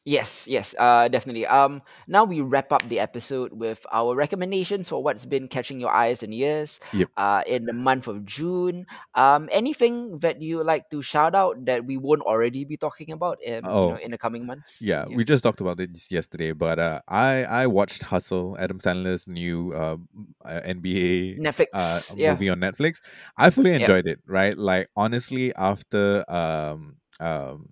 Yes, 0.05 0.47
yes, 0.47 0.73
uh, 0.79 1.07
definitely. 1.09 1.45
Um, 1.45 1.81
now 2.07 2.23
we 2.23 2.41
wrap 2.41 2.71
up 2.71 2.87
the 2.89 2.99
episode 2.99 3.51
with 3.53 3.85
our 3.91 4.15
recommendations 4.15 4.87
for 4.89 5.03
what's 5.03 5.25
been 5.25 5.47
catching 5.47 5.79
your 5.79 5.91
eyes 5.91 6.23
and 6.23 6.33
ears. 6.33 6.79
Yep. 6.91 7.09
Uh, 7.17 7.43
in 7.45 7.65
the 7.65 7.73
month 7.73 8.07
of 8.07 8.25
June. 8.25 8.85
Um, 9.13 9.49
anything 9.51 10.19
that 10.19 10.41
you 10.41 10.63
like 10.63 10.89
to 10.89 11.01
shout 11.01 11.35
out 11.35 11.65
that 11.65 11.85
we 11.85 11.97
won't 11.97 12.21
already 12.21 12.63
be 12.65 12.77
talking 12.77 13.11
about 13.11 13.41
in 13.43 13.75
you 13.77 13.87
know 13.87 13.95
Oh, 13.95 13.97
in 13.97 14.11
the 14.11 14.17
coming 14.17 14.45
months? 14.45 14.85
yeah, 14.85 15.05
Yeah. 15.05 15.17
we 15.17 15.23
just 15.23 15.43
talked 15.43 15.61
about 15.61 15.77
this 15.77 16.11
yesterday, 16.11 16.51
but 16.53 16.79
uh 16.79 17.01
I 17.07 17.43
I 17.43 17.67
watched 17.67 18.03
Hustle, 18.03 18.55
Adam 18.59 18.79
Sandler's 18.79 19.27
new 19.27 19.73
uh, 19.73 19.93
m- 19.93 20.35
uh 20.45 20.61
NBA 20.63 21.39
Netflix. 21.39 21.67
uh 21.73 22.01
Yeah. 22.15 22.31
movie 22.31 22.49
on 22.49 22.59
Netflix. 22.59 23.01
I 23.37 23.49
fully 23.51 23.73
Yep. 23.73 23.81
enjoyed 23.81 24.07
it, 24.07 24.19
right? 24.27 24.57
Like 24.57 24.89
honestly 24.95 25.53
after 25.55 26.23
um 26.29 26.97
um 27.19 27.69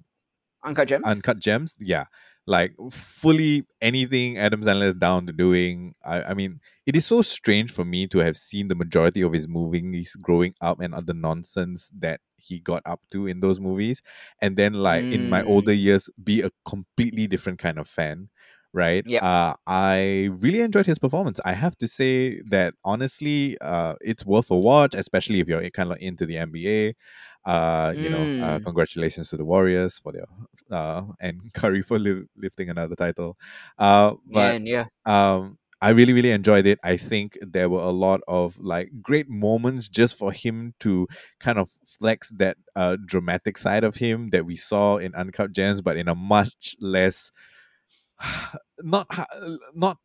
Uncut 0.68 0.88
Gems. 0.88 1.06
Uncut 1.06 1.40
Gems, 1.40 1.76
yeah. 1.80 2.06
Like 2.50 2.74
fully 2.92 3.66
anything 3.82 4.38
Adam 4.38 4.62
Sandler 4.62 4.88
is 4.88 4.94
down 4.94 5.26
to 5.28 5.34
doing. 5.34 5.96
I, 6.06 6.24
I 6.24 6.34
mean, 6.34 6.62
it 6.86 6.96
is 6.96 7.06
so 7.06 7.22
strange 7.22 7.72
for 7.72 7.84
me 7.84 8.08
to 8.08 8.20
have 8.20 8.38
seen 8.38 8.70
the 8.70 8.76
majority 8.76 9.22
of 9.22 9.34
his 9.34 9.48
movies 9.50 10.16
growing 10.22 10.54
up 10.62 10.80
and 10.80 10.94
other 10.94 11.14
nonsense 11.14 11.92
that 12.00 12.22
he 12.38 12.60
got 12.60 12.84
up 12.86 13.02
to 13.12 13.28
in 13.28 13.42
those 13.42 13.60
movies. 13.60 14.02
And 14.42 14.56
then 14.56 14.74
like 14.74 15.08
in 15.10 15.28
my 15.28 15.44
older 15.44 15.74
Mm. 15.74 15.82
years 15.82 16.10
be 16.24 16.42
a 16.42 16.52
completely 16.66 17.28
different 17.28 17.60
kind 17.60 17.78
of 17.80 17.88
fan. 17.88 18.30
Right. 18.74 19.04
Yep. 19.08 19.24
Uh 19.24 19.54
I 19.66 20.30
really 20.40 20.62
enjoyed 20.62 20.86
his 20.86 21.00
performance. 21.00 21.40
I 21.44 21.54
have 21.54 21.76
to 21.80 21.88
say 21.88 22.42
that 22.50 22.76
honestly, 22.86 23.58
uh 23.62 23.96
it's 24.02 24.26
worth 24.26 24.52
a 24.52 24.58
watch, 24.58 24.94
especially 24.94 25.40
if 25.40 25.50
you're 25.50 25.70
kind 25.72 25.92
of 25.92 25.98
into 26.00 26.26
the 26.26 26.36
NBA. 26.38 26.94
Uh, 27.48 27.96
you 27.98 28.10
know, 28.10 28.30
uh, 28.40 28.60
Mm. 28.60 28.64
congratulations 28.66 29.30
to 29.32 29.38
the 29.38 29.46
Warriors 29.46 30.00
for 30.00 30.12
their 30.14 30.28
uh, 30.72 31.04
and 31.22 31.42
Curry 31.56 31.82
for 31.84 32.00
li- 32.00 32.26
lifting 32.38 32.70
another 32.70 32.96
title. 32.96 33.38
Uh, 33.80 34.16
but 34.26 34.58
And 34.58 34.68
yeah. 34.68 34.86
um, 35.06 35.58
I 35.82 35.90
really, 35.92 36.14
really 36.14 36.32
enjoyed 36.32 36.66
it. 36.68 36.80
I 36.84 36.98
think 36.98 37.38
there 37.42 37.70
were 37.70 37.82
a 37.84 37.92
lot 37.92 38.22
of 38.28 38.60
like 38.60 38.90
great 39.02 39.30
moments 39.30 39.90
just 39.90 40.18
for 40.18 40.32
him 40.34 40.74
to 40.82 41.08
kind 41.40 41.60
of 41.60 41.70
flex 41.86 42.32
that 42.38 42.58
uh, 42.76 42.98
dramatic 43.06 43.58
side 43.58 43.84
of 43.86 43.98
him 43.98 44.30
that 44.32 44.46
we 44.46 44.56
saw 44.56 44.98
in 44.98 45.16
Uncut 45.16 45.54
Gems, 45.54 45.82
but 45.82 45.98
in 45.98 46.08
a 46.10 46.16
much 46.16 46.76
less 46.82 47.32
not 48.84 49.08
not 49.76 49.98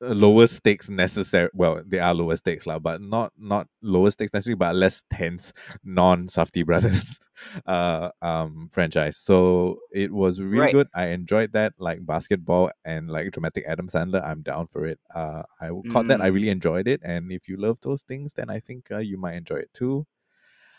lower 0.00 0.46
stakes 0.46 0.88
necessary 0.88 1.48
well 1.54 1.82
they 1.86 1.98
are 1.98 2.14
lower 2.14 2.36
stakes 2.36 2.66
lah, 2.66 2.78
but 2.78 3.00
not 3.02 3.32
not 3.38 3.66
lower 3.82 4.10
stakes 4.10 4.32
necessarily 4.32 4.56
but 4.56 4.74
less 4.76 5.02
tense 5.10 5.52
non 5.84 6.26
Safdie 6.28 6.64
brothers 6.64 7.18
uh 7.66 8.10
um 8.22 8.68
franchise 8.70 9.16
so 9.16 9.78
it 9.92 10.12
was 10.12 10.40
really 10.40 10.66
Right. 10.66 10.68
good 10.68 10.86
i 10.94 11.06
enjoyed 11.08 11.52
that 11.52 11.72
like 11.78 12.04
basketball 12.06 12.70
and 12.84 13.10
like 13.10 13.30
dramatic 13.32 13.64
adam 13.66 13.88
sandler 13.88 14.24
i'm 14.24 14.42
down 14.42 14.66
for 14.68 14.86
it 14.86 15.00
uh 15.14 15.42
i 15.60 15.70
caught 15.88 16.06
that 16.06 16.20
i 16.20 16.26
Mm. 16.26 16.34
really 16.34 16.48
enjoyed 16.50 16.86
it 16.88 17.00
and 17.04 17.32
if 17.32 17.48
you 17.48 17.56
love 17.56 17.78
those 17.82 18.02
things 18.02 18.32
then 18.34 18.50
i 18.50 18.58
think 18.60 18.88
uh, 18.92 18.98
you 18.98 19.18
might 19.18 19.34
enjoy 19.34 19.56
it 19.56 19.70
too 19.74 20.06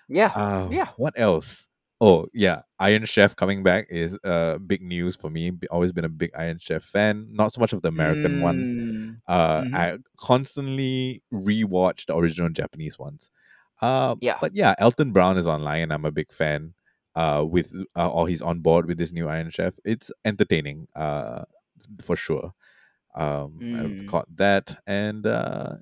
Yeah. 0.10 0.34
uh 0.36 0.70
Yeah. 0.70 0.90
what 0.96 1.14
else 1.18 1.68
oh 2.02 2.28
yeah 2.34 2.62
iron 2.80 3.06
chef 3.06 3.36
coming 3.36 3.64
back 3.64 3.86
is 3.90 4.18
uh 4.24 4.58
big 4.60 4.82
news 4.82 5.16
for 5.16 5.30
me 5.30 5.52
always 5.72 5.92
been 5.92 6.06
a 6.06 6.10
big 6.10 6.32
iron 6.38 6.58
chef 6.60 6.84
fan 6.84 7.28
not 7.32 7.54
so 7.54 7.60
much 7.60 7.74
of 7.74 7.82
the 7.82 7.90
american 7.90 8.40
one 8.40 8.68
Mm. 8.80 9.18
uh, 9.28 9.64
Mhm. 9.64 9.74
I 9.74 9.98
constantly 10.18 11.22
rewatch 11.34 12.06
the 12.08 12.16
original 12.16 12.50
Japanese 12.50 12.98
ones. 12.98 13.30
Uh, 13.82 14.16
Yeah. 14.22 14.38
but 14.42 14.56
yeah, 14.56 14.74
Alton 14.80 15.12
Brown 15.12 15.38
is 15.38 15.48
online, 15.48 15.84
and 15.84 15.94
I'm 15.94 16.06
a 16.06 16.12
big 16.12 16.32
fan. 16.32 16.74
Uh, 17.16 17.46
with 17.48 17.74
uh, 17.96 18.10
or 18.10 18.28
he's 18.28 18.42
on 18.42 18.60
board 18.62 18.88
with 18.88 18.98
this 18.98 19.12
new 19.12 19.28
Iron 19.30 19.50
Chef. 19.52 19.76
It's 19.86 20.12
entertaining. 20.26 20.88
Uh, 20.96 21.44
for 22.02 22.16
sure. 22.16 22.54
Um, 23.16 23.64
I've 23.74 23.98
Mm. 23.98 24.06
caught 24.08 24.30
that, 24.38 24.82
and 24.88 25.26
uh, 25.28 25.78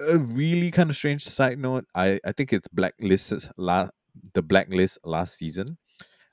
a 0.00 0.18
really 0.18 0.70
kind 0.70 0.90
of 0.90 0.96
strange 0.96 1.24
side 1.24 1.58
note. 1.58 1.86
I 1.94 2.20
I 2.24 2.32
think 2.32 2.52
it's 2.52 2.68
Blacklist's 2.68 3.48
last 3.56 3.92
the 4.34 4.42
Blacklist 4.42 4.98
last 5.04 5.36
season. 5.38 5.78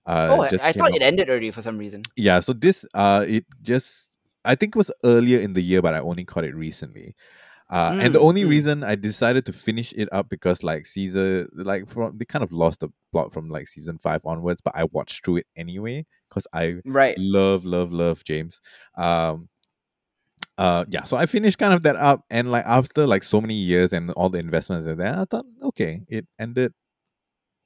Uh, 0.06 0.28
Oh, 0.32 0.42
I, 0.42 0.50
just 0.50 0.64
I 0.66 0.72
thought 0.74 0.92
out 0.92 0.96
it 0.96 1.02
ended 1.02 1.30
already 1.30 1.52
for 1.52 1.62
some 1.62 1.78
reason. 1.78 2.02
yeah 2.18 2.40
so 2.42 2.52
this 2.52 2.86
uh 2.94 3.24
it 3.28 3.46
just 3.62 4.12
i 4.44 4.54
think 4.54 4.76
it 4.76 4.78
was 4.78 4.92
earlier 5.06 5.40
in 5.40 5.54
the 5.54 5.62
year 5.62 5.82
but 5.82 5.94
i 5.94 6.00
only 6.00 6.26
caught 6.26 6.44
it 6.44 6.54
recently 6.54 7.16
uh 7.70 7.96
and 8.02 8.14
the 8.14 8.20
Mm. 8.20 8.28
only 8.28 8.44
Mm. 8.44 8.50
reason 8.50 8.84
i 8.84 8.96
decided 8.96 9.46
to 9.46 9.54
finish 9.54 9.94
it 9.94 10.10
up 10.12 10.28
because 10.28 10.62
like 10.62 10.86
caesar 10.86 11.48
like 11.54 11.88
from 11.88 12.18
they 12.18 12.26
kind 12.26 12.44
of 12.44 12.52
lost 12.52 12.82
the 12.82 12.90
plot 13.14 13.32
from 13.32 13.48
like 13.50 13.70
season 13.70 13.98
five 13.98 14.22
onwards 14.26 14.60
but 14.62 14.76
i 14.76 14.84
watched 14.92 15.24
through 15.24 15.38
it 15.38 15.48
anyway 15.56 16.06
because 16.28 16.46
i 16.52 16.76
Right. 16.84 17.16
love 17.18 17.64
love 17.64 17.94
love 17.94 18.26
james 18.26 18.60
um 18.98 19.48
uh 20.58 20.86
yeah 20.90 21.04
so 21.04 21.18
i 21.18 21.26
finished 21.26 21.58
kind 21.58 21.74
of 21.74 21.82
that 21.84 21.96
up 21.96 22.26
and 22.30 22.52
like 22.52 22.66
after 22.66 23.08
like 23.08 23.24
so 23.24 23.40
many 23.42 23.56
years 23.56 23.94
and 23.94 24.12
all 24.12 24.30
the 24.30 24.38
investments 24.40 24.88
in 24.88 24.98
there 24.98 25.18
i 25.18 25.26
thought 25.26 25.46
okay 25.62 26.02
it 26.10 26.28
ended 26.38 26.74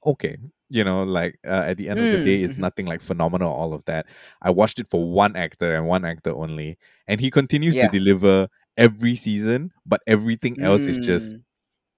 okay 0.04 0.36
you 0.70 0.84
know 0.84 1.02
like 1.02 1.38
uh, 1.46 1.64
at 1.66 1.76
the 1.76 1.88
end 1.88 2.00
of 2.00 2.10
the 2.10 2.18
Mm. 2.18 2.22
day 2.22 2.42
it's 2.42 2.56
mhm. 2.56 2.58
nothing 2.58 2.86
like 2.86 3.00
phenomenal 3.00 3.50
all 3.52 3.72
of 3.74 3.84
that 3.86 4.06
i 4.42 4.50
watched 4.50 4.78
it 4.78 4.88
for 4.88 5.08
one 5.10 5.36
actor 5.36 5.74
and 5.74 5.86
one 5.86 6.04
actor 6.04 6.30
only 6.34 6.76
and 7.06 7.20
he 7.20 7.30
continues 7.30 7.76
to 7.76 7.88
deliver 7.88 8.48
every 8.76 9.14
season 9.14 9.72
but 9.86 10.00
everything 10.06 10.56
else 10.60 10.86
is 10.86 10.98
just 10.98 11.34
Mm. 11.34 11.42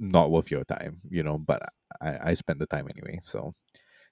not 0.01 0.31
worth 0.31 0.51
your 0.51 0.65
time 0.65 1.01
you 1.11 1.23
know 1.23 1.39
but 1.39 1.63
i 2.01 2.31
i 2.31 2.35
spent 2.35 2.59
the 2.59 2.67
time 2.67 2.89
anyway 2.91 3.19
so 3.23 3.55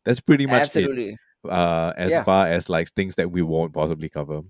that's 0.04 0.20
pretty 0.20 0.46
much 0.46 0.70
it 0.74 0.90
Absolutely. 0.90 1.16
uh 1.48 1.92
as 1.96 2.10
Yeah. 2.10 2.20
far 2.20 2.46
as 2.48 2.68
like 2.68 2.88
things 2.94 3.16
that 3.16 3.30
we 3.30 3.42
won't 3.42 3.72
possibly 3.74 4.08
cover 4.08 4.42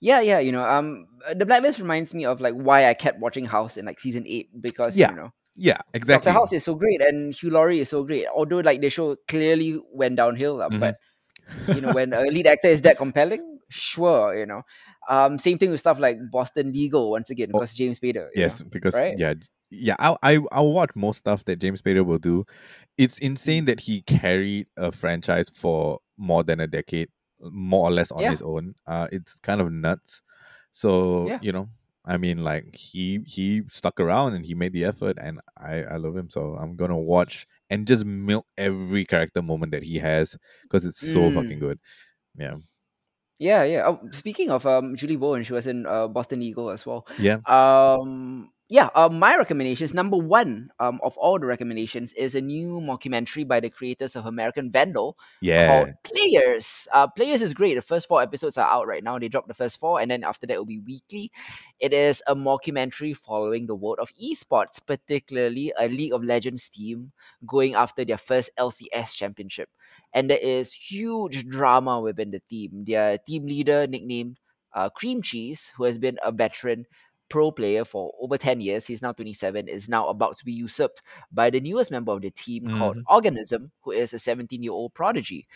Yeah, 0.00 0.20
yeah, 0.20 0.38
you 0.38 0.52
know, 0.52 0.64
um, 0.64 1.06
uh, 1.26 1.34
the 1.34 1.46
Blacklist 1.46 1.78
reminds 1.78 2.14
me 2.14 2.24
of 2.24 2.40
like 2.40 2.54
why 2.54 2.88
I 2.88 2.94
kept 2.94 3.20
watching 3.20 3.44
House 3.46 3.76
in 3.76 3.84
like 3.86 4.00
season 4.00 4.24
eight 4.26 4.48
because 4.60 5.02
yeah 5.02 5.08
you 5.08 5.14
know 5.14 5.30
yeah 5.58 5.78
exactly. 5.92 6.30
Doctor 6.30 6.38
House 6.38 6.52
is 6.52 6.64
so 6.64 6.74
great 6.74 7.00
and 7.02 7.34
Hugh 7.34 7.50
Laurie 7.50 7.80
is 7.80 7.88
so 7.90 8.04
great. 8.04 8.26
Although 8.34 8.60
like 8.60 8.80
the 8.80 8.90
show 8.90 9.16
clearly 9.28 9.80
went 9.92 10.16
downhill, 10.16 10.62
uh, 10.62 10.68
Mhm. 10.70 10.80
but 10.80 10.96
you 11.74 11.80
know 11.80 11.92
when 11.92 12.12
a 12.12 12.22
lead 12.22 12.46
actor 12.46 12.68
is 12.68 12.82
that 12.82 12.96
compelling, 12.96 13.58
sure, 13.68 14.36
you 14.38 14.46
know. 14.46 14.62
Um, 15.08 15.38
same 15.38 15.58
thing 15.58 15.70
with 15.70 15.80
stuff 15.80 15.98
like 15.98 16.18
Boston 16.30 16.72
Legal 16.72 17.10
once 17.10 17.30
again 17.30 17.48
Oh, 17.54 17.58
because 17.58 17.74
James 17.74 17.98
Spader, 18.00 18.28
Yes, 18.34 18.60
know, 18.60 18.66
because 18.70 18.94
right? 18.94 19.14
yeah, 19.16 19.34
yeah, 19.70 19.96
I 19.98 20.16
I 20.22 20.38
I'll 20.52 20.72
watch 20.72 20.90
most 20.94 21.18
stuff 21.18 21.44
that 21.44 21.58
James 21.60 21.82
Spader 21.82 22.04
will 22.04 22.18
do. 22.18 22.44
It's 22.96 23.18
insane 23.18 23.64
that 23.66 23.80
he 23.80 24.02
carried 24.02 24.66
a 24.76 24.92
franchise 24.92 25.48
for 25.48 26.00
more 26.16 26.42
than 26.44 26.60
a 26.60 26.66
decade, 26.66 27.08
more 27.40 27.88
or 27.88 27.90
less 27.92 28.10
on 28.12 28.22
Yeah, 28.22 28.30
his 28.30 28.42
own. 28.42 28.74
Uh, 28.86 29.08
it's 29.12 29.34
kind 29.36 29.60
of 29.60 29.70
nuts. 29.72 30.22
So 30.70 31.28
yeah. 31.28 31.38
you 31.42 31.52
know, 31.52 31.68
I 32.08 32.16
mean, 32.18 32.44
like 32.44 32.74
he 32.76 33.20
he 33.26 33.62
stuck 33.70 34.00
around 34.00 34.34
and 34.34 34.44
he 34.46 34.54
made 34.54 34.72
the 34.74 34.84
effort, 34.86 35.18
and 35.20 35.40
I 35.58 35.84
I 35.84 35.96
love 35.98 36.16
him. 36.16 36.30
So 36.30 36.56
I'm 36.56 36.76
gonna 36.76 36.98
watch 36.98 37.46
and 37.70 37.86
just 37.86 38.04
milk 38.06 38.46
every 38.58 39.04
character 39.06 39.42
moment 39.42 39.72
that 39.72 39.84
he 39.84 39.98
has 39.98 40.36
because 40.64 40.86
it's 40.86 40.98
so 41.00 41.30
fucking 41.30 41.58
Mm. 41.58 41.60
good. 41.60 41.80
Yeah, 42.36 42.56
Yeah, 43.38 43.62
yeah. 43.62 43.86
Oh, 43.86 44.00
speaking 44.12 44.50
of 44.50 44.66
um 44.66 44.96
Julie 44.96 45.16
Bowen, 45.16 45.44
she 45.44 45.52
was 45.52 45.66
in 45.66 45.86
uh, 45.86 46.08
Boston 46.08 46.40
Legal 46.40 46.70
as 46.70 46.84
well. 46.84 47.06
yeah, 47.16 47.38
Um, 47.46 48.50
yeah. 48.68 48.90
Um, 48.94 49.18
my 49.18 49.34
recommendations. 49.36 49.94
Number 49.94 50.16
one, 50.16 50.70
um, 50.78 51.00
of 51.02 51.16
all 51.16 51.38
the 51.38 51.46
recommendations 51.46 52.12
is 52.12 52.34
a 52.34 52.40
new 52.40 52.80
mockumentary 52.80 53.48
by 53.48 53.60
the 53.60 53.70
creators 53.70 54.14
of 54.14 54.26
American 54.26 54.70
Vandal 54.70 55.16
yeah. 55.40 55.84
called 55.84 55.94
Players. 56.04 56.86
Uh, 56.92 57.06
Players 57.06 57.40
is 57.40 57.54
great. 57.54 57.74
The 57.74 57.82
first 57.82 58.08
four 58.08 58.20
episodes 58.20 58.58
are 58.58 58.68
out 58.68 58.86
right 58.86 59.02
now. 59.02 59.18
They 59.18 59.28
dropped 59.28 59.48
the 59.48 59.54
first 59.54 59.80
four, 59.80 60.00
and 60.00 60.10
then 60.10 60.22
after 60.22 60.46
that, 60.46 60.54
it 60.54 60.58
will 60.58 60.66
be 60.66 60.80
weekly. 60.80 61.32
It 61.80 61.94
is 61.94 62.22
a 62.26 62.36
mockumentary 62.36 63.16
following 63.16 63.66
the 63.66 63.74
world 63.74 63.98
of 64.00 64.12
esports, 64.22 64.78
particularly 64.84 65.72
a 65.78 65.88
League 65.88 66.12
of 66.12 66.22
Legends 66.22 66.68
team 66.68 67.12
going 67.46 67.74
after 67.74 68.04
their 68.04 68.18
first 68.18 68.50
LCS 68.58 69.14
championship. 69.14 69.70
And 70.12 70.28
there 70.28 70.38
is 70.38 70.72
huge 70.72 71.48
drama 71.48 72.00
within 72.00 72.30
the 72.30 72.40
team. 72.50 72.84
Their 72.86 73.16
team 73.16 73.46
leader, 73.46 73.86
nicknamed 73.86 74.38
uh, 74.74 74.88
Cream 74.90 75.22
Cheese, 75.22 75.70
who 75.76 75.84
has 75.84 75.98
been 75.98 76.18
a 76.22 76.32
veteran 76.32 76.86
pro 77.28 77.50
player 77.52 77.84
for 77.84 78.12
over 78.20 78.36
10 78.38 78.60
years, 78.60 78.86
he's 78.86 79.02
now 79.02 79.12
27, 79.12 79.68
is 79.68 79.88
now 79.88 80.08
about 80.08 80.36
to 80.38 80.44
be 80.44 80.52
usurped 80.52 81.02
by 81.32 81.50
the 81.50 81.60
newest 81.60 81.90
member 81.90 82.12
of 82.12 82.22
the 82.22 82.30
team 82.30 82.68
called 82.76 82.96
Mhm. 82.96 83.02
Organism, 83.08 83.70
who 83.82 83.92
is 83.92 84.12
a 84.14 84.18
17 84.18 84.62
year 84.62 84.72
old 84.72 84.94
prodigy. 84.94 85.46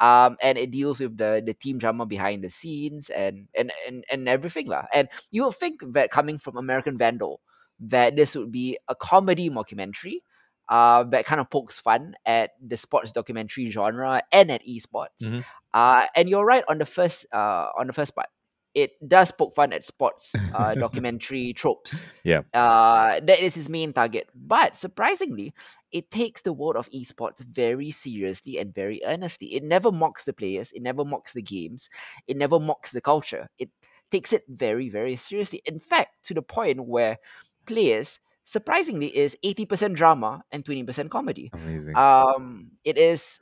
um, 0.00 0.36
and 0.42 0.56
it 0.58 0.70
deals 0.70 0.98
with 0.98 1.16
the 1.18 1.42
the 1.44 1.52
team 1.54 1.78
drama 1.78 2.06
behind 2.06 2.42
the 2.42 2.48
scenes 2.50 3.10
and 3.10 3.48
and 3.54 3.70
and, 3.86 4.04
and 4.10 4.28
everything 4.28 4.66
lah. 4.66 4.84
And 4.94 5.08
you 5.30 5.44
would 5.44 5.56
think 5.56 5.82
that 5.92 6.10
coming 6.10 6.38
from 6.38 6.56
American 6.56 6.96
Vandal, 6.96 7.40
that 7.80 8.16
this 8.16 8.34
would 8.34 8.50
be 8.50 8.78
a 8.88 8.94
comedy 8.94 9.50
mockumentary, 9.50 10.22
uh, 10.70 11.04
that 11.12 11.26
kind 11.26 11.40
of 11.40 11.50
pokes 11.50 11.80
fun 11.80 12.14
at 12.24 12.52
the 12.66 12.76
sports 12.76 13.12
documentary 13.12 13.68
genre 13.70 14.22
and 14.32 14.50
at 14.50 14.62
esports. 14.64 15.20
Mhm. 15.22 15.44
Uh, 15.74 16.06
and 16.16 16.28
you're 16.30 16.44
right 16.46 16.64
on 16.68 16.78
the 16.78 16.86
first 16.86 17.26
uh 17.32 17.68
on 17.78 17.86
the 17.86 17.92
first 17.92 18.14
part. 18.16 18.28
It 18.74 18.92
does 19.06 19.30
poke 19.32 19.54
fun 19.54 19.72
at 19.72 19.86
sports 19.86 20.32
uh, 20.54 20.74
documentary 20.74 21.52
tropes. 21.52 22.00
Yeah. 22.24 22.42
Uh, 22.54 23.20
that 23.20 23.40
is 23.40 23.54
his 23.54 23.68
main 23.68 23.92
target. 23.92 24.28
But 24.34 24.78
surprisingly, 24.78 25.54
it 25.92 26.10
takes 26.10 26.42
the 26.42 26.52
world 26.52 26.76
of 26.76 26.88
esports 26.90 27.40
very 27.40 27.90
seriously 27.90 28.58
and 28.58 28.74
very 28.74 29.00
earnestly. 29.04 29.54
It 29.54 29.64
never 29.64 29.90
mocks 29.90 30.24
the 30.24 30.32
players, 30.32 30.72
it 30.72 30.82
never 30.82 31.04
mocks 31.04 31.32
the 31.32 31.42
games, 31.42 31.90
it 32.26 32.36
never 32.36 32.60
mocks 32.60 32.92
the 32.92 33.00
culture. 33.00 33.48
It 33.58 33.70
takes 34.10 34.32
it 34.32 34.44
very, 34.48 34.88
very 34.88 35.16
seriously. 35.16 35.62
In 35.66 35.80
fact, 35.80 36.24
to 36.24 36.34
the 36.34 36.42
point 36.42 36.84
where 36.84 37.18
players, 37.66 38.20
surprisingly, 38.44 39.16
is 39.16 39.36
80% 39.44 39.94
drama 39.94 40.42
and 40.52 40.64
20% 40.64 41.10
comedy. 41.10 41.50
Amazing. 41.52 41.96
Um, 41.96 42.72
it 42.84 42.98
is 42.98 43.40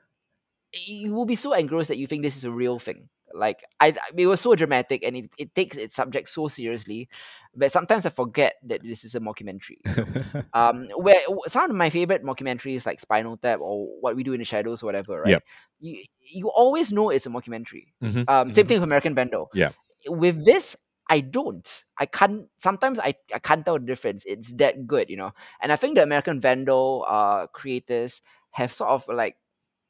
you 0.73 1.15
will 1.15 1.25
be 1.25 1.37
so 1.37 1.53
engrossed 1.53 1.89
that 1.89 1.97
you 1.99 2.07
think 2.07 2.23
this 2.23 2.37
is 2.37 2.45
a 2.45 2.51
real 2.51 2.79
thing. 2.79 3.09
Like 3.35 3.65
I, 3.81 3.95
it 4.17 4.27
was 4.27 4.41
so 4.41 4.55
dramatic 4.55 5.03
and 5.03 5.17
it, 5.17 5.31
it 5.39 5.55
takes 5.55 5.77
its 5.77 5.95
subject 5.95 6.29
so 6.29 6.49
seriously, 6.49 7.09
but 7.55 7.73
sometimes 7.73 8.07
I 8.07 8.11
forget 8.11 8.55
that 8.65 8.83
this 8.83 9.05
is 9.05 9.15
a 9.15 9.21
mockumentary. 9.21 9.79
um, 10.55 10.89
where 10.97 11.21
some 11.49 11.71
of 11.71 11.77
my 11.77 11.91
favorite 11.91 12.25
mockumentaries 12.25 12.87
like 12.87 13.01
Spinal 13.01 13.37
Tap 13.37 13.61
or 13.61 13.87
What 14.01 14.17
We 14.17 14.23
Do 14.23 14.33
in 14.33 14.39
the 14.39 14.45
Shadows, 14.45 14.83
or 14.83 14.87
whatever, 14.87 15.21
right? 15.21 15.31
Yep. 15.31 15.45
You 15.81 16.05
you 16.21 16.49
always 16.51 16.93
know 16.93 17.11
it's 17.11 17.27
a 17.27 17.31
mockumentary. 17.31 17.89
Mhm, 18.03 18.29
Um, 18.29 18.53
same 18.53 18.65
mhm. 18.65 18.69
thing 18.69 18.77
with 18.79 18.85
American 18.85 19.15
Vandal. 19.15 19.51
Yeah. 19.55 19.71
With 20.07 20.45
this, 20.45 20.77
I 21.09 21.21
don't. 21.21 21.67
I 21.99 22.07
can't. 22.07 22.49
Sometimes 22.59 22.99
I, 22.99 23.15
I 23.35 23.39
can't 23.39 23.65
tell 23.65 23.79
the 23.79 23.87
difference. 23.87 24.25
It's 24.27 24.53
that 24.55 24.87
good, 24.87 25.11
you 25.11 25.17
know. 25.17 25.33
And 25.61 25.73
I 25.73 25.77
think 25.77 25.97
the 25.97 26.03
American 26.03 26.41
Vandal 26.41 27.05
uh 27.09 27.47
creators 27.49 28.21
have 28.53 28.73
sort 28.73 28.91
of 28.91 29.05
like 29.09 29.37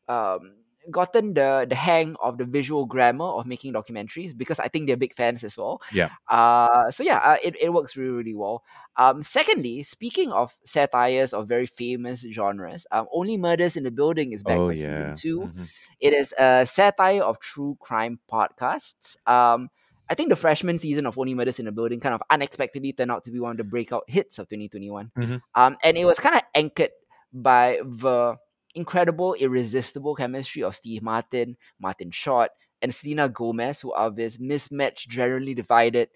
um 0.08 0.57
gotten 0.90 1.34
the 1.34 1.66
the 1.68 1.74
hang 1.74 2.16
of 2.22 2.38
the 2.38 2.44
visual 2.44 2.86
grammar 2.86 3.24
of 3.26 3.46
making 3.46 3.72
documentaries 3.72 4.36
because 4.36 4.58
I 4.58 4.68
think 4.68 4.86
they're 4.86 4.96
big 4.96 5.14
fans 5.16 5.44
as 5.44 5.56
well. 5.56 5.80
Yeah. 5.92 6.10
Uh 6.28 6.90
so 6.90 7.02
yeah, 7.02 7.18
uh, 7.18 7.36
it, 7.42 7.56
it 7.60 7.72
works 7.72 7.96
really, 7.96 8.10
really 8.10 8.34
well. 8.34 8.62
Um 8.96 9.22
secondly, 9.22 9.82
speaking 9.82 10.32
of 10.32 10.56
satires 10.64 11.32
of 11.32 11.48
very 11.48 11.66
famous 11.66 12.26
genres, 12.32 12.86
um 12.90 13.06
Only 13.12 13.36
Murders 13.36 13.76
in 13.76 13.84
the 13.84 13.90
Building 13.90 14.32
is 14.32 14.42
back 14.42 14.58
oh 14.58 14.68
for 14.68 14.72
yeah. 14.74 15.14
season 15.14 15.14
2 15.14 15.40
Mhm. 15.40 15.68
it 16.00 16.12
is 16.12 16.32
a 16.38 16.64
satire 16.66 17.22
of 17.22 17.38
true 17.40 17.76
crime 17.80 18.18
podcasts. 18.30 19.16
Um, 19.26 19.70
I 20.10 20.14
think 20.14 20.30
the 20.30 20.36
freshman 20.36 20.78
season 20.78 21.04
of 21.06 21.18
Only 21.18 21.34
Murders 21.34 21.58
in 21.58 21.66
the 21.66 21.72
Building 21.72 22.00
kind 22.00 22.14
of 22.14 22.22
unexpectedly 22.30 22.92
turned 22.94 23.10
out 23.10 23.24
to 23.26 23.30
be 23.30 23.40
one 23.40 23.50
of 23.52 23.56
the 23.58 23.64
breakout 23.64 24.04
hits 24.08 24.38
of 24.38 24.48
2021. 24.48 25.10
Mhm. 25.16 25.42
Um, 25.54 25.76
and 25.84 25.98
it 25.98 26.04
was 26.06 26.18
kind 26.18 26.34
of 26.34 26.42
anchored 26.54 26.92
by 27.32 27.80
the 27.84 28.36
incredible, 28.74 29.34
irresistible 29.34 30.14
chemistry 30.14 30.62
of 30.62 30.76
Steve 30.76 31.02
Martin, 31.02 31.56
Martin 31.80 32.10
Short, 32.10 32.50
and 32.82 32.94
Selena 32.94 33.28
Gomez, 33.28 33.80
who 33.80 33.92
are 33.92 34.10
this 34.10 34.38
mismatched, 34.38 35.08
generally 35.08 35.54
divided 35.54 36.08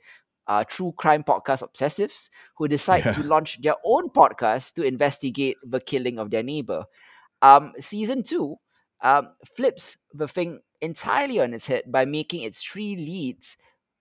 uh, 0.46 0.64
true 0.64 0.92
crime 0.96 1.22
podcast 1.22 1.62
obsessives 1.62 2.28
who 2.56 2.68
decide 2.68 3.02
to 3.14 3.22
launch 3.24 3.60
their 3.62 3.76
own 3.84 4.10
podcast 4.10 4.74
to 4.74 4.82
investigate 4.82 5.56
the 5.64 5.80
killing 5.80 6.18
of 6.18 6.30
their 6.30 6.42
neighbor. 6.42 6.84
Um, 7.40 7.72
season 7.80 8.22
two 8.22 8.56
um, 9.02 9.30
flips 9.56 9.96
the 10.14 10.28
thing 10.28 10.60
entirely 10.80 11.40
on 11.40 11.54
its 11.54 11.66
head 11.66 11.84
by 11.86 12.04
making 12.04 12.42
its 12.42 12.62
three 12.62 12.96
leads 12.96 13.56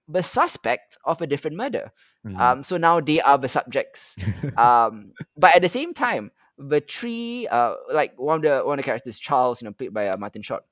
the 0.07 0.21
suspect 0.21 0.97
of 1.05 1.21
a 1.21 1.27
different 1.27 1.57
murder. 1.57 1.91
Mhm. 2.25 2.39
Um, 2.39 2.63
so 2.63 2.77
now 2.77 2.99
they 2.99 3.21
are 3.21 3.37
the 3.37 3.49
subjects. 3.49 4.15
Um, 4.57 5.11
but 5.37 5.55
at 5.55 5.61
the 5.61 5.69
same 5.69 5.93
time, 5.93 6.31
the 6.57 6.81
three, 6.87 7.47
uh, 7.47 7.75
like 7.91 8.13
one 8.17 8.37
of 8.37 8.41
the 8.41 8.65
one 8.65 8.79
of 8.79 8.83
the 8.83 8.87
characters, 8.87 9.19
Charles, 9.19 9.61
you 9.61 9.65
know, 9.65 9.73
played 9.73 9.93
by 9.93 10.09
uh, 10.09 10.17
Martin 10.17 10.41
Short, 10.41 10.63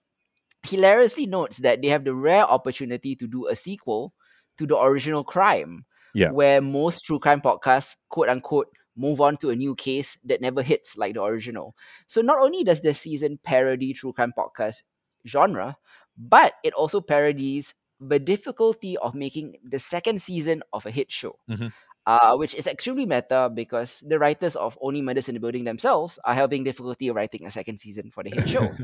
hilariously 0.64 1.26
notes 1.26 1.58
that 1.58 1.82
they 1.82 1.88
have 1.88 2.04
the 2.04 2.14
rare 2.14 2.44
opportunity 2.44 3.16
to 3.16 3.28
do 3.28 3.48
a 3.48 3.56
sequel 3.56 4.14
to 4.58 4.68
the 4.68 4.78
original 4.80 5.24
crime. 5.24 5.86
Yeah. 6.14 6.32
Where 6.32 6.60
most 6.62 7.06
true 7.06 7.20
crime 7.20 7.42
podcasts, 7.42 7.96
quote 8.10 8.30
unquote, 8.30 8.68
move 8.96 9.22
on 9.22 9.38
to 9.38 9.52
a 9.52 9.56
new 9.56 9.76
case 9.76 10.18
that 10.26 10.42
never 10.42 10.62
hits 10.62 10.98
like 10.98 11.14
the 11.14 11.24
original. 11.24 11.76
So 12.08 12.22
not 12.22 12.40
only 12.40 12.64
does 12.64 12.82
this 12.82 13.00
season 13.00 13.40
parody 13.44 13.94
true 13.94 14.14
crime 14.14 14.34
podcast 14.38 14.84
genre, 15.28 15.78
but 16.18 16.54
it 16.64 16.74
also 16.74 17.00
parodies 17.00 17.74
the 18.02 18.20
difficulty 18.20 18.98
of 18.98 19.14
making 19.14 19.56
the 19.64 19.80
second 19.80 20.22
season 20.22 20.64
of 20.74 20.86
a 20.86 20.92
hit 20.92 21.12
show. 21.12 21.38
Mhm. 21.50 21.72
Uh, 22.08 22.34
which 22.38 22.56
is 22.56 22.66
extremely 22.66 23.06
meta 23.06 23.52
because 23.54 24.02
the 24.08 24.18
writers 24.18 24.56
of 24.56 24.76
Only 24.82 25.02
Murders 25.02 25.30
in 25.30 25.36
the 25.36 25.40
Building 25.40 25.64
themselves 25.64 26.18
are 26.26 26.34
having 26.34 26.64
difficulty 26.64 27.12
writing 27.12 27.46
a 27.46 27.52
second 27.52 27.78
season 27.80 28.10
for 28.10 28.24
the 28.24 28.32
hit 28.32 28.50
show. 28.50 28.72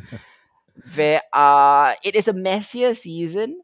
There 0.93 1.21
are 1.33 1.95
it 2.03 2.15
is 2.15 2.27
a 2.27 2.33
messier 2.33 2.93
season 2.93 3.61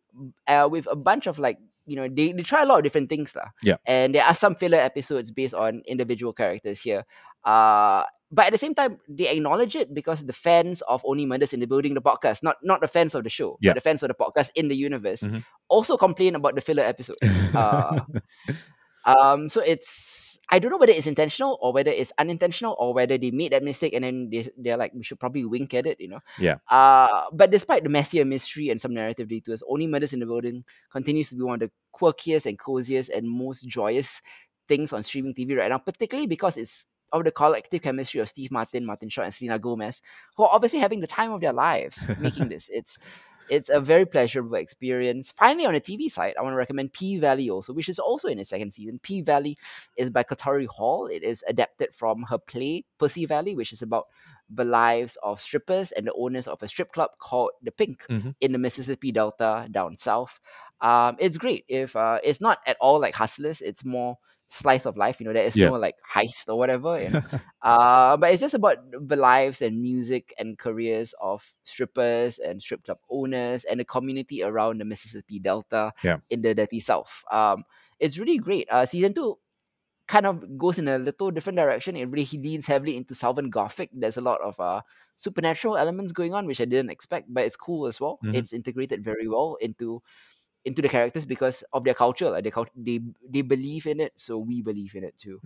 uh, 0.48 0.68
with 0.72 0.88
a 0.90 0.96
bunch 0.96 1.28
of 1.28 1.38
like 1.38 1.60
you 1.86 1.96
know 1.98 2.08
they, 2.08 2.32
they 2.32 2.42
try 2.42 2.64
a 2.64 2.66
lot 2.66 2.78
of 2.80 2.84
different 2.84 3.10
things 3.10 3.36
lah. 3.36 3.52
Yeah. 3.62 3.78
and 3.86 4.16
there 4.16 4.24
are 4.24 4.34
some 4.34 4.56
filler 4.56 4.80
episodes 4.80 5.30
based 5.30 5.54
on 5.54 5.84
individual 5.86 6.32
characters 6.32 6.80
here 6.80 7.04
uh 7.44 8.04
but 8.32 8.46
at 8.48 8.52
the 8.54 8.58
same 8.58 8.74
time 8.74 8.96
they 9.10 9.28
acknowledge 9.28 9.76
it 9.76 9.92
because 9.94 10.24
the 10.24 10.32
fans 10.32 10.80
of 10.88 11.02
only 11.04 11.26
murders 11.26 11.52
in 11.52 11.60
the 11.60 11.68
building 11.68 11.94
the 11.96 12.02
podcast 12.02 12.44
not 12.44 12.56
not 12.64 12.80
the 12.80 12.88
fans 12.88 13.12
of 13.14 13.26
the 13.26 13.30
show 13.34 13.58
Yeah. 13.60 13.72
but 13.76 13.84
the 13.84 13.86
fans 13.90 14.04
of 14.04 14.08
the 14.08 14.16
podcast 14.16 14.52
in 14.56 14.70
the 14.70 14.76
universe 14.78 15.20
Mhm. 15.20 15.44
also 15.68 15.98
complain 15.98 16.36
about 16.40 16.56
the 16.56 16.62
filler 16.62 16.84
episode 16.86 17.18
uh, 17.58 18.00
um 19.06 19.50
so 19.50 19.62
it's 19.62 20.38
I 20.54 20.60
don't 20.60 20.70
know 20.70 20.78
whether 20.78 20.92
it's 20.92 21.08
intentional 21.08 21.58
or 21.62 21.72
whether 21.72 21.92
it's 21.92 22.12
unintentional 22.20 22.76
or 22.78 22.94
whether 22.94 23.18
they 23.18 23.32
made 23.32 23.54
that 23.54 23.64
mistake 23.64 23.94
and 23.94 24.04
then 24.04 24.30
they, 24.30 24.52
they're 24.58 24.76
like 24.76 24.92
we 24.94 25.04
should 25.04 25.20
probably 25.20 25.46
wink 25.46 25.74
at 25.74 25.88
it 25.88 26.00
you 26.00 26.10
know 26.10 26.20
Yeah. 26.40 26.56
uh 26.70 27.24
but 27.32 27.52
despite 27.52 27.84
the 27.84 27.90
messier 27.90 28.26
mystery 28.26 28.70
and 28.70 28.82
some 28.82 28.94
narrative 28.94 29.30
detours 29.30 29.64
only 29.70 29.88
murders 29.88 30.12
in 30.14 30.20
the 30.20 30.26
building 30.26 30.64
continues 30.92 31.30
to 31.30 31.36
be 31.36 31.44
one 31.44 31.62
of 31.62 31.70
the 31.70 31.72
quirkiest 31.98 32.46
and 32.46 32.60
coziest 32.60 33.10
and 33.10 33.30
most 33.30 33.68
joyous 33.68 34.22
things 34.68 34.92
on 34.94 35.04
streaming 35.04 35.34
tv 35.34 35.58
right 35.58 35.70
now 35.70 35.78
particularly 35.78 36.28
because 36.28 36.58
it's 36.58 36.86
of 37.14 37.24
the 37.24 37.32
collective 37.32 37.82
chemistry 37.82 38.22
of 38.22 38.30
Steve 38.30 38.52
Martin, 38.52 38.86
Martin 38.86 39.10
Short, 39.10 39.26
and 39.26 39.34
Selena 39.34 39.60
Gomez, 39.60 40.02
who 40.38 40.44
are 40.44 40.50
obviously 40.52 40.80
having 40.80 41.02
the 41.02 41.08
time 41.08 41.32
of 41.34 41.42
their 41.42 41.52
lives 41.52 42.02
making 42.20 42.48
this. 42.48 42.70
It's 42.72 42.98
it's 43.52 43.70
a 43.70 43.80
very 43.82 44.06
pleasurable 44.06 44.56
experience. 44.56 45.34
Finally, 45.38 45.66
on 45.68 45.74
the 45.74 45.82
TV 45.82 46.10
side, 46.10 46.34
I 46.40 46.42
want 46.42 46.54
to 46.54 46.58
recommend 46.58 46.94
P 46.94 47.20
Valley 47.20 47.50
also, 47.50 47.74
which 47.74 47.90
is 47.90 48.00
also 48.00 48.30
in 48.30 48.40
its 48.40 48.50
second 48.50 48.74
season. 48.74 49.00
P 49.04 49.22
Valley 49.22 49.58
is 49.98 50.10
by 50.10 50.24
Katori 50.24 50.66
Hall. 50.68 51.08
It 51.08 51.22
is 51.24 51.44
adapted 51.48 51.94
from 51.94 52.24
her 52.24 52.38
play 52.40 52.86
Pussy 52.98 53.26
Valley, 53.26 53.54
which 53.56 53.74
is 53.74 53.82
about 53.82 54.06
the 54.50 54.64
lives 54.64 55.18
of 55.22 55.40
strippers 55.42 55.92
and 55.92 56.08
the 56.08 56.14
owners 56.14 56.48
of 56.48 56.64
a 56.64 56.68
strip 56.68 56.92
club 56.94 57.12
called 57.20 57.52
the 57.62 57.72
Pynk 57.72 58.00
Mhm. 58.10 58.36
in 58.42 58.52
the 58.54 58.58
Mississippi 58.58 59.12
Delta 59.12 59.68
down 59.72 59.98
south. 59.98 60.40
Um, 60.82 61.16
it's 61.20 61.38
great. 61.38 61.66
If 61.68 61.96
uh, 61.96 62.20
it's 62.24 62.42
not 62.42 62.60
at 62.66 62.78
all 62.80 63.00
like 63.00 63.16
Hustlers, 63.16 63.62
it's 63.62 63.84
more 63.86 64.18
slice 64.52 64.86
of 64.86 64.98
life. 64.98 65.20
You 65.20 65.26
know, 65.28 65.34
there 65.34 65.46
is 65.46 65.56
Yeah. 65.56 65.70
no 65.70 65.76
like 65.76 65.96
heist 66.14 66.48
or 66.48 66.58
whatever. 66.58 66.92
Uh, 67.64 68.18
but 68.18 68.32
it's 68.34 68.42
just 68.42 68.56
about 68.56 68.78
the 68.92 69.16
lives 69.16 69.62
and 69.62 69.80
music 69.82 70.34
and 70.40 70.58
careers 70.58 71.14
of 71.22 71.46
strippers 71.64 72.40
and 72.40 72.60
strip 72.62 72.84
club 72.84 72.98
owners 73.10 73.64
and 73.66 73.80
the 73.80 73.86
community 73.86 74.42
around 74.44 74.80
the 74.82 74.86
Mississippi 74.86 75.40
Delta 75.40 75.92
Yeah. 76.04 76.18
in 76.32 76.42
the 76.42 76.56
dirty 76.56 76.80
South. 76.80 77.24
Um, 77.32 77.64
it's 78.00 78.18
really 78.18 78.40
great. 78.40 78.68
Uh, 78.72 78.86
season 78.86 79.14
two 79.14 79.38
kind 80.08 80.26
of 80.26 80.58
goes 80.58 80.80
in 80.80 80.88
a 80.88 80.98
little 80.98 81.30
different 81.32 81.58
direction. 81.58 81.96
It 81.96 82.10
really 82.10 82.26
leans 82.34 82.66
heavily 82.66 82.98
into 82.98 83.14
Southern 83.16 83.50
Gothic. 83.52 83.92
There's 83.94 84.18
a 84.18 84.22
lot 84.22 84.42
of 84.42 84.60
uh, 84.60 84.82
supernatural 85.18 85.78
elements 85.78 86.12
going 86.12 86.34
on, 86.34 86.48
which 86.48 86.60
I 86.60 86.66
didn't 86.66 86.90
expect, 86.90 87.32
but 87.32 87.46
it's 87.46 87.56
cool 87.56 87.86
as 87.86 88.02
well. 88.02 88.18
Mhm. 88.26 88.36
It's 88.36 88.54
integrated 88.54 89.04
very 89.04 89.28
well 89.28 89.56
into 89.62 90.02
into 90.66 90.82
the 90.82 90.90
characters 90.90 91.26
because 91.26 91.64
of 91.74 91.84
their 91.84 91.94
culture. 91.94 92.30
Like 92.30 92.44
they 92.44 92.52
they 92.76 93.00
they 93.30 93.42
believe 93.42 93.86
in 93.88 94.00
it, 94.00 94.14
so 94.16 94.38
we 94.38 94.62
believe 94.62 94.96
in 94.96 95.04
it 95.04 95.18
too. 95.18 95.42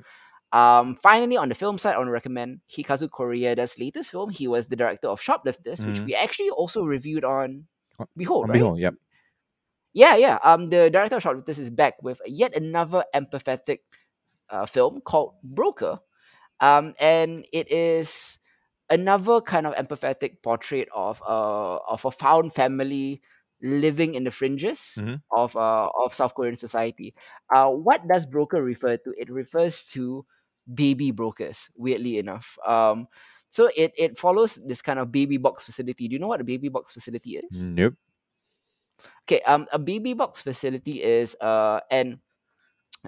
Um, 0.51 0.97
finally, 1.03 1.37
on 1.37 1.49
the 1.49 1.55
film 1.55 1.77
side, 1.77 1.95
I 1.95 1.97
want 1.97 2.07
to 2.07 2.11
recommend 2.11 2.61
Hikazu 2.71 3.09
Koreeda's 3.09 3.77
latest 3.79 4.11
film. 4.11 4.29
He 4.29 4.47
was 4.47 4.67
the 4.67 4.75
director 4.75 5.07
of 5.07 5.19
Shoplifters, 5.21 5.83
which 5.83 5.97
Mhm. 5.99 6.05
we 6.05 6.15
actually 6.15 6.49
also 6.49 6.83
reviewed 6.83 7.23
on 7.25 7.65
On- 7.99 8.07
Behold, 8.15 8.43
On 8.45 8.49
right? 8.49 8.59
Behold, 8.59 8.79
yep. 8.79 8.93
Yeah, 9.93 10.15
yeah. 10.15 10.37
Um, 10.43 10.67
the 10.67 10.89
director 10.89 11.15
of 11.17 11.23
Shoplifters 11.23 11.59
is 11.59 11.69
back 11.69 11.95
with 12.03 12.19
yet 12.25 12.55
another 12.55 13.03
empathetic 13.15 13.79
uh, 14.49 14.65
film 14.65 15.01
called 15.01 15.33
Broker. 15.43 15.99
Um, 16.59 16.93
and 16.99 17.45
it 17.51 17.71
is 17.71 18.37
another 18.89 19.41
kind 19.41 19.65
of 19.65 19.73
empathetic 19.75 20.43
portrait 20.43 20.87
of 20.93 21.21
uh 21.23 21.77
of 21.89 22.05
a 22.05 22.11
found 22.11 22.53
family 22.53 23.21
living 23.65 24.13
in 24.15 24.23
the 24.23 24.31
fringes 24.31 25.01
Mhm. 25.01 25.21
of 25.33 25.55
uh 25.57 25.89
of 25.97 26.13
South 26.13 26.35
Korean 26.35 26.57
society. 26.57 27.15
Uh, 27.53 27.71
what 27.71 28.05
does 28.07 28.25
broker 28.25 28.61
refer 28.63 28.97
to? 28.97 29.13
It 29.17 29.29
refers 29.31 29.83
to 29.97 30.25
baby 30.73 31.11
brokers. 31.11 31.69
Weirdly 31.75 32.17
enough, 32.19 32.57
um, 32.65 33.07
So 33.49 33.69
it 33.75 33.93
it 33.97 34.17
follows 34.19 34.59
this 34.67 34.81
kind 34.83 34.99
of 34.99 35.11
baby 35.11 35.37
box 35.37 35.65
facility. 35.65 36.07
Do 36.09 36.13
you 36.15 36.19
know 36.19 36.27
what 36.27 36.41
a 36.41 36.47
baby 36.47 36.67
box 36.69 36.91
facility 36.93 37.37
is? 37.39 37.67
Nope. 37.67 37.95
Okay, 39.25 39.41
um, 39.45 39.67
a 39.71 39.79
baby 39.79 40.13
box 40.13 40.41
facility 40.41 41.01
is 41.03 41.35
uh 41.41 41.79
an 41.91 42.21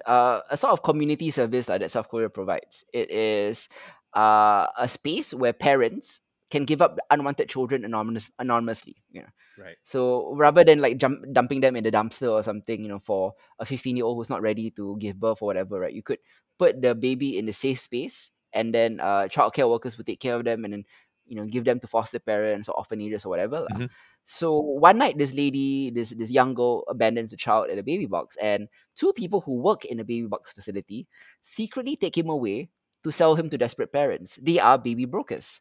uh, 0.06 0.40
a 0.50 0.56
sort 0.56 0.72
of 0.72 0.82
community 0.82 1.30
service 1.30 1.68
like 1.68 1.80
that 1.80 1.90
South 1.90 2.08
Korea 2.08 2.28
provides. 2.30 2.84
It 2.92 3.10
is 3.10 3.68
uh, 4.16 4.66
a 4.78 4.88
space 4.88 5.34
where 5.34 5.52
parents 5.52 6.20
can 6.50 6.64
give 6.64 6.80
up 6.80 6.98
unwanted 7.10 7.48
children 7.48 7.84
anonymous, 7.84 8.30
anonymously. 8.38 8.96
You 9.10 9.22
know, 9.22 9.28
Right. 9.58 9.76
so 9.84 10.32
rather 10.34 10.64
than 10.64 10.80
like 10.80 10.98
jump, 10.98 11.24
dumping 11.32 11.60
them 11.60 11.76
in 11.76 11.84
the 11.84 11.90
dumpster 11.92 12.30
or 12.30 12.42
something, 12.42 12.82
you 12.82 12.88
know, 12.88 13.00
for 13.00 13.34
a 13.58 13.66
15 13.66 13.96
year 13.96 14.04
old 14.06 14.16
who's 14.16 14.30
not 14.30 14.42
ready 14.42 14.70
to 14.72 14.96
give 14.98 15.20
birth 15.20 15.42
or 15.42 15.46
whatever, 15.46 15.78
right? 15.80 15.92
You 15.94 16.02
could 16.02 16.18
put 16.58 16.80
the 16.82 16.94
baby 16.94 17.38
in 17.38 17.48
a 17.48 17.52
safe 17.52 17.80
space 17.80 18.30
and 18.52 18.74
then 18.74 19.00
uh, 19.00 19.28
childcare 19.28 19.68
workers 19.68 19.96
would 19.98 20.06
take 20.06 20.20
care 20.20 20.36
of 20.36 20.44
them 20.44 20.64
and 20.64 20.72
then, 20.72 20.84
you 21.26 21.36
know, 21.36 21.44
give 21.44 21.64
them 21.64 21.78
to 21.80 21.86
foster 21.86 22.18
parents 22.18 22.68
or 22.68 22.76
orphanages 22.76 23.24
or 23.24 23.28
whatever. 23.28 23.60
lah. 23.60 23.76
Mhm. 23.76 23.90
So 24.24 24.60
one 24.60 24.98
night, 24.98 25.16
this 25.16 25.32
lady, 25.32 25.88
this 25.90 26.10
this 26.12 26.28
young 26.30 26.52
girl 26.52 26.84
abandons 26.88 27.32
a 27.32 27.36
child 27.36 27.70
at 27.72 27.78
a 27.80 27.82
baby 27.82 28.04
box, 28.04 28.36
and 28.36 28.68
two 28.94 29.12
people 29.16 29.40
who 29.40 29.56
work 29.56 29.84
in 29.88 30.00
a 30.00 30.04
baby 30.04 30.26
box 30.28 30.52
facility 30.52 31.08
secretly 31.42 31.96
take 31.96 32.16
him 32.16 32.28
away 32.28 32.68
to 33.04 33.10
sell 33.10 33.36
him 33.36 33.48
to 33.48 33.56
desperate 33.56 33.92
parents. 33.92 34.36
They 34.42 34.58
are 34.60 34.76
baby 34.76 35.06
brokers. 35.06 35.60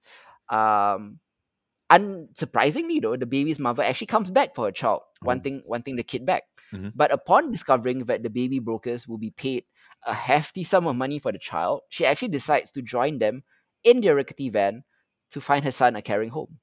Um, 0.50 1.20
unsurprisingly, 1.92 3.02
though, 3.02 3.16
the 3.18 3.26
baby's 3.26 3.60
mother 3.60 3.84
actually 3.84 4.08
comes 4.08 4.30
back 4.30 4.56
for 4.56 4.66
her 4.66 4.72
child, 4.72 5.02
Oh. 5.24 5.28
wanting 5.28 5.64
wanting 5.66 5.96
the 5.96 6.04
kid 6.04 6.26
back. 6.26 6.44
Mhm. 6.74 6.94
But 6.96 7.12
upon 7.12 7.52
discovering 7.52 8.06
that 8.06 8.24
the 8.24 8.30
baby 8.30 8.60
brokers 8.60 9.08
will 9.08 9.18
be 9.18 9.32
paid 9.32 9.66
a 10.06 10.14
hefty 10.14 10.64
sum 10.64 10.88
of 10.88 10.96
money 10.96 11.20
for 11.20 11.32
the 11.32 11.40
child, 11.40 11.82
she 11.90 12.06
actually 12.06 12.30
decides 12.30 12.72
to 12.74 12.82
join 12.82 13.20
them 13.20 13.44
in 13.84 14.02
their 14.02 14.16
rickety 14.16 14.50
van 14.50 14.84
to 15.32 15.42
find 15.42 15.64
her 15.66 15.72
son 15.72 15.96
a 15.96 16.02
caring 16.02 16.30
home. 16.30 16.60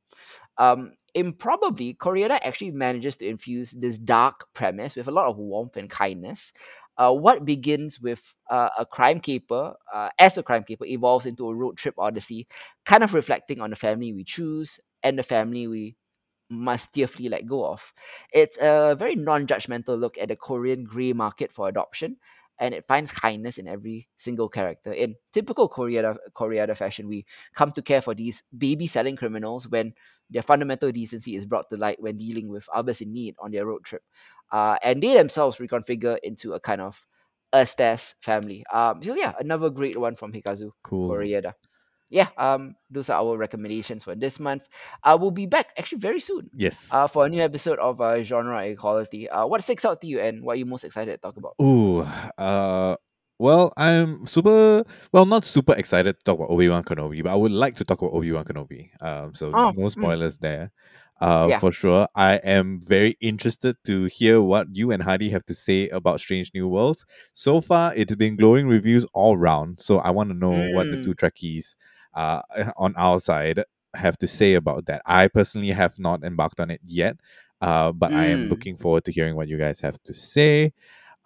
Um, 0.59 0.95
improbably, 1.15 1.95
Koreeda 1.95 2.39
actually 2.43 2.71
manages 2.73 3.17
to 3.19 3.27
infuse 3.27 3.73
this 3.73 3.99
dark 3.99 4.47
premise 4.55 4.97
with 4.97 5.09
a 5.09 5.13
lot 5.13 5.27
of 5.29 5.39
warmth 5.39 5.77
and 5.77 5.91
kindness. 5.91 6.53
Uh, 6.97 7.13
what 7.13 7.45
begins 7.45 8.01
with 8.01 8.23
uh, 8.51 8.69
a 8.79 8.87
crime 8.87 9.21
caper, 9.21 9.75
uh, 9.93 10.09
as 10.19 10.39
a 10.39 10.43
crime 10.43 10.63
caper, 10.65 10.85
evolves 10.85 11.27
into 11.27 11.49
a 11.49 11.55
road 11.55 11.77
trip 11.77 11.95
odyssey, 11.99 12.47
kind 12.85 13.03
of 13.03 13.15
reflecting 13.15 13.61
on 13.61 13.71
the 13.71 13.77
family 13.77 14.13
we 14.13 14.25
choose 14.25 14.79
and 15.03 15.19
the 15.19 15.23
family 15.23 15.67
we 15.67 15.97
must 16.51 16.93
tearfully 16.95 17.29
let 17.29 17.47
go 17.47 17.65
of. 17.67 17.93
It's 18.33 18.59
a 18.59 18.95
very 18.99 19.17
non-judgmental 19.17 19.99
look 19.99 20.19
at 20.19 20.29
the 20.29 20.37
Korean 20.37 20.85
grey 20.85 21.13
market 21.13 21.53
for 21.53 21.69
adoption, 21.69 22.17
and 22.61 22.75
it 22.75 22.87
finds 22.87 23.11
kindness 23.11 23.59
in 23.59 23.67
every 23.67 24.09
single 24.19 24.49
character. 24.49 24.93
In 24.93 25.17
typical 25.33 25.69
Koreeda, 25.69 26.17
Koreeda 26.37 26.77
fashion, 26.77 27.09
we 27.09 27.27
come 27.57 27.73
to 27.73 27.83
care 27.83 28.03
for 28.03 28.15
these 28.15 28.43
baby-selling 28.57 29.17
criminals 29.17 29.69
when 29.69 29.95
their 30.31 30.43
fundamental 30.43 30.93
decency 30.93 31.35
is 31.35 31.45
brought 31.45 31.69
to 31.71 31.77
light 31.77 32.01
when 32.01 32.17
dealing 32.17 32.49
with 32.49 32.69
others 32.73 33.01
in 33.01 33.13
need 33.13 33.35
on 33.41 33.51
their 33.51 33.67
road 33.67 33.85
trip. 33.85 34.03
Uh, 34.55 34.79
and 34.87 35.03
they 35.03 35.15
themselves 35.19 35.59
reconfigure 35.59 36.15
into 36.23 36.55
a 36.55 36.61
kind 36.63 36.79
of 36.81 36.95
Estes 37.53 38.15
family. 38.23 38.63
Um, 38.73 39.03
so 39.03 39.15
yeah, 39.19 39.35
another 39.43 39.67
great 39.71 39.99
one 39.99 40.15
from 40.15 40.31
Hikazu 40.33 40.71
Cool. 40.87 41.11
Koreeda. 41.11 41.53
Yeah, 42.11 42.29
um, 42.39 42.77
those 42.91 43.11
are 43.11 43.19
our 43.19 43.35
recommendations 43.37 44.05
for 44.07 44.15
this 44.15 44.39
month. 44.39 44.63
Uh, 45.03 45.19
we'll 45.21 45.35
be 45.35 45.47
back 45.51 45.75
actually 45.77 45.99
very 45.99 46.21
soon 46.21 46.47
Yes. 46.55 46.87
uh, 46.93 47.09
for 47.09 47.27
a 47.27 47.29
new 47.29 47.43
episode 47.43 47.81
of 47.83 47.99
uh, 48.01 48.23
Genre 48.23 48.63
Equality. 48.71 49.27
Uh, 49.29 49.47
what 49.51 49.63
sticks 49.67 49.85
out 49.85 50.01
to 50.03 50.07
you 50.07 50.21
and 50.21 50.43
what 50.45 50.55
are 50.55 50.61
you 50.63 50.67
most 50.67 50.85
excited 50.85 51.11
to 51.11 51.19
talk 51.19 51.37
about? 51.37 51.55
Ooh, 51.61 52.07
uh, 52.39 52.95
well, 53.41 53.73
I'm 53.77 54.27
super, 54.31 54.85
well, 55.13 55.27
not 55.27 55.43
super 55.45 55.75
excited 55.75 56.15
to 56.19 56.23
talk 56.23 56.39
about 56.39 56.51
Obi 56.55 56.69
Wan 56.69 56.85
Kenobi, 56.85 57.23
but 57.25 57.33
I 57.33 57.35
would 57.35 57.51
like 57.51 57.75
to 57.77 57.85
talk 57.85 58.01
about 58.01 58.15
Obi 58.15 58.31
Wan 58.31 58.45
Kenobi. 58.45 58.91
Um, 59.03 59.35
so 59.35 59.51
Oh, 59.53 59.73
no 59.75 59.87
mm. 59.87 59.91
spoilers 59.91 60.37
there. 60.39 60.71
Uh, 61.25 61.49
Yeah. 61.49 61.59
for 61.61 61.73
sure. 61.73 62.07
I 62.15 62.35
am 62.45 62.81
very 62.83 63.17
interested 63.21 63.77
to 63.87 64.05
hear 64.07 64.43
what 64.43 64.67
you 64.77 64.93
and 64.93 65.03
Hadi 65.03 65.31
have 65.31 65.47
to 65.47 65.55
say 65.55 65.89
about 65.89 66.21
Strange 66.21 66.51
New 66.55 66.69
Worlds. 66.69 67.05
So 67.33 67.61
far, 67.63 67.95
it's 67.95 68.15
been 68.17 68.37
glowing 68.37 68.69
reviews 68.69 69.07
all 69.15 69.37
round. 69.39 69.81
So 69.81 69.99
I 70.01 70.11
want 70.11 70.29
to 70.31 70.35
know 70.37 70.59
what 70.75 70.91
the 70.91 70.99
Mm. 70.99 71.03
two 71.05 71.15
Trekkies, 71.15 71.77
uh, 72.15 72.43
on 72.77 72.95
our 72.97 73.21
side 73.21 73.65
have 73.95 74.19
to 74.19 74.27
say 74.27 74.55
about 74.55 74.87
that. 74.87 75.03
I 75.07 75.29
personally 75.29 75.71
have 75.71 75.99
not 75.99 76.25
embarked 76.25 76.61
on 76.61 76.71
it 76.71 76.81
yet. 76.85 77.17
Uh, 77.61 77.93
but 77.93 78.13
I 78.15 78.27
am 78.27 78.47
Mm. 78.47 78.51
looking 78.51 78.77
forward 78.77 79.05
to 79.07 79.13
hearing 79.13 79.37
what 79.37 79.49
you 79.49 79.57
guys 79.59 79.81
have 79.81 80.03
to 80.03 80.13
say 80.13 80.73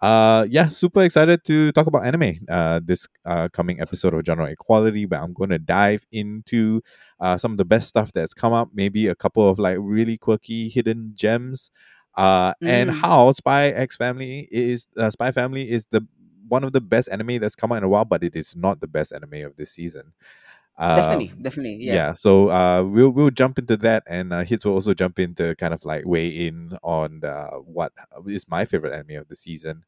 uh 0.01 0.47
yeah 0.49 0.67
super 0.69 1.01
excited 1.03 1.43
to 1.43 1.71
talk 1.73 1.85
about 1.85 2.05
anime 2.05 2.35
uh 2.49 2.79
this 2.83 3.05
uh 3.25 3.49
coming 3.51 3.81
episode 3.81 4.13
of 4.13 4.25
genre 4.25 4.45
equality 4.45 5.05
but 5.05 5.19
i'm 5.19 5.33
going 5.33 5.49
to 5.49 5.59
dive 5.59 6.05
into 6.11 6.81
uh 7.19 7.37
some 7.37 7.51
of 7.51 7.57
the 7.57 7.65
best 7.65 7.89
stuff 7.89 8.13
that's 8.13 8.33
come 8.33 8.53
up 8.53 8.69
maybe 8.73 9.07
a 9.07 9.15
couple 9.15 9.47
of 9.49 9.59
like 9.59 9.77
really 9.79 10.17
quirky 10.17 10.69
hidden 10.69 11.11
gems 11.15 11.69
uh 12.15 12.53
and 12.63 12.89
Mm. 12.89 12.93
how 12.93 13.31
spy 13.33 13.67
x 13.67 13.97
family 13.97 14.47
is 14.51 14.87
uh, 14.97 15.09
spy 15.09 15.31
family 15.31 15.69
is 15.69 15.87
the 15.91 16.05
one 16.47 16.63
of 16.63 16.71
the 16.73 16.81
best 16.81 17.09
anime 17.11 17.37
that's 17.39 17.55
come 17.55 17.71
out 17.71 17.77
in 17.79 17.83
a 17.83 17.89
while 17.89 18.05
but 18.05 18.23
it 18.23 18.35
is 18.35 18.55
not 18.55 18.79
the 18.79 18.87
best 18.87 19.11
anime 19.13 19.45
of 19.45 19.55
this 19.57 19.71
season 19.71 20.13
definitely, 20.93 21.27
Um, 21.27 21.41
definitely. 21.41 21.77
yeah. 21.81 21.93
Yeah. 21.93 22.13
so 22.13 22.49
uh 22.49 22.83
we'll 22.83 23.09
we'll 23.09 23.31
jump 23.31 23.59
into 23.59 23.77
that 23.77 24.03
and 24.07 24.33
uh 24.33 24.43
hits 24.43 24.65
will 24.65 24.73
also 24.73 24.93
jump 24.93 25.19
into 25.19 25.55
kind 25.55 25.73
of 25.73 25.83
like 25.85 26.03
weigh 26.05 26.27
in 26.47 26.77
on 26.83 27.23
uh, 27.23 27.51
what 27.57 27.91
is 28.27 28.47
my 28.47 28.65
favorite 28.65 28.93
anime 28.93 29.21
of 29.21 29.27
the 29.27 29.35
season 29.35 29.83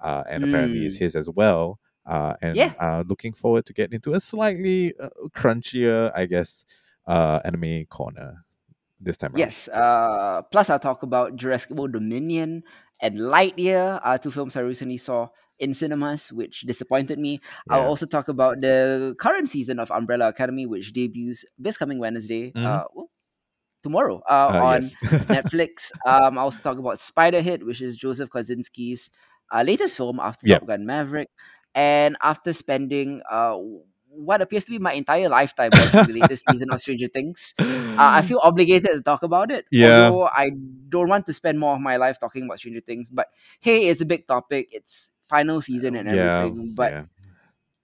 uh 0.00 0.22
and 0.28 0.44
apparently 0.44 0.84
is 0.86 0.96
Mm. 0.96 0.98
his 0.98 1.16
as 1.16 1.28
well 1.30 1.78
uh 2.06 2.34
and 2.42 2.56
Yeah. 2.56 2.72
uh 2.80 3.04
looking 3.06 3.32
forward 3.32 3.66
to 3.66 3.72
get 3.72 3.92
into 3.92 4.12
a 4.12 4.20
slightly 4.20 4.94
uh, 4.98 5.08
crunchier 5.30 6.12
i 6.14 6.26
guess 6.26 6.64
uh 7.06 7.40
anime 7.44 7.84
corner 7.86 8.44
this 9.00 9.16
time 9.16 9.34
around 9.34 9.40
Yes. 9.40 9.68
Uh, 9.68 10.42
plus, 10.50 10.70
I'll 10.70 10.78
talk 10.78 11.02
about 11.02 11.36
Jurassic 11.36 11.70
World 11.70 11.92
Dominion 11.92 12.62
and 13.00 13.18
Lightyear, 13.18 14.00
uh, 14.04 14.18
two 14.18 14.30
films 14.30 14.56
I 14.56 14.60
recently 14.60 14.96
saw 14.96 15.28
in 15.58 15.74
cinemas, 15.74 16.32
which 16.32 16.62
disappointed 16.62 17.18
me. 17.18 17.40
I'll 17.70 17.86
also 17.86 18.06
talk 18.06 18.28
about 18.28 18.60
the 18.60 19.14
current 19.18 19.48
season 19.48 19.78
of 19.78 19.90
Umbrella 19.90 20.28
Academy, 20.28 20.66
which 20.66 20.92
debuts 20.92 21.44
this 21.58 21.76
coming 21.76 21.98
Wednesday, 21.98 22.52
Mhm. 22.52 22.64
uh, 22.66 22.84
well, 22.94 23.10
tomorrow, 23.82 24.22
uh, 24.28 24.32
uh, 24.32 24.60
on 24.64 24.82
yes 24.82 24.96
Netflix. 25.32 25.90
Um, 26.04 26.38
I'll 26.38 26.44
also 26.50 26.60
talk 26.60 26.78
about 26.78 26.98
Spiderhead, 26.98 27.62
which 27.62 27.80
is 27.80 27.96
Joseph 27.96 28.30
Kosinski's 28.30 29.10
uh, 29.52 29.62
latest 29.62 29.96
film 29.96 30.18
after 30.20 30.46
Yep. 30.46 30.60
Top 30.60 30.68
Gun 30.68 30.86
Maverick. 30.86 31.30
And 31.74 32.16
after 32.22 32.52
spending 32.52 33.20
uh, 33.30 33.56
what 34.08 34.40
appears 34.40 34.64
to 34.64 34.70
be 34.70 34.78
my 34.78 34.92
entire 34.94 35.28
lifetime 35.28 35.68
watching 35.72 36.14
the 36.14 36.20
latest 36.20 36.44
season 36.50 36.68
of 36.72 36.80
Stranger 36.80 37.06
Things, 37.08 37.54
uh, 37.60 37.96
I 37.98 38.22
feel 38.22 38.40
obligated 38.42 38.90
to 38.90 39.02
talk 39.02 39.22
about 39.22 39.50
it. 39.52 39.66
Yeah. 39.70 40.08
Although 40.08 40.26
I 40.26 40.50
don't 40.88 41.08
want 41.08 41.26
to 41.26 41.32
spend 41.34 41.58
more 41.60 41.74
of 41.74 41.80
my 41.80 41.96
life 41.96 42.18
talking 42.18 42.44
about 42.44 42.58
Stranger 42.58 42.80
Things. 42.80 43.10
But 43.10 43.28
hey, 43.60 43.88
it's 43.88 44.00
a 44.00 44.06
big 44.06 44.26
topic. 44.26 44.68
It's 44.72 45.10
final 45.28 45.60
season 45.60 45.96
and 45.96 46.08
yeah 46.08 46.42
everything. 46.44 46.72
But 46.74 46.92
yeah 46.92 47.04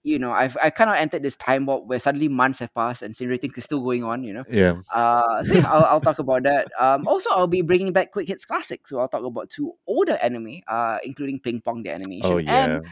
you 0.03 0.19
know, 0.19 0.31
I've 0.31 0.57
I 0.61 0.69
kind 0.69 0.89
of 0.89 0.97
entered 0.97 1.23
this 1.23 1.37
time 1.37 1.65
warp 1.65 1.85
where 1.85 1.99
suddenly 1.99 2.27
months 2.27 2.59
have 2.59 2.73
passed 2.75 3.01
and 3.01 3.15
Stranger 3.15 3.37
Things 3.37 3.57
is 3.57 3.63
still 3.63 3.79
going 3.79 4.03
on. 4.03 4.23
You 4.23 4.33
know. 4.33 4.43
yeah 4.49 4.75
Uh, 4.93 5.43
so 5.43 5.55
yeah, 5.55 5.71
I'll, 5.71 5.85
I'll 5.85 6.01
talk 6.01 6.19
about 6.19 6.43
that. 6.43 6.67
Um, 6.79 7.07
also, 7.07 7.29
I'll 7.31 7.47
be 7.47 7.61
bringing 7.61 7.93
back 7.93 8.11
Quick 8.11 8.27
Hits 8.27 8.45
Classic. 8.45 8.85
So 8.87 8.99
I'll 8.99 9.07
talk 9.07 9.23
about 9.23 9.49
two 9.49 9.73
older 9.87 10.17
anime, 10.17 10.61
uh, 10.67 10.97
including 11.03 11.39
Ping 11.39 11.61
Pong 11.61 11.83
the 11.83 11.91
animation, 11.91 12.31
oh 12.31 12.37
yeah 12.37 12.79
and 12.79 12.85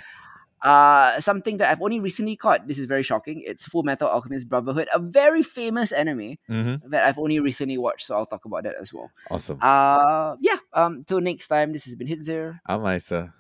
uh, 0.64 1.20
something 1.20 1.58
that 1.58 1.70
I've 1.70 1.82
only 1.82 2.00
recently 2.00 2.36
caught. 2.36 2.68
This 2.68 2.80
is 2.80 2.86
very 2.86 3.04
shocking. 3.04 3.44
It's 3.46 3.66
Full 3.66 3.84
Metal 3.84 4.08
Alchemist 4.08 4.48
Brotherhood, 4.48 4.88
a 4.94 5.00
very 5.00 5.44
famous 5.44 5.92
anime 5.92 6.36
hmm 6.48 6.76
that 6.88 7.06
I've 7.06 7.20
only 7.20 7.40
recently 7.40 7.78
watched. 7.78 8.08
So 8.08 8.16
I'll 8.16 8.26
talk 8.26 8.46
about 8.46 8.64
that 8.64 8.76
as 8.80 8.94
well. 8.94 9.12
awesome 9.30 9.60
Uh, 9.62 10.36
yeah. 10.40 10.58
Um, 10.74 11.04
till 11.04 11.20
next 11.20 11.48
time. 11.48 11.74
This 11.74 11.86
has 11.86 11.96
been 11.96 12.08
Hitzer. 12.08 12.60
i'm 12.66 12.86
isa 12.86 13.34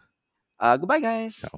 Uh, 0.61 0.77
goodbye, 0.77 0.99
guys. 1.01 1.51